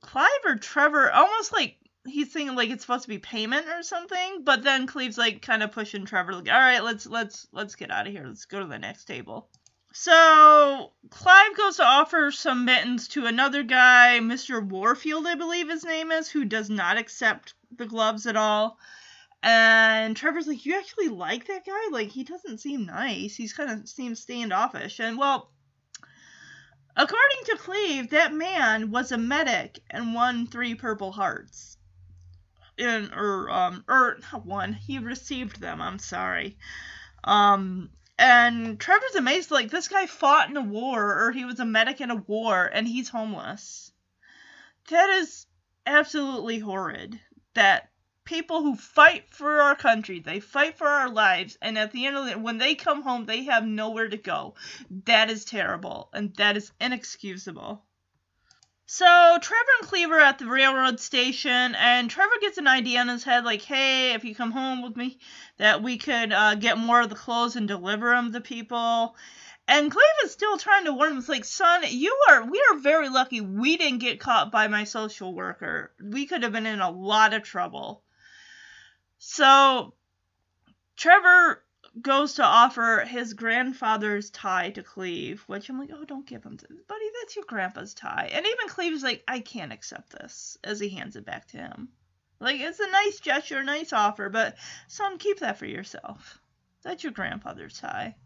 Clive 0.00 0.28
or 0.44 0.56
Trevor, 0.56 1.10
almost 1.10 1.52
like 1.52 1.76
he's 2.06 2.32
thinking 2.32 2.56
like 2.56 2.70
it's 2.70 2.82
supposed 2.82 3.02
to 3.02 3.08
be 3.08 3.18
payment 3.18 3.66
or 3.66 3.82
something. 3.82 4.42
But 4.44 4.62
then 4.62 4.86
Cleve's 4.86 5.18
like 5.18 5.42
kind 5.42 5.62
of 5.62 5.72
pushing 5.72 6.04
Trevor, 6.04 6.34
like, 6.34 6.48
all 6.48 6.58
right, 6.58 6.82
let's 6.82 7.06
let's 7.06 7.46
let's 7.52 7.74
get 7.74 7.90
out 7.90 8.06
of 8.06 8.12
here. 8.12 8.24
Let's 8.26 8.44
go 8.46 8.60
to 8.60 8.66
the 8.66 8.78
next 8.78 9.04
table. 9.04 9.48
So 9.92 10.92
Clive 11.10 11.56
goes 11.56 11.76
to 11.76 11.84
offer 11.84 12.30
some 12.30 12.64
mittens 12.64 13.08
to 13.08 13.26
another 13.26 13.64
guy, 13.64 14.20
Mr. 14.22 14.64
Warfield, 14.64 15.26
I 15.26 15.34
believe 15.34 15.68
his 15.68 15.84
name 15.84 16.12
is, 16.12 16.30
who 16.30 16.44
does 16.44 16.70
not 16.70 16.96
accept 16.96 17.54
the 17.76 17.86
gloves 17.86 18.26
at 18.26 18.36
all. 18.36 18.78
And 19.42 20.16
Trevor's 20.16 20.46
like, 20.46 20.66
You 20.66 20.78
actually 20.78 21.08
like 21.08 21.46
that 21.46 21.64
guy? 21.64 21.88
Like, 21.90 22.08
he 22.08 22.24
doesn't 22.24 22.58
seem 22.58 22.86
nice. 22.86 23.34
He's 23.34 23.52
kind 23.52 23.70
of 23.70 23.88
seems 23.88 24.20
standoffish. 24.20 25.00
And, 25.00 25.16
well, 25.16 25.50
according 26.96 27.44
to 27.46 27.56
Cleve, 27.56 28.10
that 28.10 28.34
man 28.34 28.90
was 28.90 29.12
a 29.12 29.18
medic 29.18 29.80
and 29.90 30.14
won 30.14 30.46
three 30.46 30.74
Purple 30.74 31.12
Hearts. 31.12 31.78
In, 32.76 33.12
or, 33.14 33.50
um, 33.50 33.84
or, 33.88 34.18
not 34.32 34.46
one. 34.46 34.72
He 34.72 34.98
received 34.98 35.60
them. 35.60 35.80
I'm 35.80 35.98
sorry. 35.98 36.56
Um, 37.24 37.90
and 38.18 38.78
Trevor's 38.78 39.14
amazed, 39.16 39.50
like, 39.50 39.70
this 39.70 39.88
guy 39.88 40.06
fought 40.06 40.50
in 40.50 40.56
a 40.56 40.62
war, 40.62 41.26
or 41.26 41.32
he 41.32 41.44
was 41.44 41.60
a 41.60 41.64
medic 41.64 42.00
in 42.00 42.10
a 42.10 42.16
war, 42.16 42.70
and 42.72 42.86
he's 42.86 43.08
homeless. 43.08 43.92
That 44.90 45.10
is 45.10 45.46
absolutely 45.86 46.58
horrid. 46.58 47.20
That 47.54 47.89
people 48.24 48.62
who 48.62 48.76
fight 48.76 49.24
for 49.30 49.60
our 49.62 49.74
country, 49.74 50.20
they 50.20 50.40
fight 50.40 50.78
for 50.78 50.86
our 50.86 51.08
lives, 51.08 51.58
and 51.60 51.76
at 51.76 51.92
the 51.92 52.06
end 52.06 52.16
of 52.16 52.28
it, 52.28 52.40
when 52.40 52.58
they 52.58 52.74
come 52.74 53.02
home, 53.02 53.26
they 53.26 53.44
have 53.44 53.64
nowhere 53.64 54.08
to 54.08 54.16
go. 54.16 54.54
That 55.06 55.30
is 55.30 55.44
terrible, 55.44 56.10
and 56.12 56.34
that 56.36 56.56
is 56.56 56.72
inexcusable. 56.80 57.84
So 58.86 59.38
Trevor 59.40 59.70
and 59.80 59.88
Cleve 59.88 60.10
are 60.10 60.18
at 60.18 60.38
the 60.38 60.46
railroad 60.46 60.98
station, 60.98 61.74
and 61.76 62.10
Trevor 62.10 62.34
gets 62.40 62.58
an 62.58 62.66
idea 62.66 63.00
in 63.00 63.08
his 63.08 63.24
head, 63.24 63.44
like, 63.44 63.62
"Hey, 63.62 64.14
if 64.14 64.24
you 64.24 64.34
come 64.34 64.50
home 64.50 64.82
with 64.82 64.96
me, 64.96 65.18
that 65.58 65.82
we 65.82 65.96
could 65.96 66.32
uh, 66.32 66.56
get 66.56 66.76
more 66.76 67.00
of 67.00 67.08
the 67.08 67.14
clothes 67.14 67.56
and 67.56 67.68
deliver 67.68 68.10
them 68.10 68.32
to 68.32 68.40
people." 68.40 69.16
And 69.68 69.92
Cleve 69.92 70.24
is 70.24 70.32
still 70.32 70.58
trying 70.58 70.86
to 70.86 70.92
warn 70.92 71.12
him. 71.12 71.18
It's 71.18 71.28
like, 71.28 71.44
son, 71.44 71.84
you 71.88 72.16
are 72.28 72.44
we 72.44 72.60
are 72.70 72.78
very 72.78 73.08
lucky 73.08 73.40
we 73.40 73.76
didn't 73.76 74.00
get 74.00 74.18
caught 74.18 74.50
by 74.50 74.66
my 74.66 74.82
social 74.82 75.32
worker. 75.32 75.92
We 76.02 76.26
could 76.26 76.42
have 76.42 76.50
been 76.50 76.66
in 76.66 76.80
a 76.80 76.90
lot 76.90 77.34
of 77.34 77.44
trouble. 77.44 78.02
So 79.22 79.92
Trevor 80.96 81.62
goes 82.00 82.34
to 82.34 82.42
offer 82.42 83.04
his 83.06 83.34
grandfather's 83.34 84.30
tie 84.30 84.70
to 84.70 84.82
Cleve, 84.82 85.42
which 85.46 85.68
I'm 85.68 85.78
like, 85.78 85.90
oh, 85.92 86.04
don't 86.04 86.26
give 86.26 86.42
him, 86.42 86.56
to, 86.56 86.66
buddy. 86.88 87.04
That's 87.20 87.36
your 87.36 87.44
grandpa's 87.46 87.92
tie. 87.92 88.30
And 88.32 88.46
even 88.46 88.68
Cleve's 88.68 89.02
like, 89.02 89.22
I 89.28 89.40
can't 89.40 89.74
accept 89.74 90.10
this, 90.10 90.56
as 90.64 90.80
he 90.80 90.88
hands 90.88 91.16
it 91.16 91.26
back 91.26 91.48
to 91.48 91.58
him. 91.58 91.90
Like 92.40 92.60
it's 92.60 92.80
a 92.80 92.90
nice 92.90 93.20
gesture, 93.20 93.62
nice 93.62 93.92
offer, 93.92 94.30
but 94.30 94.56
son, 94.88 95.18
keep 95.18 95.40
that 95.40 95.58
for 95.58 95.66
yourself. 95.66 96.40
That's 96.82 97.04
your 97.04 97.12
grandfather's 97.12 97.78
tie. 97.78 98.16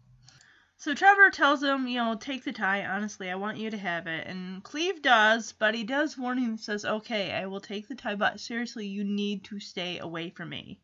So 0.77 0.93
Trevor 0.93 1.29
tells 1.29 1.61
him, 1.61 1.87
you 1.87 1.97
know, 1.97 2.15
take 2.15 2.45
the 2.45 2.53
tie. 2.53 2.85
Honestly, 2.85 3.29
I 3.29 3.35
want 3.35 3.57
you 3.57 3.69
to 3.71 3.77
have 3.77 4.07
it. 4.07 4.27
And 4.27 4.63
Cleve 4.63 5.01
does, 5.01 5.51
but 5.51 5.75
he 5.75 5.83
does 5.83 6.17
warn 6.17 6.37
him 6.37 6.57
says, 6.57 6.85
okay, 6.85 7.33
I 7.33 7.47
will 7.47 7.59
take 7.59 7.89
the 7.89 7.95
tie, 7.95 8.15
but 8.15 8.39
seriously, 8.39 8.87
you 8.87 9.03
need 9.03 9.43
to 9.45 9.59
stay 9.59 9.99
away 9.99 10.29
from 10.29 10.49
me. 10.49 10.79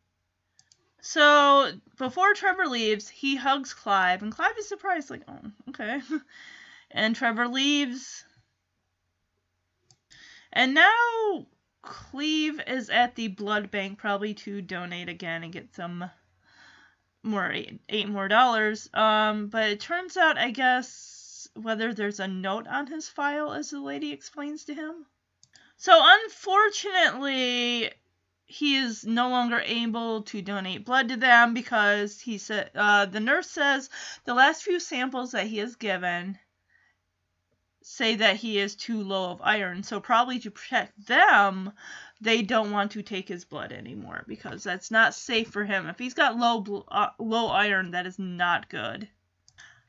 So 1.02 1.72
before 1.98 2.34
Trevor 2.36 2.68
leaves, 2.68 3.10
he 3.10 3.36
hugs 3.36 3.74
Clive, 3.74 4.22
and 4.22 4.32
Clive 4.32 4.58
is 4.58 4.68
surprised, 4.68 5.10
like, 5.10 5.24
oh, 5.28 5.52
okay. 5.70 6.02
and 6.92 7.16
Trevor 7.16 7.48
leaves. 7.48 8.24
And 10.54 10.76
now 10.76 11.48
Cleve 11.82 12.62
is 12.68 12.90
at 12.92 13.16
the 13.16 13.30
blood 13.30 13.72
bank, 13.72 13.98
probably 13.98 14.36
to 14.36 14.62
donate 14.62 15.10
again 15.10 15.44
and 15.44 15.52
get 15.52 15.74
some 15.74 16.10
more 17.24 17.52
eight, 17.52 17.82
eight 17.90 18.08
more 18.08 18.28
dollars. 18.28 18.88
Um, 18.94 19.48
but 19.48 19.70
it 19.70 19.80
turns 19.80 20.18
out, 20.18 20.38
I 20.38 20.52
guess, 20.52 21.48
whether 21.56 21.94
there's 21.94 22.20
a 22.20 22.28
note 22.28 22.68
on 22.68 22.86
his 22.86 23.10
file, 23.10 23.54
as 23.54 23.72
the 23.72 23.80
lady 23.80 24.12
explains 24.12 24.66
to 24.66 24.76
him. 24.76 25.08
So 25.78 26.00
unfortunately, 26.00 27.92
he 28.52 28.76
is 28.76 29.06
no 29.06 29.30
longer 29.30 29.62
able 29.66 30.24
to 30.24 30.42
donate 30.42 30.86
blood 30.86 31.08
to 31.10 31.16
them 31.16 31.54
because 31.54 32.20
he 32.20 32.38
said 32.38 32.70
uh, 32.76 33.06
the 33.06 33.20
nurse 33.20 33.50
says 33.50 33.90
the 34.26 34.34
last 34.34 34.64
few 34.64 34.80
samples 34.80 35.32
that 35.32 35.48
he 35.48 35.58
has 35.60 35.76
given 35.76 36.38
say 37.82 38.16
that 38.16 38.36
he 38.36 38.60
is 38.60 38.76
too 38.76 39.02
low 39.02 39.32
of 39.32 39.42
iron. 39.42 39.84
So 39.84 40.00
probably 40.00 40.40
to 40.40 40.52
protect 40.52 41.08
them, 41.08 41.72
they 42.20 42.42
don't 42.42 42.72
want 42.72 42.92
to 42.92 43.02
take 43.02 43.28
his 43.28 43.46
blood 43.46 43.72
anymore 43.72 44.24
because 44.28 44.64
that's 44.64 44.92
not 44.92 45.16
safe 45.16 45.50
for 45.50 45.66
him. 45.66 45.88
If 45.88 45.98
he's 45.98 46.14
got 46.14 46.38
low 46.38 46.86
uh, 46.90 47.10
low 47.20 47.48
iron, 47.48 47.92
that 47.92 48.06
is 48.06 48.20
not 48.20 48.70
good. 48.70 49.08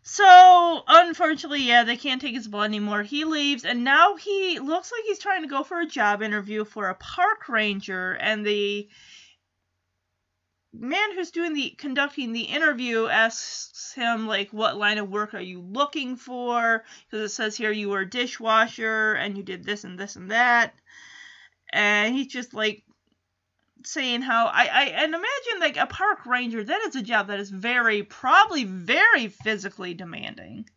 So, 0.04 0.82
unfortunately, 0.88 1.62
yeah, 1.62 1.84
they 1.84 1.96
can't 1.96 2.20
take 2.20 2.34
his 2.34 2.48
blood 2.48 2.64
anymore. 2.64 3.02
He 3.02 3.24
leaves, 3.24 3.64
and 3.64 3.84
now 3.84 4.16
he 4.16 4.58
looks 4.58 4.90
like 4.90 5.04
he's 5.04 5.20
trying 5.20 5.42
to 5.42 5.48
go 5.48 5.62
for 5.62 5.80
a 5.80 5.86
job 5.86 6.22
interview 6.22 6.64
for 6.64 6.88
a 6.88 6.94
park 6.94 7.48
ranger, 7.48 8.14
and 8.14 8.44
the 8.44 8.88
man 10.72 11.14
who's 11.14 11.30
doing 11.30 11.52
the 11.52 11.70
conducting 11.70 12.32
the 12.32 12.42
interview 12.42 13.06
asks 13.06 13.92
him 13.92 14.26
like 14.26 14.50
what 14.52 14.76
line 14.76 14.98
of 14.98 15.10
work 15.10 15.34
are 15.34 15.40
you 15.40 15.60
looking 15.60 16.16
for 16.16 16.82
because 17.10 17.30
it 17.30 17.34
says 17.34 17.56
here 17.56 17.70
you 17.70 17.90
were 17.90 18.00
a 18.00 18.08
dishwasher 18.08 19.12
and 19.12 19.36
you 19.36 19.42
did 19.42 19.64
this 19.64 19.84
and 19.84 19.98
this 19.98 20.16
and 20.16 20.30
that 20.30 20.72
and 21.72 22.14
he's 22.14 22.28
just 22.28 22.54
like 22.54 22.82
saying 23.86 24.22
how 24.22 24.46
I, 24.46 24.66
I 24.66 24.84
and 24.84 25.14
imagine 25.14 25.60
like 25.60 25.76
a 25.76 25.86
park 25.86 26.26
ranger 26.26 26.62
that 26.62 26.80
is 26.82 26.96
a 26.96 27.02
job 27.02 27.28
that 27.28 27.40
is 27.40 27.50
very 27.50 28.02
probably 28.02 28.64
very 28.64 29.28
physically 29.28 29.94
demanding. 29.94 30.68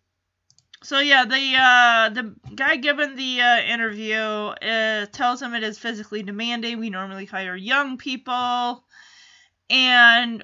So 0.83 0.99
yeah 0.99 1.25
the 1.25 1.55
uh 1.57 2.09
the 2.09 2.35
guy 2.55 2.75
given 2.75 3.15
the 3.15 3.41
uh, 3.41 3.61
interview 3.61 4.17
uh, 4.17 5.05
tells 5.07 5.41
him 5.41 5.53
it 5.53 5.63
is 5.63 5.79
physically 5.79 6.23
demanding. 6.23 6.79
We 6.79 6.89
normally 6.89 7.25
hire 7.25 7.55
young 7.55 7.97
people. 7.97 8.83
And 9.69 10.43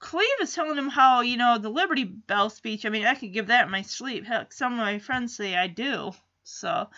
Cleve 0.00 0.28
is 0.40 0.54
telling 0.54 0.78
him 0.78 0.88
how 0.88 1.20
you 1.20 1.36
know 1.36 1.58
the 1.58 1.68
Liberty 1.68 2.04
Bell 2.04 2.50
speech 2.50 2.86
I 2.86 2.88
mean 2.88 3.06
I 3.06 3.14
could 3.14 3.32
give 3.32 3.48
that 3.48 3.66
in 3.66 3.70
my 3.70 3.82
sleep. 3.82 4.24
Heck 4.24 4.52
some 4.52 4.72
of 4.72 4.78
my 4.78 4.98
friends 4.98 5.36
say 5.36 5.56
I 5.56 5.66
do. 5.68 6.12
So 6.44 6.88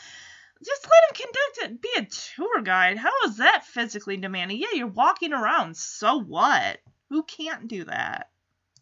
just 0.65 0.87
let 0.87 1.21
him 1.21 1.27
conduct 1.27 1.59
it. 1.59 1.83
Be 1.83 1.91
a 1.97 2.05
tour 2.05 2.63
guide. 2.63 2.99
How 2.99 3.13
is 3.27 3.39
that 3.39 3.67
physically 3.67 4.17
demanding? 4.17 4.59
Yeah, 4.59 4.75
you're 4.75 4.87
walking 4.87 5.33
around. 5.33 5.77
So 5.77 6.21
what? 6.21 6.81
Who 7.09 7.23
can't 7.23 7.69
do 7.69 7.85
that? 7.85 8.31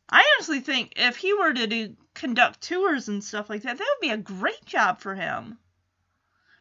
I 0.09 0.25
honestly 0.37 0.61
think 0.61 0.95
if 0.97 1.17
he 1.17 1.35
were 1.35 1.53
to 1.53 1.67
do 1.67 1.97
conduct 2.15 2.61
tours 2.63 3.09
and 3.09 3.23
stuff 3.23 3.49
like 3.49 3.63
that, 3.63 3.79
that 3.79 3.97
would 3.97 4.07
be 4.07 4.13
a 4.13 4.17
great 4.17 4.65
job 4.65 5.01
for 5.01 5.15
him. 5.15 5.59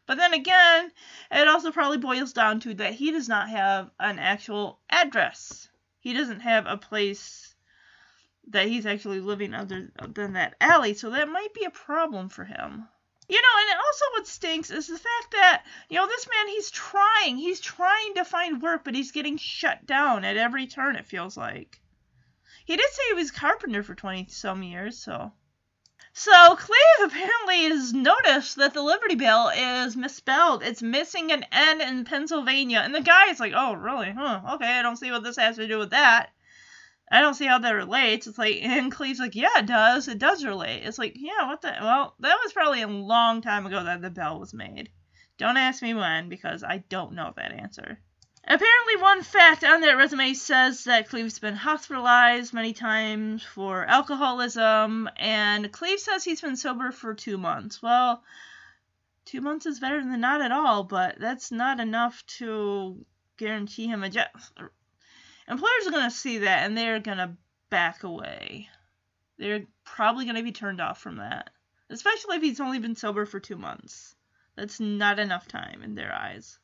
But 0.06 0.16
then 0.16 0.32
again, 0.32 0.90
it 1.30 1.48
also 1.48 1.70
probably 1.70 1.98
boils 1.98 2.32
down 2.32 2.60
to 2.60 2.74
that 2.74 2.94
he 2.94 3.10
does 3.10 3.28
not 3.28 3.50
have 3.50 3.90
an 3.98 4.18
actual 4.18 4.80
address. 4.88 5.68
He 6.00 6.14
doesn't 6.14 6.40
have 6.40 6.66
a 6.66 6.78
place 6.78 7.54
that 8.48 8.68
he's 8.68 8.86
actually 8.86 9.20
living 9.20 9.52
other 9.52 9.92
than 10.14 10.32
that 10.32 10.54
alley, 10.60 10.94
so 10.94 11.10
that 11.10 11.28
might 11.28 11.52
be 11.52 11.64
a 11.64 11.70
problem 11.70 12.30
for 12.30 12.44
him. 12.44 12.88
You 13.28 13.42
know, 13.42 13.48
and 13.60 13.78
also 13.78 14.04
what 14.12 14.26
stinks 14.26 14.70
is 14.70 14.86
the 14.86 14.98
fact 14.98 15.32
that, 15.32 15.64
you 15.90 15.96
know, 15.96 16.06
this 16.06 16.26
man, 16.26 16.48
he's 16.48 16.70
trying. 16.70 17.36
He's 17.36 17.60
trying 17.60 18.14
to 18.14 18.24
find 18.24 18.62
work, 18.62 18.84
but 18.84 18.94
he's 18.94 19.12
getting 19.12 19.36
shut 19.36 19.86
down 19.86 20.24
at 20.24 20.38
every 20.38 20.66
turn, 20.66 20.96
it 20.96 21.06
feels 21.06 21.36
like. 21.36 21.80
He 22.64 22.76
did 22.76 22.90
say 22.90 23.02
he 23.08 23.14
was 23.14 23.30
a 23.30 23.34
carpenter 23.34 23.82
for 23.82 23.94
20 23.94 24.28
some 24.30 24.62
years, 24.62 24.98
so. 24.98 25.32
So 26.14 26.56
Cleve 26.56 26.78
apparently 27.04 27.64
has 27.64 27.92
noticed 27.92 28.56
that 28.56 28.74
the 28.74 28.82
Liberty 28.82 29.14
Bell 29.14 29.50
is 29.50 29.94
misspelled. 29.94 30.62
It's 30.62 30.82
missing 30.82 31.30
an 31.30 31.44
N 31.52 31.80
in 31.80 32.04
Pennsylvania. 32.04 32.80
And 32.80 32.94
the 32.94 33.02
guy 33.02 33.30
is 33.30 33.38
like, 33.38 33.52
oh, 33.54 33.74
really? 33.74 34.10
Huh, 34.10 34.40
okay, 34.54 34.78
I 34.78 34.82
don't 34.82 34.96
see 34.96 35.10
what 35.10 35.22
this 35.22 35.36
has 35.36 35.56
to 35.56 35.68
do 35.68 35.78
with 35.78 35.90
that. 35.90 36.30
I 37.10 37.20
don't 37.20 37.34
see 37.34 37.46
how 37.46 37.58
that 37.58 37.70
relates. 37.70 38.26
It's 38.26 38.38
like, 38.38 38.58
and 38.62 38.92
Cleve's 38.92 39.20
like, 39.20 39.34
yeah, 39.34 39.58
it 39.58 39.66
does. 39.66 40.08
It 40.08 40.18
does 40.18 40.44
relate. 40.44 40.82
It's 40.84 40.98
like, 40.98 41.14
yeah, 41.16 41.46
what 41.46 41.62
the? 41.62 41.74
Well, 41.80 42.14
that 42.20 42.38
was 42.42 42.52
probably 42.52 42.82
a 42.82 42.88
long 42.88 43.40
time 43.40 43.66
ago 43.66 43.82
that 43.84 44.02
the 44.02 44.10
bell 44.10 44.38
was 44.38 44.52
made. 44.52 44.90
Don't 45.38 45.56
ask 45.56 45.82
me 45.82 45.94
when, 45.94 46.28
because 46.28 46.64
I 46.64 46.84
don't 46.88 47.14
know 47.14 47.32
that 47.36 47.52
answer. 47.52 47.98
Apparently, 48.44 48.96
one 49.00 49.22
fact 49.22 49.62
on 49.62 49.82
that 49.82 49.96
resume 49.96 50.32
says 50.32 50.84
that 50.84 51.08
Cleve's 51.08 51.38
been 51.38 51.54
hospitalized 51.54 52.54
many 52.54 52.72
times 52.72 53.42
for 53.42 53.84
alcoholism, 53.84 55.08
and 55.16 55.70
Cleve 55.70 56.00
says 56.00 56.24
he's 56.24 56.40
been 56.40 56.56
sober 56.56 56.90
for 56.90 57.14
two 57.14 57.36
months. 57.36 57.82
Well, 57.82 58.22
two 59.26 59.42
months 59.42 59.66
is 59.66 59.80
better 59.80 60.00
than 60.02 60.20
not 60.20 60.40
at 60.40 60.50
all, 60.50 60.84
but 60.84 61.18
that's 61.20 61.52
not 61.52 61.78
enough 61.78 62.24
to 62.38 63.04
guarantee 63.36 63.86
him 63.86 64.02
a 64.02 64.10
job. 64.10 64.28
Employers 65.48 65.86
are 65.86 65.92
going 65.92 66.10
to 66.10 66.14
see 66.14 66.38
that 66.38 66.64
and 66.64 66.76
they're 66.76 67.00
going 67.00 67.18
to 67.18 67.36
back 67.70 68.02
away. 68.02 68.68
They're 69.38 69.66
probably 69.84 70.24
going 70.24 70.36
to 70.36 70.42
be 70.42 70.52
turned 70.52 70.80
off 70.80 71.00
from 71.00 71.16
that, 71.16 71.50
especially 71.90 72.36
if 72.36 72.42
he's 72.42 72.60
only 72.60 72.78
been 72.78 72.96
sober 72.96 73.24
for 73.24 73.40
two 73.40 73.56
months. 73.56 74.14
That's 74.56 74.80
not 74.80 75.18
enough 75.18 75.46
time 75.46 75.82
in 75.82 75.94
their 75.94 76.12
eyes. 76.12 76.58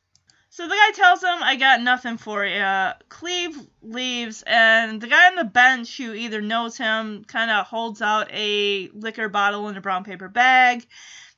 So 0.49 0.67
the 0.67 0.75
guy 0.75 0.91
tells 0.93 1.21
him, 1.21 1.41
I 1.41 1.57
got 1.57 1.81
nothing 1.81 2.17
for 2.17 2.45
you. 2.45 2.91
Cleve 3.09 3.57
leaves, 3.81 4.41
and 4.47 5.01
the 5.01 5.07
guy 5.07 5.27
on 5.27 5.35
the 5.35 5.43
bench 5.43 5.97
who 5.97 6.13
either 6.13 6.39
knows 6.41 6.77
him 6.77 7.25
kind 7.25 7.51
of 7.51 7.65
holds 7.65 8.01
out 8.01 8.29
a 8.31 8.89
liquor 8.93 9.27
bottle 9.27 9.67
in 9.67 9.75
a 9.75 9.81
brown 9.81 10.05
paper 10.05 10.29
bag. 10.29 10.85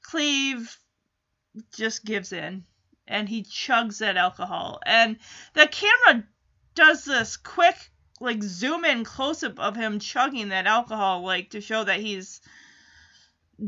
Cleve 0.04 0.78
just 1.76 2.06
gives 2.06 2.32
in, 2.32 2.64
and 3.08 3.28
he 3.28 3.42
chugs 3.42 4.00
that 4.00 4.18
alcohol. 4.18 4.80
And 4.86 5.18
the 5.54 5.68
camera 5.68 6.24
does 6.78 7.04
this 7.04 7.36
quick, 7.36 7.76
like, 8.22 8.42
zoom 8.42 8.86
in 8.86 9.04
close 9.04 9.44
up 9.44 9.60
of 9.60 9.76
him 9.76 10.00
chugging 10.00 10.50
that 10.50 10.68
alcohol, 10.68 11.24
like, 11.24 11.50
to 11.50 11.62
show 11.62 11.84
that 11.84 12.00
he's 12.00 12.40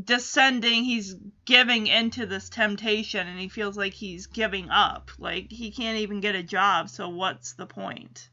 descending, 0.04 0.84
he's 0.84 1.16
giving 1.44 1.86
into 1.86 2.26
this 2.26 2.48
temptation 2.48 3.26
and 3.26 3.38
he 3.38 3.48
feels 3.48 3.76
like 3.76 3.92
he's 3.92 4.26
giving 4.26 4.70
up. 4.70 5.10
Like 5.18 5.50
he 5.50 5.70
can't 5.70 5.98
even 5.98 6.20
get 6.20 6.34
a 6.34 6.42
job, 6.42 6.88
so 6.88 7.08
what's 7.08 7.54
the 7.54 7.66
point? 7.66 8.28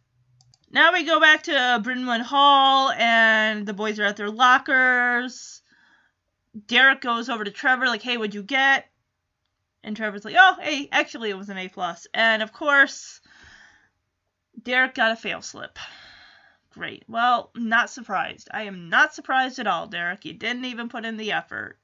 Now 0.70 0.94
we 0.94 1.04
go 1.04 1.20
back 1.20 1.44
to 1.44 1.52
Brynwood 1.52 2.22
Hall 2.22 2.92
and 2.92 3.66
the 3.66 3.74
boys 3.74 4.00
are 4.00 4.04
at 4.04 4.18
their 4.18 4.30
lockers. 4.30 5.62
Derek 6.68 7.02
goes 7.02 7.30
over 7.30 7.44
to 7.44 7.52
Trevor, 7.52 7.88
like, 7.88 8.02
hey, 8.02 8.18
what'd 8.18 8.36
you 8.36 8.44
get? 8.44 8.86
And 9.84 9.96
Trevor's 9.96 10.26
like, 10.26 10.36
oh, 10.38 10.58
hey, 10.62 10.90
actually 10.92 11.30
it 11.30 11.38
was 11.38 11.50
an 11.50 11.58
A 11.58 11.70
plus. 11.70 12.08
And 12.14 12.44
of 12.44 12.52
course, 12.52 13.22
Derek 14.62 14.96
got 14.96 15.12
a 15.12 15.16
fail 15.16 15.42
slip. 15.42 15.78
Great. 16.72 17.04
Well, 17.08 17.52
not 17.56 17.90
surprised. 17.90 18.50
I 18.52 18.64
am 18.64 18.90
not 18.90 19.14
surprised 19.14 19.60
at 19.60 19.68
all, 19.68 19.88
Derek. 19.88 20.26
You 20.26 20.34
didn't 20.34 20.66
even 20.66 20.90
put 20.90 21.06
in 21.06 21.18
the 21.18 21.32
effort. 21.32 21.80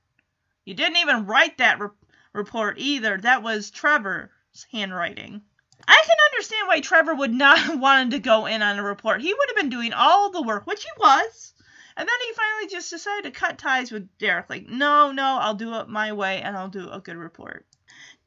You 0.65 0.73
didn't 0.73 0.97
even 0.97 1.25
write 1.25 1.57
that 1.57 1.79
re- 1.79 1.89
report 2.31 2.77
either. 2.77 3.17
That 3.17 3.43
was 3.43 3.71
Trevor's 3.71 4.29
handwriting. 4.71 5.41
I 5.87 6.03
can 6.05 6.17
understand 6.31 6.67
why 6.67 6.79
Trevor 6.79 7.15
would 7.15 7.33
not 7.33 7.77
wanted 7.79 8.11
to 8.11 8.19
go 8.19 8.45
in 8.45 8.61
on 8.61 8.79
a 8.79 8.83
report. 8.83 9.21
He 9.21 9.33
would 9.33 9.49
have 9.49 9.57
been 9.57 9.69
doing 9.69 9.93
all 9.93 10.29
the 10.29 10.41
work, 10.41 10.65
which 10.65 10.83
he 10.83 10.89
was. 10.97 11.53
And 11.95 12.07
then 12.07 12.15
he 12.27 12.33
finally 12.33 12.67
just 12.69 12.89
decided 12.89 13.23
to 13.25 13.39
cut 13.39 13.57
ties 13.57 13.91
with 13.91 14.17
Derek. 14.17 14.49
Like, 14.49 14.67
no, 14.67 15.11
no, 15.11 15.37
I'll 15.39 15.53
do 15.53 15.75
it 15.75 15.89
my 15.89 16.13
way 16.13 16.41
and 16.41 16.57
I'll 16.57 16.69
do 16.69 16.89
a 16.89 16.99
good 16.99 17.17
report. 17.17 17.65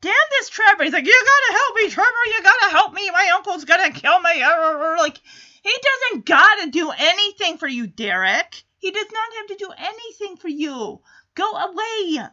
Damn 0.00 0.12
this 0.30 0.48
Trevor. 0.50 0.84
He's 0.84 0.92
like, 0.92 1.06
you 1.06 1.24
gotta 1.24 1.58
help 1.58 1.76
me, 1.76 1.90
Trevor. 1.90 2.10
You 2.26 2.42
gotta 2.42 2.70
help 2.70 2.92
me. 2.92 3.10
My 3.10 3.32
uncle's 3.34 3.64
gonna 3.64 3.92
kill 3.92 4.20
me. 4.20 4.42
Uh, 4.42 4.50
uh, 4.50 4.94
uh, 4.94 4.96
like, 4.98 5.18
he 5.62 5.74
doesn't 5.82 6.26
gotta 6.26 6.70
do 6.70 6.90
anything 6.90 7.58
for 7.58 7.66
you, 7.66 7.86
Derek. 7.86 8.62
He 8.78 8.90
does 8.90 9.06
not 9.10 9.36
have 9.38 9.46
to 9.48 9.64
do 9.64 9.72
anything 9.76 10.36
for 10.36 10.48
you. 10.48 11.00
Go 11.34 11.50
away. 11.50 12.28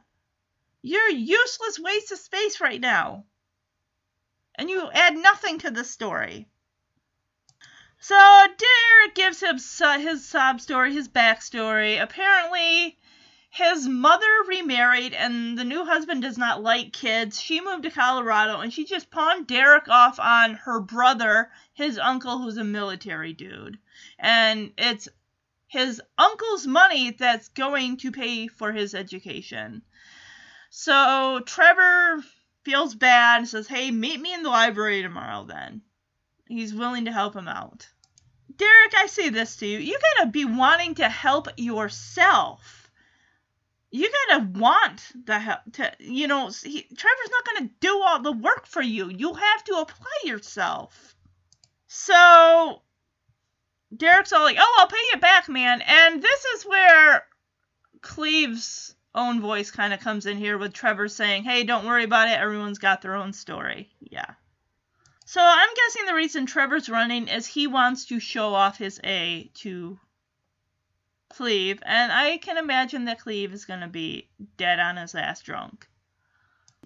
You're 0.82 1.10
a 1.10 1.14
useless 1.14 1.80
waste 1.80 2.12
of 2.12 2.20
space 2.20 2.60
right 2.60 2.80
now. 2.80 3.26
And 4.56 4.70
you 4.70 4.90
add 4.92 5.16
nothing 5.16 5.60
to 5.60 5.72
the 5.72 5.84
story. 5.84 6.48
So 8.00 8.16
Derek 8.16 9.16
gives 9.16 9.42
him 9.42 9.58
his 10.02 10.28
sob 10.28 10.60
story, 10.60 10.94
his 10.94 11.08
backstory. 11.08 12.02
Apparently, 12.02 12.98
his 13.54 13.88
mother 13.88 14.26
remarried, 14.48 15.14
and 15.14 15.56
the 15.56 15.64
new 15.64 15.86
husband 15.86 16.24
does 16.24 16.40
not 16.40 16.64
like 16.64 16.92
kids. 16.92 17.40
She 17.40 17.62
moved 17.62 17.84
to 17.84 17.92
Colorado, 17.92 18.62
and 18.62 18.74
she 18.74 18.84
just 18.84 19.12
pawned 19.12 19.46
Derek 19.46 19.88
off 19.88 20.20
on 20.20 20.56
her 20.56 20.80
brother 20.80 21.52
his 21.72 22.00
uncle 22.00 22.40
who's 22.40 22.58
a 22.58 22.64
military 22.64 23.32
dude. 23.32 23.78
And 24.18 24.72
it's 24.76 25.08
his 25.68 26.02
uncle's 26.18 26.66
money 26.66 27.12
that's 27.12 27.50
going 27.50 27.98
to 27.98 28.12
pay 28.12 28.48
for 28.48 28.72
his 28.72 28.96
education. 28.96 29.84
So 30.72 31.40
Trevor 31.46 32.24
feels 32.64 32.96
bad 32.96 33.42
and 33.42 33.48
says, 33.48 33.68
Hey, 33.68 33.92
meet 33.92 34.20
me 34.20 34.34
in 34.34 34.42
the 34.42 34.50
library 34.50 35.04
tomorrow 35.04 35.46
then. 35.46 35.84
He's 36.48 36.74
willing 36.74 37.06
to 37.06 37.12
help 37.12 37.36
him 37.36 37.48
out. 37.48 37.88
Derek, 38.58 38.96
I 38.98 39.06
say 39.06 39.30
this 39.30 39.58
to 39.58 39.68
you. 39.68 39.78
You 39.78 40.00
gotta 40.18 40.32
be 40.32 40.46
wanting 40.46 40.96
to 40.96 41.08
help 41.08 41.50
yourself. 41.56 42.83
You 43.96 44.12
gotta 44.28 44.46
want 44.58 45.04
the 45.28 45.38
help 45.38 45.60
to, 45.74 45.92
you 46.00 46.28
know, 46.28 46.50
he, 46.50 46.82
Trevor's 46.82 47.30
not 47.30 47.46
gonna 47.46 47.70
do 47.80 48.02
all 48.02 48.24
the 48.24 48.32
work 48.32 48.66
for 48.66 48.82
you. 48.82 49.08
You 49.08 49.36
have 49.36 49.64
to 49.66 49.74
apply 49.76 50.12
yourself. 50.24 51.16
So 51.86 52.82
Derek's 53.96 54.34
all 54.34 54.42
like, 54.42 54.58
"Oh, 54.60 54.78
I'll 54.80 54.88
pay 54.88 54.98
you 55.12 55.18
back, 55.18 55.48
man." 55.48 55.84
And 55.84 56.24
this 56.24 56.44
is 56.44 56.66
where 56.66 57.28
Cleve's 58.02 58.96
own 59.14 59.40
voice 59.42 59.70
kind 59.70 59.94
of 59.94 60.00
comes 60.00 60.26
in 60.26 60.38
here 60.38 60.58
with 60.58 60.74
Trevor 60.74 61.08
saying, 61.08 61.44
"Hey, 61.44 61.64
don't 61.64 61.86
worry 61.86 62.06
about 62.06 62.30
it. 62.30 62.40
Everyone's 62.40 62.80
got 62.80 63.04
their 63.04 63.14
own 63.14 63.32
story." 63.32 63.94
Yeah. 64.00 64.34
So 65.28 65.40
I'm 65.40 65.74
guessing 65.76 66.08
the 66.08 66.16
reason 66.16 66.48
Trevor's 66.48 66.90
running 66.90 67.28
is 67.28 67.46
he 67.46 67.68
wants 67.68 68.06
to 68.06 68.20
show 68.20 68.56
off 68.56 68.80
his 68.80 69.00
A 69.04 69.52
to 69.62 70.00
Cleve, 71.34 71.82
and 71.86 72.12
I 72.12 72.38
can 72.38 72.58
imagine 72.58 73.06
that 73.06 73.20
Cleve 73.20 73.54
is 73.54 73.66
going 73.66 73.82
to 73.82 73.88
be 73.88 74.30
dead 74.58 74.80
on 74.80 74.98
his 74.98 75.16
ass 75.16 75.42
drunk. 75.42 75.88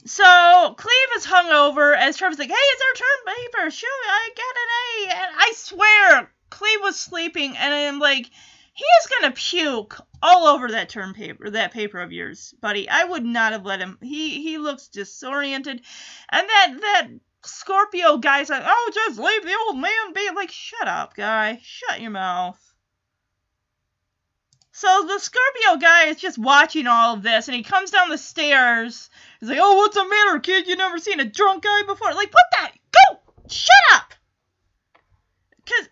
So 0.06 0.76
Cleve 0.78 1.18
is 1.18 1.26
hungover 1.26 1.96
as 1.98 2.18
Trevor's 2.18 2.40
like, 2.40 2.50
"Hey, 2.50 2.56
it's 2.56 2.84
our 2.84 2.94
turn, 2.94 3.36
paper. 3.36 3.72
Shoot, 3.72 3.88
I 3.88 4.30
got 4.36 4.56
an 4.56 4.70
A." 4.80 5.26
And 5.26 5.36
I 5.38 5.54
swear, 5.56 6.32
Cleve 6.50 6.82
was 6.82 7.00
sleeping, 7.00 7.58
and 7.58 7.74
I'm 7.74 8.00
like, 8.00 8.30
"He 8.74 8.86
is 9.02 9.08
gonna 9.08 9.34
puke 9.34 9.98
all 10.22 10.48
over 10.48 10.70
that 10.72 10.90
term 10.90 11.14
paper, 11.14 11.50
that 11.50 11.74
paper 11.74 12.00
of 12.00 12.12
yours, 12.12 12.54
buddy." 12.62 12.88
I 12.88 13.04
would 13.04 13.26
not 13.26 13.54
have 13.54 13.66
let 13.66 13.82
him. 13.82 13.98
He 14.02 14.44
he 14.44 14.58
looks 14.60 14.88
disoriented, 14.88 15.82
and 16.30 16.48
that 16.48 16.74
that 16.80 17.08
Scorpio 17.44 18.18
guy's 18.18 18.50
like, 18.50 18.64
"Oh, 18.66 18.92
just 18.94 19.20
leave 19.20 19.44
the 19.44 19.58
old 19.68 19.78
man 19.78 20.14
be." 20.14 20.30
Like, 20.30 20.52
shut 20.52 20.88
up, 20.88 21.16
guy. 21.16 21.60
Shut 21.64 22.02
your 22.02 22.12
mouth. 22.12 22.67
So 24.78 25.06
the 25.08 25.18
Scorpio 25.18 25.78
guy 25.82 26.04
is 26.10 26.18
just 26.18 26.38
watching 26.38 26.86
all 26.86 27.16
of 27.16 27.24
this, 27.24 27.48
and 27.48 27.58
he 27.58 27.64
comes 27.64 27.90
down 27.90 28.10
the 28.10 28.18
stairs. 28.20 29.10
He's 29.40 29.50
like, 29.50 29.58
"Oh, 29.60 29.78
what's 29.78 29.96
the 29.96 30.08
matter, 30.08 30.40
kid? 30.40 30.68
You 30.68 30.76
never 30.76 31.00
seen 31.00 31.20
a 31.20 31.26
drunk 31.26 31.64
guy 31.64 31.82
before?" 31.82 32.14
Like, 32.14 32.32
what 32.32 32.46
the? 32.52 32.80
Go! 32.92 33.20
Shut 33.50 33.76
up! 33.94 34.14
Cause 35.66 35.90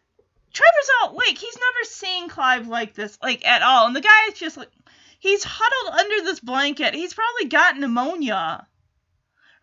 Trevor's 0.53 0.89
all 1.01 1.15
like, 1.15 1.35
he's 1.35 1.57
never 1.57 1.83
seen 1.85 2.29
Clive 2.29 2.67
like 2.67 2.93
this, 2.93 3.17
like 3.23 3.43
at 3.43 3.63
all, 3.63 3.87
and 3.87 3.95
the 3.95 4.01
guy 4.01 4.27
is 4.27 4.37
just 4.37 4.55
like, 4.55 4.69
he's 5.17 5.43
huddled 5.43 5.99
under 5.99 6.23
this 6.23 6.39
blanket. 6.39 6.93
He's 6.93 7.15
probably 7.15 7.45
got 7.45 7.79
pneumonia 7.79 8.67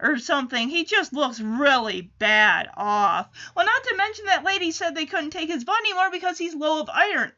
or 0.01 0.19
something. 0.19 0.69
He 0.69 0.85
just 0.85 1.12
looks 1.12 1.39
really 1.39 2.11
bad 2.19 2.70
off. 2.77 3.31
Well, 3.55 3.66
not 3.66 3.85
to 3.85 3.97
mention 3.97 4.24
that 4.24 4.43
lady 4.43 4.73
said 4.73 4.97
they 4.97 5.07
couldn't 5.07 5.31
take 5.31 5.49
his 5.49 5.62
blood 5.62 5.78
anymore 5.78 6.11
because 6.11 6.39
he's 6.39 6.57
low 6.57 6.81
of 6.81 6.90
iron. 6.93 7.31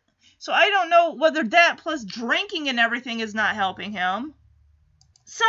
So 0.44 0.52
I 0.52 0.68
don't 0.68 0.90
know 0.90 1.14
whether 1.14 1.42
that 1.42 1.78
plus 1.82 2.04
drinking 2.04 2.68
and 2.68 2.78
everything 2.78 3.20
is 3.20 3.34
not 3.34 3.54
helping 3.54 3.92
him. 3.92 4.34
So 5.24 5.46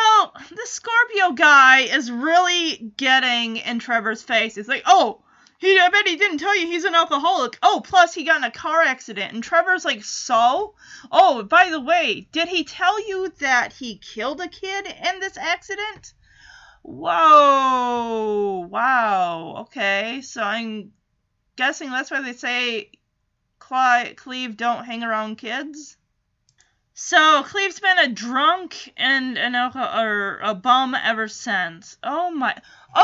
the 0.50 0.68
Scorpio 0.68 1.34
guy 1.34 1.82
is 1.82 2.10
really 2.10 2.94
getting 2.96 3.58
in 3.58 3.80
Trevor's 3.80 4.24
face. 4.24 4.56
It's 4.56 4.70
like, 4.70 4.84
"Oh, 4.86 5.22
he 5.58 5.78
I 5.78 5.90
bet 5.90 6.08
he 6.08 6.16
didn't 6.16 6.38
tell 6.38 6.58
you 6.58 6.68
he's 6.68 6.86
an 6.86 6.96
alcoholic. 6.96 7.58
Oh, 7.62 7.82
plus 7.84 8.14
he 8.14 8.24
got 8.24 8.38
in 8.38 8.46
a 8.46 8.52
car 8.52 8.84
accident." 8.84 9.34
And 9.34 9.44
Trevor's 9.44 9.84
like, 9.84 10.06
"So? 10.06 10.76
Oh, 11.12 11.44
by 11.44 11.70
the 11.70 11.82
way, 11.82 12.30
did 12.32 12.48
he 12.48 12.64
tell 12.64 13.06
you 13.06 13.34
that 13.40 13.74
he 13.74 13.98
killed 13.98 14.40
a 14.40 14.48
kid 14.48 14.86
in 14.86 15.20
this 15.20 15.36
accident?" 15.36 16.14
Whoa! 16.84 18.66
Wow. 18.72 19.56
Okay, 19.64 20.22
so 20.22 20.42
I'm 20.42 20.94
guessing 21.58 21.90
that's 21.90 22.12
why 22.12 22.22
they 22.22 22.32
say 22.32 22.92
Cleve 23.60 24.58
don't 24.58 24.86
hang 24.86 25.04
around 25.04 25.38
kids. 25.38 25.98
So 26.94 27.44
Cleve's 27.44 27.80
been 27.82 28.00
a 28.00 28.08
drunk 28.08 28.94
and 28.96 29.38
an 29.38 29.54
alcohol 29.54 30.02
or 30.02 30.40
a 30.40 30.56
bum 30.56 30.96
ever 30.96 31.28
since. 31.28 31.98
Oh 32.02 32.32
my. 32.32 32.56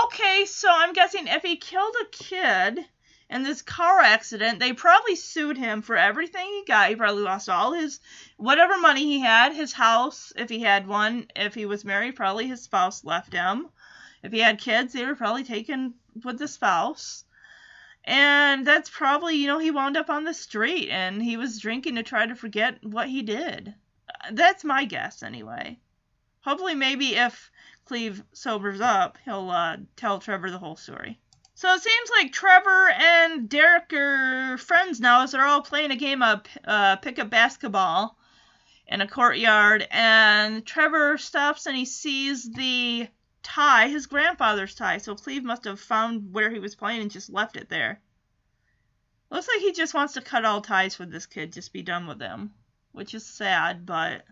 Okay, 0.06 0.46
so 0.46 0.70
I'm 0.72 0.94
guessing 0.94 1.28
if 1.28 1.42
he 1.42 1.58
killed 1.58 1.96
a 2.02 2.06
kid 2.06 2.86
in 3.30 3.44
this 3.44 3.62
car 3.62 4.00
accident, 4.00 4.60
they 4.60 4.72
probably 4.72 5.16
sued 5.16 5.58
him 5.58 5.82
for 5.82 5.98
everything 5.98 6.46
he 6.46 6.64
got. 6.66 6.90
He 6.90 6.96
probably 6.96 7.24
lost 7.24 7.50
all 7.50 7.74
his 7.74 8.00
whatever 8.38 8.78
money 8.78 9.04
he 9.04 9.20
had, 9.20 9.54
his 9.54 9.74
house 9.74 10.32
if 10.38 10.50
he 10.50 10.60
had 10.60 10.88
one. 10.88 11.28
If 11.36 11.54
he 11.54 11.66
was 11.66 11.84
married, 11.84 12.16
probably 12.16 12.48
his 12.48 12.62
spouse 12.62 13.04
left 13.04 13.34
him. 13.34 13.68
If 14.24 14.32
he 14.32 14.40
had 14.40 14.60
kids, 14.60 14.94
they 14.94 15.06
were 15.06 15.16
probably 15.16 15.44
taken 15.44 15.96
with 16.24 16.40
the 16.40 16.48
spouse. 16.48 17.26
And 18.04 18.66
that's 18.66 18.90
probably, 18.90 19.36
you 19.36 19.48
know, 19.48 19.60
he 19.60 19.72
wound 19.72 19.96
up 19.96 20.10
on 20.10 20.24
the 20.24 20.34
street 20.34 20.90
and 20.90 21.22
he 21.22 21.38
was 21.38 21.60
drinking 21.60 21.96
to 21.96 22.04
try 22.04 22.26
to 22.26 22.36
forget 22.36 22.84
what 22.84 23.10
he 23.10 23.22
did. 23.22 23.76
That's 24.32 24.64
my 24.64 24.86
guess, 24.86 25.24
anyway. 25.24 25.80
Hopefully, 26.42 26.74
maybe 26.74 27.16
if 27.16 27.52
Cleve 27.86 28.24
sobers 28.34 28.82
up, 28.82 29.18
he'll 29.26 29.50
uh, 29.50 29.78
tell 29.96 30.20
Trevor 30.20 30.50
the 30.50 30.58
whole 30.58 30.76
story. 30.76 31.20
So 31.54 31.72
it 31.74 31.82
seems 31.82 32.10
like 32.10 32.34
Trevor 32.34 32.90
and 32.90 33.48
Derek 33.48 33.94
are 33.94 34.58
friends 34.58 35.00
now, 35.00 35.22
as 35.22 35.32
they're 35.32 35.46
all 35.46 35.62
playing 35.62 35.92
a 35.92 35.96
game 35.96 36.24
of 36.24 36.42
uh, 36.66 36.96
pickup 36.96 37.30
basketball 37.30 38.18
in 38.88 39.02
a 39.02 39.08
courtyard. 39.08 39.88
And 39.92 40.66
Trevor 40.66 41.20
stops 41.20 41.68
and 41.68 41.76
he 41.76 41.86
sees 41.86 42.52
the 42.52 43.08
tie, 43.44 43.88
his 43.88 44.08
grandfather's 44.08 44.76
tie. 44.76 44.98
So 44.98 45.16
Cleve 45.16 45.44
must 45.44 45.66
have 45.66 45.80
found 45.80 46.34
where 46.34 46.50
he 46.50 46.60
was 46.60 46.76
playing 46.76 47.02
and 47.02 47.12
just 47.12 47.30
left 47.30 47.58
it 47.58 47.70
there. 47.70 48.02
Looks 49.30 49.48
like 49.48 49.62
he 49.62 49.72
just 49.72 49.94
wants 49.94 50.14
to 50.14 50.22
cut 50.22 50.46
all 50.46 50.62
ties 50.62 51.00
with 51.00 51.12
this 51.12 51.26
kid, 51.26 51.54
just 51.54 51.72
be 51.72 51.82
done 51.82 52.06
with 52.06 52.22
him. 52.22 52.54
Which 52.92 53.14
is 53.14 53.26
sad, 53.26 53.86
but. 53.86 54.26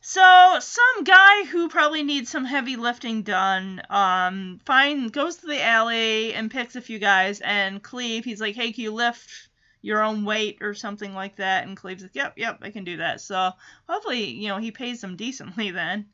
So 0.00 0.58
some 0.60 1.04
guy 1.04 1.44
who 1.44 1.68
probably 1.68 2.02
needs 2.02 2.30
some 2.30 2.44
heavy 2.44 2.76
lifting 2.76 3.22
done, 3.22 3.82
um, 3.88 4.60
find 4.64 5.10
goes 5.12 5.36
to 5.36 5.46
the 5.46 5.62
alley 5.62 6.34
and 6.34 6.50
picks 6.50 6.76
a 6.76 6.80
few 6.80 6.98
guys 6.98 7.40
and 7.40 7.82
Cleve, 7.82 8.24
he's 8.24 8.40
like, 8.40 8.54
Hey, 8.54 8.72
can 8.72 8.84
you 8.84 8.92
lift 8.92 9.48
your 9.80 10.02
own 10.02 10.24
weight 10.24 10.58
or 10.60 10.74
something 10.74 11.14
like 11.14 11.36
that? 11.36 11.66
And 11.66 11.76
Cleve's 11.76 12.02
like, 12.02 12.14
Yep, 12.14 12.34
yep, 12.36 12.58
I 12.60 12.70
can 12.70 12.84
do 12.84 12.98
that. 12.98 13.20
So 13.22 13.52
hopefully, 13.88 14.24
you 14.24 14.48
know, 14.48 14.58
he 14.58 14.70
pays 14.70 15.00
them 15.00 15.16
decently 15.16 15.70
then. 15.72 16.06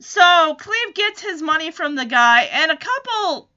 So 0.00 0.56
Cleve 0.58 0.94
gets 0.94 1.20
his 1.20 1.42
money 1.42 1.70
from 1.70 1.94
the 1.94 2.06
guy, 2.06 2.44
and 2.44 2.72
a 2.72 2.76
couple. 2.76 3.50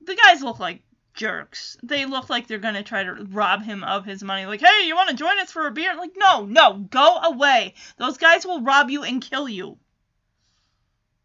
The 0.00 0.14
guys 0.14 0.42
look 0.42 0.58
like 0.58 0.82
jerks. 1.12 1.76
They 1.82 2.06
look 2.06 2.30
like 2.30 2.46
they're 2.46 2.58
gonna 2.58 2.82
try 2.82 3.02
to 3.02 3.26
rob 3.30 3.62
him 3.62 3.84
of 3.84 4.06
his 4.06 4.22
money. 4.22 4.46
Like, 4.46 4.62
hey, 4.62 4.86
you 4.86 4.96
want 4.96 5.10
to 5.10 5.16
join 5.16 5.38
us 5.40 5.52
for 5.52 5.66
a 5.66 5.70
beer? 5.70 5.94
Like, 5.94 6.12
no, 6.16 6.46
no, 6.46 6.74
go 6.90 7.18
away. 7.18 7.74
Those 7.98 8.16
guys 8.16 8.46
will 8.46 8.62
rob 8.62 8.88
you 8.88 9.02
and 9.02 9.20
kill 9.20 9.46
you. 9.46 9.76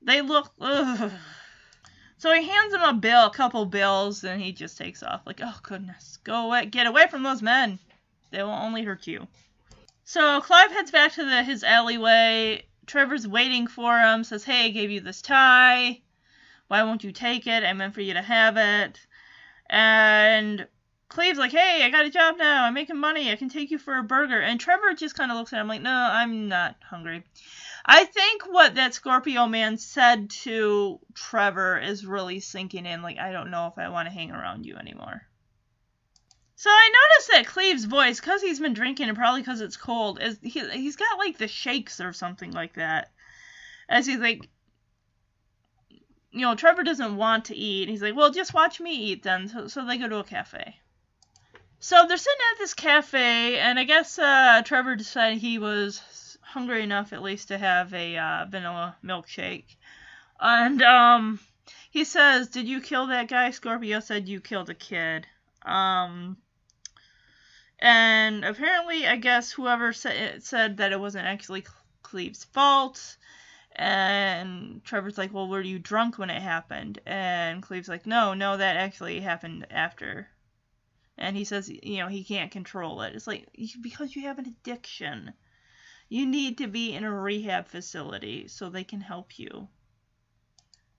They 0.01 0.21
look. 0.21 0.51
Ugh. 0.59 1.11
So 2.17 2.33
he 2.33 2.47
hands 2.47 2.73
him 2.73 2.81
a 2.81 2.93
bill, 2.93 3.27
a 3.27 3.33
couple 3.33 3.65
bills, 3.65 4.23
and 4.23 4.41
he 4.41 4.51
just 4.51 4.77
takes 4.77 5.03
off. 5.03 5.21
Like, 5.25 5.39
oh 5.41 5.59
goodness, 5.63 6.17
go 6.23 6.47
away, 6.47 6.65
get 6.65 6.85
away 6.85 7.07
from 7.07 7.23
those 7.23 7.41
men. 7.41 7.79
They 8.29 8.43
will 8.43 8.51
only 8.51 8.83
hurt 8.83 9.07
you. 9.07 9.27
So 10.03 10.41
Clive 10.41 10.71
heads 10.71 10.91
back 10.91 11.13
to 11.13 11.23
the, 11.23 11.43
his 11.43 11.63
alleyway 11.63 12.65
Trevor's 12.85 13.27
waiting 13.27 13.67
for 13.67 13.99
him, 13.99 14.23
says, 14.23 14.43
Hey, 14.43 14.65
I 14.65 14.69
gave 14.69 14.91
you 14.91 15.01
this 15.01 15.21
tie. 15.21 16.01
Why 16.67 16.83
won't 16.83 17.03
you 17.03 17.11
take 17.11 17.47
it? 17.47 17.63
I 17.63 17.73
meant 17.73 17.93
for 17.93 18.01
you 18.01 18.13
to 18.13 18.21
have 18.21 18.57
it. 18.57 18.99
And 19.69 20.67
Cleve's 21.09 21.39
like, 21.39 21.51
Hey, 21.51 21.83
I 21.83 21.89
got 21.89 22.05
a 22.05 22.09
job 22.09 22.37
now. 22.37 22.65
I'm 22.65 22.73
making 22.73 22.97
money. 22.97 23.31
I 23.31 23.35
can 23.35 23.49
take 23.49 23.71
you 23.71 23.77
for 23.77 23.97
a 23.97 24.03
burger. 24.03 24.39
And 24.39 24.59
Trevor 24.59 24.93
just 24.93 25.15
kind 25.15 25.31
of 25.31 25.37
looks 25.37 25.53
at 25.53 25.59
him 25.59 25.67
like, 25.67 25.81
No, 25.81 25.91
I'm 25.91 26.47
not 26.47 26.75
hungry. 26.89 27.23
I 27.85 28.05
think 28.05 28.43
what 28.43 28.75
that 28.75 28.93
Scorpio 28.93 29.47
man 29.47 29.77
said 29.77 30.29
to 30.43 30.99
Trevor 31.13 31.79
is 31.79 32.05
really 32.05 32.39
sinking 32.39 32.85
in. 32.85 33.01
Like, 33.01 33.17
I 33.17 33.31
don't 33.31 33.51
know 33.51 33.67
if 33.67 33.77
I 33.77 33.89
want 33.89 34.07
to 34.07 34.13
hang 34.13 34.31
around 34.31 34.65
you 34.65 34.75
anymore. 34.75 35.23
So 36.61 36.69
I 36.69 36.91
noticed 36.93 37.31
that 37.31 37.51
Cleve's 37.51 37.85
voice, 37.85 38.19
because 38.19 38.43
he's 38.43 38.59
been 38.59 38.75
drinking 38.75 39.09
and 39.09 39.17
probably 39.17 39.41
because 39.41 39.61
it's 39.61 39.77
cold, 39.77 40.21
is 40.21 40.37
he, 40.43 40.59
he's 40.69 40.95
got 40.95 41.17
like 41.17 41.39
the 41.39 41.47
shakes 41.47 41.99
or 41.99 42.13
something 42.13 42.51
like 42.51 42.75
that. 42.75 43.09
As 43.89 44.05
he's 44.05 44.19
like, 44.19 44.47
you 45.89 46.41
know, 46.41 46.53
Trevor 46.53 46.83
doesn't 46.83 47.17
want 47.17 47.45
to 47.45 47.55
eat. 47.55 47.89
He's 47.89 48.03
like, 48.03 48.15
well, 48.15 48.29
just 48.29 48.53
watch 48.53 48.79
me 48.79 48.93
eat 48.93 49.23
then. 49.23 49.47
So, 49.47 49.69
so 49.69 49.87
they 49.87 49.97
go 49.97 50.07
to 50.07 50.19
a 50.19 50.23
cafe. 50.23 50.75
So 51.79 52.05
they're 52.07 52.15
sitting 52.15 52.45
at 52.51 52.59
this 52.59 52.75
cafe, 52.75 53.57
and 53.57 53.79
I 53.79 53.83
guess 53.83 54.19
uh, 54.19 54.61
Trevor 54.63 54.95
decided 54.95 55.39
he 55.39 55.57
was 55.57 56.37
hungry 56.41 56.83
enough 56.83 57.11
at 57.11 57.23
least 57.23 57.47
to 57.47 57.57
have 57.57 57.91
a 57.91 58.17
uh, 58.17 58.45
vanilla 58.47 58.97
milkshake. 59.03 59.77
And 60.39 60.79
um, 60.83 61.39
he 61.89 62.03
says, 62.03 62.49
"Did 62.49 62.67
you 62.67 62.81
kill 62.81 63.07
that 63.07 63.29
guy?" 63.29 63.49
Scorpio 63.49 63.99
said, 63.99 64.29
"You 64.29 64.39
killed 64.39 64.69
a 64.69 64.75
kid." 64.75 65.25
Um, 65.63 66.37
and 67.81 68.45
apparently, 68.45 69.07
I 69.07 69.15
guess 69.15 69.51
whoever 69.51 69.91
said, 69.91 70.43
said 70.43 70.77
that 70.77 70.91
it 70.91 70.99
wasn't 70.99 71.25
actually 71.25 71.65
Cleve's 72.03 72.43
fault. 72.43 73.17
And 73.75 74.83
Trevor's 74.83 75.17
like, 75.17 75.33
Well, 75.33 75.47
were 75.47 75.61
you 75.61 75.79
drunk 75.79 76.17
when 76.17 76.29
it 76.29 76.41
happened? 76.41 76.99
And 77.05 77.63
Cleve's 77.63 77.89
like, 77.89 78.05
No, 78.05 78.33
no, 78.33 78.57
that 78.57 78.77
actually 78.77 79.19
happened 79.21 79.65
after. 79.71 80.27
And 81.17 81.35
he 81.35 81.43
says, 81.43 81.69
You 81.69 81.97
know, 81.99 82.07
he 82.07 82.23
can't 82.23 82.51
control 82.51 83.01
it. 83.01 83.15
It's 83.15 83.27
like, 83.27 83.47
because 83.81 84.15
you 84.15 84.23
have 84.23 84.37
an 84.37 84.47
addiction. 84.47 85.33
You 86.07 86.25
need 86.25 86.57
to 86.59 86.67
be 86.67 86.93
in 86.93 87.03
a 87.03 87.13
rehab 87.13 87.67
facility 87.67 88.47
so 88.47 88.69
they 88.69 88.83
can 88.83 89.01
help 89.01 89.39
you. 89.39 89.69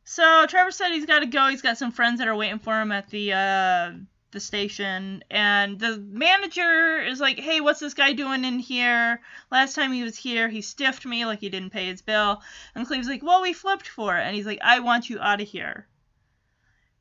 So 0.05 0.47
Trevor 0.49 0.71
said 0.71 0.91
he's 0.91 1.07
got 1.07 1.21
to 1.21 1.27
go. 1.27 1.49
He's 1.49 1.63
got 1.63 1.79
some 1.79 1.93
friends 1.93 2.19
that 2.19 2.29
are 2.29 2.35
waiting 2.35 2.59
for 2.59 2.81
him 2.81 2.91
at 2.91 3.09
the 3.11 3.33
uh, 3.35 3.93
the 4.33 4.41
station 4.41 5.23
and 5.31 5.79
the 5.79 5.99
manager 5.99 7.03
is 7.03 7.21
like 7.21 7.39
hey 7.39 7.61
what's 7.61 7.81
this 7.81 7.95
guy 7.95 8.13
doing 8.15 8.45
in 8.45 8.59
here? 8.59 9.21
Last 9.51 9.75
time 9.75 9.93
he 9.93 10.03
was 10.03 10.17
here 10.17 10.49
he 10.49 10.63
stiffed 10.63 11.05
me 11.07 11.27
like 11.27 11.41
he 11.41 11.51
didn't 11.51 11.71
pay 11.71 11.87
his 11.87 12.03
bill. 12.03 12.43
And 12.75 12.87
cleve's 12.87 13.09
like 13.09 13.23
well 13.23 13.43
we 13.43 13.53
flipped 13.53 13.87
for 13.87 14.17
it. 14.17 14.23
And 14.23 14.35
he's 14.35 14.47
like 14.47 14.61
i 14.63 14.81
want 14.81 15.11
you 15.11 15.21
out 15.21 15.43
of 15.43 15.49
here. 15.49 15.87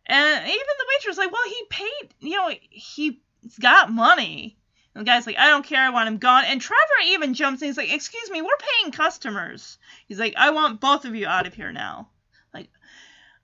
And 0.06 0.45
even 0.45 0.60
the 0.78 0.86
waitress 0.90 1.18
like 1.18 1.32
well 1.32 1.41
he 1.48 1.64
paid 1.70 2.14
you 2.20 2.36
know 2.36 2.53
he's 2.70 3.16
got 3.60 3.91
money. 3.91 4.58
And 4.94 5.02
the 5.02 5.10
guy's 5.10 5.26
like 5.26 5.38
i 5.38 5.48
don't 5.48 5.66
care 5.66 5.82
i 5.82 5.90
want 5.90 6.10
him 6.10 6.18
gone. 6.18 6.44
And 6.45 6.60
trevor 6.60 6.82
even 7.06 7.34
jumps 7.34 7.62
in 7.62 7.70
he's 7.70 7.78
like 7.78 7.94
excuse 7.94 8.30
me 8.30 8.41
we're 8.41 8.49
paying 8.82 8.91
customers. 8.91 9.78
He's 10.06 10.20
like 10.20 10.34
i 10.36 10.49
want 10.49 10.82
both 10.82 11.06
of 11.06 11.16
you 11.16 11.28
out 11.28 11.48
of 11.48 11.53
here 11.53 11.72
now. 11.72 12.10
Like 12.53 12.70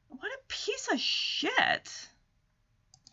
what 0.09 0.29
a 0.29 0.39
piece 0.49 0.89
of 0.91 0.99
shit 0.99 2.09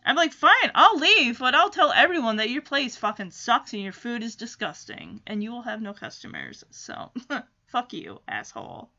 I'm 0.05 0.15
like, 0.15 0.33
fine, 0.33 0.71
I'll 0.75 0.97
leave, 0.97 1.39
but 1.39 1.55
I'll 1.55 1.71
tell 1.71 1.91
everyone 1.91 2.35
that 2.35 2.51
your 2.51 2.61
place 2.61 2.95
fucking 2.95 3.31
sucks 3.31 3.73
and 3.73 3.81
your 3.81 3.91
food 3.91 4.21
is 4.21 4.35
disgusting, 4.35 5.21
and 5.25 5.41
you 5.41 5.51
will 5.51 5.63
have 5.63 5.81
no 5.81 5.93
customers. 5.93 6.63
So, 6.69 7.11
fuck 7.67 7.91
you, 7.91 8.21
asshole. 8.27 8.91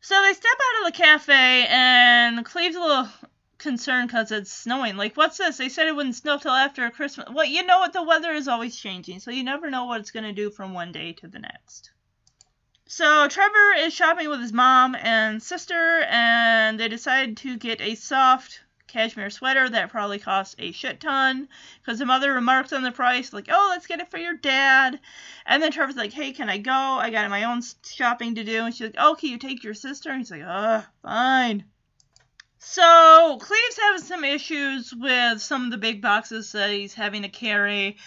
So 0.00 0.20
they 0.22 0.32
step 0.32 0.52
out 0.52 0.80
of 0.80 0.92
the 0.92 0.98
cafe, 0.98 1.66
and 1.68 2.44
Cleve's 2.44 2.74
a 2.74 2.80
little 2.80 3.08
concerned 3.58 4.08
because 4.08 4.32
it's 4.32 4.50
snowing. 4.50 4.96
Like, 4.96 5.16
what's 5.16 5.38
this? 5.38 5.56
They 5.56 5.68
said 5.68 5.86
it 5.86 5.94
wouldn't 5.94 6.16
snow 6.16 6.38
till 6.38 6.50
after 6.50 6.90
Christmas. 6.90 7.28
Well, 7.32 7.44
you 7.44 7.64
know 7.64 7.78
what? 7.78 7.92
The 7.92 8.02
weather 8.02 8.32
is 8.32 8.48
always 8.48 8.76
changing, 8.76 9.20
so 9.20 9.30
you 9.30 9.44
never 9.44 9.70
know 9.70 9.84
what 9.84 10.00
it's 10.00 10.10
going 10.10 10.24
to 10.24 10.32
do 10.32 10.50
from 10.50 10.74
one 10.74 10.90
day 10.90 11.12
to 11.14 11.28
the 11.28 11.38
next. 11.38 11.92
So 12.86 13.28
Trevor 13.28 13.74
is 13.78 13.94
shopping 13.94 14.28
with 14.28 14.40
his 14.40 14.52
mom 14.52 14.96
and 14.96 15.40
sister, 15.40 16.00
and 16.08 16.80
they 16.80 16.88
decide 16.88 17.36
to 17.38 17.56
get 17.56 17.80
a 17.80 17.94
soft 17.94 18.62
cashmere 18.88 19.30
sweater 19.30 19.68
that 19.68 19.90
probably 19.90 20.18
costs 20.18 20.56
a 20.58 20.72
shit 20.72 21.00
ton. 21.00 21.48
Because 21.80 21.98
the 21.98 22.06
mother 22.06 22.32
remarks 22.32 22.72
on 22.72 22.82
the 22.82 22.92
price 22.92 23.32
like 23.32 23.48
oh 23.50 23.68
let's 23.70 23.86
get 23.86 24.00
it 24.00 24.10
for 24.10 24.18
your 24.18 24.34
dad. 24.34 24.98
And 25.46 25.62
then 25.62 25.70
trevor's 25.70 25.96
like 25.96 26.12
hey 26.12 26.32
can 26.32 26.50
i 26.50 26.58
go? 26.58 26.72
I 26.72 27.10
got 27.10 27.30
my 27.30 27.44
own 27.44 27.62
shopping 27.86 28.34
to 28.36 28.44
do. 28.44 28.64
And 28.64 28.74
she's 28.74 28.88
like 28.88 28.96
oh 28.98 29.16
can 29.18 29.30
you 29.30 29.38
take 29.38 29.62
your 29.62 29.74
sister. 29.74 30.10
And 30.10 30.18
he's 30.18 30.30
like 30.30 30.42
uh 30.44 30.82
fine. 31.02 31.64
So 32.58 33.38
cleve's 33.40 33.78
having 33.80 34.02
some 34.02 34.24
issues 34.24 34.92
with 34.94 35.40
some 35.40 35.64
of 35.64 35.70
the 35.70 35.78
big 35.78 36.02
boxes 36.02 36.52
that 36.52 36.70
he's 36.70 36.94
having 36.94 37.22
to 37.22 37.28
carry. 37.28 37.98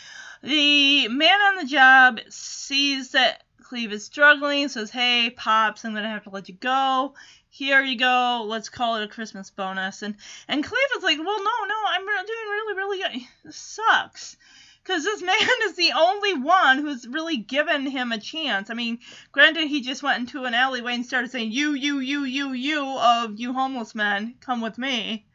The 0.43 1.07
man 1.07 1.39
on 1.41 1.55
the 1.57 1.65
job 1.65 2.19
sees 2.29 3.11
that 3.11 3.43
Cleve 3.71 3.93
is 3.93 4.03
struggling, 4.03 4.67
says, 4.67 4.91
Hey, 4.91 5.29
Pops, 5.29 5.85
I'm 5.85 5.93
going 5.93 6.03
to 6.03 6.09
have 6.09 6.25
to 6.25 6.29
let 6.29 6.49
you 6.49 6.55
go. 6.55 7.13
Here 7.53 7.83
you 7.83 7.97
go. 7.97 8.45
Let's 8.47 8.69
call 8.69 8.95
it 8.95 9.03
a 9.03 9.09
Christmas 9.09 9.49
bonus. 9.49 10.03
And, 10.03 10.15
and 10.47 10.63
Cleve 10.63 10.95
is 10.95 11.03
like, 11.03 11.17
Well, 11.17 11.43
no, 11.43 11.65
no, 11.67 11.75
I'm 11.85 12.05
doing 12.05 12.49
really, 12.49 12.77
really 12.77 12.97
good. 12.97 13.27
This 13.43 13.57
sucks. 13.57 14.37
Because 14.81 15.03
this 15.03 15.21
man 15.21 15.35
is 15.63 15.75
the 15.75 15.91
only 15.91 16.35
one 16.35 16.77
who's 16.77 17.05
really 17.05 17.35
given 17.35 17.85
him 17.85 18.13
a 18.13 18.19
chance. 18.19 18.69
I 18.69 18.73
mean, 18.73 18.99
granted, 19.33 19.67
he 19.67 19.81
just 19.81 20.01
went 20.01 20.19
into 20.19 20.45
an 20.45 20.53
alleyway 20.53 20.95
and 20.95 21.05
started 21.05 21.29
saying, 21.29 21.51
You, 21.51 21.73
you, 21.73 21.99
you, 21.99 22.23
you, 22.23 22.53
you, 22.53 22.97
of 22.97 23.37
you 23.37 23.51
homeless 23.51 23.93
men, 23.95 24.35
come 24.39 24.61
with 24.61 24.77
me. 24.77 25.25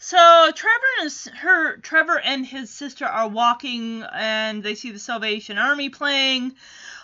So 0.00 0.50
Trevor 0.54 0.86
and 1.00 1.12
her 1.38 1.76
Trevor 1.78 2.18
and 2.18 2.44
his 2.44 2.70
sister 2.70 3.04
are 3.04 3.28
walking 3.28 4.04
and 4.12 4.62
they 4.62 4.74
see 4.74 4.90
the 4.90 4.98
Salvation 4.98 5.56
Army 5.56 5.88
playing. 5.88 6.56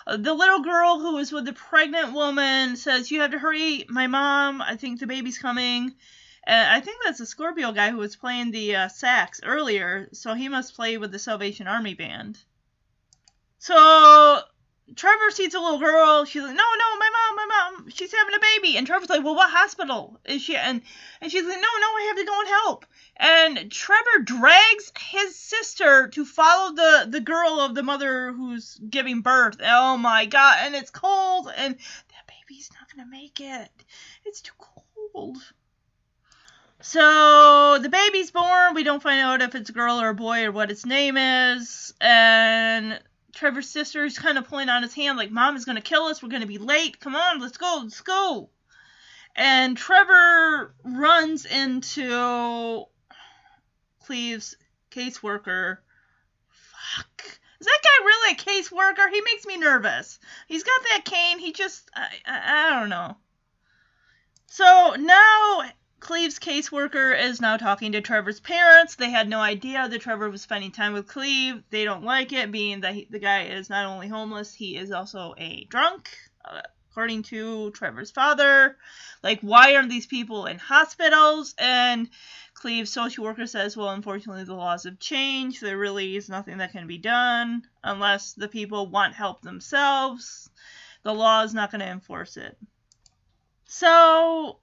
The 0.07 0.33
little 0.33 0.59
girl 0.59 0.99
who 0.99 1.15
was 1.15 1.31
with 1.31 1.45
the 1.45 1.53
pregnant 1.53 2.13
woman 2.13 2.75
says, 2.75 3.09
"You 3.09 3.21
have 3.21 3.31
to 3.31 3.39
hurry, 3.39 3.85
my 3.89 4.07
mom. 4.07 4.61
I 4.61 4.75
think 4.75 4.99
the 4.99 5.07
baby's 5.07 5.39
coming." 5.39 5.95
And 6.47 6.69
I 6.69 6.79
think 6.79 7.01
that's 7.03 7.17
the 7.17 7.25
Scorpio 7.25 7.71
guy 7.71 7.89
who 7.89 7.97
was 7.97 8.15
playing 8.15 8.51
the 8.51 8.75
uh, 8.75 8.87
sax 8.87 9.41
earlier, 9.43 10.09
so 10.13 10.35
he 10.35 10.47
must 10.47 10.75
play 10.75 10.97
with 10.97 11.11
the 11.11 11.17
Salvation 11.17 11.67
Army 11.67 11.95
band. 11.95 12.37
So 13.57 14.43
Trevor 14.95 15.31
sees 15.31 15.55
a 15.55 15.59
little 15.59 15.79
girl. 15.79 16.25
She's 16.25 16.43
like, 16.43 16.55
"No, 16.55 16.63
no, 16.63 16.97
my 16.97 17.09
mom, 17.09 17.35
my 17.35 17.45
mom, 17.47 17.89
she's 17.89 18.13
having 18.13 18.35
a 18.35 18.39
baby." 18.39 18.77
And 18.77 18.85
Trevor's 18.85 19.09
like, 19.09 19.23
"Well, 19.23 19.35
what 19.35 19.49
hospital 19.49 20.19
is 20.25 20.43
she?" 20.43 20.55
And 20.55 20.83
and 21.21 21.31
she's 21.31 21.43
like, 21.43 21.55
"No, 21.55 21.61
no, 21.61 21.87
I 21.87 22.05
have 22.07 22.17
to 22.17 22.23
go 22.25 22.39
and 22.39 22.49
help." 22.49 22.85
And 23.17 23.71
Trevor 23.71 24.19
drags 24.23 24.91
his 24.99 25.35
sister 25.35 26.07
to 26.09 26.23
follow 26.23 26.75
the 26.75 27.07
the 27.09 27.19
girl 27.19 27.59
of 27.59 27.73
the 27.73 27.81
mother 27.81 28.31
who's 28.31 28.79
giving 28.89 29.21
birth. 29.21 29.57
Oh 29.63 29.97
my 29.97 30.27
god! 30.27 30.57
And 30.61 30.75
it's 30.75 30.91
cold, 30.91 31.51
and 31.55 31.75
that 31.75 32.27
baby's 32.47 32.69
not 32.79 32.89
gonna 32.95 33.09
make 33.09 33.41
it. 33.41 33.71
It's 34.23 34.41
too 34.41 34.53
cold. 34.59 35.37
So 36.81 37.79
the 37.79 37.89
baby's 37.89 38.29
born. 38.29 38.75
We 38.75 38.83
don't 38.83 39.01
find 39.01 39.19
out 39.19 39.41
if 39.41 39.55
it's 39.55 39.71
a 39.71 39.73
girl 39.73 39.99
or 39.99 40.09
a 40.09 40.15
boy 40.15 40.43
or 40.43 40.51
what 40.51 40.69
its 40.69 40.85
name 40.85 41.17
is. 41.17 41.93
And 41.99 42.99
Trevor's 43.35 43.69
sister's 43.69 44.17
kind 44.17 44.37
of 44.37 44.47
pulling 44.47 44.69
on 44.69 44.81
his 44.81 44.93
hand, 44.93 45.17
like, 45.17 45.29
Mom 45.29 45.55
is 45.55 45.65
going 45.65 45.75
to 45.75 45.81
kill 45.81 46.05
us. 46.05 46.23
We're 46.23 46.29
going 46.29 46.41
to 46.41 46.47
be 46.47 46.57
late. 46.57 46.99
Come 46.99 47.15
on, 47.15 47.39
let's 47.39 47.57
go, 47.57 47.81
let's 47.83 48.01
go. 48.01 48.49
And 49.35 49.75
Trevor 49.75 50.73
runs 50.83 51.45
into 51.45 52.85
Cleve's 54.05 54.55
caseworker. 54.89 55.79
Fuck. 56.47 57.39
Is 57.59 57.67
that 57.67 57.81
guy 57.83 58.05
really 58.05 58.33
a 58.33 58.37
caseworker? 58.37 59.11
He 59.11 59.21
makes 59.21 59.45
me 59.45 59.57
nervous. 59.57 60.19
He's 60.47 60.63
got 60.63 60.81
that 60.89 61.03
cane. 61.03 61.39
He 61.39 61.51
just, 61.51 61.89
I, 61.93 62.07
I, 62.25 62.67
I 62.67 62.79
don't 62.79 62.89
know. 62.89 63.17
So 64.47 64.95
now 64.97 65.63
Cleve's 66.05 66.37
caseworker 66.37 67.19
is 67.19 67.41
now 67.41 67.57
talking 67.57 67.93
to 67.93 67.99
Trevor's 67.99 68.39
parents. 68.39 68.93
They 68.93 69.09
had 69.09 69.27
no 69.27 69.39
idea 69.39 69.89
that 69.89 70.01
Trevor 70.01 70.29
was 70.29 70.43
spending 70.43 70.71
time 70.71 70.93
with 70.93 71.07
Cleve. 71.07 71.63
They 71.71 71.83
don't 71.83 72.03
like 72.03 72.31
it, 72.31 72.51
being 72.51 72.81
that 72.81 72.93
he, 72.93 73.07
the 73.09 73.17
guy 73.17 73.45
is 73.45 73.71
not 73.71 73.87
only 73.87 74.07
homeless, 74.07 74.53
he 74.53 74.77
is 74.77 74.91
also 74.91 75.33
a 75.39 75.63
drunk, 75.63 76.15
uh, 76.47 76.61
according 76.91 77.23
to 77.23 77.71
Trevor's 77.71 78.11
father. 78.11 78.77
Like, 79.23 79.41
why 79.41 79.73
aren't 79.73 79.89
these 79.89 80.05
people 80.05 80.45
in 80.45 80.59
hospitals? 80.59 81.55
And 81.57 82.07
Cleve's 82.53 82.91
social 82.91 83.23
worker 83.23 83.47
says, 83.47 83.75
well, 83.75 83.89
unfortunately, 83.89 84.43
the 84.43 84.53
laws 84.53 84.83
have 84.83 84.99
changed. 84.99 85.59
There 85.59 85.75
really 85.75 86.15
is 86.15 86.29
nothing 86.29 86.59
that 86.59 86.71
can 86.71 86.85
be 86.85 86.99
done 86.99 87.63
unless 87.83 88.33
the 88.33 88.47
people 88.47 88.91
want 88.91 89.15
help 89.15 89.41
themselves. 89.41 90.51
The 91.01 91.15
law 91.15 91.41
is 91.41 91.55
not 91.55 91.71
going 91.71 91.81
to 91.81 91.87
enforce 91.87 92.37
it. 92.37 92.55
So 93.65 94.59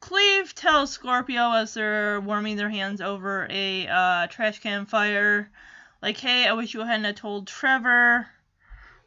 Cleve 0.00 0.54
tells 0.54 0.92
Scorpio 0.92 1.52
as 1.52 1.74
they're 1.74 2.20
warming 2.20 2.56
their 2.56 2.70
hands 2.70 3.00
over 3.00 3.46
a 3.50 3.86
uh, 3.88 4.26
trash 4.28 4.60
can 4.60 4.86
fire, 4.86 5.50
like, 6.00 6.16
hey, 6.18 6.46
I 6.46 6.52
wish 6.52 6.72
you 6.74 6.80
hadn't 6.80 7.16
told 7.16 7.48
Trevor 7.48 8.26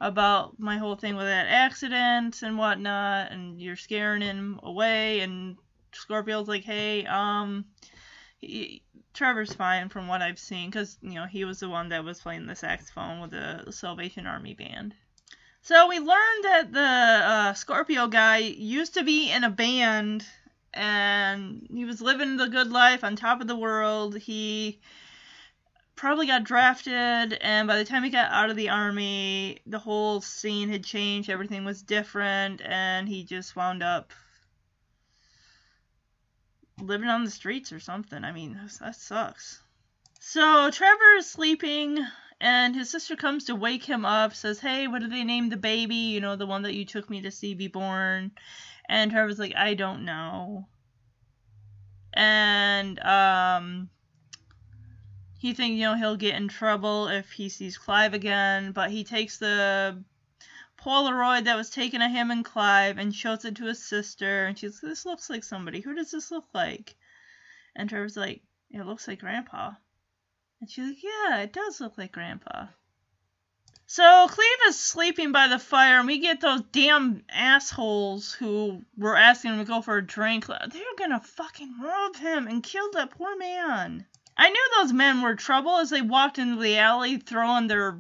about 0.02 0.60
my 0.60 0.78
whole 0.78 0.96
thing 0.96 1.16
with 1.16 1.28
that 1.28 1.48
accident 1.48 2.42
and 2.42 2.58
whatnot, 2.58 3.32
and 3.32 3.62
you're 3.62 3.76
scaring 3.76 4.22
him 4.22 4.60
away. 4.64 5.22
And 5.22 5.58
Scorpio's 5.94 6.48
like, 6.48 6.64
hey, 6.64 7.06
um, 7.06 7.66
he, 8.40 8.82
Trevor's 9.14 9.54
fine 9.54 9.90
from 9.90 10.08
what 10.08 10.22
I've 10.22 10.40
seen, 10.40 10.70
because, 10.70 10.98
you 11.02 11.16
know, 11.16 11.26
he 11.26 11.46
was 11.46 11.60
the 11.60 11.70
one 11.70 11.90
that 11.90 12.04
was 12.04 12.20
playing 12.20 12.48
the 12.48 12.56
saxophone 12.56 13.22
with 13.22 13.32
the 13.32 13.72
Salvation 13.72 14.28
Army 14.28 14.54
band. 14.54 14.94
So 15.62 15.88
we 15.88 16.00
learned 16.00 16.44
that 16.44 16.74
the 16.74 16.80
uh, 16.82 17.54
Scorpio 17.54 18.08
guy 18.08 18.38
used 18.38 18.96
to 18.96 19.04
be 19.04 19.32
in 19.32 19.44
a 19.44 19.50
band 19.50 20.26
and 20.74 21.68
he 21.74 21.86
was 21.86 22.02
living 22.02 22.38
the 22.38 22.48
good 22.48 22.72
life 22.72 23.04
on 23.04 23.16
top 23.16 23.42
of 23.42 23.48
the 23.48 23.56
world. 23.56 24.18
He 24.18 24.80
probably 25.96 26.28
got 26.28 26.44
drafted, 26.44 27.34
and 27.42 27.68
by 27.68 27.78
the 27.78 27.86
time 27.86 28.04
he 28.04 28.10
got 28.10 28.32
out 28.32 28.50
of 28.50 28.56
the 28.56 28.70
army, 28.70 29.60
the 29.66 29.80
whole 29.80 30.22
scene 30.22 30.70
had 30.70 30.84
changed. 30.84 31.30
Everything 31.30 31.64
was 31.66 31.82
different, 31.82 32.62
and 32.64 33.08
he 33.08 33.24
just 33.24 33.56
wound 33.56 33.84
up 33.84 34.14
living 36.80 37.10
on 37.10 37.24
the 37.24 37.32
streets 37.32 37.72
or 37.72 37.80
something. 37.80 38.24
I 38.24 38.32
mean, 38.32 38.60
that 38.80 38.96
sucks. 38.96 39.62
So 40.20 40.70
Trevor 40.72 41.16
is 41.18 41.30
sleeping, 41.30 42.00
and 42.40 42.76
his 42.76 42.90
sister 42.90 43.16
comes 43.16 43.46
to 43.46 43.56
wake 43.56 43.84
him 43.84 44.06
up, 44.06 44.34
says, 44.34 44.60
Hey, 44.60 44.88
what 44.88 45.02
do 45.02 45.08
they 45.08 45.24
name 45.24 45.50
the 45.50 45.58
baby? 45.58 45.96
You 45.96 46.22
know, 46.22 46.36
the 46.36 46.48
one 46.48 46.64
that 46.64 46.74
you 46.74 46.86
took 46.86 47.10
me 47.10 47.22
to 47.22 47.32
see 47.32 47.54
be 47.54 47.68
born. 47.68 48.32
And 48.92 49.10
Trevor's 49.10 49.40
like, 49.40 49.56
I 49.56 49.74
don't 49.74 50.04
know. 50.04 50.68
And 52.14 53.00
um 53.00 53.90
he 55.40 55.54
thinks, 55.54 55.78
you 55.78 55.86
know, 55.86 55.96
he'll 55.96 56.18
get 56.18 56.36
in 56.36 56.50
trouble 56.50 57.08
if 57.08 57.32
he 57.32 57.48
sees 57.48 57.78
Clive 57.78 58.14
again, 58.14 58.74
but 58.74 58.92
he 58.92 59.06
takes 59.06 59.38
the 59.38 60.04
Polaroid 60.78 61.46
that 61.46 61.56
was 61.56 61.70
taken 61.70 62.02
of 62.02 62.12
him 62.12 62.32
and 62.32 62.44
Clive 62.44 62.98
and 62.98 63.16
shows 63.16 63.46
it 63.46 63.56
to 63.56 63.66
his 63.66 63.82
sister 63.82 64.46
and 64.46 64.60
she's 64.60 64.82
this 64.82 65.06
looks 65.06 65.30
like 65.30 65.46
somebody. 65.46 65.80
Who 65.80 65.96
does 65.96 66.12
this 66.12 66.30
look 66.30 66.48
like? 66.54 66.98
And 67.74 67.90
Trevor's 67.90 68.18
like, 68.18 68.42
It 68.72 68.86
looks 68.86 69.08
like 69.08 69.20
Grandpa. 69.20 69.72
And 70.60 70.70
she's 70.70 70.88
like, 70.88 71.02
Yeah, 71.02 71.38
it 71.38 71.54
does 71.54 71.80
look 71.80 71.98
like 71.98 72.12
Grandpa. 72.12 72.68
So 73.94 74.26
Cleve 74.30 74.70
is 74.70 74.80
sleeping 74.80 75.34
by 75.34 75.50
the 75.50 75.60
fire, 75.60 75.98
and 75.98 76.08
we 76.08 76.20
get 76.20 76.40
those 76.40 76.62
damn 76.72 77.24
assholes 77.28 78.32
who 78.32 78.86
were 78.96 79.18
asking 79.18 79.52
him 79.52 79.60
to 79.60 79.66
go 79.66 79.82
for 79.82 79.98
a 79.98 80.02
drink. 80.02 80.46
They're 80.48 80.96
gonna 80.98 81.20
fucking 81.20 81.78
rob 81.78 82.16
him 82.16 82.48
and 82.48 82.64
kill 82.64 82.90
that 82.92 83.12
poor 83.12 83.36
man. 83.36 84.06
I 84.38 84.50
knew 84.50 84.70
those 84.78 84.94
men 84.94 85.22
were 85.22 85.36
trouble 85.36 85.76
as 85.76 85.90
they 85.90 86.02
walked 86.02 86.40
into 86.40 86.62
the 86.62 86.78
alley 86.78 87.18
throwing 87.18 87.68
their 87.68 88.00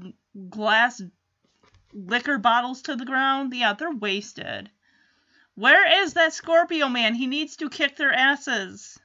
glass 0.49 1.01
liquor 1.91 2.37
bottles 2.37 2.83
to 2.83 2.95
the 2.95 3.03
ground. 3.03 3.53
Yeah, 3.53 3.73
they're 3.73 3.91
wasted. 3.91 4.71
Where 5.55 6.03
is 6.03 6.13
that 6.13 6.31
Scorpio 6.31 6.87
man? 6.87 7.15
He 7.15 7.27
needs 7.27 7.57
to 7.57 7.69
kick 7.69 7.97
their 7.97 8.13
asses. 8.13 8.97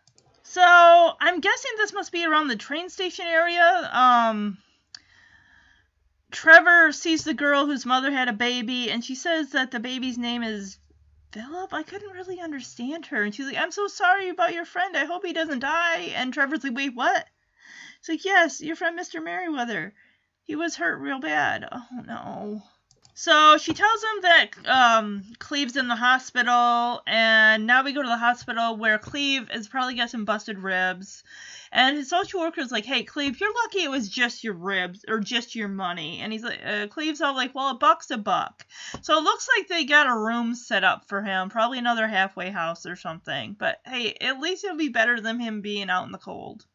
So 0.45 0.63
I'm 0.63 1.41
guessing 1.41 1.73
this 1.79 1.93
must 1.93 2.13
be 2.13 2.25
around 2.25 2.47
the 2.47 2.55
train 2.55 2.91
station 2.91 3.27
area. 3.27 3.91
Um, 3.93 4.59
Trevor 6.37 6.93
sees 6.93 7.25
the 7.25 7.33
girl 7.33 7.65
whose 7.65 7.87
mother 7.87 8.11
had 8.13 8.29
a 8.29 8.33
baby, 8.35 8.91
and 8.91 9.03
she 9.03 9.15
says 9.15 9.53
that 9.53 9.71
the 9.71 9.81
baby's 9.81 10.19
name 10.19 10.43
is 10.43 10.77
Philip. 11.33 11.73
I 11.73 11.83
couldn't 11.83 12.13
really 12.13 12.41
understand 12.41 13.07
her, 13.07 13.23
and 13.23 13.35
she's 13.35 13.47
like, 13.47 13.57
"I'm 13.57 13.71
so 13.71 13.87
sorry 13.89 14.29
about 14.29 14.53
your 14.53 14.67
friend. 14.67 14.95
I 14.99 15.07
hope 15.07 15.25
he 15.25 15.33
doesn't 15.33 15.61
die." 15.61 16.13
And 16.15 16.35
Trevor's 16.35 16.63
like, 16.63 16.77
"Wait, 16.77 16.95
what?" 16.95 17.27
It's 18.01 18.11
like, 18.11 18.27
"Yes, 18.27 18.61
your 18.61 18.77
friend, 18.77 18.99
Mr. 18.99 19.25
Merriweather. 19.25 19.95
He 20.43 20.57
was 20.57 20.77
hurt 20.77 20.99
real 20.99 21.21
bad." 21.21 21.67
Oh 21.73 22.03
no. 22.05 22.63
So 23.19 23.57
she 23.57 23.73
tells 23.73 24.03
him 24.03 24.21
that 24.23 24.49
um, 24.67 25.23
Cleve's 25.39 25.79
in 25.79 25.89
the 25.89 25.97
hospital, 25.97 27.01
and 27.07 27.67
now 27.67 27.83
we 27.83 27.95
go 27.95 28.03
to 28.03 28.09
the 28.09 28.19
hospital 28.19 28.77
where 28.77 28.99
Cleve 28.99 29.51
is 29.55 29.69
probably 29.69 29.95
got 29.95 30.11
some 30.11 30.27
busted 30.27 30.59
ribs. 30.59 31.25
And 31.73 31.97
his 31.97 32.11
social 32.11 32.41
worker 32.41 32.61
is 32.61 32.71
like, 32.71 32.85
"Hey, 32.85 33.05
Cleve, 33.05 33.41
you're 33.41 33.55
lucky 33.65 33.85
it 33.85 33.91
was 33.91 34.11
just 34.11 34.45
your 34.45 34.53
ribs 34.53 35.03
or 35.09 35.19
just 35.19 35.55
your 35.55 35.69
money." 35.69 36.21
And 36.21 36.31
he's 36.31 36.45
like, 36.45 36.61
uh, 36.63 36.89
Cleve's 36.89 37.23
all 37.23 37.35
like, 37.35 37.55
"Well, 37.55 37.71
a 37.71 37.75
buck's 37.79 38.11
a 38.11 38.19
buck." 38.19 38.67
So 39.01 39.17
it 39.17 39.23
looks 39.25 39.49
like 39.57 39.69
they 39.69 39.87
got 39.87 40.15
a 40.15 40.19
room 40.19 40.55
set 40.55 40.85
up 40.85 41.09
for 41.09 41.23
him, 41.23 41.49
probably 41.49 41.79
another 41.79 42.07
halfway 42.07 42.51
house 42.51 42.85
or 42.85 42.97
something. 42.97 43.57
But 43.59 43.81
hey, 43.87 44.13
at 44.21 44.41
least 44.41 44.63
it'll 44.63 44.77
be 44.77 44.91
better 44.91 45.23
than 45.23 45.41
him 45.41 45.63
being 45.63 45.89
out 45.89 46.05
in 46.05 46.13
the 46.13 46.19
cold. 46.19 46.67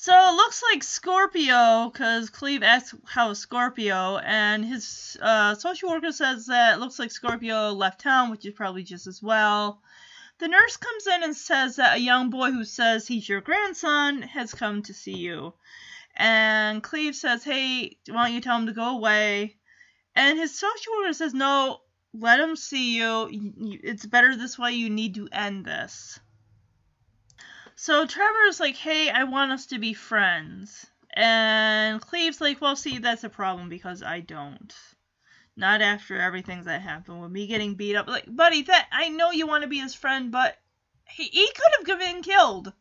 So 0.00 0.12
it 0.12 0.36
looks 0.36 0.62
like 0.62 0.84
Scorpio, 0.84 1.90
because 1.90 2.30
Cleve 2.30 2.62
asks 2.62 2.94
how 3.04 3.32
Scorpio, 3.32 4.18
and 4.18 4.64
his 4.64 5.16
uh, 5.20 5.56
social 5.56 5.90
worker 5.90 6.12
says 6.12 6.46
that 6.46 6.74
it 6.76 6.78
looks 6.78 7.00
like 7.00 7.10
Scorpio 7.10 7.72
left 7.72 8.00
town, 8.00 8.30
which 8.30 8.46
is 8.46 8.54
probably 8.54 8.84
just 8.84 9.08
as 9.08 9.20
well. 9.20 9.82
The 10.38 10.46
nurse 10.46 10.76
comes 10.76 11.08
in 11.08 11.24
and 11.24 11.36
says 11.36 11.76
that 11.76 11.96
a 11.96 12.00
young 12.00 12.30
boy 12.30 12.52
who 12.52 12.64
says 12.64 13.08
he's 13.08 13.28
your 13.28 13.40
grandson 13.40 14.22
has 14.22 14.54
come 14.54 14.82
to 14.84 14.94
see 14.94 15.16
you. 15.16 15.54
And 16.14 16.80
Cleve 16.80 17.16
says, 17.16 17.42
Hey, 17.42 17.98
why 18.08 18.26
don't 18.26 18.34
you 18.34 18.40
tell 18.40 18.56
him 18.56 18.66
to 18.66 18.72
go 18.72 18.90
away? 18.96 19.56
And 20.14 20.38
his 20.38 20.56
social 20.56 20.92
worker 21.00 21.12
says, 21.12 21.34
no, 21.34 21.80
let 22.14 22.38
him 22.38 22.54
see 22.54 22.96
you. 22.96 23.28
You- 23.30 23.80
It's 23.82 24.06
better 24.06 24.36
this 24.36 24.56
way. 24.56 24.72
You 24.72 24.90
need 24.90 25.16
to 25.16 25.28
end 25.32 25.64
this. 25.64 26.20
So 27.80 28.06
Trevor's 28.06 28.58
like, 28.58 28.74
hey, 28.74 29.08
I 29.08 29.22
want 29.22 29.52
us 29.52 29.66
to 29.66 29.78
be 29.78 29.94
friends. 29.94 30.84
And 31.14 32.00
Cleve's 32.00 32.40
like, 32.40 32.60
well, 32.60 32.74
see, 32.74 32.98
that's 32.98 33.22
a 33.22 33.28
problem 33.28 33.68
because 33.68 34.02
I 34.02 34.18
don't. 34.18 34.74
Not 35.56 35.80
after 35.80 36.20
everything 36.20 36.64
that 36.64 36.82
happened 36.82 37.22
with 37.22 37.30
me 37.30 37.46
getting 37.46 37.76
beat 37.76 37.94
up. 37.94 38.08
Like, 38.08 38.24
buddy, 38.26 38.62
that 38.62 38.88
I 38.90 39.10
know 39.10 39.30
you 39.30 39.46
want 39.46 39.62
to 39.62 39.68
be 39.68 39.78
his 39.78 39.94
friend, 39.94 40.32
but 40.32 40.56
he, 41.08 41.22
he 41.22 41.46
could 41.46 41.88
have 41.88 42.00
been 42.00 42.22
killed. 42.22 42.72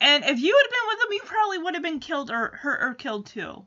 And 0.00 0.24
if 0.24 0.38
you 0.38 0.56
had 0.62 0.70
been 0.70 0.88
with 0.88 1.04
him, 1.04 1.12
you 1.14 1.20
probably 1.24 1.58
would 1.58 1.74
have 1.74 1.82
been 1.82 1.98
killed 1.98 2.30
or 2.30 2.56
hurt 2.62 2.80
or 2.80 2.94
killed 2.94 3.26
too. 3.26 3.66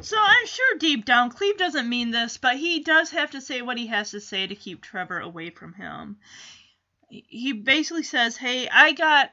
So 0.00 0.16
I'm 0.16 0.46
sure 0.46 0.78
deep 0.78 1.04
down, 1.04 1.30
Cleve 1.30 1.58
doesn't 1.58 1.88
mean 1.88 2.12
this, 2.12 2.36
but 2.36 2.56
he 2.56 2.84
does 2.84 3.10
have 3.10 3.32
to 3.32 3.40
say 3.40 3.62
what 3.62 3.78
he 3.78 3.88
has 3.88 4.12
to 4.12 4.20
say 4.20 4.46
to 4.46 4.54
keep 4.54 4.80
Trevor 4.80 5.18
away 5.18 5.50
from 5.50 5.72
him. 5.72 6.18
He 7.28 7.52
basically 7.52 8.02
says, 8.02 8.36
Hey, 8.36 8.68
I 8.68 8.92
got 8.92 9.32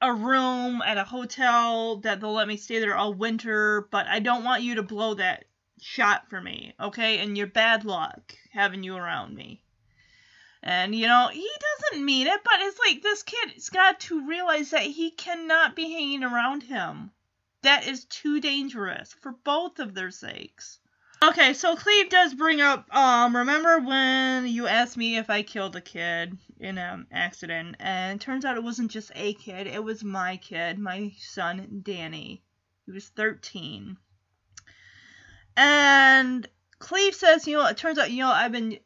a 0.00 0.12
room 0.12 0.80
at 0.82 0.98
a 0.98 1.04
hotel 1.04 1.96
that 1.98 2.20
they'll 2.20 2.32
let 2.32 2.48
me 2.48 2.56
stay 2.56 2.78
there 2.78 2.96
all 2.96 3.12
winter, 3.12 3.88
but 3.90 4.06
I 4.06 4.20
don't 4.20 4.44
want 4.44 4.62
you 4.62 4.76
to 4.76 4.82
blow 4.82 5.14
that 5.14 5.44
shot 5.80 6.28
for 6.30 6.40
me, 6.40 6.74
okay? 6.80 7.18
And 7.18 7.36
you're 7.36 7.46
bad 7.46 7.84
luck 7.84 8.34
having 8.52 8.82
you 8.82 8.96
around 8.96 9.34
me. 9.34 9.62
And 10.62 10.94
you 10.94 11.06
know, 11.06 11.28
he 11.32 11.50
doesn't 11.80 12.04
mean 12.04 12.26
it, 12.26 12.40
but 12.44 12.60
it's 12.60 12.78
like 12.78 13.02
this 13.02 13.22
kid's 13.22 13.70
got 13.70 14.00
to 14.00 14.26
realize 14.26 14.70
that 14.70 14.82
he 14.82 15.10
cannot 15.10 15.74
be 15.74 15.90
hanging 15.92 16.22
around 16.22 16.62
him. 16.62 17.10
That 17.62 17.86
is 17.86 18.04
too 18.04 18.40
dangerous 18.40 19.12
for 19.12 19.32
both 19.32 19.78
of 19.80 19.94
their 19.94 20.10
sakes. 20.10 20.78
Okay, 21.22 21.52
so 21.52 21.76
Cleve 21.76 22.08
does 22.08 22.32
bring 22.32 22.62
up, 22.62 22.94
um, 22.94 23.36
remember 23.36 23.78
when 23.80 24.46
you 24.46 24.66
asked 24.66 24.96
me 24.96 25.18
if 25.18 25.28
I 25.28 25.42
killed 25.42 25.76
a 25.76 25.80
kid 25.82 26.38
in 26.60 26.78
an 26.78 27.06
accident? 27.10 27.76
And 27.80 28.20
turns 28.20 28.44
out 28.44 28.56
it 28.56 28.62
wasn't 28.62 28.90
just 28.90 29.10
a 29.14 29.34
kid, 29.34 29.66
it 29.66 29.82
was 29.82 30.04
my 30.04 30.36
kid, 30.36 30.78
my 30.78 31.12
son, 31.18 31.80
Danny. 31.82 32.42
He 32.86 32.92
was 32.92 33.08
13. 33.08 33.96
And 35.56 36.48
Cleve 36.78 37.14
says, 37.14 37.46
you 37.46 37.58
know, 37.58 37.66
it 37.66 37.76
turns 37.76 37.98
out, 37.98 38.10
you 38.10 38.18
know, 38.18 38.30
I've 38.30 38.52
been, 38.52 38.78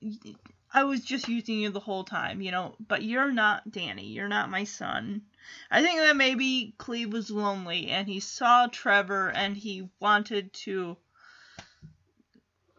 I 0.72 0.84
was 0.84 1.04
just 1.04 1.28
using 1.28 1.60
you 1.60 1.70
the 1.70 1.80
whole 1.80 2.04
time, 2.04 2.40
you 2.40 2.50
know, 2.50 2.74
but 2.86 3.02
you're 3.04 3.30
not 3.30 3.70
Danny. 3.70 4.06
You're 4.06 4.28
not 4.28 4.50
my 4.50 4.64
son. 4.64 5.22
I 5.70 5.82
think 5.82 6.00
that 6.00 6.16
maybe 6.16 6.74
Cleve 6.78 7.12
was 7.12 7.30
lonely 7.30 7.88
and 7.88 8.08
he 8.08 8.18
saw 8.20 8.66
Trevor 8.66 9.28
and 9.30 9.56
he 9.56 9.88
wanted 10.00 10.52
to, 10.64 10.96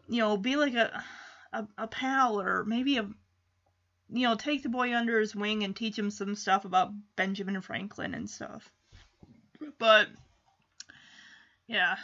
you 0.08 0.18
know, 0.18 0.36
be 0.36 0.56
like 0.56 0.74
a, 0.74 1.02
a, 1.52 1.66
a 1.78 1.86
pal 1.86 2.40
or 2.40 2.64
maybe 2.64 2.98
a, 2.98 3.08
you 4.08 4.26
know, 4.26 4.34
take 4.34 4.62
the 4.62 4.68
boy 4.68 4.94
under 4.94 5.20
his 5.20 5.34
wing 5.34 5.64
and 5.64 5.74
teach 5.74 5.98
him 5.98 6.10
some 6.10 6.34
stuff 6.34 6.64
about 6.64 6.92
Benjamin 7.16 7.60
Franklin 7.60 8.14
and 8.14 8.28
stuff. 8.28 8.70
But, 9.78 10.08
yeah. 11.66 11.96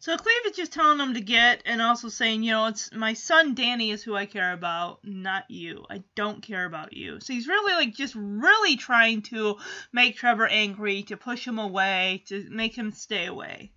So 0.00 0.18
Cleve 0.18 0.46
is 0.46 0.56
just 0.56 0.72
telling 0.72 1.00
him 1.00 1.14
to 1.14 1.20
get 1.22 1.62
and 1.64 1.80
also 1.80 2.08
saying, 2.08 2.42
you 2.42 2.50
know, 2.50 2.66
it's 2.66 2.92
my 2.92 3.14
son 3.14 3.54
Danny 3.54 3.90
is 3.90 4.02
who 4.02 4.14
I 4.14 4.26
care 4.26 4.52
about, 4.52 4.98
not 5.02 5.44
you. 5.48 5.86
I 5.88 6.02
don't 6.14 6.42
care 6.42 6.66
about 6.66 6.92
you. 6.92 7.20
So 7.20 7.32
he's 7.32 7.48
really 7.48 7.72
like 7.72 7.94
just 7.94 8.14
really 8.14 8.76
trying 8.76 9.22
to 9.22 9.56
make 9.94 10.16
Trevor 10.16 10.46
angry, 10.46 11.04
to 11.04 11.16
push 11.16 11.46
him 11.46 11.58
away, 11.58 12.22
to 12.28 12.46
make 12.50 12.76
him 12.76 12.92
stay 12.92 13.24
away. 13.24 13.72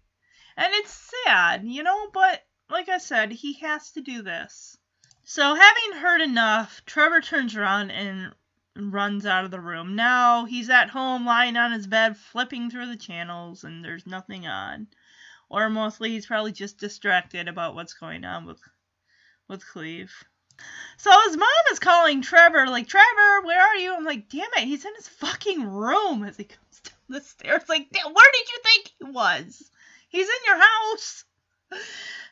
And 0.58 0.68
it's 0.74 1.14
sad, 1.24 1.64
you 1.64 1.84
know, 1.84 2.10
but 2.12 2.44
like 2.70 2.90
I 2.90 2.98
said, 2.98 3.32
he 3.32 3.54
has 3.60 3.92
to 3.92 4.02
do 4.02 4.22
this. 4.22 4.77
So 5.30 5.56
having 5.56 6.00
heard 6.00 6.22
enough, 6.22 6.82
Trevor 6.86 7.20
turns 7.20 7.54
around 7.54 7.92
and 7.92 8.34
runs 8.78 9.26
out 9.26 9.44
of 9.44 9.52
the 9.52 9.60
room. 9.60 9.94
Now 9.94 10.46
he's 10.46 10.70
at 10.70 10.90
home 10.90 11.26
lying 11.26 11.58
on 11.58 11.74
his 11.74 11.86
bed 11.86 12.16
flipping 12.16 12.72
through 12.72 12.86
the 12.86 12.96
channels 12.96 13.66
and 13.66 13.84
there's 13.84 14.08
nothing 14.08 14.48
on 14.48 14.88
or 15.50 15.70
mostly 15.70 16.12
he's 16.12 16.26
probably 16.26 16.54
just 16.54 16.78
distracted 16.78 17.50
about 17.50 17.76
what's 17.76 17.94
going 17.94 18.24
on 18.24 18.46
with 18.46 18.62
with 19.50 19.68
Cleve. 19.68 20.14
So 20.96 21.12
his 21.26 21.36
mom 21.36 21.50
is 21.74 21.80
calling 21.80 22.22
Trevor, 22.22 22.68
like, 22.68 22.88
Trevor, 22.88 23.42
where 23.44 23.60
are 23.62 23.76
you? 23.76 23.94
I'm 23.94 24.06
like, 24.06 24.30
damn 24.30 24.48
it, 24.56 24.64
he's 24.64 24.86
in 24.86 24.96
his 24.96 25.10
fucking 25.10 25.62
room 25.62 26.24
as 26.24 26.38
he 26.38 26.46
comes 26.46 26.80
down 26.80 26.94
the 27.10 27.20
stairs. 27.20 27.68
Like, 27.68 27.90
where 27.92 28.32
did 28.32 28.50
you 28.50 28.60
think 28.64 28.92
he 28.98 29.12
was? 29.12 29.72
He's 30.08 30.30
in 30.30 30.46
your 30.46 30.58
house. 30.58 31.26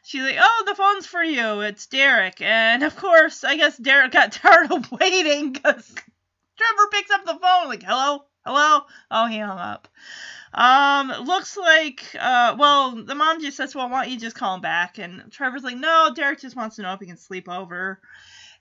She's 0.05 0.21
like, 0.21 0.37
oh, 0.39 0.63
the 0.67 0.75
phone's 0.75 1.07
for 1.07 1.23
you. 1.23 1.61
It's 1.61 1.87
Derek. 1.87 2.39
And 2.39 2.83
of 2.83 2.95
course, 2.95 3.43
I 3.43 3.57
guess 3.57 3.75
Derek 3.75 4.11
got 4.11 4.31
tired 4.33 4.71
of 4.71 4.91
waiting 4.91 5.51
because 5.51 5.95
Trevor 6.57 6.89
picks 6.91 7.09
up 7.09 7.25
the 7.25 7.39
phone, 7.41 7.67
like, 7.67 7.81
hello, 7.81 8.25
hello. 8.45 8.81
Oh, 9.09 9.25
he 9.25 9.39
hung 9.39 9.57
up. 9.57 9.87
Um, 10.53 11.07
looks 11.25 11.57
like, 11.57 12.15
uh, 12.19 12.55
well, 12.55 13.03
the 13.03 13.15
mom 13.15 13.41
just 13.41 13.57
says, 13.57 13.73
well, 13.73 13.89
why 13.89 14.03
don't 14.03 14.13
you 14.13 14.19
just 14.19 14.35
call 14.35 14.53
him 14.53 14.61
back? 14.61 14.99
And 14.99 15.31
Trevor's 15.31 15.63
like, 15.63 15.75
no, 15.75 16.11
Derek 16.15 16.39
just 16.39 16.55
wants 16.55 16.75
to 16.75 16.83
know 16.83 16.93
if 16.93 16.99
he 16.99 17.07
can 17.07 17.17
sleep 17.17 17.49
over. 17.49 17.99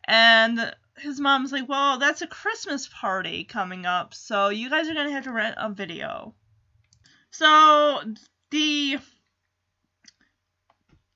And 0.07 0.75
his 0.97 1.21
mom's 1.21 1.53
like, 1.53 1.69
well, 1.69 1.99
that's 1.99 2.23
a 2.23 2.27
Christmas 2.27 2.89
party 2.89 3.45
coming 3.45 3.85
up, 3.85 4.15
so 4.15 4.49
you 4.49 4.71
guys 4.71 4.89
are 4.89 4.95
to 4.95 5.11
have 5.11 5.25
to 5.25 5.33
rent 5.33 5.57
a 5.59 5.69
video. 5.69 6.35
So, 7.33 8.01
the 8.51 8.99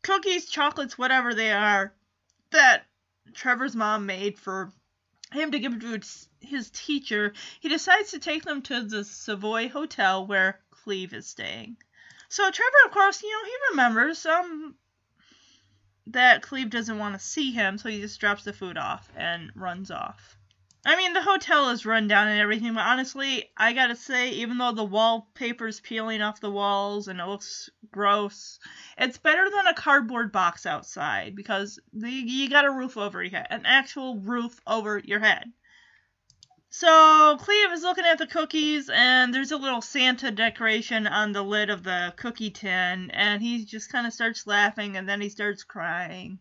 cookies, 0.09 0.47
chocolates, 0.47 0.97
whatever 0.97 1.35
they 1.35 1.53
are, 1.53 1.93
that 2.51 2.87
Trevor's 3.35 3.77
mom 3.77 4.07
made 4.07 4.39
for 4.39 4.73
him 5.33 5.51
to 5.51 5.59
give 5.59 5.79
to 5.81 6.01
his 6.41 6.71
teacher, 6.71 7.35
he 7.61 7.69
decides 7.69 8.13
to 8.13 8.19
take 8.19 8.43
them 8.43 8.63
to 8.63 8.83
the 8.85 9.05
Savoy 9.05 9.69
Hotel 9.69 10.27
where 10.27 10.61
Cleve 10.71 11.13
is 11.13 11.27
staying. 11.27 11.77
So 12.31 12.51
Trevor, 12.51 12.87
of 12.87 12.93
course, 12.93 13.23
you 13.23 13.31
know, 13.31 13.45
he 13.45 13.57
remembers 13.71 14.25
um 14.25 14.75
that 16.07 16.41
Cleve 16.41 16.71
doesn't 16.71 16.99
want 16.99 17.15
to 17.15 17.21
see 17.21 17.53
him, 17.53 17.77
so 17.77 17.91
he 17.91 18.01
just 18.01 18.19
drops 18.19 18.45
the 18.45 18.55
food 18.55 18.79
off 18.79 19.11
and 19.15 19.53
runs 19.55 19.91
off. 19.91 20.38
I 20.89 20.97
mean, 20.97 21.13
the 21.13 21.21
hotel 21.21 21.69
is 21.69 21.85
run 21.85 22.09
down 22.09 22.29
and 22.29 22.41
everything, 22.41 22.73
but 22.73 22.87
honestly, 22.87 23.51
I 23.59 23.75
gotta 23.75 23.95
say, 23.95 24.31
even 24.31 24.57
though 24.57 24.73
the 24.73 24.87
wallpaper's 24.87 25.81
peeling 25.81 26.23
off 26.23 26.41
the 26.41 26.51
walls 26.51 27.09
and 27.09 27.21
it 27.21 27.27
looks 27.27 27.69
gross, 27.91 28.59
it's 28.97 29.19
better 29.19 29.51
than 29.51 29.67
a 29.67 29.75
cardboard 29.75 30.33
box 30.33 30.65
outside 30.65 31.37
because 31.37 31.79
the, 31.93 32.11
you 32.11 32.49
got 32.49 32.65
a 32.65 32.71
roof 32.71 32.97
over 32.97 33.23
your 33.23 33.33
head, 33.33 33.49
an 33.51 33.67
actual 33.67 34.19
roof 34.21 34.63
over 34.67 34.99
your 34.99 35.21
head. 35.21 35.53
So 36.71 37.37
Cleve 37.39 37.73
is 37.75 37.83
looking 37.83 38.07
at 38.07 38.17
the 38.17 38.27
cookies, 38.27 38.89
and 38.89 39.35
there's 39.35 39.53
a 39.53 39.59
little 39.59 39.83
Santa 39.83 40.31
decoration 40.31 41.07
on 41.07 41.33
the 41.33 41.43
lid 41.43 41.69
of 41.69 41.83
the 41.83 42.15
cookie 42.17 42.51
tin, 42.51 43.11
and 43.11 43.43
he 43.43 43.67
just 43.67 43.93
kind 43.93 44.07
of 44.07 44.15
starts 44.15 44.47
laughing, 44.47 44.97
and 44.97 45.07
then 45.07 45.21
he 45.21 45.29
starts 45.29 45.65
crying. 45.65 46.39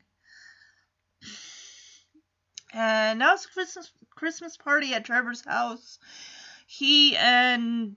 And 2.73 3.19
now 3.19 3.33
it's 3.33 3.45
a 3.45 3.49
Christmas 3.49 3.91
Christmas 4.15 4.57
party 4.57 4.93
at 4.93 5.05
Trevor's 5.05 5.45
house. 5.45 5.99
He 6.65 7.15
and 7.15 7.95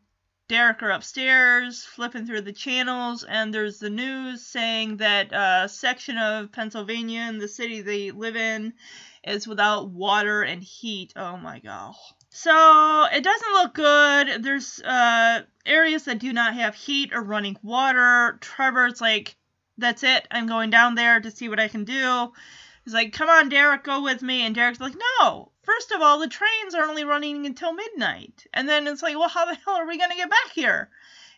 Derek 0.49 0.83
are 0.83 0.91
upstairs 0.91 1.85
flipping 1.85 2.27
through 2.27 2.43
the 2.43 2.53
channels, 2.53 3.25
and 3.25 3.55
there's 3.55 3.79
the 3.79 3.91
news 3.91 4.45
saying 4.45 4.97
that 4.99 5.33
a 5.33 5.69
section 5.69 6.19
of 6.19 6.53
Pennsylvania 6.53 7.23
in 7.23 7.39
the 7.39 7.49
city 7.49 7.81
they 7.81 8.11
live 8.11 8.37
in 8.37 8.73
is 9.25 9.47
without 9.47 9.91
water 9.91 10.43
and 10.43 10.63
heat. 10.63 11.13
Oh 11.17 11.37
my 11.37 11.59
god. 11.59 11.95
So 12.31 13.07
it 13.13 13.25
doesn't 13.25 13.53
look 13.53 13.75
good. 13.75 14.43
There's 14.43 14.81
uh, 14.81 15.43
areas 15.67 16.05
that 16.05 16.21
do 16.21 16.33
not 16.33 16.55
have 16.55 16.75
heat 16.75 17.13
or 17.13 17.23
running 17.23 17.57
water. 17.63 18.39
Trevor's 18.41 19.01
like, 19.01 19.37
that's 19.79 20.03
it. 20.03 20.27
I'm 20.31 20.47
going 20.47 20.71
down 20.71 20.95
there 20.95 21.21
to 21.21 21.31
see 21.31 21.49
what 21.49 21.61
I 21.61 21.69
can 21.69 21.85
do. 21.85 22.33
He's 22.85 22.95
like, 22.95 23.13
come 23.13 23.29
on, 23.29 23.49
Derek, 23.49 23.85
go 23.85 24.03
with 24.03 24.23
me. 24.23 24.43
And 24.43 24.55
Derek's 24.55 24.81
like, 24.81 24.97
no. 25.21 25.53
First 25.63 25.93
of 25.93 26.01
all, 26.01 26.19
the 26.19 26.29
trains 26.29 26.75
are 26.75 26.85
only 26.85 27.05
running 27.05 27.47
until 27.47 27.73
midnight. 27.73 28.47
And 28.53 28.69
then 28.69 28.87
it's 28.87 29.03
like, 29.03 29.17
well, 29.17 29.29
how 29.29 29.45
the 29.45 29.55
hell 29.55 29.75
are 29.75 29.87
we 29.87 29.99
going 29.99 30.11
to 30.11 30.17
get 30.17 30.31
back 30.31 30.53
here? 30.55 30.91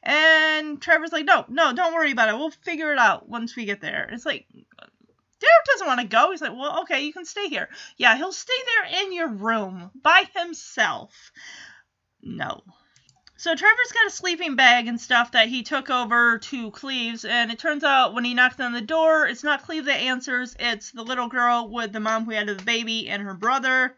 And 0.03 0.81
Trevor's 0.81 1.13
like, 1.13 1.27
no, 1.27 1.45
no, 1.49 1.73
don't 1.73 1.95
worry 1.95 2.13
about 2.13 2.29
it. 2.29 2.39
We'll 2.39 2.51
figure 2.51 2.93
it 2.93 2.99
out 2.99 3.29
once 3.29 3.55
we 3.55 3.65
get 3.65 3.81
there. 3.81 4.09
It's 4.13 4.27
like, 4.27 4.47
Derek 4.51 5.65
doesn't 5.67 5.87
want 5.87 6.01
to 6.01 6.07
go. 6.07 6.31
He's 6.31 6.41
like, 6.41 6.53
well, 6.53 6.83
okay, 6.83 7.05
you 7.05 7.13
can 7.13 7.25
stay 7.25 7.49
here. 7.49 7.69
Yeah, 7.97 8.17
he'll 8.17 8.33
stay 8.33 8.53
there 8.67 9.03
in 9.03 9.13
your 9.13 9.29
room 9.29 9.91
by 10.01 10.25
himself. 10.37 11.33
No. 12.23 12.63
So 13.43 13.57
Trevor's 13.57 13.91
got 13.91 14.07
a 14.07 14.11
sleeping 14.11 14.55
bag 14.55 14.87
and 14.87 15.01
stuff 15.01 15.33
that 15.33 15.49
he 15.49 15.65
took 15.65 15.91
over 15.91 16.39
to 16.39 16.71
Cleve's, 16.71 17.25
and 17.25 17.51
it 17.51 17.59
turns 17.59 17.83
out 17.83 18.15
when 18.15 18.25
he 18.25 18.35
knocks 18.35 18.61
on 18.61 18.73
the 18.73 18.81
door, 18.81 19.27
it's 19.27 19.43
not 19.43 19.65
Cleve 19.65 19.87
that 19.87 19.97
answers, 19.97 20.55
it's 20.61 20.93
the 20.93 21.03
little 21.03 21.27
girl 21.27 21.69
with 21.69 21.93
the 21.93 21.99
mom 21.99 22.25
who 22.25 22.31
had 22.31 22.47
the 22.47 22.55
baby 22.55 23.09
and 23.09 23.21
her 23.21 23.35
brother. 23.35 23.97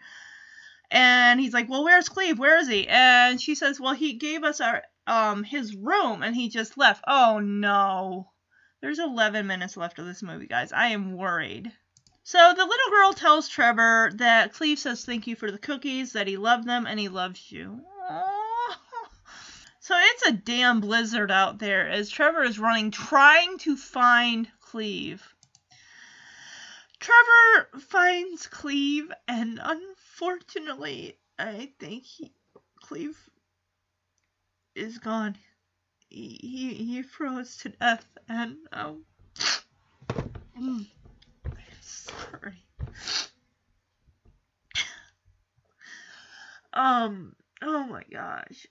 And 0.90 1.38
he's 1.38 1.52
like, 1.52 1.68
Well, 1.68 1.84
where's 1.84 2.08
Cleve? 2.08 2.38
Where 2.38 2.56
is 2.56 2.68
he? 2.68 2.88
And 2.88 3.38
she 3.38 3.54
says, 3.54 3.78
Well, 3.78 3.92
he 3.92 4.14
gave 4.14 4.44
us 4.44 4.62
our 4.62 4.82
um 5.06 5.44
his 5.44 5.76
room 5.76 6.22
and 6.22 6.34
he 6.34 6.48
just 6.48 6.78
left. 6.78 7.04
Oh 7.06 7.38
no. 7.38 8.30
There's 8.80 8.98
11 8.98 9.46
minutes 9.46 9.76
left 9.76 9.98
of 9.98 10.06
this 10.06 10.22
movie, 10.22 10.46
guys. 10.46 10.72
I 10.72 10.86
am 10.86 11.18
worried. 11.18 11.70
So 12.22 12.38
the 12.56 12.64
little 12.64 12.90
girl 12.90 13.12
tells 13.12 13.50
Trevor 13.50 14.10
that 14.14 14.54
Cleve 14.54 14.78
says 14.78 15.04
thank 15.04 15.26
you 15.26 15.36
for 15.36 15.50
the 15.50 15.58
cookies, 15.58 16.14
that 16.14 16.28
he 16.28 16.38
loved 16.38 16.66
them, 16.66 16.86
and 16.86 16.98
he 16.98 17.08
loves 17.08 17.52
you. 17.52 17.82
Aww. 18.10 18.43
So 19.84 19.94
it's 19.98 20.22
a 20.28 20.32
damn 20.32 20.80
blizzard 20.80 21.30
out 21.30 21.58
there 21.58 21.90
as 21.90 22.08
Trevor 22.08 22.42
is 22.42 22.58
running, 22.58 22.90
trying 22.90 23.58
to 23.58 23.76
find 23.76 24.48
Cleve. 24.58 25.34
Trevor 26.98 27.68
finds 27.80 28.46
Cleve, 28.46 29.12
and 29.28 29.60
unfortunately, 29.62 31.18
I 31.38 31.70
think 31.78 32.04
he, 32.04 32.32
Cleve 32.80 33.18
is 34.74 34.96
gone. 34.96 35.36
He, 36.08 36.38
he, 36.40 36.72
he 36.72 37.02
froze 37.02 37.58
to 37.58 37.68
death, 37.68 38.06
and, 38.26 38.56
um, 38.72 39.04
mm, 40.58 40.86
I'm 41.44 41.56
sorry. 41.82 42.64
Um, 46.72 47.36
oh 47.60 47.84
my 47.84 48.02
gosh. 48.10 48.66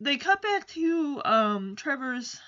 They 0.00 0.16
cut 0.16 0.42
back 0.42 0.66
to, 0.68 1.22
um, 1.24 1.76
Trevor's 1.76 2.40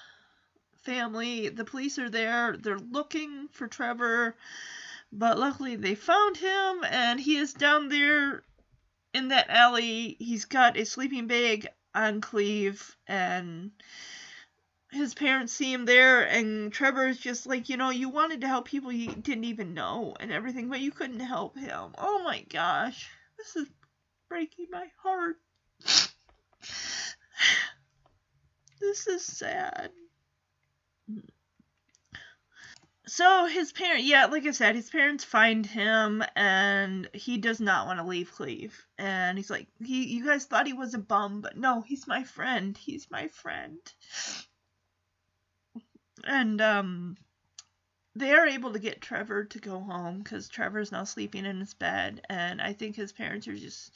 family. 0.82 1.48
The 1.48 1.64
police 1.64 1.98
are 1.98 2.10
there. 2.10 2.56
They're 2.56 2.78
looking 2.78 3.48
for 3.48 3.66
Trevor, 3.66 4.36
but 5.12 5.38
luckily 5.38 5.76
they 5.76 5.94
found 5.94 6.36
him, 6.36 6.84
and 6.84 7.20
he 7.20 7.36
is 7.36 7.52
down 7.52 7.88
there 7.88 8.42
in 9.12 9.28
that 9.28 9.50
alley. 9.50 10.16
He's 10.18 10.44
got 10.44 10.76
a 10.76 10.84
sleeping 10.84 11.26
bag 11.26 11.66
on 11.94 12.20
Cleve, 12.20 12.96
and 13.06 13.72
his 14.90 15.14
parents 15.14 15.52
see 15.52 15.72
him 15.72 15.84
there, 15.84 16.22
and 16.22 16.72
Trevor 16.72 17.08
is 17.08 17.18
just 17.18 17.46
like, 17.46 17.68
you 17.68 17.76
know, 17.76 17.90
you 17.90 18.08
wanted 18.08 18.42
to 18.42 18.48
help 18.48 18.66
people 18.66 18.92
you 18.92 19.08
didn't 19.14 19.44
even 19.44 19.74
know 19.74 20.14
and 20.20 20.32
everything, 20.32 20.68
but 20.68 20.80
you 20.80 20.90
couldn't 20.90 21.20
help 21.20 21.56
him. 21.56 21.94
Oh 21.98 22.22
my 22.22 22.44
gosh, 22.48 23.08
this 23.38 23.56
is 23.56 23.68
breaking 24.28 24.66
my 24.70 24.86
heart. 25.02 25.36
this 28.80 29.06
is 29.06 29.24
sad. 29.24 29.90
So 33.08 33.46
his 33.46 33.70
parent, 33.70 34.02
yeah, 34.02 34.26
like 34.26 34.46
I 34.46 34.50
said, 34.50 34.74
his 34.74 34.90
parents 34.90 35.22
find 35.22 35.64
him, 35.64 36.24
and 36.34 37.08
he 37.12 37.38
does 37.38 37.60
not 37.60 37.86
want 37.86 38.00
to 38.00 38.04
leave 38.04 38.32
Cleve. 38.32 38.84
And 38.98 39.38
he's 39.38 39.50
like, 39.50 39.68
he, 39.84 40.06
you 40.06 40.24
guys 40.26 40.44
thought 40.44 40.66
he 40.66 40.72
was 40.72 40.92
a 40.92 40.98
bum, 40.98 41.40
but 41.40 41.56
no, 41.56 41.82
he's 41.82 42.08
my 42.08 42.24
friend. 42.24 42.76
He's 42.76 43.08
my 43.08 43.28
friend. 43.28 43.78
And 46.24 46.60
um, 46.60 47.16
they 48.16 48.32
are 48.32 48.48
able 48.48 48.72
to 48.72 48.80
get 48.80 49.00
Trevor 49.00 49.44
to 49.44 49.58
go 49.60 49.78
home 49.78 50.18
because 50.18 50.48
Trevor's 50.48 50.90
now 50.90 51.04
sleeping 51.04 51.46
in 51.46 51.60
his 51.60 51.74
bed, 51.74 52.22
and 52.28 52.60
I 52.60 52.72
think 52.72 52.96
his 52.96 53.12
parents 53.12 53.46
are 53.46 53.54
just, 53.54 53.92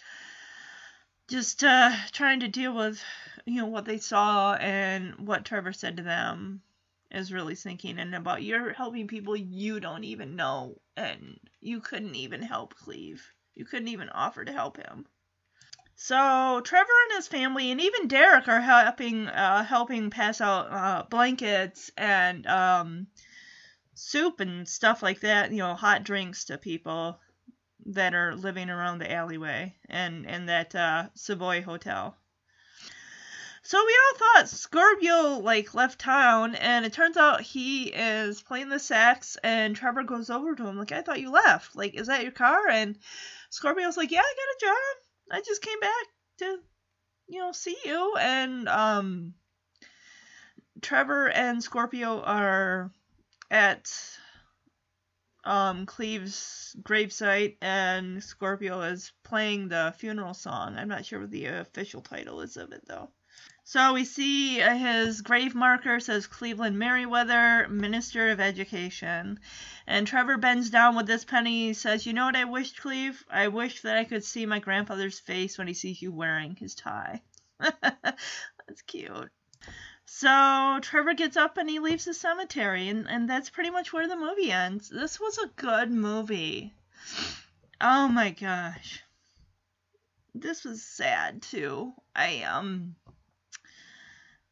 just 1.31 1.63
uh, 1.63 1.93
trying 2.11 2.41
to 2.41 2.49
deal 2.49 2.75
with, 2.75 3.01
you 3.47 3.61
know, 3.61 3.67
what 3.67 3.85
they 3.85 3.99
saw 3.99 4.55
and 4.55 5.15
what 5.27 5.45
Trevor 5.45 5.73
said 5.73 5.97
to 5.97 6.03
them 6.03 6.61
is 7.11 7.33
really 7.33 7.55
sinking 7.55 7.99
in 7.99 8.15
about 8.15 8.43
you're 8.43 8.73
helping 8.73 9.07
people 9.07 9.37
you 9.37 9.81
don't 9.81 10.05
even 10.05 10.37
know 10.37 10.77
and 10.97 11.39
you 11.61 11.81
couldn't 11.81 12.17
even 12.17 12.43
help 12.43 12.75
Cleve. 12.75 13.25
You 13.55 13.65
couldn't 13.65 13.89
even 13.89 14.09
offer 14.09 14.45
to 14.45 14.53
help 14.53 14.77
him. 14.77 15.07
So 15.95 16.61
Trevor 16.65 16.93
and 17.09 17.17
his 17.17 17.29
family 17.29 17.71
and 17.71 17.81
even 17.81 18.09
Derek 18.09 18.49
are 18.49 18.61
helping 18.61 19.29
uh, 19.29 19.65
helping 19.65 20.11
pass 20.11 20.41
out 20.41 20.73
uh, 20.73 21.05
blankets 21.09 21.91
and 21.97 22.47
um, 22.47 23.07
soup 23.95 24.41
and 24.41 24.67
stuff 24.69 25.03
like 25.03 25.21
that, 25.21 25.53
you 25.53 25.59
know, 25.59 25.75
hot 25.75 26.03
drinks 26.03 26.47
to 26.47 26.59
people 26.59 27.21
that 27.87 28.15
are 28.15 28.35
living 28.35 28.71
around 28.71 28.99
the 28.99 29.13
alleyway 29.13 29.75
and 29.89 30.27
in 30.27 30.47
that 30.47 30.75
uh, 30.75 31.09
Savoy 31.15 31.63
hotel. 31.63 32.17
So 33.63 33.79
we 33.85 33.99
all 34.01 34.19
thought 34.19 34.49
Scorpio 34.49 35.39
like 35.39 35.75
left 35.75 36.01
town, 36.01 36.55
and 36.55 36.85
it 36.85 36.93
turns 36.93 37.17
out 37.17 37.43
he 37.43 37.85
is 37.85 38.43
playing 38.43 38.71
the 38.71 38.79
sax. 38.79 39.37
And 39.45 39.77
Trevor 39.77 40.03
goes 40.03 40.31
over 40.31 40.55
to 40.55 40.67
him 40.67 40.79
like, 40.79 40.93
"I 40.93 41.03
thought 41.03 41.21
you 41.21 41.31
left. 41.31 41.77
Like, 41.77 41.95
is 41.95 42.07
that 42.07 42.23
your 42.23 42.33
car?" 42.33 42.69
And 42.69 42.99
Scorpio's 43.51 43.97
like, 43.97 44.11
"Yeah, 44.11 44.23
I 44.23 44.35
got 44.35 44.69
a 44.69 44.73
job. 44.73 45.39
I 45.39 45.41
just 45.43 45.63
came 45.63 45.79
back 45.79 46.07
to, 46.39 46.59
you 47.29 47.41
know, 47.41 47.53
see 47.53 47.77
you." 47.85 48.17
And 48.19 48.69
um, 48.69 49.35
Trevor 50.81 51.29
and 51.29 51.63
Scorpio 51.63 52.23
are 52.23 52.91
at 53.51 53.93
um 55.45 55.87
Cleve's 55.87 56.77
gravesite, 56.83 57.57
and 57.61 58.23
Scorpio 58.23 58.81
is 58.83 59.13
playing 59.23 59.69
the 59.69 59.95
funeral 59.99 60.35
song. 60.35 60.77
I'm 60.77 60.89
not 60.89 61.07
sure 61.07 61.21
what 61.21 61.31
the 61.31 61.47
official 61.47 62.01
title 62.01 62.41
is 62.41 62.57
of 62.57 62.73
it 62.73 62.83
though. 62.87 63.11
So 63.65 63.93
we 63.93 64.05
see 64.05 64.59
his 64.59 65.21
grave 65.21 65.55
marker 65.55 66.01
says 66.01 66.27
Cleveland 66.27 66.79
Merriweather, 66.79 67.69
Minister 67.69 68.31
of 68.31 68.41
Education. 68.41 69.39
And 69.87 70.07
Trevor 70.07 70.39
bends 70.39 70.71
down 70.71 70.97
with 70.97 71.07
this 71.07 71.25
penny. 71.25 71.69
He 71.69 71.75
says, 71.75 72.05
You 72.05 72.13
know 72.13 72.27
what 72.27 72.35
I 72.35 72.45
wish, 72.45 72.73
Cleve? 72.73 73.25
I 73.31 73.49
wish 73.49 73.83
that 73.83 73.97
I 73.97 74.05
could 74.05 74.25
see 74.25 74.45
my 74.45 74.59
grandfather's 74.59 75.21
face 75.21 75.57
when 75.57 75.69
he 75.69 75.75
sees 75.75 76.03
you 76.03 76.11
wearing 76.11 76.57
his 76.57 76.75
tie. 76.75 77.23
that's 77.61 78.83
cute. 78.87 79.31
So 80.13 80.81
Trevor 80.83 81.15
gets 81.15 81.37
up 81.37 81.57
and 81.57 81.71
he 81.71 81.79
leaves 81.79 82.05
the 82.05 82.13
cemetery, 82.13 82.89
and, 82.89 83.09
and 83.09 83.31
that's 83.31 83.49
pretty 83.49 83.71
much 83.71 83.93
where 83.93 84.09
the 84.09 84.17
movie 84.17 84.51
ends. 84.51 84.89
This 84.89 85.21
was 85.21 85.39
a 85.39 85.47
good 85.55 85.91
movie. 85.91 86.75
Oh 87.81 88.09
my 88.09 88.31
gosh. 88.31 89.05
This 90.35 90.65
was 90.65 90.83
sad 90.83 91.43
too. 91.43 91.95
I 92.15 92.43
um 92.43 92.97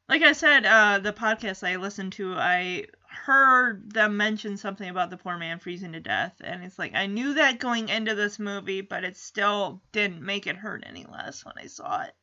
like 0.08 0.22
I 0.22 0.32
said, 0.32 0.64
uh, 0.64 1.00
the 1.00 1.12
podcast 1.12 1.66
I 1.66 1.76
listened 1.76 2.12
to, 2.14 2.34
I 2.34 2.86
heard 3.10 3.92
them 3.92 4.16
mention 4.16 4.56
something 4.56 4.88
about 4.88 5.10
the 5.10 5.18
poor 5.18 5.36
man 5.36 5.58
freezing 5.58 5.92
to 5.92 6.00
death, 6.00 6.40
and 6.40 6.62
it's 6.62 6.78
like 6.78 6.94
I 6.94 7.06
knew 7.06 7.34
that 7.34 7.58
going 7.58 7.88
into 7.88 8.14
this 8.14 8.38
movie, 8.38 8.80
but 8.80 9.02
it 9.02 9.16
still 9.16 9.82
didn't 9.90 10.22
make 10.22 10.46
it 10.46 10.56
hurt 10.56 10.84
any 10.86 11.04
less 11.04 11.44
when 11.44 11.54
I 11.58 11.66
saw 11.66 12.02
it. 12.02 12.14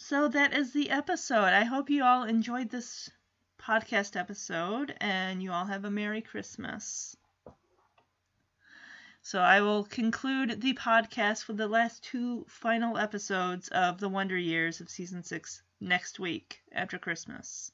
So 0.00 0.28
that 0.28 0.54
is 0.54 0.72
the 0.72 0.90
episode. 0.90 1.52
I 1.52 1.64
hope 1.64 1.90
you 1.90 2.04
all 2.04 2.22
enjoyed 2.22 2.70
this 2.70 3.10
podcast 3.60 4.18
episode, 4.18 4.96
and 5.00 5.42
you 5.42 5.50
all 5.50 5.66
have 5.66 5.84
a 5.84 5.90
Merry 5.90 6.22
Christmas. 6.22 7.16
So 9.22 9.40
I 9.40 9.60
will 9.60 9.84
conclude 9.84 10.60
the 10.60 10.74
podcast 10.74 11.48
with 11.48 11.56
the 11.56 11.66
last 11.66 12.04
two 12.04 12.46
final 12.48 12.96
episodes 12.96 13.68
of 13.68 13.98
the 13.98 14.08
Wonder 14.08 14.38
Years 14.38 14.80
of 14.80 14.88
season 14.88 15.24
six 15.24 15.62
next 15.80 16.20
week 16.20 16.62
after 16.72 16.98
Christmas. 16.98 17.72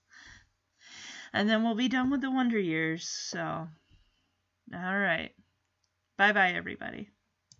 And 1.34 1.48
then 1.48 1.62
we'll 1.62 1.74
be 1.74 1.88
done 1.88 2.10
with 2.10 2.22
the 2.22 2.30
Wonder 2.30 2.58
Years. 2.58 3.06
So, 3.06 3.68
all 4.72 4.98
right. 4.98 5.32
Bye 6.16 6.32
bye, 6.32 6.52
everybody. 6.52 7.10